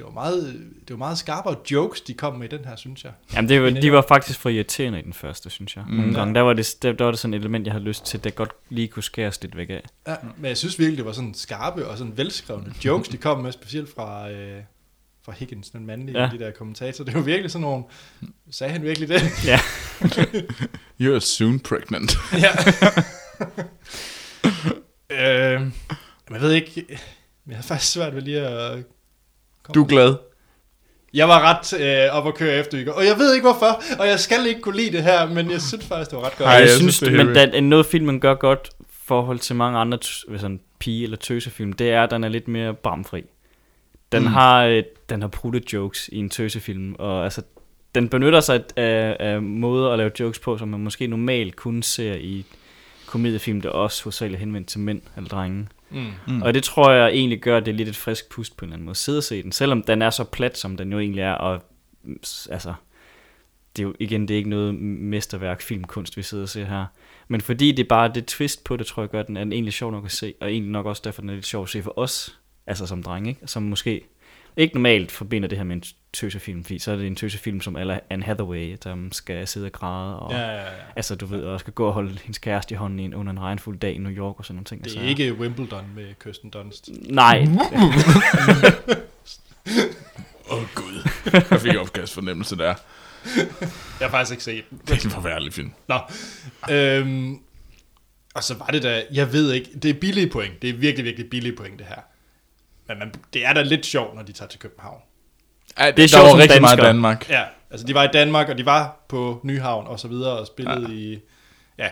det 0.00 0.06
var 0.06 0.12
meget, 0.12 0.44
det 0.80 0.90
var 0.90 0.96
meget 0.96 1.18
skarpere 1.18 1.56
jokes, 1.70 2.00
de 2.00 2.14
kom 2.14 2.34
med 2.38 2.52
i 2.52 2.56
den 2.56 2.64
her, 2.64 2.76
synes 2.76 3.04
jeg. 3.04 3.12
Jamen, 3.34 3.48
det 3.48 3.62
var, 3.62 3.70
de 3.70 3.92
var 3.92 4.04
faktisk 4.08 4.38
for 4.38 4.48
irriterende 4.48 4.98
i 4.98 5.02
den 5.02 5.12
første, 5.12 5.50
synes 5.50 5.76
jeg. 5.76 5.84
Nogle 5.88 6.06
Mm. 6.06 6.14
gange, 6.14 6.34
der 6.34 6.40
var, 6.40 6.52
det, 6.52 6.74
der, 6.82 6.92
der 6.92 7.04
var 7.04 7.10
det 7.10 7.20
sådan 7.20 7.34
et 7.34 7.38
element, 7.38 7.66
jeg 7.66 7.72
havde 7.72 7.84
lyst 7.84 8.06
til, 8.06 8.24
der 8.24 8.30
godt 8.30 8.50
lige 8.68 8.88
kunne 8.88 9.02
skæres 9.02 9.42
lidt 9.42 9.56
væk 9.56 9.70
af. 9.70 9.82
Ja, 10.08 10.14
men 10.36 10.44
jeg 10.48 10.56
synes 10.56 10.78
virkelig, 10.78 10.96
det 10.98 11.04
var 11.06 11.12
sådan 11.12 11.34
skarpe 11.34 11.86
og 11.88 11.98
sådan 11.98 12.16
velskrevne 12.16 12.74
jokes, 12.84 13.08
de 13.08 13.16
kom 13.16 13.40
med, 13.40 13.52
specielt 13.52 13.94
fra, 13.94 14.30
øh, 14.30 14.62
fra 15.24 15.32
Higgins, 15.32 15.70
den 15.70 15.86
mandlige, 15.86 16.22
Ja. 16.22 16.30
de 16.32 16.38
der 16.38 16.50
kommentatorer. 16.50 17.04
Det 17.04 17.14
var 17.14 17.20
virkelig 17.20 17.50
sådan 17.50 17.62
nogle, 17.62 17.84
sagde 18.50 18.72
han 18.72 18.82
virkelig 18.82 19.08
det? 19.08 19.22
Ja. 19.46 19.58
You're 21.02 21.20
soon 21.20 21.60
pregnant. 21.60 22.12
ja. 22.44 22.50
øh, 25.10 25.60
men 25.60 25.72
jeg 26.34 26.40
ved 26.40 26.52
ikke, 26.52 26.84
men 26.86 27.50
jeg 27.52 27.56
havde 27.56 27.66
faktisk 27.66 27.92
svært 27.92 28.14
ved 28.14 28.22
lige 28.22 28.40
at... 28.40 28.84
Du 29.74 29.82
er 29.82 29.86
glad. 29.86 30.14
Jeg 31.14 31.28
var 31.28 31.40
ret 31.40 31.80
øh, 31.80 32.16
op 32.16 32.26
at 32.26 32.34
køre 32.34 32.54
efter 32.54 32.78
i 32.78 32.84
går, 32.84 32.92
og 32.92 33.04
jeg 33.04 33.18
ved 33.18 33.34
ikke 33.34 33.46
hvorfor, 33.50 33.82
og 33.98 34.06
jeg 34.08 34.20
skal 34.20 34.46
ikke 34.46 34.60
kunne 34.60 34.76
lide 34.76 34.92
det 34.96 35.02
her, 35.02 35.28
men 35.28 35.50
jeg 35.50 35.60
synes 35.60 35.86
faktisk, 35.86 36.10
det 36.10 36.16
var 36.18 36.24
ret 36.24 36.38
godt. 36.38 36.46
Ej, 36.46 36.52
jeg, 36.52 36.60
jeg 36.60 36.70
synes, 36.70 36.94
synes, 36.94 37.12
det 37.16 37.26
men 37.26 37.34
der 37.34 37.46
er 37.52 37.60
noget 37.60 37.86
filmen 37.86 38.20
gør 38.20 38.34
godt 38.34 38.70
i 38.80 38.84
forhold 39.04 39.38
til 39.38 39.56
mange 39.56 39.78
andre 39.78 39.98
sådan 40.02 40.60
pige- 40.78 41.04
eller 41.04 41.16
tøsefilm, 41.16 41.72
det 41.72 41.90
er, 41.90 42.02
at 42.02 42.10
den 42.10 42.24
er 42.24 42.28
lidt 42.28 42.48
mere 42.48 42.74
bramfri. 42.74 43.24
Den, 44.12 44.22
Mm. 44.22 44.28
har, 44.28 44.64
øh, 44.64 44.82
den 45.08 45.20
har 45.22 45.28
prutte 45.28 45.62
jokes 45.72 46.08
i 46.12 46.16
en 46.16 46.30
tøsefilm, 46.30 46.94
og 46.98 47.24
altså, 47.24 47.42
den 47.94 48.08
benytter 48.08 48.40
sig 48.40 48.62
af, 48.76 49.16
af 49.20 49.42
måder 49.42 49.90
at 49.90 49.98
lave 49.98 50.10
jokes 50.20 50.38
på, 50.38 50.58
som 50.58 50.68
man 50.68 50.80
måske 50.80 51.06
normalt 51.06 51.56
kun 51.56 51.82
ser 51.82 52.14
i 52.14 52.44
komediefilm, 53.06 53.60
der 53.60 53.68
også 53.68 54.04
hovedsageligt 54.04 54.36
er 54.38 54.40
henvendt 54.40 54.68
til 54.68 54.80
mænd 54.80 55.00
eller 55.16 55.28
drenge. 55.28 55.68
Mm. 55.90 56.06
Mm. 56.26 56.42
Og 56.42 56.54
det 56.54 56.62
tror 56.62 56.92
jeg 56.92 57.08
egentlig 57.08 57.40
gør, 57.40 57.56
at 57.56 57.66
det 57.66 57.72
er 57.72 57.76
lidt 57.76 57.88
et 57.88 57.96
frisk 57.96 58.30
pust 58.30 58.56
på 58.56 58.64
en 58.64 58.68
eller 58.68 58.74
anden 58.74 58.84
måde. 58.84 58.94
Sidde 58.94 59.18
og 59.18 59.22
se 59.22 59.42
den, 59.42 59.52
selvom 59.52 59.82
den 59.82 60.02
er 60.02 60.10
så 60.10 60.24
plat, 60.24 60.58
som 60.58 60.76
den 60.76 60.92
jo 60.92 60.98
egentlig 60.98 61.22
er, 61.22 61.32
og 61.32 61.62
altså, 62.50 62.74
det 63.76 63.82
er 63.82 63.86
jo 63.86 63.94
igen, 64.00 64.28
det 64.28 64.34
er 64.34 64.38
ikke 64.38 64.50
noget 64.50 64.74
mesterværk 64.74 65.62
filmkunst, 65.62 66.16
vi 66.16 66.22
sidder 66.22 66.44
og 66.44 66.48
ser 66.48 66.64
her. 66.64 66.86
Men 67.28 67.40
fordi 67.40 67.72
det 67.72 67.82
er 67.84 67.88
bare 67.88 68.10
det 68.14 68.26
twist 68.26 68.64
på 68.64 68.76
det, 68.76 68.86
tror 68.86 69.02
jeg 69.02 69.10
gør, 69.10 69.20
at 69.20 69.26
den 69.26 69.36
er 69.36 69.42
egentlig 69.42 69.72
sjov 69.72 69.90
nok 69.90 70.04
at 70.04 70.12
se, 70.12 70.34
og 70.40 70.50
egentlig 70.50 70.72
nok 70.72 70.86
også 70.86 71.02
derfor, 71.04 71.20
den 71.20 71.30
er 71.30 71.34
lidt 71.34 71.46
sjov 71.46 71.62
at 71.62 71.68
se 71.68 71.82
for 71.82 71.98
os, 71.98 72.38
altså 72.66 72.86
som 72.86 73.02
drenge, 73.02 73.30
ikke? 73.30 73.40
som 73.46 73.62
måske 73.62 74.04
ikke 74.56 74.74
normalt 74.74 75.12
forbinder 75.12 75.48
det 75.48 75.58
her 75.58 75.64
med 75.64 75.76
en 75.76 75.82
tøsefilm, 76.12 76.64
fordi 76.64 76.78
så 76.78 76.92
er 76.92 76.96
det 76.96 77.06
en 77.06 77.16
tøsefilm 77.16 77.60
som 77.60 77.76
alle 77.76 78.00
Anne 78.12 78.24
Hathaway, 78.24 78.76
der 78.84 79.08
skal 79.12 79.46
sidde 79.46 79.66
og 79.66 79.72
græde, 79.72 80.18
og 80.18 80.32
Ja, 80.32 80.38
ja, 80.38 80.56
ja. 80.56 80.68
altså 80.96 81.14
du 81.14 81.26
ved, 81.26 81.42
og 81.44 81.60
skal 81.60 81.72
gå 81.72 81.86
og 81.86 81.92
holde 81.92 82.18
hendes 82.22 82.38
kæreste 82.38 82.74
i 82.74 82.76
hånden 82.76 82.98
i 82.98 83.04
en, 83.04 83.14
under 83.14 83.32
en 83.32 83.40
regnfuld 83.40 83.78
dag 83.78 83.94
i 83.94 83.98
New 83.98 84.12
York 84.12 84.38
og 84.38 84.44
sådan 84.44 84.54
nogle 84.54 84.64
ting. 84.64 84.84
Det 84.84 84.90
altså. 84.90 85.00
er 85.00 85.08
ikke 85.08 85.34
Wimbledon 85.34 85.84
med 85.94 86.14
Kirsten 86.24 86.50
Dunst. 86.50 86.90
Nej, 87.02 87.46
Åh 90.50 90.58
oh, 90.58 90.64
gud. 90.74 91.08
Jeg 91.50 91.60
fik 91.60 91.76
opkast 91.76 92.14
fornemmelse 92.14 92.56
der. 92.56 92.74
Jeg 94.00 94.08
har 94.08 94.10
faktisk 94.10 94.30
ikke 94.30 94.44
set 94.44 94.64
den. 94.70 94.80
Det 94.86 94.90
er 94.90 95.04
en 95.04 95.10
forfærdelig 95.10 95.52
film. 95.52 95.72
Nå. 95.88 95.98
Øhm, 96.70 97.38
og 98.34 98.44
så 98.44 98.54
var 98.54 98.66
det 98.66 98.82
da, 98.82 99.04
jeg 99.12 99.32
ved 99.32 99.52
ikke, 99.52 99.70
det 99.82 99.90
er 99.90 99.94
billige 99.94 100.30
point. 100.30 100.62
Det 100.62 100.70
er 100.70 100.74
virkelig, 100.74 101.04
virkelig 101.04 101.30
billige 101.30 101.56
point, 101.56 101.78
det 101.78 101.86
her. 101.86 102.00
Men 102.90 102.98
man, 102.98 103.14
det 103.32 103.46
er 103.46 103.52
da 103.52 103.62
lidt 103.62 103.86
sjovt, 103.86 104.14
når 104.14 104.22
de 104.22 104.32
tager 104.32 104.48
til 104.48 104.60
København. 104.60 105.00
Ej, 105.76 105.90
Det 105.90 106.04
er 106.04 106.08
sjovt 106.08 106.24
var 106.24 106.36
rigtig 106.36 106.60
meget 106.60 106.78
dansker. 106.78 106.92
Danmark. 106.92 107.30
Ja, 107.30 107.44
altså 107.70 107.86
de 107.86 107.94
var 107.94 108.04
i 108.04 108.08
Danmark, 108.12 108.48
og 108.48 108.58
de 108.58 108.66
var 108.66 109.04
på 109.08 109.40
Nyhavn 109.44 109.86
og 109.86 110.00
så 110.00 110.08
videre, 110.08 110.38
og 110.38 110.46
spillede 110.46 110.86
ja. 110.88 110.94
i... 110.94 111.20
Ja, 111.78 111.88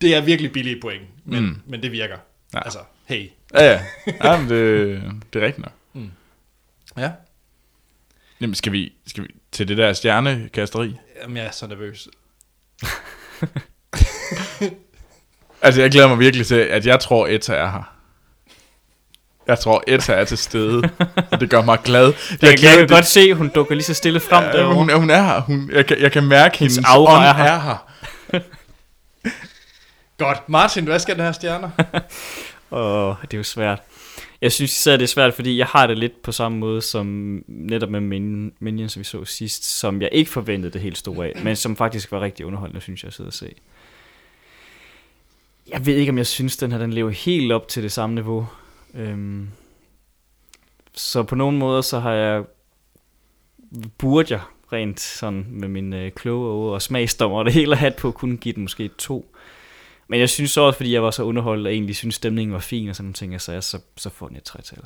det 0.00 0.14
er 0.14 0.20
virkelig 0.20 0.52
billige 0.52 0.80
point, 0.80 1.02
men, 1.24 1.40
mm. 1.40 1.46
Mm. 1.46 1.60
men 1.66 1.82
det 1.82 1.92
virker. 1.92 2.16
Ja. 2.54 2.64
Altså, 2.64 2.78
hey. 3.04 3.30
Ja, 3.54 3.64
ja. 3.64 3.80
ja 4.24 4.40
men 4.40 4.48
det, 4.48 5.02
det 5.32 5.42
er 5.42 5.46
rigtigt 5.46 5.58
nok. 5.58 5.72
Ja. 6.96 7.10
Jamen, 8.40 8.54
skal 8.54 8.72
vi, 8.72 8.92
skal 9.06 9.24
vi 9.24 9.28
til 9.52 9.68
det 9.68 9.76
der 9.76 9.92
stjernekasteri? 9.92 10.96
Jamen, 11.22 11.36
jeg 11.36 11.46
er 11.46 11.50
så 11.50 11.66
nervøs. 11.66 12.08
Altså, 15.64 15.80
jeg 15.80 15.90
glæder 15.90 16.08
mig 16.08 16.18
virkelig 16.18 16.46
til, 16.46 16.54
at 16.54 16.86
jeg 16.86 17.00
tror, 17.00 17.26
Etta 17.26 17.54
er 17.54 17.70
her. 17.70 17.96
Jeg 19.46 19.58
tror, 19.58 19.84
Etta 19.86 20.12
er 20.12 20.24
til 20.24 20.38
stede, 20.38 20.90
og 21.30 21.40
det 21.40 21.50
gør 21.50 21.62
mig 21.62 21.78
glad. 21.84 22.04
jeg, 22.12 22.14
jeg, 22.42 22.48
jeg 22.48 22.58
glæder 22.58 22.76
kan 22.76 22.88
godt 22.88 23.06
se, 23.06 23.34
hun 23.34 23.48
dukker 23.54 23.74
lige 23.74 23.84
så 23.84 23.94
stille 23.94 24.20
frem 24.20 24.44
Ja, 24.44 24.52
derovre. 24.52 24.74
hun, 24.74 24.90
er- 24.90 24.96
hun 24.96 25.10
er 25.10 25.22
her. 25.22 25.40
Hun, 25.40 25.70
jeg, 25.72 25.86
kan, 25.86 26.00
jeg 26.00 26.12
kan 26.12 26.24
mærke, 26.24 26.58
hendes, 26.58 26.76
hendes 26.76 26.90
aura 26.90 27.14
ånd 27.16 27.24
er 27.24 27.28
er 27.28 27.34
her. 27.60 27.60
her. 28.32 28.40
Godt. 30.18 30.48
Martin, 30.48 30.84
hvad 30.84 30.98
skal 30.98 31.16
den 31.16 31.24
her 31.24 31.32
stjerner? 31.32 31.70
Åh, 32.70 33.14
det 33.22 33.34
er 33.34 33.38
jo 33.38 33.42
svært. 33.44 33.80
Jeg 34.42 34.52
synes 34.52 34.72
især, 34.72 34.96
det 34.96 35.02
er 35.02 35.08
svært, 35.08 35.34
fordi 35.34 35.58
jeg 35.58 35.66
har 35.66 35.86
det 35.86 35.98
lidt 35.98 36.22
på 36.22 36.32
samme 36.32 36.58
måde 36.58 36.82
som 36.82 37.06
netop 37.48 37.88
med 37.90 38.00
Min- 38.00 38.52
Minions, 38.60 38.98
vi 38.98 39.04
så 39.04 39.24
sidst, 39.24 39.78
som 39.78 40.02
jeg 40.02 40.08
ikke 40.12 40.30
forventede 40.30 40.72
det 40.72 40.80
helt 40.80 40.98
store 40.98 41.26
af, 41.26 41.32
men 41.44 41.56
som 41.56 41.76
faktisk 41.76 42.12
var 42.12 42.20
rigtig 42.20 42.46
underholdende, 42.46 42.80
synes 42.80 43.02
jeg, 43.02 43.08
at 43.08 43.14
sidde 43.14 43.26
og 43.28 43.32
se. 43.32 43.54
Jeg 45.68 45.86
ved 45.86 45.94
ikke, 45.96 46.10
om 46.10 46.18
jeg 46.18 46.26
synes, 46.26 46.56
den 46.56 46.72
her 46.72 46.78
den 46.78 46.92
lever 46.92 47.10
helt 47.10 47.52
op 47.52 47.68
til 47.68 47.82
det 47.82 47.92
samme 47.92 48.14
niveau. 48.14 48.46
Øhm, 48.94 49.50
så 50.94 51.22
på 51.22 51.34
nogle 51.34 51.58
måder, 51.58 51.80
så 51.80 52.00
har 52.00 52.12
jeg 52.12 52.44
burde 53.98 54.34
jeg 54.34 54.40
rent 54.72 55.00
sådan 55.00 55.46
med 55.48 55.68
min 55.68 55.92
øh, 55.92 56.10
kloge 56.12 56.48
øje 56.66 56.74
og 56.74 56.82
smagsdommer 56.82 57.38
og 57.38 57.44
det 57.44 57.52
hele 57.54 57.76
hat 57.76 57.96
på, 57.96 58.10
kunne 58.10 58.36
give 58.36 58.54
den 58.54 58.62
måske 58.62 58.84
et 58.84 58.96
to. 58.96 59.34
Men 60.08 60.20
jeg 60.20 60.28
synes 60.30 60.56
også, 60.56 60.76
fordi 60.76 60.92
jeg 60.94 61.02
var 61.02 61.10
så 61.10 61.22
underholdt, 61.22 61.66
og 61.66 61.72
egentlig 61.72 61.96
synes 61.96 62.14
stemningen 62.14 62.52
var 62.54 62.60
fin 62.60 62.88
og 62.88 62.96
sådan 62.96 63.04
nogle 63.04 63.14
ting, 63.14 63.40
så, 63.40 63.52
jeg, 63.52 63.62
så, 63.64 63.78
så 63.96 64.10
får 64.10 64.28
den 64.28 64.36
et 64.36 64.42
tretal. 64.42 64.78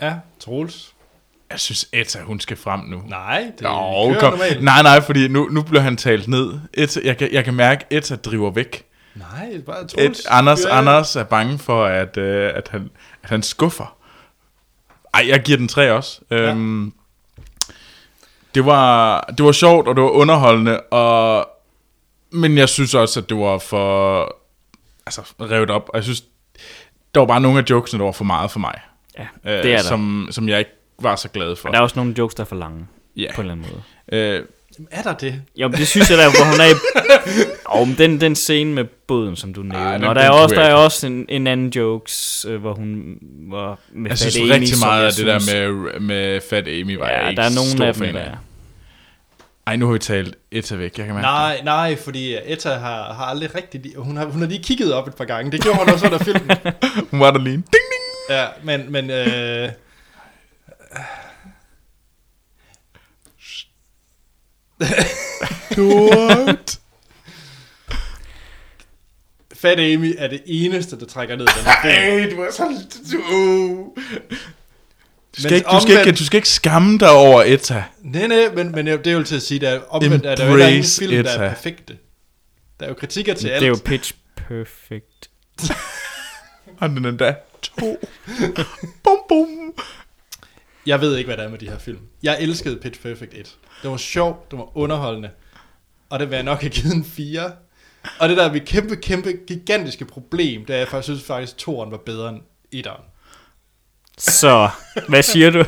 Ja, 0.00 0.14
Troels. 0.40 0.94
Jeg 1.50 1.60
synes, 1.60 1.88
Etta, 1.92 2.20
hun 2.20 2.40
skal 2.40 2.56
frem 2.56 2.80
nu. 2.80 3.02
Nej, 3.08 3.52
det 3.58 3.64
Jo, 3.64 3.68
kører 4.08 4.20
kom. 4.20 4.32
normalt. 4.32 4.62
Nej, 4.64 4.82
nej, 4.82 5.00
fordi 5.00 5.28
nu, 5.28 5.48
nu 5.48 5.62
bliver 5.62 5.80
han 5.82 5.96
talt 5.96 6.28
ned. 6.28 6.58
Etta, 6.74 7.00
jeg, 7.04 7.16
kan, 7.16 7.32
jeg 7.32 7.44
kan 7.44 7.54
mærke, 7.54 7.84
at 7.90 7.96
Etta 7.98 8.16
driver 8.16 8.50
væk. 8.50 8.85
Nej, 9.16 9.60
bare 9.66 9.80
Et, 9.82 9.88
Troels. 9.90 10.26
Anders, 10.26 10.62
fyr 10.62 10.68
af. 10.70 10.78
Anders 10.78 11.16
er 11.16 11.24
bange 11.24 11.58
for, 11.58 11.84
at, 11.84 12.16
øh, 12.16 12.52
at, 12.54 12.68
han, 12.68 12.90
at 13.22 13.28
han 13.30 13.42
skuffer. 13.42 13.96
Ej, 15.14 15.24
jeg 15.28 15.42
giver 15.42 15.58
den 15.58 15.68
tre 15.68 15.92
også. 15.92 16.20
Ja. 16.30 16.36
Øhm, 16.36 16.92
det, 18.54 18.66
var, 18.66 19.20
det 19.38 19.44
var 19.44 19.52
sjovt, 19.52 19.88
og 19.88 19.96
det 19.96 20.04
var 20.04 20.10
underholdende, 20.10 20.80
og, 20.80 21.48
men 22.30 22.58
jeg 22.58 22.68
synes 22.68 22.94
også, 22.94 23.20
at 23.20 23.28
det 23.28 23.36
var 23.36 23.58
for 23.58 24.22
altså, 25.06 25.20
revet 25.40 25.70
op. 25.70 25.88
Og 25.88 25.96
jeg 25.96 26.04
synes, 26.04 26.24
der 27.14 27.20
var 27.20 27.26
bare 27.26 27.40
nogle 27.40 27.58
af 27.58 27.64
jokesene, 27.70 27.98
der 27.98 28.04
var 28.04 28.12
for 28.12 28.24
meget 28.24 28.50
for 28.50 28.58
mig. 28.58 28.80
Ja, 29.18 29.26
Øh, 29.44 29.52
det 29.62 29.72
er 29.72 29.76
der. 29.76 29.82
som, 29.84 30.28
som 30.30 30.48
jeg 30.48 30.58
ikke 30.58 30.70
var 30.98 31.16
så 31.16 31.28
glad 31.28 31.56
for. 31.56 31.68
Men 31.68 31.72
der 31.72 31.78
er 31.78 31.82
også 31.82 31.96
nogle 31.98 32.14
jokes, 32.18 32.34
der 32.34 32.42
er 32.42 32.46
for 32.46 32.56
lange, 32.56 32.86
Ja. 33.16 33.26
på 33.34 33.40
en 33.40 33.50
eller 33.50 33.52
anden 33.64 33.66
måde. 34.10 34.22
Øh, 34.22 34.44
Er 34.90 35.02
der 35.02 35.14
det? 35.14 35.42
Jo, 35.56 35.68
men 35.68 35.78
det 35.78 35.88
synes 35.88 36.10
jeg 36.10 36.18
der, 36.18 36.24
hvor 36.24 36.44
hun 36.50 36.60
er 36.60 36.66
i... 36.66 36.74
Og 37.80 37.88
men 37.88 37.98
den, 37.98 38.20
den 38.20 38.36
scene 38.36 38.72
med 38.72 38.84
båden, 38.84 39.36
som 39.36 39.54
du 39.54 39.62
nævnte. 39.62 39.78
Ej, 39.78 39.92
den- 39.98 40.04
og 40.04 40.14
der 40.14 40.20
er 40.20 40.30
også, 40.30 40.54
der 40.54 40.62
jeg 40.62 40.70
er 40.70 40.74
også 40.74 41.06
en, 41.06 41.26
en 41.28 41.46
anden 41.46 41.68
jokes, 41.68 42.46
øh, 42.48 42.60
hvor 42.60 42.74
hun 42.74 43.18
var 43.50 43.78
med 43.92 44.10
jeg 44.10 44.18
Fat 44.18 44.32
synes 44.32 44.36
Amy, 44.36 44.50
rigtig 44.50 44.78
meget 44.84 44.98
jeg 45.00 45.06
af 45.06 45.12
det 45.12 45.26
der 45.26 45.68
med, 45.68 46.00
med 46.00 46.40
Fat 46.50 46.68
Amy, 46.68 46.96
var 46.96 47.08
jeg 47.08 47.18
Ja, 47.22 47.28
ikke 47.28 47.40
der 47.40 47.48
er 47.48 47.54
nogle 47.54 47.70
stor 47.70 47.84
af 47.84 47.94
dem, 47.94 48.04
fan 48.04 48.14
der 48.14 48.20
er. 48.20 48.36
Ej, 49.66 49.76
nu 49.76 49.86
har 49.86 49.92
vi 49.92 49.98
talt 49.98 50.36
Etta 50.52 50.74
væk, 50.76 50.98
jeg 50.98 51.06
kan 51.06 51.14
mærke 51.14 51.26
det. 51.26 51.32
Nej, 51.32 51.60
nej, 51.64 51.96
fordi 51.96 52.36
Etta 52.46 52.68
har, 52.70 53.12
har 53.14 53.24
aldrig 53.24 53.54
rigtig... 53.54 53.82
Hun 53.96 54.16
har, 54.16 54.24
hun 54.24 54.40
har 54.40 54.48
lige 54.48 54.62
kigget 54.62 54.92
op 54.92 55.08
et 55.08 55.14
par 55.14 55.24
gange. 55.24 55.52
Det 55.52 55.62
gjorde 55.62 55.78
hun 55.78 55.88
også 55.90 56.06
under 56.06 56.18
filmen. 56.18 56.50
Hun 57.10 57.20
var 57.20 57.30
der 57.30 57.38
lige. 57.38 57.52
Ding, 57.54 57.64
ding. 57.72 58.30
Ja, 58.30 58.44
men... 58.62 58.92
men 58.92 59.10
øh, 59.10 59.68
What? 65.78 66.78
Fat 69.54 69.80
Amy 69.80 70.14
er 70.18 70.28
det 70.28 70.42
eneste, 70.46 70.98
der 71.00 71.06
trækker 71.06 71.36
ned 71.36 71.46
den 71.46 71.64
her 71.64 71.72
film. 71.82 71.94
Ej, 71.94 72.30
du 72.30 72.40
er 72.42 72.52
så... 72.52 72.62
Du, 73.12 73.92
du, 75.36 75.42
skal 75.42 75.52
ikke, 75.56 75.68
du, 75.70 75.80
skal 75.80 75.98
ikke, 76.06 76.12
du 76.18 76.24
skal 76.24 76.38
ikke 76.38 76.48
skamme 76.48 76.98
dig 76.98 77.10
over 77.10 77.42
Etta. 77.46 77.84
Nej, 78.02 78.26
nej, 78.26 78.48
men, 78.54 78.72
men 78.72 78.86
det 78.86 79.06
er 79.06 79.12
jo 79.12 79.22
til 79.22 79.36
at 79.36 79.42
sige, 79.42 79.68
at 79.68 79.82
omvendt 79.88 80.26
er 80.26 80.34
der 80.34 80.46
jo 80.46 80.56
ikke 80.56 80.68
ingen 80.68 80.84
film, 80.98 81.12
der 81.24 81.30
er 81.30 81.34
Etta. 81.34 81.48
perfekte. 81.48 81.96
Der 82.80 82.84
er 82.86 82.88
jo 82.88 82.94
kritikker 82.94 83.34
til 83.34 83.44
Det 83.48 83.54
alt. 83.54 83.64
er 83.64 83.68
jo 83.68 83.78
pitch 83.84 84.12
perfect. 84.48 85.30
Og 86.80 86.88
den 86.88 87.04
er 87.04 87.10
da 87.10 87.34
to. 87.62 87.98
bum, 89.04 89.18
bum. 89.28 89.48
Jeg 90.86 91.00
ved 91.00 91.16
ikke, 91.16 91.28
hvad 91.28 91.36
der 91.36 91.42
er 91.42 91.48
med 91.48 91.58
de 91.58 91.68
her 91.68 91.78
film. 91.78 91.98
Jeg 92.22 92.36
elskede 92.40 92.76
Pitch 92.76 93.00
Perfect 93.00 93.34
1. 93.34 93.56
Det 93.82 93.90
var 93.90 93.96
sjovt, 93.96 94.50
det 94.50 94.58
var 94.58 94.76
underholdende. 94.76 95.30
Og 96.10 96.18
det 96.18 96.30
vil 96.30 96.34
jeg 96.34 96.44
nok 96.44 96.60
have 96.60 96.70
givet 96.70 96.94
en 96.94 97.04
4. 97.04 97.52
Og 98.18 98.28
det 98.28 98.36
der 98.36 98.44
er 98.48 98.52
mit 98.52 98.64
kæmpe, 98.64 98.96
kæmpe, 98.96 99.32
gigantiske 99.46 100.04
problem, 100.04 100.64
det 100.64 100.74
er, 100.74 100.78
jeg 100.78 100.88
faktisk 100.88 101.06
synes 101.06 101.22
faktisk, 101.22 101.52
at 101.52 101.58
toren 101.58 101.90
var 101.90 101.96
bedre 101.96 102.28
end 102.28 102.40
etteren. 102.72 103.02
Så, 104.18 104.68
hvad 105.08 105.22
siger 105.22 105.50
du? 105.50 105.58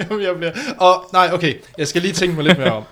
Jamen, 0.00 0.22
jeg 0.22 0.36
bliver... 0.36 0.52
Og 0.78 1.08
nej, 1.12 1.30
okay, 1.32 1.54
jeg 1.78 1.88
skal 1.88 2.02
lige 2.02 2.14
tænke 2.14 2.34
mig 2.34 2.44
lidt 2.44 2.58
mere 2.58 2.72
om. 2.72 2.84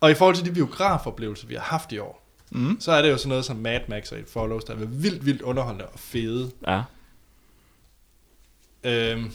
Og 0.00 0.10
i 0.10 0.14
forhold 0.14 0.36
til 0.36 0.44
de 0.44 0.52
biografoplevelser, 0.52 1.46
vi 1.46 1.54
har 1.54 1.62
haft 1.62 1.92
i 1.92 1.98
år, 1.98 2.26
mm. 2.50 2.80
så 2.80 2.92
er 2.92 3.02
det 3.02 3.10
jo 3.10 3.16
sådan 3.16 3.28
noget 3.28 3.44
som 3.44 3.56
Mad 3.56 3.80
Max 3.88 4.12
og 4.12 4.18
It 4.18 4.30
Follows, 4.30 4.64
der 4.64 4.72
er 4.72 4.76
vildt, 4.76 5.26
vildt 5.26 5.42
underholdende 5.42 5.86
og 5.86 5.98
fede. 5.98 6.50
Ja. 6.66 6.82
Øhm, 8.84 9.32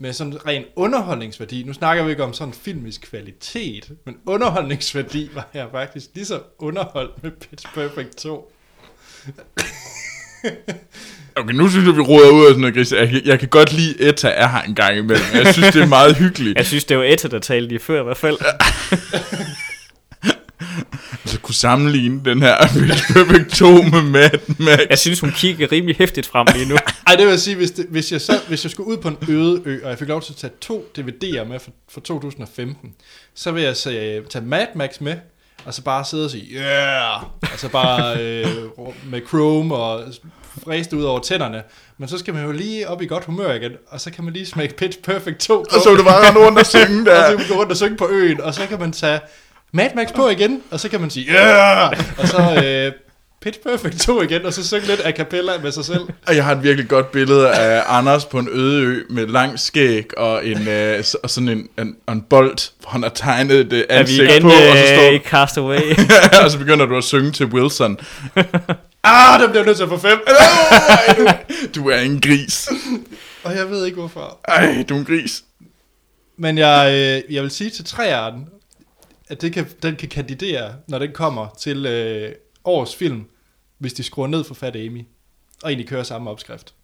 med 0.00 0.12
sådan 0.12 0.46
ren 0.46 0.64
underholdningsværdi. 0.76 1.62
Nu 1.62 1.72
snakker 1.72 2.04
vi 2.04 2.10
ikke 2.10 2.24
om 2.24 2.32
sådan 2.32 2.54
filmisk 2.54 3.00
kvalitet, 3.10 3.88
men 4.06 4.16
underholdningsværdi 4.26 5.30
var 5.34 5.48
jeg 5.54 5.66
faktisk 5.72 6.06
lige 6.14 6.24
så 6.26 6.40
underholdt 6.58 7.22
med 7.22 7.30
Pitch 7.30 7.66
Perfect 7.74 8.16
2. 8.16 8.52
Okay, 11.36 11.54
nu 11.54 11.68
synes 11.68 11.86
jeg, 11.86 11.96
vi 11.96 12.00
råder 12.00 12.30
ud 12.30 12.44
af 12.44 12.48
sådan 12.50 12.60
noget 12.60 12.74
gris. 12.74 12.92
Jeg, 12.92 13.08
kan- 13.08 13.22
jeg 13.24 13.38
kan 13.40 13.48
godt 13.48 13.72
lide, 13.72 14.08
Etta 14.08 14.28
er 14.28 14.48
her 14.48 14.62
en 14.62 14.74
gang 14.74 14.96
imellem. 14.98 15.24
Jeg 15.34 15.54
synes, 15.54 15.72
det 15.72 15.82
er 15.82 15.86
meget 15.86 16.16
hyggeligt. 16.16 16.56
Jeg 16.58 16.66
synes, 16.66 16.84
det 16.84 16.98
var 16.98 17.04
Etta, 17.04 17.28
der 17.28 17.38
talte 17.38 17.68
lige 17.68 17.78
før 17.78 18.00
i 18.00 18.04
hvert 18.04 18.16
fald. 18.16 18.36
Altså, 21.24 21.36
skulle 21.36 21.56
sammenligne 21.56 22.20
den 22.24 22.42
her 22.42 22.56
Pitch 22.72 23.12
Perfect 23.12 23.50
2 23.54 23.66
med 23.66 24.02
Mad 24.02 24.30
Max. 24.58 24.78
Jeg 24.90 24.98
synes, 24.98 25.20
hun 25.20 25.30
kigger 25.30 25.72
rimelig 25.72 25.96
hæftigt 25.96 26.26
frem 26.26 26.46
lige 26.54 26.68
nu. 26.68 26.76
Ej, 27.06 27.14
det 27.14 27.26
vil 27.26 27.40
sige, 27.40 27.56
hvis, 27.56 27.70
det, 27.70 27.86
hvis, 27.90 28.12
jeg 28.12 28.20
så, 28.20 28.40
hvis 28.48 28.64
jeg 28.64 28.70
skulle 28.70 28.88
ud 28.88 28.96
på 28.96 29.08
en 29.08 29.16
øde 29.28 29.62
ø, 29.64 29.80
og 29.84 29.90
jeg 29.90 29.98
fik 29.98 30.08
lov 30.08 30.22
til 30.22 30.32
at 30.32 30.36
tage 30.36 30.52
to 30.60 30.92
DVD'er 30.98 31.44
med 31.44 31.58
fra, 31.60 31.70
fra 31.92 32.00
2015, 32.00 32.94
så 33.34 33.52
vil 33.52 33.62
jeg 33.62 33.76
så, 33.76 34.20
tage 34.30 34.44
Mad 34.44 34.66
Max 34.74 35.00
med, 35.00 35.16
og 35.64 35.74
så 35.74 35.82
bare 35.82 36.04
sidde 36.04 36.24
og 36.24 36.30
sige, 36.30 36.56
yeah! 36.56 37.22
Og 37.22 37.58
så 37.58 37.68
bare 37.68 38.18
øh, 38.18 38.46
med 39.06 39.20
Chrome 39.28 39.74
og 39.74 40.04
fræste 40.64 40.96
ud 40.96 41.02
over 41.02 41.20
tænderne. 41.20 41.62
Men 41.98 42.08
så 42.08 42.18
skal 42.18 42.34
man 42.34 42.44
jo 42.44 42.52
lige 42.52 42.88
op 42.88 43.02
i 43.02 43.06
godt 43.06 43.24
humør 43.24 43.54
igen, 43.54 43.72
og 43.88 44.00
så 44.00 44.10
kan 44.10 44.24
man 44.24 44.32
lige 44.32 44.46
smække 44.46 44.76
Pitch 44.76 44.98
Perfect 44.98 45.38
2 45.38 45.54
på. 45.70 45.76
Og 45.76 45.82
så 45.82 45.88
var 45.90 45.96
det 45.96 46.04
bare 46.04 46.46
rundt 46.46 46.58
og 46.58 46.66
synge 46.66 47.00
og 47.10 47.16
der. 47.16 47.22
så 47.22 47.28
kan 47.28 47.38
man 47.38 47.48
gå 47.48 47.54
rundt 47.54 47.70
og 47.70 47.76
synge 47.76 47.96
på 47.96 48.08
øen, 48.08 48.40
og 48.40 48.54
så 48.54 48.66
kan 48.66 48.80
man 48.80 48.92
tage 48.92 49.20
Mad 49.72 49.90
Max 49.96 50.08
på 50.14 50.28
igen, 50.28 50.62
og 50.70 50.80
så 50.80 50.88
kan 50.88 51.00
man 51.00 51.10
sige, 51.10 51.32
yeah! 51.32 51.92
Og 52.18 52.28
så 52.28 52.62
øh, 52.64 52.92
Pitch 53.42 53.60
Perfect 53.60 54.00
2 54.00 54.22
igen, 54.22 54.46
og 54.46 54.52
så 54.52 54.68
synge 54.68 54.86
lidt 54.86 55.00
a 55.04 55.12
cappella 55.12 55.52
med 55.62 55.72
sig 55.72 55.84
selv. 55.84 56.00
Og 56.26 56.36
jeg 56.36 56.44
har 56.44 56.54
et 56.54 56.62
virkelig 56.62 56.88
godt 56.88 57.12
billede 57.12 57.50
af 57.50 57.82
Anders 57.86 58.24
på 58.24 58.38
en 58.38 58.48
øde 58.52 58.82
ø 58.82 59.02
med 59.10 59.26
lang 59.26 59.60
skæg 59.60 60.18
og, 60.18 60.46
en, 60.46 60.68
øh, 60.68 61.04
og 61.22 61.30
sådan 61.30 61.48
en, 61.48 61.68
en, 61.78 61.96
en 62.10 62.22
bold, 62.22 62.58
hvor 62.80 62.90
han 62.90 63.02
har 63.02 63.10
tegnet 63.10 63.70
det 63.70 63.86
Er 63.88 63.94
vi 63.94 64.00
ansigt 64.00 64.30
igen 64.30 64.42
på, 64.42 64.48
og 64.48 64.54
så 64.54 64.92
øh, 64.92 64.96
står 64.96 65.10
i 65.10 65.18
Cast 65.18 65.58
Away? 65.58 65.96
og 66.44 66.50
så 66.50 66.58
begynder 66.58 66.86
du 66.86 66.96
at 66.96 67.04
synge 67.04 67.30
til 67.32 67.46
Wilson. 67.46 67.98
Ah, 69.02 69.40
den 69.40 69.50
bliver 69.50 69.64
nødt 69.64 69.76
til 69.76 69.84
at 69.84 69.90
få 69.90 69.98
fem. 69.98 70.18
Du 71.74 71.88
er 71.88 72.00
en 72.00 72.20
gris. 72.20 72.68
Og 73.44 73.56
jeg 73.56 73.70
ved 73.70 73.86
ikke 73.86 73.98
hvorfor. 73.98 74.40
Ej, 74.48 74.84
du 74.88 74.94
er 74.94 74.98
en 74.98 75.04
gris. 75.04 75.42
Men 76.38 76.58
jeg, 76.58 76.92
øh, 77.28 77.34
jeg 77.34 77.42
vil 77.42 77.50
sige 77.50 77.70
til 77.70 77.84
træeren, 77.84 78.46
at 79.30 79.40
det 79.42 79.52
kan, 79.52 79.66
den 79.82 79.96
kan 79.96 80.08
kandidere, 80.08 80.74
når 80.88 80.98
den 80.98 81.12
kommer 81.12 81.48
til 81.60 81.86
øh, 81.86 82.32
årets 82.64 82.96
film, 82.96 83.24
hvis 83.78 83.92
de 83.92 84.02
skruer 84.02 84.26
ned 84.26 84.44
for 84.44 84.54
Fat 84.54 84.76
Amy, 84.76 85.04
og 85.62 85.70
egentlig 85.70 85.88
kører 85.88 86.02
samme 86.02 86.30
opskrift. 86.30 86.74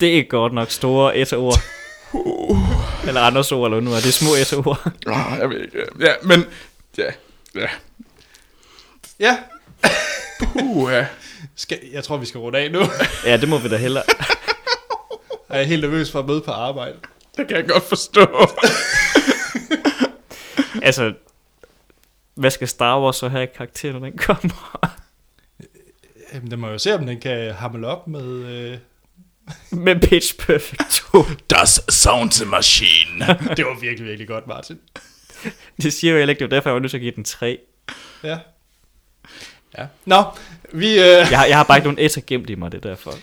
Det 0.00 0.18
er 0.18 0.22
godt 0.22 0.52
nok 0.52 0.70
store 0.70 1.16
et-ord. 1.16 1.58
Eller 3.08 3.20
Anders 3.20 3.52
ord, 3.52 3.70
eller 3.70 3.80
nu 3.80 3.90
er 3.90 4.00
det 4.00 4.14
små 4.14 4.30
et-ord. 4.34 4.92
Oh, 5.06 5.38
jeg 5.38 5.50
ved 5.50 5.60
ikke. 5.60 5.78
Ja, 6.00 6.12
men... 6.22 6.44
Ja, 6.98 7.10
ja. 7.54 7.68
Ja, 9.20 9.38
Uh, 10.54 10.92
ja. 10.92 11.06
skal, 11.56 11.78
jeg 11.92 12.04
tror, 12.04 12.16
vi 12.16 12.26
skal 12.26 12.40
runde 12.40 12.58
af 12.58 12.72
nu. 12.72 12.80
Ja, 13.24 13.36
det 13.36 13.48
må 13.48 13.58
vi 13.58 13.68
da 13.68 13.76
hellere. 13.76 14.02
jeg 15.50 15.60
er 15.60 15.62
helt 15.62 15.82
nervøs 15.82 16.10
for 16.10 16.18
at 16.18 16.26
møde 16.26 16.40
på 16.40 16.50
arbejde. 16.50 16.96
Det 17.36 17.48
kan 17.48 17.56
jeg 17.56 17.68
godt 17.68 17.82
forstå. 17.82 18.48
Altså, 20.82 21.12
hvad 22.38 22.50
skal 22.50 22.68
Star 22.68 23.00
Wars 23.00 23.16
så 23.16 23.28
have 23.28 23.44
i 23.44 23.46
karakter, 23.56 23.92
når 23.92 23.98
den 23.98 24.16
kommer? 24.26 24.96
Jamen, 26.34 26.50
det 26.50 26.58
må 26.58 26.68
jo 26.68 26.78
se, 26.78 26.94
om 26.94 27.06
den 27.06 27.20
kan 27.20 27.52
hamle 27.54 27.86
op 27.86 28.08
med... 28.08 28.24
Øh... 28.44 28.78
Med 29.70 30.00
Pitch 30.08 30.36
Perfect 30.46 30.90
2. 31.12 31.24
Das 31.50 31.80
Sound 31.88 32.46
Machine. 32.46 33.26
Det 33.56 33.64
var 33.64 33.80
virkelig, 33.80 34.06
virkelig 34.08 34.28
godt, 34.28 34.46
Martin. 34.46 34.78
Det 35.82 35.92
siger 35.92 36.16
jeg 36.18 36.28
ikke, 36.28 36.38
det 36.38 36.50
var 36.50 36.56
derfor, 36.56 36.70
jeg 36.70 36.74
var 36.74 36.80
nødt 36.80 36.90
til 36.90 36.96
at 36.98 37.02
give 37.02 37.12
den 37.16 37.24
3. 37.24 37.58
Ja. 38.24 38.38
Ja. 39.78 39.86
Nå, 40.04 40.24
vi... 40.72 40.88
Øh... 40.92 40.98
Jeg 41.04 41.38
har, 41.38 41.44
jeg 41.46 41.56
har 41.56 41.64
bare 41.64 41.78
ikke 41.78 41.86
nogen 41.88 41.98
etter 41.98 42.20
gemt 42.26 42.50
i 42.50 42.54
mig, 42.54 42.72
det 42.72 42.84
er 42.84 42.88
derfor. 42.88 43.14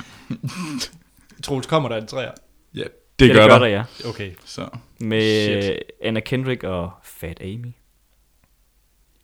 Troels, 1.43 1.67
kommer 1.67 1.89
der 1.89 1.97
en 1.97 2.07
træer? 2.07 2.31
ja, 2.75 2.79
det, 2.83 2.89
Det, 3.19 3.31
gør, 3.33 3.41
det 3.41 3.49
gør 3.49 3.59
der. 3.59 3.59
der, 3.59 3.67
ja. 3.67 3.83
Okay. 4.09 4.31
Så. 4.45 4.67
Med 4.99 5.61
Shit. 5.61 5.79
Anna 6.01 6.19
Kendrick 6.19 6.63
og 6.63 6.91
Fat 7.03 7.41
Amy. 7.41 7.73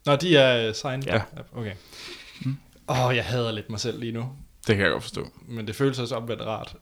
Nå, 0.05 0.15
de 0.15 0.37
er 0.37 0.69
uh, 0.69 0.75
signed? 0.75 1.03
Ja. 1.03 1.21
Okay. 1.53 1.73
Åh, 2.89 3.05
oh, 3.05 3.15
jeg 3.15 3.25
hader 3.25 3.51
lidt 3.51 3.69
mig 3.69 3.79
selv 3.79 3.99
lige 3.99 4.11
nu. 4.11 4.29
Det 4.67 4.75
kan 4.75 4.79
jeg 4.79 4.91
godt 4.91 5.03
forstå. 5.03 5.27
Men 5.47 5.67
det 5.67 5.75
føles 5.75 5.99
også 5.99 6.15
omvendt 6.15 6.41
rart. 6.41 6.75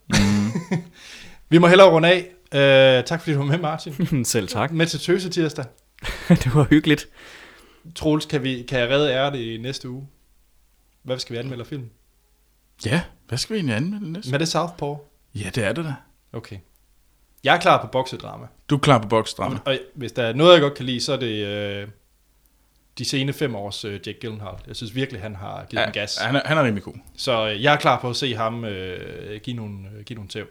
vi 1.50 1.58
må 1.58 1.68
hellere 1.68 1.90
runde 1.90 2.10
af. 2.10 2.26
Uh, 2.52 3.06
tak 3.06 3.22
fordi 3.22 3.34
du 3.34 3.38
var 3.38 3.46
med, 3.46 3.58
Martin. 3.58 4.26
Selv 4.26 4.48
tak. 4.48 4.72
Med 4.72 4.86
til 4.86 5.00
Tøse 5.00 5.30
tirsdag. 5.30 5.66
det 6.30 6.56
var 6.56 6.64
hyggeligt. 6.64 7.08
Troels, 7.96 8.26
kan, 8.26 8.44
vi, 8.44 8.66
kan 8.68 8.80
jeg 8.80 8.90
redde 8.90 9.12
ære 9.12 9.32
det 9.32 9.40
i 9.40 9.58
næste 9.58 9.90
uge? 9.90 10.08
Hvad 11.04 11.20
skal 11.20 11.34
vi 11.34 11.40
anmelde 11.40 11.66
film? 11.66 11.90
Ja, 12.86 13.02
hvad 13.28 13.38
skal 13.38 13.54
vi 13.54 13.58
egentlig 13.58 13.76
anmelde 13.76 14.12
næste? 14.12 14.32
Med 14.32 14.40
det 14.40 14.48
Southpaw? 14.48 14.98
Ja, 15.36 15.50
det 15.56 15.64
er 15.64 15.74
det 15.74 15.86
da. 15.86 15.96
Okay. 16.34 16.58
Jeg 17.44 17.56
er 17.56 17.60
klar 17.60 17.82
på 17.82 17.88
boksedrama. 17.92 18.48
Du 18.70 18.76
er 18.76 18.80
klar 18.80 19.00
på 19.02 19.08
boksdrama. 19.08 19.60
Og 19.66 19.80
hvis 19.96 20.12
der 20.12 20.24
er 20.24 20.34
noget, 20.34 20.54
jeg 20.54 20.62
godt 20.62 20.74
kan 20.74 20.86
lide, 20.86 21.02
så 21.02 21.14
er 21.14 21.18
det 21.18 21.46
øh, 21.46 21.88
de 23.00 23.06
sene 23.06 23.34
fem 23.34 23.56
års 23.56 23.86
øh, 23.86 24.00
Jack 24.08 24.20
Gyllenhaal. 24.20 24.56
Jeg 24.68 24.76
synes 24.76 24.96
virkelig, 24.96 25.22
han 25.22 25.36
har 25.36 25.66
givet 25.70 25.82
ja, 25.82 25.86
den 25.86 25.94
gas. 25.94 26.18
han, 26.18 26.36
er, 26.36 26.42
han 26.46 26.58
er 26.58 26.64
rimelig 26.64 26.84
cool. 26.84 27.02
Så 27.18 27.50
øh, 27.50 27.64
jeg 27.64 27.74
er 27.74 27.78
klar 27.78 28.00
på 28.00 28.10
at 28.10 28.16
se 28.16 28.36
ham 28.36 28.66
øh, 28.66 29.42
give, 29.42 29.56
nogle, 29.56 29.90
øh, 29.98 30.04
give 30.04 30.16
nogle 30.16 30.30
tæv. 30.30 30.48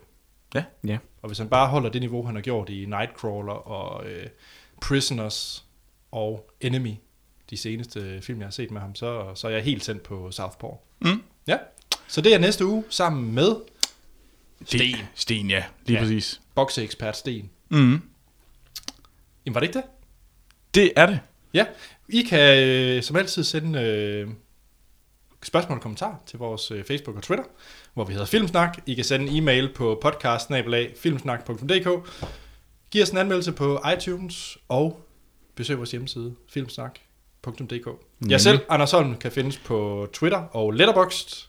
Ja. 0.55 0.65
Ja. 0.87 0.99
Og 1.23 1.29
hvis 1.29 1.39
han 1.39 1.49
bare 1.49 1.69
holder 1.69 1.91
det 1.91 2.01
niveau, 2.01 2.27
han 2.27 2.35
har 2.35 2.43
gjort 2.43 2.69
i 2.69 2.85
Nightcrawler 2.85 3.53
og 3.53 4.07
øh, 4.07 4.27
Prisoners 4.81 5.65
og 6.13 6.51
Enemy, 6.61 6.95
de 7.51 7.57
seneste 7.57 8.23
film, 8.23 8.39
jeg 8.39 8.47
har 8.47 8.51
set 8.51 8.71
med 8.71 8.81
ham, 8.81 8.95
så, 8.95 9.35
så 9.35 9.49
er 9.49 9.53
jeg 9.53 9.63
helt 9.63 9.85
sendt 9.85 10.03
på 10.03 10.31
Southpaw. 10.31 10.77
Mm. 11.01 11.23
Ja. 11.47 11.59
Så 12.09 12.21
det 12.21 12.35
er 12.35 12.39
næste 12.39 12.67
uge 12.67 12.85
sammen 12.89 13.35
med 13.35 13.57
Sten. 14.65 14.97
Sten, 15.15 15.51
ja. 15.51 15.65
Lige 15.87 15.99
ja. 15.99 16.05
præcis. 16.05 16.41
bokseekspert 16.55 17.17
Sten. 17.17 17.51
Mm. 17.69 18.03
Jamen 19.47 19.55
var 19.55 19.61
det 19.61 19.67
ikke 19.67 19.79
det? 19.79 19.85
Det 20.75 20.93
er 20.97 21.07
det. 21.07 21.21
Ja, 21.55 21.65
I 22.09 22.23
kan 22.23 22.59
øh, 22.59 23.03
som 23.03 23.17
altid 23.17 23.45
sende 23.45 23.81
øh, 23.81 24.29
spørgsmål 25.43 25.77
og 25.77 25.83
kommentarer 25.83 26.23
til 26.27 26.39
vores 26.39 26.71
øh, 26.71 26.85
Facebook 26.85 27.17
og 27.17 27.23
Twitter, 27.23 27.45
hvor 27.95 28.05
vi 28.05 28.13
hedder 28.13 28.27
Filmsnak. 28.27 28.79
I 28.87 28.95
kan 28.95 29.05
sende 29.05 29.29
en 29.29 29.37
e-mail 29.37 29.73
på 29.75 29.99
podcast 30.03 30.51
filmsnak.dk. 30.97 32.09
Giv 32.91 33.03
os 33.03 33.11
en 33.11 33.19
anmeldelse 33.19 33.53
på 33.53 33.81
iTunes 33.97 34.59
og 34.69 35.01
besøg 35.55 35.79
vores 35.79 35.91
hjemmeside 35.91 36.35
filmsnak.dk. 36.53 37.89
Jeg 38.29 38.41
selv, 38.41 38.61
Anders 38.69 38.91
Holm, 38.91 39.17
kan 39.17 39.33
findes 39.33 39.59
på 39.59 40.09
Twitter 40.13 40.39
og 40.39 40.73
Letterboxd, 40.73 41.49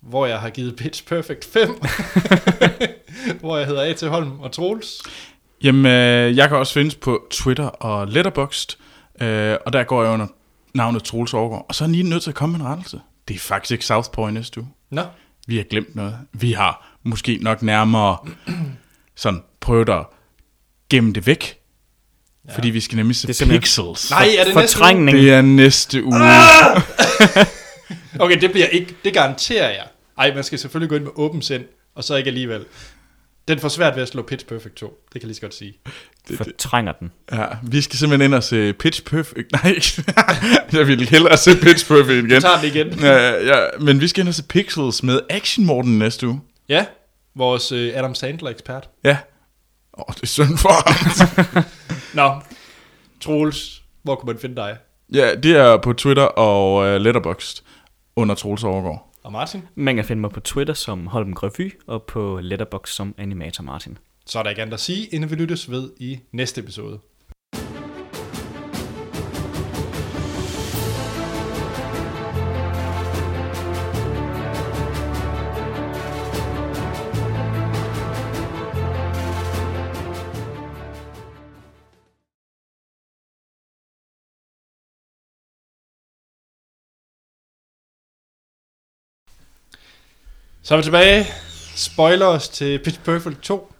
hvor 0.00 0.26
jeg 0.26 0.40
har 0.40 0.50
givet 0.50 0.76
Pitch 0.76 1.06
Perfect 1.06 1.44
5, 1.44 1.68
hvor 3.40 3.56
jeg 3.56 3.66
hedder 3.66 3.82
A.T. 3.82 4.02
Holm 4.02 4.40
og 4.40 4.52
Troels. 4.52 5.02
Jamen, 5.62 5.86
øh, 5.86 6.36
jeg 6.36 6.48
kan 6.48 6.56
også 6.56 6.72
findes 6.72 6.94
på 6.94 7.26
Twitter 7.30 7.66
og 7.66 8.08
Letterboxd, 8.08 8.78
øh, 9.20 9.56
og 9.66 9.72
der 9.72 9.84
går 9.84 10.02
jeg 10.02 10.12
under 10.12 10.26
navnet 10.74 11.02
Troels 11.04 11.34
Overgaard. 11.34 11.66
Og 11.68 11.74
så 11.74 11.84
er 11.84 11.88
lige 11.88 12.02
nødt 12.02 12.22
til 12.22 12.30
at 12.30 12.34
komme 12.34 12.58
med 12.58 12.66
en 12.66 12.70
rettelse. 12.70 13.00
Det 13.28 13.34
er 13.34 13.38
faktisk 13.38 13.70
ikke 13.72 13.84
Southpaw 13.84 14.28
i 14.28 14.32
næste 14.32 14.60
uge. 14.60 14.68
Nå, 14.90 15.02
Vi 15.46 15.56
har 15.56 15.64
glemt 15.64 15.96
noget. 15.96 16.18
Vi 16.32 16.52
har 16.52 16.96
måske 17.02 17.38
nok 17.42 17.62
nærmere 17.62 18.16
sådan 19.16 19.42
prøvet 19.60 19.88
at 19.88 20.06
gemme 20.90 21.12
det 21.12 21.26
væk. 21.26 21.58
Ja. 22.48 22.54
Fordi 22.54 22.70
vi 22.70 22.80
skal 22.80 22.96
nemlig 22.96 23.16
se 23.16 23.26
Det 23.28 23.42
er 23.42 23.46
Pixels. 23.46 24.10
nej, 24.10 24.28
er 24.38 24.44
det 24.44 24.54
næste 24.54 24.58
uge? 24.58 24.62
Fortrængning. 24.68 25.18
Det 25.18 25.32
er 25.32 25.40
næste 25.42 26.04
uge. 26.04 26.14
Okay, 28.20 28.40
det 28.40 28.50
bliver 28.50 28.66
ikke, 28.66 28.94
det 29.04 29.14
garanterer 29.14 29.68
jeg. 29.70 29.84
Ej, 30.18 30.34
man 30.34 30.44
skal 30.44 30.58
selvfølgelig 30.58 30.88
gå 30.88 30.96
ind 30.96 31.04
med 31.04 31.12
åben 31.14 31.42
sind, 31.42 31.64
og 31.94 32.04
så 32.04 32.16
ikke 32.16 32.28
alligevel. 32.28 32.64
Den 33.48 33.58
får 33.58 33.68
svært 33.68 33.94
ved 33.96 34.02
at 34.02 34.08
slå 34.08 34.22
Pitch 34.22 34.46
Perfect 34.46 34.74
2, 34.74 34.86
det 34.86 35.12
kan 35.12 35.20
jeg 35.20 35.26
lige 35.26 35.34
så 35.34 35.40
godt 35.40 35.54
sige. 35.54 35.78
Fortrænger 36.36 36.92
den. 36.92 37.12
Ja, 37.32 37.46
vi 37.62 37.80
skal 37.80 37.98
simpelthen 37.98 38.30
ind 38.30 38.34
og 38.34 38.42
se 38.42 38.72
Pitch 38.72 39.02
Perfect. 39.04 39.52
Nej, 39.62 39.78
jeg 40.72 40.86
ville 40.86 41.06
hellere 41.06 41.36
se 41.36 41.50
Pitch 41.62 41.88
Perfect 41.88 42.10
igen. 42.10 42.24
Vi 42.24 42.40
tager 42.40 42.60
den 42.60 42.66
igen. 42.66 43.00
Ja, 43.00 43.30
ja, 43.44 43.66
men 43.80 44.00
vi 44.00 44.08
skal 44.08 44.20
ind 44.20 44.28
og 44.28 44.34
se 44.34 44.42
Pixels 44.42 45.02
med 45.02 45.20
Action 45.30 45.66
Morten 45.66 45.98
næste 45.98 46.28
uge. 46.28 46.40
Ja, 46.68 46.86
vores 47.34 47.72
øh, 47.72 47.92
Adam 47.94 48.14
Sandler-ekspert. 48.14 48.88
Ja. 49.04 49.16
Åh, 49.98 50.04
oh, 50.08 50.14
det 50.14 50.22
er 50.22 50.26
synd 50.26 50.58
for 50.58 50.68
ham. 50.68 51.64
Nå, 52.18 52.40
Troels, 53.20 53.82
hvor 54.02 54.14
kan 54.14 54.26
man 54.26 54.38
finde 54.38 54.56
dig? 54.56 54.76
ja, 55.12 55.34
det 55.34 55.56
er 55.56 55.76
på 55.76 55.92
Twitter 55.92 56.22
og 56.22 56.74
uh, 56.74 57.00
Letterboxd 57.00 57.62
under 58.16 58.34
Troels 58.34 58.64
Overgaard. 58.64 59.05
Og 59.26 59.32
Martin? 59.32 59.62
Man 59.74 59.96
kan 59.96 60.04
finde 60.04 60.20
mig 60.20 60.30
på 60.30 60.40
Twitter 60.40 60.74
som 60.74 61.06
Holm 61.06 61.34
Grevy, 61.34 61.72
og 61.86 62.02
på 62.02 62.40
Letterboxd 62.42 62.94
som 62.94 63.14
Animator 63.18 63.64
Martin. 63.64 63.98
Så 64.26 64.38
er 64.38 64.42
der 64.42 64.50
ikke 64.50 64.62
andet 64.62 64.74
at 64.74 64.80
sige, 64.80 65.06
inden 65.06 65.30
vi 65.30 65.34
lyttes 65.34 65.70
ved 65.70 65.90
i 66.00 66.18
næste 66.32 66.60
episode. 66.60 66.98
Så 90.66 90.74
er 90.74 90.76
vi 90.76 90.82
tilbage. 90.82 91.26
Spoiler 91.76 92.26
os 92.26 92.48
til 92.48 92.78
Pitch 92.78 93.00
Perfect 93.00 93.40
2. 93.42 93.72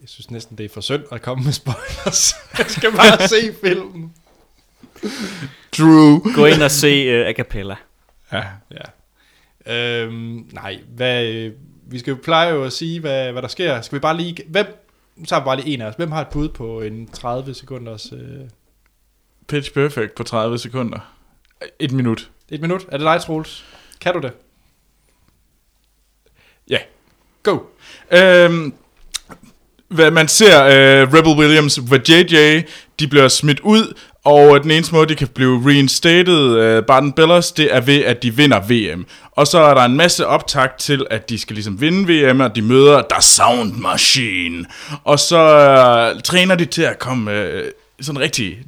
Jeg 0.00 0.08
synes 0.08 0.30
næsten, 0.30 0.58
det 0.58 0.64
er 0.64 0.68
for 0.68 0.80
synd 0.80 1.02
at 1.12 1.22
komme 1.22 1.44
med 1.44 1.52
spoilers. 1.52 2.34
Jeg 2.58 2.66
skal 2.68 2.92
bare 2.92 3.28
se 3.28 3.54
filmen. 3.64 4.12
True. 5.72 6.34
Gå 6.34 6.46
ind 6.46 6.62
og 6.62 6.70
se 6.70 7.20
uh, 7.20 7.28
a 7.28 7.32
cappella. 7.32 7.76
Ja. 8.32 8.44
Ja. 9.66 9.74
Øhm, 9.74 10.48
nej, 10.52 10.78
hvad, 10.88 11.26
øh, 11.26 11.52
vi 11.86 11.98
skal 11.98 12.10
jo 12.10 12.18
pleje 12.24 12.50
jo 12.54 12.64
at 12.64 12.72
sige, 12.72 13.00
hvad, 13.00 13.32
hvad 13.32 13.42
der 13.42 13.48
sker. 13.48 13.80
Skal 13.80 13.96
vi 13.96 14.00
bare 14.00 14.16
lige... 14.16 14.36
Hvem, 14.48 14.66
så 15.24 15.34
har 15.34 15.40
vi 15.40 15.44
bare 15.44 15.56
lige 15.56 15.74
en 15.74 15.80
af 15.80 15.86
os. 15.86 15.94
Hvem 15.94 16.12
har 16.12 16.20
et 16.20 16.28
bud 16.28 16.48
på 16.48 16.80
en 16.80 17.08
30 17.08 17.54
sekunders... 17.54 18.12
Øh, 18.12 18.40
Pitch 19.48 19.72
Perfect 19.72 20.14
på 20.14 20.22
30 20.22 20.58
sekunder. 20.58 21.14
Et 21.78 21.92
minut. 21.92 22.30
et 22.48 22.60
minut? 22.60 22.86
Er 22.88 22.96
det 22.96 23.04
dig, 23.04 23.20
Troels? 23.20 23.64
Kan 24.00 24.14
du 24.14 24.20
det? 24.20 24.32
Ja. 26.70 26.78
Go! 27.42 27.58
Øhm, 28.12 28.74
hvad 29.88 30.10
man 30.10 30.28
ser, 30.28 30.60
uh, 30.64 31.14
Rebel 31.14 31.32
Williams 31.32 31.78
og 31.78 32.08
JJ, 32.08 32.62
de 33.00 33.08
bliver 33.08 33.28
smidt 33.28 33.60
ud, 33.60 33.94
og 34.24 34.62
den 34.62 34.70
eneste 34.70 34.94
måde, 34.94 35.08
de 35.08 35.14
kan 35.14 35.28
blive 35.28 35.62
reinstated, 35.66 36.78
uh, 36.78 36.84
Barton 36.84 37.12
Bellas, 37.12 37.52
det 37.52 37.74
er 37.74 37.80
ved, 37.80 38.04
at 38.04 38.22
de 38.22 38.36
vinder 38.36 38.60
VM. 38.60 39.06
Og 39.32 39.46
så 39.46 39.58
er 39.58 39.74
der 39.74 39.84
en 39.84 39.96
masse 39.96 40.26
optakt 40.26 40.80
til, 40.80 41.06
at 41.10 41.30
de 41.30 41.38
skal 41.38 41.54
ligesom 41.54 41.80
vinde 41.80 42.12
VM, 42.12 42.40
og 42.40 42.56
de 42.56 42.62
møder 42.62 43.02
der 43.02 43.20
Sound 43.20 43.72
Machine. 43.72 44.66
Og 45.04 45.18
så 45.18 46.12
uh, 46.14 46.20
træner 46.20 46.54
de 46.54 46.64
til 46.64 46.82
at 46.82 46.98
komme 46.98 47.30
uh, 47.30 47.60
sådan 48.00 48.20
rigtig... 48.20 48.58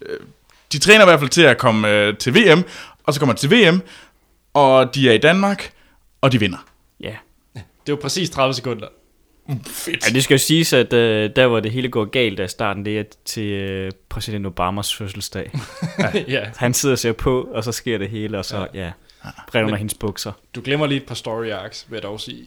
Uh, 0.00 0.26
de 0.72 0.78
træner 0.78 1.02
i 1.02 1.04
hvert 1.04 1.20
fald 1.20 1.30
til 1.30 1.42
at 1.42 1.58
komme 1.58 2.08
uh, 2.08 2.16
til 2.16 2.34
VM, 2.34 2.64
og 3.04 3.14
så 3.14 3.20
kommer 3.20 3.34
de 3.34 3.40
til 3.40 3.50
VM, 3.50 3.82
og 4.54 4.94
de 4.94 5.08
er 5.08 5.12
i 5.12 5.18
Danmark, 5.18 5.72
og 6.20 6.32
de 6.32 6.40
vinder. 6.40 6.58
Ja. 7.88 7.92
Det 7.92 7.92
er 7.92 7.96
jo 7.96 8.02
præcis 8.02 8.30
30 8.30 8.54
sekunder. 8.54 8.86
Fedt. 9.66 10.06
Ja, 10.06 10.14
det 10.14 10.24
skal 10.24 10.34
jo 10.34 10.38
siges, 10.38 10.72
at 10.72 10.92
uh, 10.92 10.98
der 11.36 11.46
hvor 11.46 11.60
det 11.60 11.72
hele 11.72 11.88
går 11.88 12.04
galt 12.04 12.40
af 12.40 12.50
starten, 12.50 12.84
det 12.84 12.98
er 12.98 13.04
til 13.24 13.84
uh, 13.86 13.90
præsident 14.08 14.46
Obamas 14.46 14.94
fødselsdag. 14.94 15.50
ja. 16.28 16.44
Han 16.56 16.74
sidder 16.74 16.94
og 16.94 16.98
ser 16.98 17.12
på, 17.12 17.48
og 17.52 17.64
så 17.64 17.72
sker 17.72 17.98
det 17.98 18.08
hele, 18.08 18.38
og 18.38 18.44
så, 18.44 18.68
ja, 18.74 18.84
ja 18.84 18.90
revner 19.54 19.76
hendes 19.76 19.94
bukser. 19.94 20.32
Du 20.54 20.60
glemmer 20.64 20.86
lige 20.86 21.00
et 21.00 21.06
par 21.06 21.14
story 21.14 21.50
arcs, 21.50 21.86
vil 21.88 21.96
jeg 21.96 22.02
dog 22.02 22.20
sige. 22.20 22.46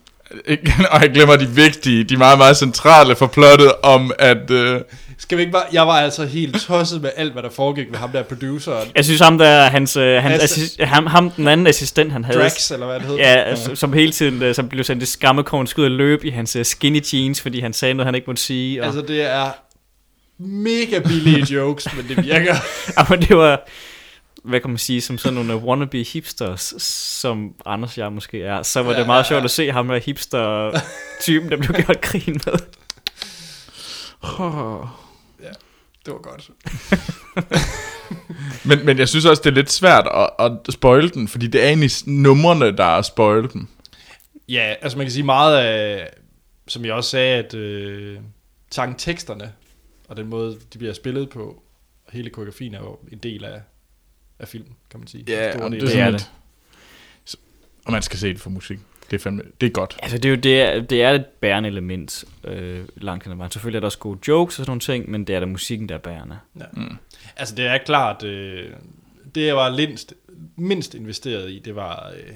Og 0.91 1.01
jeg 1.03 1.11
glemmer 1.13 1.35
de 1.35 1.47
vigtige, 1.47 2.03
de 2.03 2.17
meget, 2.17 2.37
meget 2.37 2.57
centrale 2.57 3.15
for 3.15 3.27
plottet 3.27 3.71
om, 3.83 4.11
at... 4.19 4.51
Øh, 4.51 4.81
Skal 5.17 5.37
vi 5.37 5.41
ikke 5.41 5.51
bare... 5.51 5.63
Jeg 5.73 5.87
var 5.87 5.93
altså 5.99 6.25
helt 6.25 6.61
tosset 6.61 7.01
med 7.01 7.09
alt, 7.15 7.33
hvad 7.33 7.43
der 7.43 7.49
foregik 7.49 7.87
ved 7.91 7.97
ham 7.97 8.09
der 8.11 8.23
produceren. 8.23 8.87
Jeg 8.95 9.05
synes 9.05 9.21
ham 9.21 9.37
der, 9.37 9.63
hans, 9.63 9.97
uh, 9.97 10.03
hans 10.03 10.41
Altså- 10.41 10.43
assist, 10.43 10.81
ham, 10.81 11.05
ham, 11.05 11.29
den 11.31 11.47
anden 11.47 11.67
assistent, 11.67 12.11
han 12.11 12.23
havde, 12.25 12.39
Drax, 12.39 12.71
eller 12.71 12.85
hvad 12.85 12.99
det 12.99 13.05
hedder. 13.07 13.29
Ja, 13.29 13.35
altså, 13.35 13.75
som 13.75 13.93
hele 13.93 14.11
tiden 14.11 14.43
uh, 14.49 14.55
som 14.55 14.69
blev 14.69 14.83
sendt 14.83 15.03
i 15.03 15.05
skammekorn, 15.05 15.67
skulle 15.67 15.85
ud 15.87 15.91
og 15.91 15.97
løbe 15.97 16.27
i 16.27 16.29
hans 16.29 16.55
uh, 16.55 16.63
skinny 16.65 17.01
jeans, 17.13 17.41
fordi 17.41 17.59
han 17.59 17.73
sagde 17.73 17.93
noget, 17.93 18.05
han 18.05 18.15
ikke 18.15 18.27
måtte 18.27 18.41
sige. 18.43 18.81
Og, 18.81 18.85
Altså, 18.85 19.01
det 19.01 19.21
er 19.21 19.51
mega 20.43 20.99
billige 20.99 21.53
jokes, 21.53 21.87
men 21.95 22.07
det 22.07 22.25
virker. 22.25 22.55
ja, 22.97 23.05
men 23.09 23.21
det 23.21 23.37
var, 23.37 23.67
hvad 24.43 24.59
kan 24.59 24.69
man 24.69 24.77
sige, 24.77 25.01
som 25.01 25.17
sådan 25.17 25.33
nogle 25.33 25.55
wannabe 25.55 26.03
hipsters, 26.03 26.73
som 27.21 27.55
Anders 27.65 27.97
og 27.97 28.03
jeg 28.03 28.11
måske 28.11 28.43
er. 28.43 28.63
Så 28.63 28.83
var 28.83 28.93
det 28.93 29.05
meget 29.05 29.27
sjovt 29.27 29.43
at 29.43 29.51
se 29.51 29.71
ham 29.71 29.87
der 29.87 29.97
hipster-typen, 29.97 31.51
der 31.51 31.57
blev 31.57 31.71
gjort 31.71 32.01
grin 32.01 32.41
med. 32.45 32.59
Det 36.05 36.13
var 36.13 36.19
godt. 36.19 36.49
men, 38.69 38.85
men 38.85 38.97
jeg 38.97 39.09
synes 39.09 39.25
også, 39.25 39.41
det 39.41 39.49
er 39.49 39.55
lidt 39.55 39.71
svært 39.71 40.07
at, 40.13 40.29
at 40.39 40.73
spoil 40.73 41.13
den, 41.13 41.27
fordi 41.27 41.47
det 41.47 41.63
er 41.63 41.67
egentlig 41.67 41.91
numrene, 42.05 42.77
der 42.77 42.83
er 42.83 43.01
spoil 43.01 43.53
dem. 43.53 43.67
Ja, 44.49 44.75
altså 44.81 44.97
man 44.97 45.05
kan 45.05 45.11
sige 45.11 45.23
meget 45.23 45.57
af, 45.57 46.09
som 46.67 46.85
jeg 46.85 46.93
også 46.93 47.09
sagde, 47.09 47.35
at 47.35 47.53
øh, 47.53 48.19
sangteksterne 48.71 49.53
og 50.07 50.17
den 50.17 50.27
måde, 50.27 50.57
de 50.73 50.77
bliver 50.77 50.93
spillet 50.93 51.29
på, 51.29 51.63
og 52.05 52.13
hele 52.13 52.29
koreografien 52.29 52.73
er 52.73 52.79
jo 52.79 52.99
en 53.11 53.17
del 53.17 53.45
af, 53.45 53.61
af 54.41 54.47
filmen, 54.47 54.75
kan 54.91 54.99
man 54.99 55.07
sige. 55.07 55.23
Stor 55.53 55.63
og 55.63 55.71
del 55.71 55.81
det 55.81 55.97
er 55.99 56.05
er 56.05 56.09
lidt- 56.09 56.31
Så- 57.25 57.37
Og 57.85 57.91
man 57.91 58.01
skal 58.01 58.19
se 58.19 58.27
det 58.29 58.39
for 58.39 58.49
musik. 58.49 58.79
Det 59.11 59.17
er 59.17 59.21
fandme, 59.21 59.41
det 59.61 59.67
er 59.67 59.71
godt. 59.71 59.99
Altså, 60.03 60.17
det 60.17 60.25
er 60.25 60.29
jo 60.29 60.35
det, 60.75 60.89
det 60.89 61.03
er 61.03 61.09
et 61.11 61.25
bærende 61.25 61.69
element 61.69 62.23
øh, 62.43 62.85
langt 62.97 63.23
hen 63.23 63.31
ad 63.31 63.37
vejen. 63.37 63.51
Selvfølgelig 63.51 63.77
er 63.77 63.79
der 63.79 63.87
også 63.87 63.97
gode 63.97 64.19
jokes 64.27 64.59
og 64.59 64.65
sådan 64.65 64.69
nogle 64.69 64.79
ting, 64.79 65.09
men 65.11 65.23
det 65.27 65.35
er 65.35 65.39
da 65.39 65.45
musikken, 65.45 65.89
der 65.89 65.95
er 65.95 65.99
bærende. 65.99 66.37
Ja. 66.59 66.65
Mm. 66.73 66.97
Altså 67.37 67.55
det 67.55 67.65
er 67.65 67.77
klart, 67.85 68.23
øh, 68.23 68.69
det 69.35 69.45
jeg 69.47 69.55
var 69.55 69.75
mindst, 69.75 70.13
mindst 70.55 70.95
investeret 70.95 71.51
i, 71.51 71.59
det 71.65 71.75
var, 71.75 72.11
øh, 72.15 72.33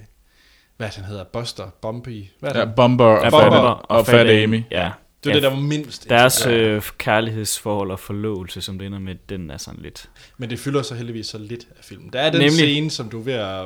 hvad 0.77 0.89
den 0.95 1.03
hedder, 1.03 1.23
Buster, 1.23 1.69
Bumpy, 1.81 2.23
hvad 2.39 2.51
er 2.55 2.59
Ja, 2.59 2.65
det? 2.65 2.75
Bomber 2.75 3.05
og, 3.05 3.17
Ja, 3.23 3.25
Fat, 3.25 3.31
Bomber 3.51 3.57
og, 3.69 4.05
Fat 4.05 4.29
Amy. 4.29 4.63
Ja. 4.71 4.91
Det 5.25 5.31
var 5.31 5.31
ja, 5.31 5.35
det, 5.35 5.43
der 5.43 5.49
var 5.49 5.67
mindst 5.67 6.09
Deres 6.09 6.45
øh, 6.45 6.81
kærlighedsforhold 6.97 7.91
og 7.91 7.99
forlovelse, 7.99 8.61
som 8.61 8.77
det 8.79 8.85
ender 8.85 8.99
med, 8.99 9.15
den 9.29 9.49
er 9.51 9.57
sådan 9.57 9.79
lidt... 9.83 10.09
Men 10.37 10.49
det 10.49 10.59
fylder 10.59 10.81
så 10.81 10.95
heldigvis 10.95 11.25
så 11.27 11.37
lidt 11.37 11.67
af 11.77 11.83
filmen. 11.83 12.09
Der 12.13 12.19
er 12.19 12.29
den 12.29 12.39
Nemlig. 12.39 12.51
scene, 12.51 12.91
som 12.91 13.09
du 13.09 13.19
er 13.19 13.23
ved 13.23 13.33
at 13.33 13.65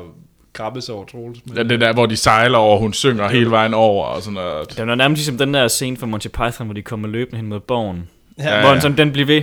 grabbe 0.54 0.82
sig 0.82 0.96
over, 0.96 1.06
Troels. 1.06 1.40
Men, 1.46 1.58
Ja, 1.58 1.64
det 1.64 1.82
der, 1.82 1.94
hvor 1.94 2.06
de 2.06 2.18
sejler 2.18 2.58
over, 2.58 2.80
hun 2.80 2.94
synger 2.94 3.30
hele 3.30 3.52
vejen 3.52 3.74
over 3.74 4.06
og 4.06 4.22
sådan 4.22 4.34
noget. 4.34 4.78
Det 4.78 4.88
var 4.88 4.96
nærmest 4.96 5.20
ligesom 5.20 5.38
den 5.38 5.54
der 5.54 5.68
scene 5.68 5.98
fra 5.98 6.06
Monty 6.06 6.28
Python, 6.28 6.68
hvor 6.68 6.74
de 6.74 6.82
kommer 6.82 7.08
løbende 7.08 7.38
hen 7.38 7.48
mod 7.48 7.60
borgen. 7.60 8.10
Ja, 8.38 8.56
Ja, 8.56 8.62
hvor 8.62 8.72
den, 8.72 8.82
sådan, 8.82 8.98
den 8.98 9.12
bliver 9.12 9.26
ved, 9.26 9.42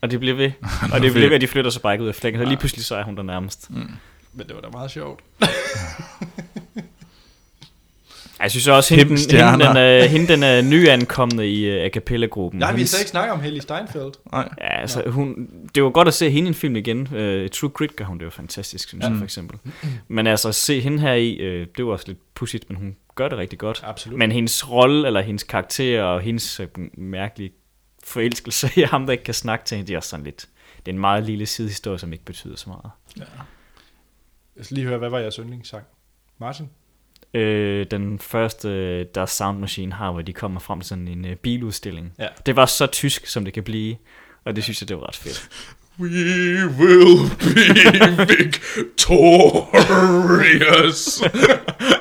og 0.00 0.10
de 0.10 0.18
bliver 0.18 0.36
ved, 0.36 0.50
og 0.92 1.00
det 1.02 1.12
bliver 1.12 1.28
ved, 1.28 1.34
at 1.34 1.40
de 1.40 1.46
flytter 1.48 1.70
sig 1.70 1.82
bare 1.82 1.94
ikke 1.94 2.02
ud 2.02 2.08
af 2.08 2.14
flækken. 2.14 2.42
Så 2.42 2.48
lige 2.48 2.56
pludselig 2.58 2.84
så 2.84 2.96
er 2.96 3.02
hun 3.04 3.16
der 3.16 3.22
nærmest. 3.22 3.70
men 4.32 4.46
det 4.46 4.54
var 4.54 4.60
da 4.60 4.68
meget 4.72 4.90
sjovt. 4.90 5.20
Jeg 8.42 8.50
synes 8.50 8.68
også, 8.68 8.94
hende, 8.94 9.08
hende, 9.08 9.22
stjerner. 9.22 9.68
den, 9.68 9.76
er, 9.76 10.04
hende 10.04 10.28
den 10.28 10.42
er 10.42 10.62
nyankomne 10.62 11.48
i 11.48 11.78
uh, 11.78 11.84
a 11.84 11.88
cappella-gruppen. 11.88 12.60
Nej, 12.60 12.72
vi 12.72 12.80
har 12.80 12.86
slet 12.86 13.00
ikke 13.00 13.10
snakket 13.10 13.32
om 13.32 13.40
Haley 13.40 13.60
Steinfeld. 13.60 14.12
Nej. 14.32 14.48
Ja, 14.60 14.80
altså, 14.80 15.02
hun, 15.06 15.48
det 15.74 15.82
var 15.82 15.90
godt 15.90 16.08
at 16.08 16.14
se 16.14 16.30
hende 16.30 16.46
i 16.46 16.48
en 16.48 16.54
film 16.54 16.76
igen. 16.76 17.00
Uh, 17.00 17.48
True 17.48 17.70
Grit 17.70 17.96
gør 17.96 18.04
hun 18.04 18.18
det 18.18 18.24
jo 18.24 18.30
fantastisk, 18.30 18.88
synes 18.88 19.04
jeg 19.04 19.16
for 19.16 19.24
eksempel. 19.24 19.58
Men 20.08 20.26
altså, 20.26 20.48
at 20.48 20.54
se 20.54 20.80
hende 20.80 21.00
her 21.00 21.12
i, 21.12 21.60
uh, 21.60 21.66
det 21.76 21.86
var 21.86 21.92
også 21.92 22.04
lidt 22.08 22.34
pudsigt, 22.34 22.70
men 22.70 22.76
hun 22.76 22.96
gør 23.14 23.28
det 23.28 23.38
rigtig 23.38 23.58
godt. 23.58 23.82
Absolut. 23.84 24.18
Men 24.18 24.32
hendes 24.32 24.70
rolle, 24.70 25.06
eller 25.06 25.20
hendes 25.20 25.42
karakter, 25.42 26.02
og 26.02 26.20
hendes 26.20 26.60
uh, 26.60 26.66
mærkelige 26.98 27.52
forelskelse 28.04 28.70
i 28.76 28.82
ham, 28.82 29.06
der 29.06 29.12
ikke 29.12 29.24
kan 29.24 29.34
snakke 29.34 29.64
til 29.64 29.76
hende, 29.76 29.88
det 29.88 29.94
er 29.94 29.98
også 29.98 30.08
sådan 30.08 30.24
lidt... 30.24 30.48
Det 30.76 30.92
er 30.92 30.92
en 30.92 31.00
meget 31.00 31.24
lille 31.24 31.46
sidehistorie, 31.46 31.98
som 31.98 32.12
ikke 32.12 32.24
betyder 32.24 32.56
så 32.56 32.68
meget. 32.68 32.90
Jeg 34.56 34.64
skal 34.64 34.74
lige 34.74 34.86
høre, 34.86 34.98
hvad 34.98 35.08
var 35.08 35.18
jeres 35.18 35.36
yndlingssang? 35.36 35.84
Martin? 36.38 36.68
Øh, 37.34 37.86
den 37.90 38.18
første, 38.18 38.68
øh, 38.68 39.06
der 39.14 39.26
Sound 39.26 39.58
Machine 39.58 39.92
har, 39.92 40.12
hvor 40.12 40.22
de 40.22 40.32
kommer 40.32 40.60
frem 40.60 40.80
til 40.80 40.88
sådan 40.88 41.08
en 41.08 41.24
uh, 41.24 41.30
biludstilling. 41.42 42.12
Ja. 42.18 42.26
Det 42.46 42.56
var 42.56 42.66
så 42.66 42.86
tysk, 42.86 43.26
som 43.26 43.44
det 43.44 43.54
kan 43.54 43.62
blive, 43.62 43.96
og 44.44 44.56
det 44.56 44.64
synes 44.64 44.82
jeg, 44.82 44.88
det 44.88 44.96
var 44.96 45.08
ret 45.08 45.16
fedt. 45.16 45.48
We 46.00 46.08
will 46.78 47.30
be 47.38 47.54
victorious. 49.62 51.22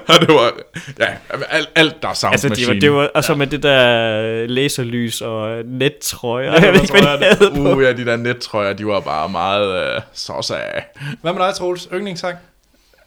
og 0.08 0.20
det 0.22 0.30
var, 0.30 0.52
ja, 1.00 1.08
alt, 1.50 1.70
alt 1.76 2.02
der 2.02 2.08
er 2.10 2.14
sound 2.14 2.34
Altså, 2.34 2.50
det 2.50 2.58
var, 2.58 2.74
machine. 2.74 2.82
det 2.82 2.92
var, 2.92 3.10
og 3.16 3.24
så 3.24 3.36
med 3.36 3.48
det 3.48 3.64
der 3.64 4.48
laserlys 4.48 5.22
og 5.22 5.66
nettrøjer. 5.66 6.52
Ja, 6.52 6.62
jeg 6.66 6.74
ved 6.74 6.82
ikke, 6.82 6.94
hvad 6.94 7.02
de 7.02 7.08
havde 7.26 7.52
på. 7.56 7.76
Uh, 7.76 7.84
ja, 7.84 7.94
de 7.94 8.06
der 8.06 8.16
nettrøjer, 8.16 8.74
de 8.74 8.86
var 8.88 9.00
bare 9.00 9.30
meget 9.30 9.96
uh, 9.98 10.02
sås 10.14 10.52
af 10.52 10.86
Hvad 11.22 11.34
med 11.34 11.42
dig, 11.42 11.54
Troels? 11.56 11.88
Yndlingssang? 11.94 12.38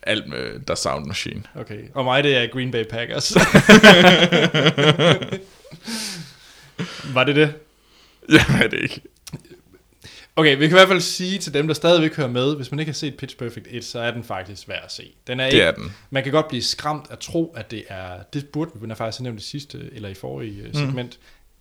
Alt 0.06 0.28
med 0.28 0.60
der 0.60 0.74
sound 0.74 1.06
machine. 1.06 1.42
Okay. 1.54 1.80
Og 1.94 2.04
mig, 2.04 2.24
det 2.24 2.36
er 2.36 2.46
Green 2.46 2.70
Bay 2.70 2.84
Packers. 2.90 3.34
var 7.14 7.24
det 7.24 7.36
det? 7.36 7.54
Jeg 8.28 8.44
ved 8.60 8.68
det 8.68 8.82
ikke. 8.82 9.00
Okay, 10.36 10.58
vi 10.58 10.68
kan 10.68 10.70
i 10.70 10.78
hvert 10.78 10.88
fald 10.88 11.00
sige 11.00 11.38
til 11.38 11.54
dem, 11.54 11.66
der 11.66 11.74
stadigvæk 11.74 12.16
hører 12.16 12.28
med, 12.28 12.56
hvis 12.56 12.70
man 12.70 12.80
ikke 12.80 12.90
har 12.90 12.94
set 12.94 13.16
Pitch 13.16 13.36
Perfect 13.36 13.66
1, 13.70 13.84
så 13.84 13.98
er 13.98 14.10
den 14.10 14.24
faktisk 14.24 14.68
værd 14.68 14.84
at 14.84 14.92
se. 14.92 15.12
Den 15.26 15.40
er 15.40 15.44
Det 15.44 15.52
ikke, 15.52 15.64
er 15.64 15.72
den. 15.72 15.92
Man 16.10 16.22
kan 16.22 16.32
godt 16.32 16.48
blive 16.48 16.62
skræmt 16.62 17.04
at 17.10 17.18
tro, 17.18 17.54
at 17.56 17.70
det 17.70 17.84
er, 17.88 18.22
det 18.32 18.48
burde 18.48 18.70
vi 18.74 18.86
have 18.86 18.96
faktisk 18.96 19.20
nævnt 19.20 19.40
i 19.40 19.44
sidste, 19.44 19.90
eller 19.92 20.08
i 20.08 20.14
forrige 20.14 20.62
mm. 20.66 20.74
segment, 20.74 21.18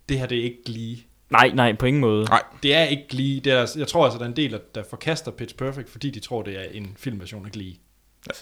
det 0.08 0.18
her 0.18 0.26
det 0.26 0.38
er 0.38 0.42
ikke 0.42 0.62
lige. 0.66 1.06
Nej, 1.30 1.50
nej, 1.54 1.72
på 1.72 1.86
ingen 1.86 2.00
måde. 2.00 2.24
Nej, 2.24 2.42
Det 2.62 2.74
er 2.74 2.84
ikke 2.84 3.14
lige, 3.14 3.40
det 3.40 3.52
er, 3.52 3.72
jeg 3.76 3.88
tror 3.88 4.04
altså, 4.04 4.18
der 4.18 4.24
er 4.24 4.28
en 4.28 4.36
del, 4.36 4.60
der 4.74 4.82
forkaster 4.90 5.30
Pitch 5.30 5.56
Perfect, 5.56 5.90
fordi 5.90 6.10
de 6.10 6.20
tror, 6.20 6.42
det 6.42 6.58
er 6.58 6.64
en 6.72 6.96
filmversion 6.98 7.46
af 7.46 7.52
Glee. 7.52 7.74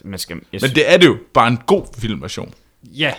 Man 0.04 0.18
skal, 0.18 0.40
jeg 0.52 0.60
men 0.62 0.70
det 0.70 0.92
er 0.92 0.96
det 0.96 1.06
jo. 1.06 1.16
Bare 1.34 1.48
en 1.48 1.58
god 1.66 1.86
filmversion. 1.98 2.54
Ja, 2.84 3.14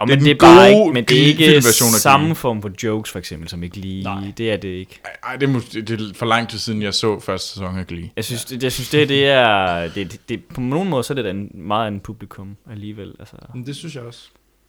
jo, 0.00 0.06
det 0.06 0.08
men 0.08 0.24
det 0.24 0.30
er 0.30 0.34
bare 0.34 0.70
ikke, 0.70 0.92
men 0.92 1.04
det 1.04 1.22
er 1.22 1.26
ikke 1.26 1.62
samme 1.62 2.34
form 2.34 2.62
for 2.62 2.70
jokes, 2.82 3.10
for 3.10 3.18
eksempel, 3.18 3.48
som 3.48 3.62
ikke 3.62 3.76
lige... 3.76 4.02
Nej. 4.02 4.32
Det 4.38 4.52
er 4.52 4.56
det 4.56 4.68
ikke. 4.68 5.00
Ej, 5.04 5.10
Ej, 5.24 5.36
det, 5.36 5.48
er, 5.48 5.52
mås- 5.52 5.72
det 5.80 5.90
er 5.90 6.14
for 6.14 6.26
lang 6.26 6.48
tid 6.48 6.58
siden, 6.58 6.82
jeg 6.82 6.94
så 6.94 7.20
første 7.20 7.48
sæson 7.48 7.78
af 7.78 7.86
Glee. 7.86 8.10
Jeg 8.16 8.24
synes, 8.24 8.44
det, 8.44 8.62
jeg 8.62 8.72
synes 8.72 8.88
det, 8.90 9.08
det 9.08 9.26
er... 9.26 9.88
Det, 9.88 10.12
det, 10.12 10.20
det, 10.28 10.44
på 10.54 10.60
nogen 10.60 10.88
måde, 10.88 11.04
så 11.04 11.12
er 11.12 11.14
det 11.14 11.24
da 11.24 11.30
en, 11.30 11.50
meget 11.54 11.88
en 11.88 12.00
publikum 12.00 12.56
alligevel. 12.70 13.14
Altså. 13.18 13.36
men 13.54 13.66
det 13.66 13.76
synes 13.76 13.94
jeg 13.94 14.02
også. 14.02 14.20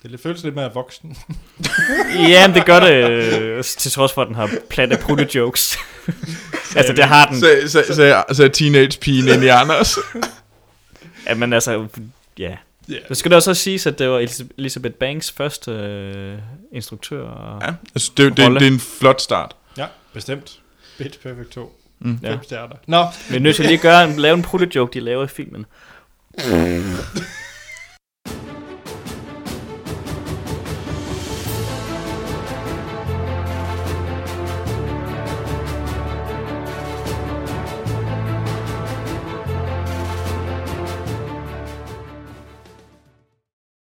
Det 0.03 0.19
føles 0.19 0.43
lidt 0.43 0.55
mere 0.55 0.73
voksen. 0.73 1.18
Ja, 2.30 2.47
men 2.47 2.55
det 2.55 2.65
gør 2.65 2.80
det, 2.80 2.93
øh, 3.41 3.63
til 3.63 3.91
trods 3.91 4.13
for, 4.13 4.22
at 4.22 4.27
den 4.27 4.35
har 4.35 4.49
platte 4.69 4.97
prutte 5.01 5.27
jokes. 5.35 5.77
altså, 6.76 6.93
det 6.93 7.03
har 7.03 7.26
den. 7.26 7.39
Så, 7.39 7.47
så, 7.68 7.84
så, 7.88 8.23
så 8.31 8.43
er 8.43 8.47
teenage-pigen 8.47 9.27
ind 9.27 9.43
i 9.43 9.47
Anders. 9.47 9.97
Ja, 11.27 11.35
men 11.35 11.53
altså, 11.53 11.88
ja. 12.39 12.56
Ja. 12.89 12.95
Så 13.07 13.15
skal 13.15 13.31
det 13.31 13.35
også 13.35 13.53
siges, 13.53 13.88
at 13.88 13.99
det 13.99 14.10
var 14.10 14.27
Elizabeth 14.57 14.95
Banks 14.95 15.31
første 15.31 15.72
øh, 15.72 16.38
instruktør. 16.72 17.57
Ja, 17.61 17.73
altså, 17.95 18.11
det, 18.18 18.26
det, 18.26 18.38
det, 18.38 18.45
Rolle. 18.45 18.60
det 18.60 18.68
er 18.68 18.72
en 18.72 18.80
flot 18.80 19.22
start. 19.22 19.56
ja, 19.77 19.85
bestemt. 20.14 20.60
Pitch 20.98 21.19
Perfect 21.19 21.49
2. 21.49 21.77
Mm. 21.99 22.19
Fem 22.22 22.43
stjerner. 22.43 22.76
Nå, 22.88 23.06
Vi 23.30 23.35
er 23.35 23.39
nødt 23.39 23.56
til 23.56 23.65
lige 23.65 23.76
at 23.76 23.81
gøre 23.81 24.03
en, 24.03 24.19
lave 24.19 24.34
en 24.34 24.41
prutte-joke, 24.41 24.93
de 24.93 24.99
laver 24.99 25.23
i 25.23 25.27
filmen. 25.27 25.65